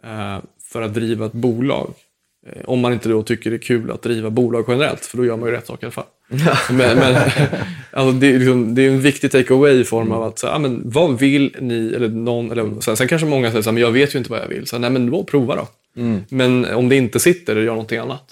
eh, 0.04 0.40
för 0.62 0.82
att 0.82 0.94
driva 0.94 1.26
ett 1.26 1.34
bolag. 1.34 1.94
Eh, 2.48 2.62
om 2.66 2.80
man 2.80 2.94
inte 2.94 3.10
då 3.10 3.24
tycker 3.24 3.50
det 3.50 3.56
är 3.56 3.62
kul 3.62 3.92
att 3.92 4.02
driva 4.02 4.30
bolag 4.30 4.66
generellt, 4.68 5.06
för 5.06 5.18
då 5.18 5.26
gör 5.26 5.38
man 5.38 5.50
ju 5.50 5.56
rätt 5.56 5.68
sak 5.68 5.84
i 5.84 5.86
alla 5.86 5.92
fall. 5.92 6.06
Men, 6.72 6.98
men 6.98 7.16
alltså 7.92 8.12
det, 8.12 8.28
är 8.28 8.40
liksom, 8.40 8.76
det 8.76 8.86
är 8.86 8.90
en 8.90 9.02
viktig 9.02 9.32
take-away 9.32 9.82
i 9.82 9.84
form 9.84 10.12
av 10.12 10.24
att, 10.24 10.40
så, 10.40 10.48
ah, 10.48 10.60
men, 10.60 10.82
vad 10.86 11.20
vill 11.20 11.56
ni, 11.60 11.94
eller 11.96 12.10
någon, 12.10 12.52
eller, 12.52 12.82
sen, 12.82 12.98
sen 12.98 13.08
kanske 13.08 13.28
många 13.28 13.52
säger 13.52 13.62
så 13.62 13.72
men 13.72 13.82
jag 13.84 13.92
vet 13.92 14.16
ju 14.16 14.20
inte 14.20 14.32
vad 14.32 14.40
jag 14.40 14.48
vill. 14.48 14.68
Så, 14.68 14.78
nej 14.78 14.90
men 14.90 15.12
då 15.12 15.24
prova 15.24 15.56
då. 15.56 15.68
Men 16.30 16.66
om 16.66 16.90
det 16.90 16.96
inte 16.96 17.20
sitter, 17.20 17.56
gör 17.56 17.72
någonting 17.72 18.00
annat. 18.00 18.24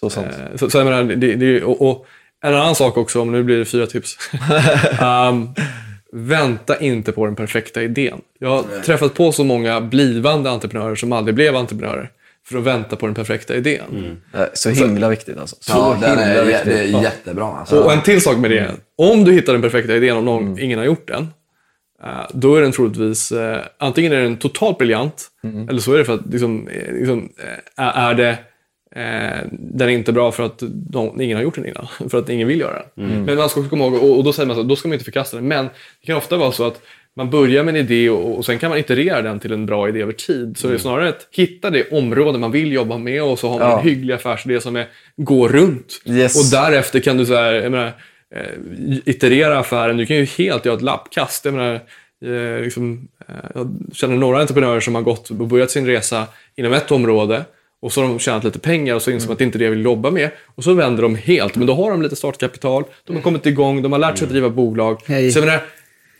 Så 0.00 0.10
sant. 0.10 0.26
Eh, 0.26 0.56
Så, 0.56 0.70
så 0.70 0.78
jag 0.78 0.84
menar, 0.84 1.04
det, 1.04 1.34
det, 1.34 1.62
och, 1.62 1.90
och 1.90 2.06
en 2.44 2.54
annan 2.54 2.74
sak 2.74 2.96
också, 2.96 3.20
om 3.20 3.32
nu 3.32 3.42
blir 3.42 3.58
det 3.58 3.64
fyra 3.64 3.86
tips. 3.86 4.16
um, 5.30 5.54
vänta 6.28 6.80
inte 6.80 7.12
på 7.12 7.26
den 7.26 7.36
perfekta 7.36 7.82
idén. 7.82 8.20
Jag 8.38 8.48
har 8.48 8.82
träffat 8.84 9.14
på 9.14 9.32
så 9.32 9.44
många 9.44 9.80
blivande 9.80 10.50
entreprenörer 10.50 10.94
som 10.94 11.12
aldrig 11.12 11.34
blev 11.34 11.56
entreprenörer 11.56 12.10
för 12.48 12.58
att 12.58 12.64
vänta 12.64 12.96
på 12.96 13.06
den 13.06 13.14
perfekta 13.14 13.56
idén. 13.56 14.16
Eh, 14.34 14.40
Så 14.54 14.70
himla 14.70 15.08
viktigt 15.08 15.38
alltså. 15.38 15.56
Så 15.60 15.72
Ja, 15.72 15.96
den 16.00 16.10
himla 16.18 16.24
är, 16.24 16.44
viktigt. 16.44 16.64
det 16.64 16.78
är 16.78 17.02
jättebra. 17.02 17.44
Alltså. 17.46 17.80
Och 17.82 17.92
en 17.92 18.02
till 18.02 18.20
sak 18.22 18.36
med 18.36 18.50
det. 18.50 18.70
Om 18.98 19.24
du 19.24 19.32
hittar 19.32 19.52
den 19.52 19.62
perfekta 19.62 19.96
idén, 19.96 20.16
om 20.16 20.24
någon, 20.24 20.58
ingen 20.58 20.78
har 20.78 20.86
gjort 20.86 21.08
den, 21.08 21.22
eh, 22.04 22.08
då 22.32 22.56
är 22.56 22.62
den 22.62 22.72
troligtvis, 22.72 23.32
eh, 23.32 23.58
antingen 23.78 24.12
är 24.12 24.20
den 24.20 24.36
totalt 24.36 24.78
briljant, 24.78 25.28
eller 25.68 25.80
så 25.80 25.92
är 25.94 25.98
det 25.98 26.04
för 26.04 26.14
att 26.14 26.26
liksom, 26.30 26.68
liksom, 26.92 27.28
är 27.76 28.14
det 28.14 28.38
Eh, 28.96 29.38
den 29.50 29.88
är 29.88 29.92
inte 29.92 30.12
bra 30.12 30.32
för 30.32 30.42
att 30.42 30.62
de, 30.72 31.20
ingen 31.20 31.36
har 31.36 31.44
gjort 31.44 31.54
den 31.54 31.66
innan, 31.66 31.86
för 32.10 32.18
att 32.18 32.28
ingen 32.28 32.48
vill 32.48 32.60
göra 32.60 32.82
den. 32.94 33.24
Men 33.24 33.36
man 33.36 33.48
ska 33.48 33.60
också 33.60 33.70
komma 33.70 33.84
ihåg, 33.84 33.94
och, 33.94 34.16
och 34.18 34.24
då 34.24 34.32
säger 34.32 34.46
man 34.46 34.56
så, 34.56 34.62
då 34.62 34.76
ska 34.76 34.88
man 34.88 34.92
inte 34.92 35.04
förkasta 35.04 35.36
den. 35.36 35.48
Men 35.48 35.64
det 36.00 36.06
kan 36.06 36.16
ofta 36.16 36.36
vara 36.36 36.52
så 36.52 36.66
att 36.66 36.80
man 37.16 37.30
börjar 37.30 37.64
med 37.64 37.76
en 37.76 37.80
idé 37.80 38.10
och, 38.10 38.36
och 38.38 38.44
sen 38.46 38.58
kan 38.58 38.70
man 38.70 38.78
iterera 38.78 39.22
den 39.22 39.40
till 39.40 39.52
en 39.52 39.66
bra 39.66 39.88
idé 39.88 40.00
över 40.02 40.12
tid. 40.12 40.56
Så 40.58 40.68
det 40.68 40.74
är 40.74 40.78
snarare 40.78 41.08
att 41.08 41.28
hitta 41.30 41.70
det 41.70 41.90
område 41.90 42.38
man 42.38 42.50
vill 42.50 42.72
jobba 42.72 42.98
med 42.98 43.22
och 43.22 43.38
så 43.38 43.48
har 43.48 43.58
man 43.58 43.70
Ja. 43.70 43.78
en 43.80 43.84
hygglig 43.88 44.14
affärsidé 44.14 44.60
som 44.60 44.76
är, 44.76 44.86
går 45.16 45.48
runt. 45.48 46.00
Yes. 46.04 46.36
Och 46.54 46.58
därefter 46.60 47.00
kan 47.00 47.16
du 47.16 47.26
så 47.26 47.34
här, 47.34 47.52
jag 47.52 47.70
menar, 47.70 47.92
eh, 48.34 48.98
iterera 49.04 49.58
affären. 49.58 49.96
Du 49.96 50.06
kan 50.06 50.16
ju 50.16 50.24
helt 50.24 50.64
göra 50.64 50.76
ett 50.76 50.82
lappkast. 50.82 51.44
Jag, 51.44 51.54
menar, 51.54 51.74
eh, 52.24 52.62
liksom, 52.64 53.08
eh, 53.28 53.34
jag 53.54 53.76
känner 53.92 54.16
några 54.16 54.40
entreprenörer 54.40 54.80
som 54.80 54.94
har 54.94 55.02
gått 55.02 55.30
och 55.30 55.36
börjat 55.36 55.70
sin 55.70 55.86
resa 55.86 56.26
inom 56.56 56.72
ett 56.72 56.90
område 56.90 57.44
och 57.82 57.92
så 57.92 58.00
har 58.00 58.08
de 58.08 58.18
tjänat 58.18 58.44
lite 58.44 58.58
pengar 58.58 58.94
och 58.94 59.02
så 59.02 59.10
inser 59.10 59.26
de 59.28 59.32
att 59.32 59.38
det 59.38 59.44
inte 59.44 59.56
är 59.56 59.58
det 59.58 59.64
jag 59.64 59.70
vill 59.72 59.84
jobba 59.84 60.10
med. 60.10 60.30
Och 60.54 60.64
så 60.64 60.72
vänder 60.74 61.02
de 61.02 61.14
helt. 61.16 61.56
Men 61.56 61.66
då 61.66 61.74
har 61.74 61.90
de 61.90 62.02
lite 62.02 62.16
startkapital, 62.16 62.84
de 63.06 63.16
har 63.16 63.22
kommit 63.22 63.46
igång, 63.46 63.82
de 63.82 63.92
har 63.92 63.98
lärt 63.98 64.18
sig 64.18 64.24
att 64.26 64.30
driva 64.30 64.48
bolag. 64.50 65.00
Hej. 65.06 65.30
Så 65.30 65.38
jag 65.38 65.46
menar, 65.46 65.60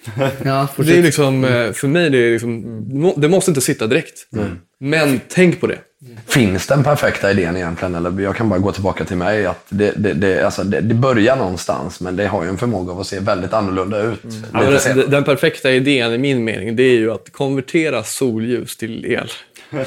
Ja, 0.45 0.69
det 0.77 0.99
är 0.99 1.03
liksom, 1.03 1.45
eh, 1.45 1.73
för 1.73 1.89
mig, 1.89 2.11
det, 2.11 2.19
är 2.19 2.33
liksom, 2.33 3.15
det 3.17 3.29
måste 3.29 3.51
inte 3.51 3.61
sitta 3.61 3.87
direkt. 3.87 4.27
Men 4.81 5.21
tänk 5.29 5.61
på 5.61 5.67
det. 5.67 5.79
Finns 6.27 6.67
den 6.67 6.85
perfekta 6.85 7.31
idén 7.31 7.57
egentligen? 7.57 7.95
Eller 7.95 8.21
jag 8.21 8.37
kan 8.37 8.49
bara 8.49 8.59
gå 8.59 8.73
tillbaka 8.73 9.05
till 9.05 9.17
mig. 9.17 9.47
Att 9.47 9.67
det, 9.69 9.93
det, 9.97 10.13
det, 10.13 10.45
alltså 10.45 10.65
det, 10.65 10.81
det 10.81 10.95
börjar 10.95 11.37
någonstans, 11.37 12.01
men 12.01 12.17
det 12.17 12.27
har 12.27 12.43
ju 12.43 12.49
en 12.49 12.59
förmåga 12.59 12.93
av 12.93 13.01
att 13.01 13.07
se 13.07 13.21
väldigt 13.21 13.53
annorlunda 13.53 14.03
ut. 14.03 14.25
Men 14.53 14.81
senare. 14.81 15.01
den, 15.01 15.11
den 15.11 15.25
perfekta 15.25 15.71
idén 15.71 16.13
i 16.13 16.19
min 16.19 16.45
mening, 16.45 16.77
det 16.77 16.83
är 16.83 16.99
ju 16.99 17.13
att 17.13 17.33
konvertera 17.33 18.03
solljus 18.03 18.77
till 18.77 19.07
el. 19.07 19.29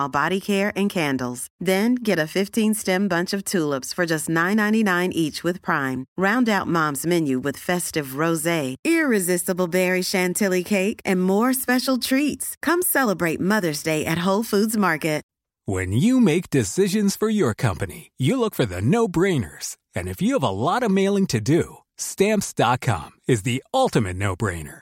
body 0.09 0.41
care 0.41 0.73
and 0.75 0.89
candles. 0.89 1.47
Then 1.59 1.95
get 1.95 2.17
a 2.17 2.31
15-stem 2.37 3.07
bunch 3.07 3.31
of 3.31 3.45
tulips 3.45 3.93
for 3.93 4.05
just 4.07 4.27
$9.99 4.27 5.11
each 5.11 5.43
with 5.43 5.61
Prime. 5.61 6.05
Round 6.17 6.49
out 6.49 6.65
Mom's 6.67 7.05
menu 7.05 7.37
with 7.37 7.57
festive 7.57 8.17
rosé, 8.23 8.75
irresistible 8.83 9.67
berry 9.67 10.01
chantilly 10.01 10.63
cake, 10.63 10.99
and 11.05 11.21
more 11.21 11.53
special 11.53 11.99
treats. 11.99 12.55
Come 12.63 12.81
celebrate 12.81 13.39
Mother's 13.39 13.83
Day 13.83 14.05
at 14.05 14.25
Whole 14.25 14.43
Foods 14.43 14.75
Market. 14.75 15.21
When 15.65 15.91
you 15.91 16.19
make 16.19 16.49
decisions 16.49 17.15
for 17.15 17.29
your 17.29 17.53
company, 17.53 18.11
you 18.17 18.39
look 18.39 18.55
for 18.55 18.65
the 18.65 18.81
no 18.81 19.07
brainers. 19.07 19.77
And 19.95 20.09
if 20.09 20.21
you 20.21 20.33
have 20.33 20.43
a 20.43 20.49
lot 20.49 20.81
of 20.81 20.89
mailing 20.91 21.27
to 21.27 21.39
do, 21.39 21.77
Stamps.com 21.97 23.11
is 23.27 23.43
the 23.43 23.63
ultimate 23.71 24.17
no 24.17 24.35
brainer. 24.35 24.81